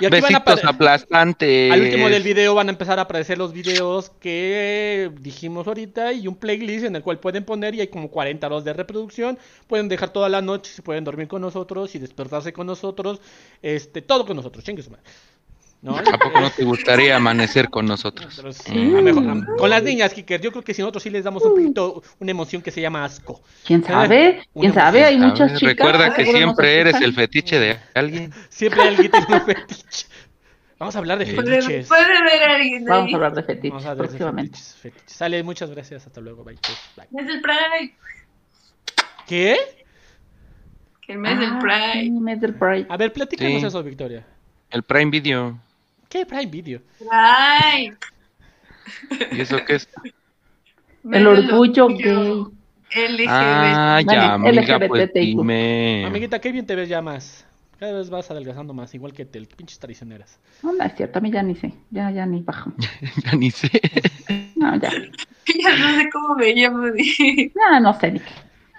Y 0.00 0.06
aquí 0.06 0.16
Besitos 0.16 0.44
van 0.44 0.66
a 0.66 0.70
aplastantes. 0.70 1.72
Al 1.72 1.80
último 1.82 2.08
del 2.08 2.22
video 2.22 2.54
van 2.54 2.68
a 2.68 2.72
empezar 2.72 2.98
a 2.98 3.02
aparecer 3.02 3.38
los 3.38 3.52
videos 3.52 4.10
que 4.20 5.10
dijimos 5.20 5.66
ahorita 5.66 6.12
y 6.12 6.26
un 6.26 6.34
playlist 6.34 6.86
en 6.86 6.96
el 6.96 7.02
cual 7.02 7.20
pueden 7.20 7.44
poner 7.44 7.74
y 7.74 7.80
hay 7.80 7.88
como 7.88 8.10
40 8.10 8.46
horas 8.46 8.64
de 8.64 8.72
reproducción. 8.72 9.38
Pueden 9.68 9.88
dejar 9.88 10.12
toda 10.12 10.28
la 10.28 10.42
noche, 10.42 10.72
se 10.72 10.82
pueden 10.82 11.04
dormir 11.04 11.28
con 11.28 11.42
nosotros 11.42 11.94
y 11.94 11.98
despertarse 11.98 12.52
con 12.52 12.66
nosotros. 12.66 13.20
Este, 13.62 14.02
todo 14.02 14.26
con 14.26 14.36
nosotros. 14.36 14.64
Chingue 14.64 14.82
¿No? 15.84 15.98
¿A 15.98 16.02
poco 16.18 16.40
no 16.40 16.50
te 16.50 16.64
gustaría 16.64 17.14
amanecer 17.14 17.68
con 17.68 17.84
nosotros? 17.84 18.40
con 19.58 19.68
las 19.68 19.82
niñas, 19.82 20.14
Kiker, 20.14 20.40
yo 20.40 20.50
creo 20.50 20.64
que 20.64 20.72
si 20.72 20.80
nosotros 20.80 21.02
sí 21.02 21.10
les 21.10 21.24
damos 21.24 21.44
un 21.44 21.56
poquito 21.56 22.02
una 22.20 22.30
emoción 22.30 22.62
que 22.62 22.70
se 22.70 22.80
llama 22.80 23.04
asco. 23.04 23.42
¿Quién 23.66 23.84
sabe? 23.84 24.48
¿Quién 24.58 24.72
sabe? 24.72 25.04
Hay 25.04 25.18
muchas 25.18 25.58
chicas. 25.58 25.76
Recuerda 25.76 26.14
que 26.14 26.24
siempre 26.24 26.80
eres 26.80 26.98
el 27.02 27.12
fetiche 27.12 27.60
de 27.60 27.78
alguien. 27.92 28.32
Siempre 28.48 28.80
alguien 28.80 29.10
tiene 29.10 29.26
un 29.28 29.42
fetiche. 29.42 30.06
Vamos 30.78 30.96
a 30.96 30.98
hablar 31.00 31.18
de 31.18 31.26
fetiches. 31.26 31.86
Puede 31.86 32.02
haber 32.02 32.42
alguien 32.44 32.86
Vamos 32.86 33.12
a 33.12 33.16
hablar 33.16 33.34
de 33.34 33.42
fetiches 33.42 33.84
próximamente. 33.84 34.58
Sale, 35.04 35.42
muchas 35.42 35.68
gracias. 35.68 36.06
Hasta 36.06 36.22
luego. 36.22 36.44
Bye. 36.44 36.56
Mes 37.10 37.26
del 37.26 37.42
Pride. 37.42 37.94
¿Qué? 39.26 39.58
Que 41.02 41.12
el 41.12 41.18
mes 41.18 41.38
del 41.38 41.50
ah, 41.50 41.94
mes 42.22 42.40
del 42.40 42.54
Pride. 42.54 42.86
A 42.88 42.96
ver, 42.96 43.12
platícanos 43.12 43.64
eso, 43.64 43.82
Victoria. 43.82 44.24
El 44.70 44.82
Prime 44.82 45.10
Video. 45.10 45.58
¿Qué 46.14 46.24
Prime 46.24 46.46
Video? 46.46 46.80
Prime. 46.96 47.96
¿Y 49.32 49.40
eso 49.40 49.56
qué 49.66 49.74
es? 49.74 49.88
El 51.12 51.26
orgullo 51.26 51.88
gay. 51.88 52.44
LGBT. 52.94 53.28
Ah, 53.28 54.00
ya, 54.06 54.34
amiga, 54.34 54.78
pues 54.86 55.12
dime. 55.12 56.04
Amiguita, 56.06 56.38
qué 56.38 56.52
bien 56.52 56.66
te 56.66 56.76
ves 56.76 56.88
ya 56.88 57.02
más. 57.02 57.44
Cada 57.80 57.94
vez 57.94 58.10
vas 58.10 58.30
adelgazando 58.30 58.72
más, 58.72 58.94
igual 58.94 59.12
que 59.12 59.28
el 59.32 59.48
pinches 59.48 59.80
traicioneras. 59.80 60.38
No, 60.62 60.72
no 60.72 60.84
es 60.84 60.94
cierto, 60.94 61.18
a 61.18 61.20
mí 61.20 61.32
ya 61.32 61.42
ni 61.42 61.56
sé. 61.56 61.74
Ya, 61.90 62.12
ya 62.12 62.24
ni 62.26 62.42
bajo. 62.42 62.72
ya 63.24 63.32
ni 63.32 63.50
sé. 63.50 63.68
no, 64.54 64.76
ya. 64.76 64.92
ya 64.92 65.76
no 65.76 65.96
sé 66.00 66.10
cómo 66.12 66.36
me 66.36 66.54
llamo. 66.54 66.78
no, 67.56 67.80
no 67.80 67.98
sé 67.98 68.12
ni 68.12 68.20
qué. 68.20 68.32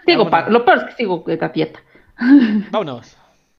Sigo, 0.05 0.29
lo 0.47 0.63
peor 0.63 0.77
es 0.77 0.83
que 0.85 0.91
sigo 0.93 1.21
la 1.27 1.49
dieta. 1.49 1.81
Vámonos. 2.71 3.17